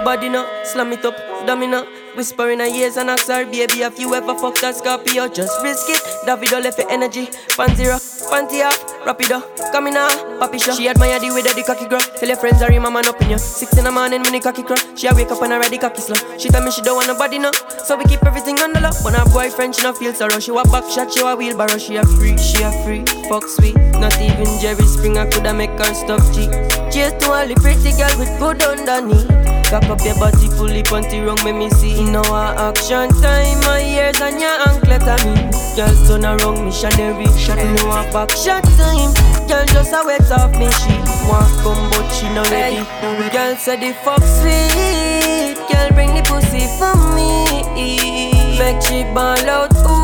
body 0.05 0.29
no. 0.29 0.47
Slam 0.65 0.93
it 0.93 1.05
up, 1.05 1.17
domino 1.47 1.85
Whisper 2.17 2.51
in 2.51 2.61
her 2.61 2.67
ears 2.67 2.99
and 2.99 3.09
ask 3.09 3.29
her 3.29 3.45
Baby, 3.45 3.83
if 3.83 3.99
you 3.99 4.15
ever 4.15 4.35
fuck 4.35 4.55
that 4.61 4.77
Scorpio? 4.77 5.29
Just 5.29 5.63
risk 5.63 5.89
it. 5.89 6.03
Davido 6.27 6.63
left 6.63 6.79
your 6.79 6.91
energy. 6.91 7.27
Panty 7.57 7.89
rock, 7.89 8.03
panty 8.29 8.65
off. 8.65 8.93
Rapido, 9.03 9.43
come 9.73 9.89
in 9.89 9.95
now 9.95 10.09
Papi 10.39 10.63
show 10.63 10.73
She 10.73 10.89
admire 10.89 11.19
the 11.19 11.35
way 11.35 11.43
that 11.43 11.57
the 11.57 11.65
cocky 11.65 11.89
grow. 11.89 11.99
Tell 11.99 12.29
your 12.29 12.37
friends 12.37 12.61
my 12.61 12.89
man 12.89 13.09
up 13.09 13.21
in 13.21 13.31
you 13.31 13.39
Six 13.39 13.77
in 13.77 13.83
the 13.83 13.91
morning 13.91 14.23
when 14.23 14.33
the 14.33 14.39
cocky 14.39 14.63
crow 14.63 14.77
She 14.95 15.09
a 15.09 15.15
wake 15.15 15.33
up 15.33 15.43
and 15.43 15.53
already 15.53 15.77
cocky 15.77 16.01
slow 16.01 16.15
She 16.39 16.49
tell 16.51 16.63
me 16.63 16.71
she 16.71 16.83
don't 16.83 16.95
want 16.95 17.09
nobody 17.09 17.39
no. 17.39 17.51
So 17.83 17.97
we 17.97 18.05
keep 18.05 18.23
everything 18.25 18.61
on 18.61 18.73
the 18.73 18.81
low 18.81 18.95
When 19.03 19.15
her 19.15 19.27
boyfriend 19.33 19.75
she 19.75 19.83
no 19.83 19.93
feel 19.93 20.15
sorrow. 20.15 20.39
She 20.39 20.53
wa 20.53 20.63
back 20.71 20.85
shot, 20.87 21.13
she 21.13 21.25
wa 21.25 21.35
wheelbarrow. 21.35 21.79
She 21.79 21.97
a 21.97 22.05
free, 22.15 22.39
she 22.39 22.63
a 22.63 22.71
free 22.87 23.03
Fuck 23.27 23.49
sweet. 23.49 23.75
Not 23.99 24.15
even 24.21 24.47
Jerry 24.63 24.87
Springer 24.87 25.27
coulda 25.33 25.53
make 25.53 25.75
her 25.83 25.95
stop 25.95 26.23
G 26.31 26.47
Cheers 26.95 27.19
to 27.25 27.33
all 27.33 27.47
the 27.49 27.59
pretty 27.59 27.91
girl 27.99 28.15
with 28.23 28.31
good 28.39 28.63
underneath 28.63 29.62
Cock 29.73 29.85
up 29.85 30.05
your 30.05 30.15
body 30.17 30.49
fully 30.49 30.83
panty 30.83 31.25
wrong, 31.25 31.43
make 31.45 31.57
me 31.57 31.71
see 31.71 31.99
In 31.99 32.15
our 32.15 32.55
action. 32.61 33.09
Time, 33.23 33.59
my 33.61 33.81
ears 33.81 34.21
and 34.21 34.39
your 34.39 34.53
anklet 34.69 35.01
on 35.09 35.25
me 35.33 35.51
Girl 35.75 35.97
turn 36.07 36.27
around, 36.27 36.63
missionary. 36.63 37.25
Shot 37.41 37.59
our 37.59 38.05
back 38.13 38.29
shot 38.37 38.65
time. 38.77 39.15
Girl 39.49 39.65
just 39.73 39.95
a 39.95 40.03
wet 40.05 40.31
off 40.31 40.53
me, 40.59 40.69
she 40.71 40.93
want 41.25 41.49
come 41.65 41.89
but 41.89 42.07
she 42.11 42.29
no 42.35 42.43
ready 42.53 42.85
Girl 43.33 43.57
say 43.57 43.81
the 43.81 43.95
fuck 44.05 44.21
sweet. 44.21 45.57
Girl 45.73 45.89
bring 45.97 46.13
the 46.13 46.23
pussy 46.29 46.69
for 46.77 46.93
me. 47.17 48.59
Make 48.59 48.83
she 48.83 49.05
ball 49.15 49.49
out, 49.49 49.73
ooh 49.89 50.02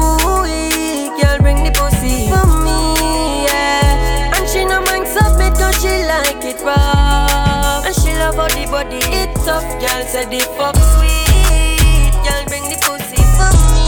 Say 10.19 10.25
the 10.25 10.41
fuck 10.59 10.75
sweet 10.75 12.11
Girl 12.27 12.43
bring 12.51 12.67
the 12.67 12.75
pussy 12.83 13.23
for 13.39 13.55
me 13.71 13.87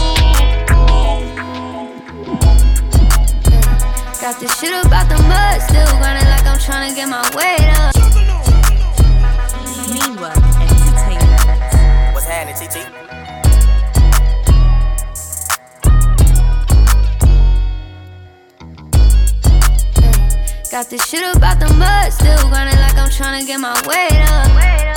Got 4.21 4.39
this 4.39 4.57
shit 4.57 4.71
about 4.85 5.09
the 5.09 5.17
mud, 5.27 5.61
still 5.61 5.91
grinding 5.97 6.29
like 6.29 6.45
I'm 6.45 6.57
trying 6.57 6.87
to 6.89 6.95
get 6.95 7.09
my 7.09 7.21
weight 7.35 7.67
up. 7.81 7.93
Meanwhile, 9.91 10.39
entertainment. 10.71 12.13
What's 12.13 12.27
happening, 12.27 12.55
TT? 12.55 12.75
Got 20.71 20.89
this 20.89 21.05
shit 21.09 21.35
about 21.35 21.59
the 21.59 21.73
mud, 21.73 22.13
still 22.13 22.47
grinding 22.47 22.79
like 22.79 22.97
I'm 22.97 23.09
trying 23.09 23.41
to 23.41 23.45
get 23.45 23.59
my 23.59 23.73
weight 23.85 24.21
up. 24.29 24.90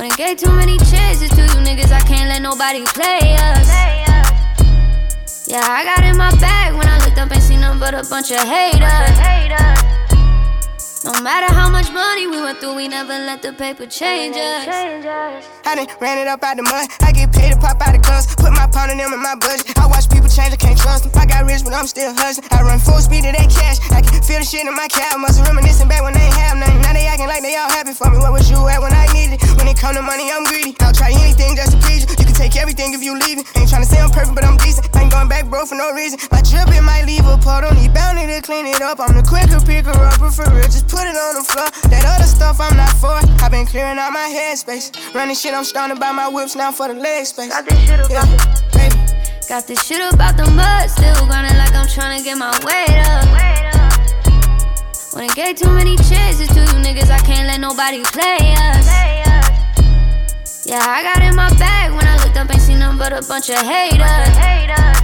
When 0.00 0.10
it 0.10 0.16
gave 0.16 0.38
too 0.38 0.50
many 0.52 0.78
chances 0.78 1.28
to 1.28 1.42
you 1.42 1.60
niggas, 1.60 1.92
I 1.92 2.00
can't 2.00 2.30
let 2.30 2.40
nobody 2.40 2.86
play 2.86 3.36
us. 3.36 3.68
Yeah, 5.46 5.60
I 5.60 5.84
got 5.84 6.02
in 6.08 6.16
my 6.16 6.30
bag 6.40 6.72
when 6.72 6.88
I 6.88 6.96
looked 7.04 7.18
up 7.18 7.30
and 7.30 7.42
seen 7.42 7.60
nothing 7.60 7.80
but 7.80 7.92
a 7.92 8.08
bunch 8.08 8.30
of 8.30 8.40
haters. 8.40 8.80
No 11.04 11.12
matter 11.20 11.52
how 11.52 11.68
much 11.68 11.92
money 11.92 12.26
we 12.26 12.40
went 12.40 12.60
through, 12.60 12.76
we 12.76 12.88
never 12.88 13.12
let 13.12 13.42
the 13.42 13.52
paper 13.52 13.84
change 13.84 14.36
us. 14.36 14.66
I 15.66 15.74
done 15.74 15.86
ran 16.00 16.16
it 16.16 16.28
up 16.28 16.42
out 16.44 16.56
the 16.56 16.62
mud. 16.62 16.88
I 17.02 17.12
get 17.12 17.30
paid 17.30 17.52
to 17.52 17.60
pop 17.60 17.76
out 17.86 17.92
the 17.92 18.00
clubs. 18.00 18.34
Put 18.36 18.52
my 18.52 18.68
pound 18.72 18.92
in 18.92 18.96
them 18.96 19.12
in 19.12 19.20
my 19.20 19.34
budget. 19.34 19.76
I 19.78 19.86
watch 19.86 20.08
people 20.08 20.29
change, 20.40 20.52
I 20.52 20.56
can't 20.56 20.78
trust 20.78 21.04
them. 21.04 21.12
I 21.14 21.26
got 21.26 21.44
rich, 21.44 21.64
but 21.64 21.72
I'm 21.72 21.86
still 21.86 22.12
hustling. 22.14 22.48
I 22.50 22.62
run 22.62 22.78
full 22.78 22.98
speed 22.98 23.24
to 23.24 23.32
that 23.32 23.48
cash. 23.50 23.78
I 23.92 24.00
can 24.00 24.22
feel 24.22 24.40
the 24.40 24.44
shit 24.44 24.66
in 24.66 24.74
my 24.74 24.88
cab. 24.88 25.20
Must 25.20 25.40
reminiscing 25.44 25.88
back 25.88 26.02
when 26.02 26.14
they 26.14 26.24
ain't 26.24 26.40
have 26.40 26.56
nothing. 26.56 26.80
Now 26.80 26.92
they 26.92 27.06
acting 27.06 27.28
like 27.28 27.42
they 27.42 27.56
all 27.56 27.68
happy 27.68 27.92
for 27.92 28.10
me. 28.10 28.18
Where 28.18 28.32
was 28.32 28.48
you 28.48 28.56
at 28.68 28.80
when 28.80 28.92
I 28.92 29.06
needed 29.12 29.36
it? 29.36 29.40
When 29.58 29.68
it 29.68 29.76
come 29.76 29.94
to 29.94 30.02
money, 30.02 30.30
I'm 30.32 30.44
greedy. 30.44 30.76
I'll 30.80 30.94
try 30.96 31.12
anything 31.12 31.56
just 31.56 31.76
to 31.76 31.78
please 31.84 32.04
you. 32.04 32.08
You 32.16 32.24
can 32.24 32.36
take 32.36 32.56
everything 32.56 32.94
if 32.94 33.02
you 33.02 33.12
leave 33.14 33.38
it. 33.38 33.44
Ain't 33.56 33.68
trying 33.68 33.84
to 33.84 33.90
say 33.90 34.00
I'm 34.00 34.10
perfect, 34.10 34.34
but 34.34 34.44
I'm 34.44 34.56
decent. 34.56 34.88
Ain't 34.96 35.12
going 35.12 35.28
back, 35.28 35.46
bro, 35.50 35.66
for 35.66 35.76
no 35.76 35.92
reason. 35.92 36.18
My 36.32 36.40
drip, 36.40 36.72
it 36.72 36.82
might 36.82 37.04
leave 37.04 37.26
a 37.26 37.36
part. 37.36 37.64
Don't 37.64 37.76
need 37.76 37.92
bounty 37.92 38.26
to 38.26 38.40
clean 38.40 38.66
it 38.66 38.80
up. 38.80 39.00
I'm 39.00 39.12
the 39.12 39.24
quicker 39.26 39.60
picker 39.60 39.94
upper 39.94 40.30
for 40.30 40.48
real. 40.54 40.68
Just 40.70 40.88
put 40.88 41.04
it 41.04 41.16
on 41.16 41.34
the 41.36 41.44
floor. 41.44 41.68
That 41.92 42.04
other 42.16 42.28
stuff 42.28 42.60
I'm 42.60 42.76
not 42.76 42.94
for. 42.96 43.18
I've 43.44 43.52
been 43.52 43.66
clearing 43.66 43.98
out 43.98 44.12
my 44.12 44.28
headspace. 44.28 44.92
Running 45.14 45.36
shit, 45.36 45.52
I'm 45.52 45.64
starting 45.64 45.96
to 45.96 46.00
buy 46.00 46.12
my 46.12 46.28
whips 46.28 46.56
now 46.56 46.72
for 46.72 46.88
the 46.88 46.94
leg 46.94 47.26
space. 47.26 47.50
Got 47.50 47.66
this 47.68 47.78
shit 47.84 48.00
about 48.00 48.10
yeah, 48.10 48.24
baby. 48.72 49.29
Got 49.50 49.66
this 49.66 49.84
shit 49.84 49.98
about 50.14 50.36
the 50.36 50.48
mud, 50.48 50.88
still 50.88 51.26
grinding 51.26 51.58
like 51.58 51.74
I'm 51.74 51.88
trying 51.88 52.16
to 52.16 52.22
get 52.22 52.38
my 52.38 52.52
weight 52.62 53.02
up. 53.10 53.26
When 55.12 55.24
it 55.24 55.34
gave 55.34 55.56
too 55.56 55.72
many 55.72 55.96
chances 55.96 56.46
to 56.46 56.60
you 56.60 56.78
niggas, 56.78 57.10
I 57.10 57.18
can't 57.18 57.48
let 57.48 57.58
nobody 57.58 58.00
play 58.04 58.54
us. 58.54 58.86
Yeah, 60.64 60.78
I 60.78 61.02
got 61.02 61.20
in 61.24 61.34
my 61.34 61.50
bag 61.58 61.90
when 61.90 62.06
I 62.06 62.24
looked 62.24 62.36
up 62.36 62.48
and 62.48 62.62
seen 62.62 62.78
nothing 62.78 62.98
but 62.98 63.12
a 63.12 63.26
bunch 63.26 63.50
of 63.50 63.56
haters. 63.56 64.99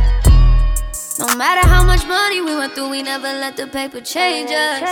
No 1.18 1.34
matter 1.34 1.66
how 1.66 1.82
much 1.82 2.06
money 2.06 2.42
we 2.42 2.54
went 2.54 2.74
through, 2.74 2.90
we 2.90 3.02
never 3.02 3.26
let 3.26 3.56
the 3.56 3.66
paper 3.66 4.02
change 4.02 4.50
us. 4.50 4.82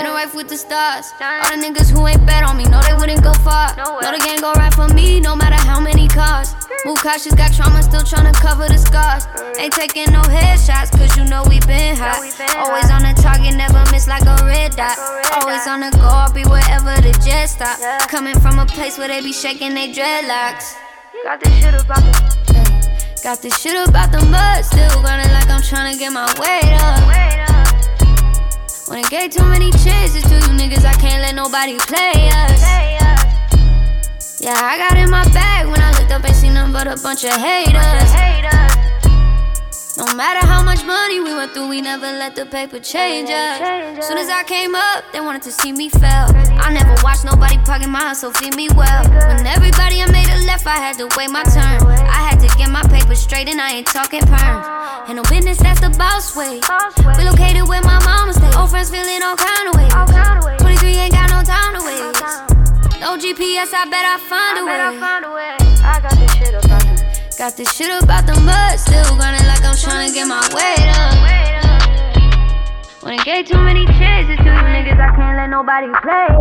In 0.00 0.04
a 0.04 0.12
life 0.12 0.34
with 0.34 0.48
the 0.48 0.58
stars. 0.58 1.08
All 1.20 1.48
the 1.48 1.56
niggas 1.56 1.90
who 1.90 2.06
ain't 2.06 2.26
bet 2.26 2.44
on 2.44 2.58
me 2.58 2.64
know 2.64 2.82
they 2.82 2.92
wouldn't 2.92 3.22
go 3.22 3.32
far. 3.40 3.74
Know 3.76 4.12
the 4.12 4.22
game 4.22 4.40
go 4.40 4.52
right 4.52 4.74
for 4.74 4.88
me, 4.88 5.20
no 5.20 5.34
matter 5.34 5.56
how 5.56 5.80
many 5.80 6.06
cars. 6.06 6.52
Hmm. 6.52 6.88
Move 6.90 6.98
cautious, 7.00 7.34
got 7.34 7.54
trauma, 7.54 7.82
still 7.82 8.02
tryna 8.02 8.34
cover 8.34 8.68
the 8.68 8.76
scars. 8.76 9.24
Hmm. 9.24 9.56
Ain't 9.58 9.72
taking 9.72 10.12
no 10.12 10.20
headshots, 10.20 10.90
cause 10.92 11.16
you 11.16 11.24
know 11.24 11.44
we 11.48 11.60
been 11.60 11.96
hot. 11.96 12.20
Always 12.60 12.90
on 12.90 13.00
the 13.00 13.16
target, 13.22 13.56
never 13.56 13.80
miss 13.90 14.06
like 14.06 14.28
a 14.28 14.36
red 14.44 14.76
dot. 14.76 14.98
Always 15.40 15.66
on 15.66 15.80
the 15.80 15.90
go, 15.96 16.04
I'll 16.04 16.32
be 16.32 16.44
wherever 16.44 16.92
the 17.00 17.16
jet 17.24 17.46
stop. 17.46 17.80
Coming 18.10 18.38
from 18.40 18.58
a 18.58 18.66
place 18.66 18.98
where 18.98 19.08
they 19.08 19.22
be 19.22 19.32
shaking 19.32 19.72
they 19.72 19.92
dreadlocks. 19.92 20.76
Got 21.24 21.40
this 21.40 21.54
shit 21.56 21.72
about 21.72 22.04
the 22.04 22.79
Got 23.22 23.42
this 23.42 23.60
shit 23.60 23.76
about 23.86 24.10
the 24.12 24.24
mud, 24.26 24.64
still 24.64 25.02
grinding 25.02 25.30
like 25.32 25.50
I'm 25.50 25.60
trying 25.60 25.92
to 25.92 25.98
get 25.98 26.10
my 26.10 26.24
weight 26.40 26.72
up. 26.80 27.04
When 28.88 28.98
it 28.98 29.10
gave 29.10 29.30
too 29.30 29.44
many 29.44 29.70
chances 29.72 30.22
to 30.22 30.34
you 30.36 30.56
niggas, 30.56 30.86
I 30.86 30.94
can't 30.94 31.20
let 31.20 31.34
nobody 31.34 31.76
play 31.78 32.30
us. 32.32 32.62
Yeah, 34.40 34.56
I 34.56 34.78
got 34.78 34.96
in 34.96 35.10
my 35.10 35.24
bag 35.34 35.66
when 35.66 35.80
I 35.80 35.90
looked 35.98 36.10
up 36.10 36.24
and 36.24 36.34
seen 36.34 36.54
nothing 36.54 36.72
but 36.72 36.86
a 36.86 36.96
bunch 37.02 37.24
of 37.24 37.32
haters. 37.32 38.10
No 39.96 40.06
matter 40.14 40.46
how 40.46 40.62
much 40.62 40.84
money 40.84 41.18
we 41.20 41.34
went 41.34 41.52
through, 41.52 41.68
we 41.68 41.80
never 41.80 42.06
let 42.06 42.36
the 42.36 42.46
paper 42.46 42.78
change 42.78 43.28
us. 43.28 44.06
Soon 44.06 44.18
as 44.18 44.28
I 44.28 44.44
came 44.44 44.74
up, 44.74 45.04
they 45.12 45.20
wanted 45.20 45.42
to 45.42 45.52
see 45.52 45.72
me 45.72 45.88
fail. 45.88 46.30
I 46.62 46.72
never 46.72 46.94
watched 47.02 47.24
nobody 47.24 47.58
pocket 47.58 47.88
my 47.88 47.98
hustle 47.98 48.30
feed 48.32 48.54
me 48.54 48.68
well. 48.76 49.02
When 49.34 49.46
everybody 49.46 50.00
I 50.00 50.10
made 50.12 50.30
a 50.30 50.46
left, 50.46 50.66
I 50.66 50.76
had 50.76 50.96
to 50.98 51.08
wait 51.16 51.30
my 51.30 51.42
turn. 51.42 51.82
I 51.90 52.22
had 52.30 52.38
to 52.38 52.48
get 52.56 52.70
my 52.70 52.82
paper 52.82 53.14
straight, 53.14 53.48
and 53.48 53.60
I 53.60 53.82
ain't 53.82 53.86
talking 53.86 54.22
perms. 54.22 55.08
And 55.08 55.16
no 55.16 55.22
business, 55.24 55.58
that's 55.58 55.80
the 55.80 55.90
boss 55.98 56.36
way. 56.36 56.60
Relocated 57.18 57.66
where 57.66 57.82
my 57.82 57.98
mama 58.04 58.32
stay. 58.34 58.52
Old 58.54 58.70
friends 58.70 58.90
feeling 58.90 59.22
all 59.22 59.36
kind 59.36 59.68
of 59.68 59.74
ways. 59.74 59.90
23 60.60 60.88
ain't 61.02 61.12
got 61.12 61.30
no 61.30 61.42
time 61.42 61.74
to 61.74 61.82
waste. 61.82 62.22
No 63.00 63.18
GPS, 63.18 63.74
I 63.74 63.88
bet 63.90 64.06
I 64.06 64.18
find 64.22 64.54
a 64.54 64.64
way. 64.66 65.56
I 65.82 66.00
got 66.00 66.12
this 66.14 66.32
shit 66.36 66.54
them. 66.62 66.79
Got 67.40 67.56
this 67.56 67.74
shit 67.74 67.88
about 68.02 68.26
the 68.26 68.38
mud, 68.38 68.78
still 68.78 69.16
grinding 69.16 69.46
like 69.46 69.64
I'm 69.64 69.74
trying 69.74 70.08
to 70.08 70.14
get 70.14 70.26
my 70.26 70.46
weight 70.52 70.88
up. 70.94 71.14
When 73.02 73.14
it 73.14 73.24
gave 73.24 73.46
too 73.46 73.56
many 73.56 73.86
chances 73.86 74.36
to 74.36 74.44
you 74.44 74.50
niggas, 74.50 75.00
I 75.00 75.16
can't 75.16 75.38
let 75.38 75.48
nobody 75.48 75.86
play. 76.02 76.36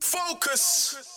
Focus. 0.00 0.94
Focus. 0.94 1.11